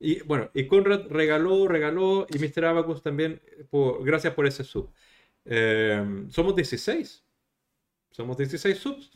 y 0.00 0.20
bueno, 0.22 0.50
y 0.54 0.66
Conrad 0.66 1.08
regaló, 1.08 1.68
regaló, 1.68 2.26
y 2.30 2.38
Mr. 2.38 2.66
Abacus 2.66 3.02
también, 3.02 3.40
gracias 4.02 4.34
por 4.34 4.46
ese 4.46 4.64
sub. 4.64 4.90
Em, 5.44 6.30
somos 6.30 6.54
16. 6.56 7.24
Somos 8.10 8.36
16 8.36 8.78
subs. 8.78 9.10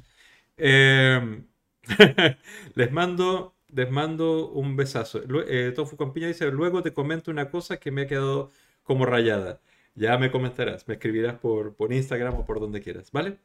Em, 0.56 1.46
les 2.74 2.92
mando 2.92 3.54
les 3.72 3.90
mando 3.90 4.50
un 4.50 4.76
besazo. 4.76 5.22
Eh, 5.48 5.72
Tofu 5.74 5.96
Campiña 5.96 6.28
dice, 6.28 6.50
luego 6.50 6.82
te 6.82 6.92
comento 6.92 7.30
una 7.30 7.50
cosa 7.50 7.78
que 7.78 7.90
me 7.90 8.02
ha 8.02 8.06
quedado 8.06 8.50
como 8.82 9.06
rayada. 9.06 9.60
Ya 9.94 10.18
me 10.18 10.30
comentarás, 10.30 10.88
me 10.88 10.94
escribirás 10.94 11.38
por, 11.38 11.74
por 11.76 11.92
Instagram 11.92 12.34
o 12.34 12.44
por 12.46 12.60
donde 12.60 12.82
quieras, 12.82 13.10
¿vale? 13.12 13.38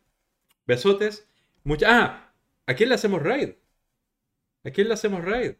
Besotes. 0.67 1.27
Mucha... 1.63 1.87
Ah, 1.89 2.33
¿a 2.67 2.75
quién 2.75 2.89
le 2.89 2.95
hacemos 2.95 3.23
raid? 3.23 3.51
¿A 4.63 4.69
quién 4.71 4.87
le 4.87 4.93
hacemos 4.93 5.23
raid? 5.23 5.55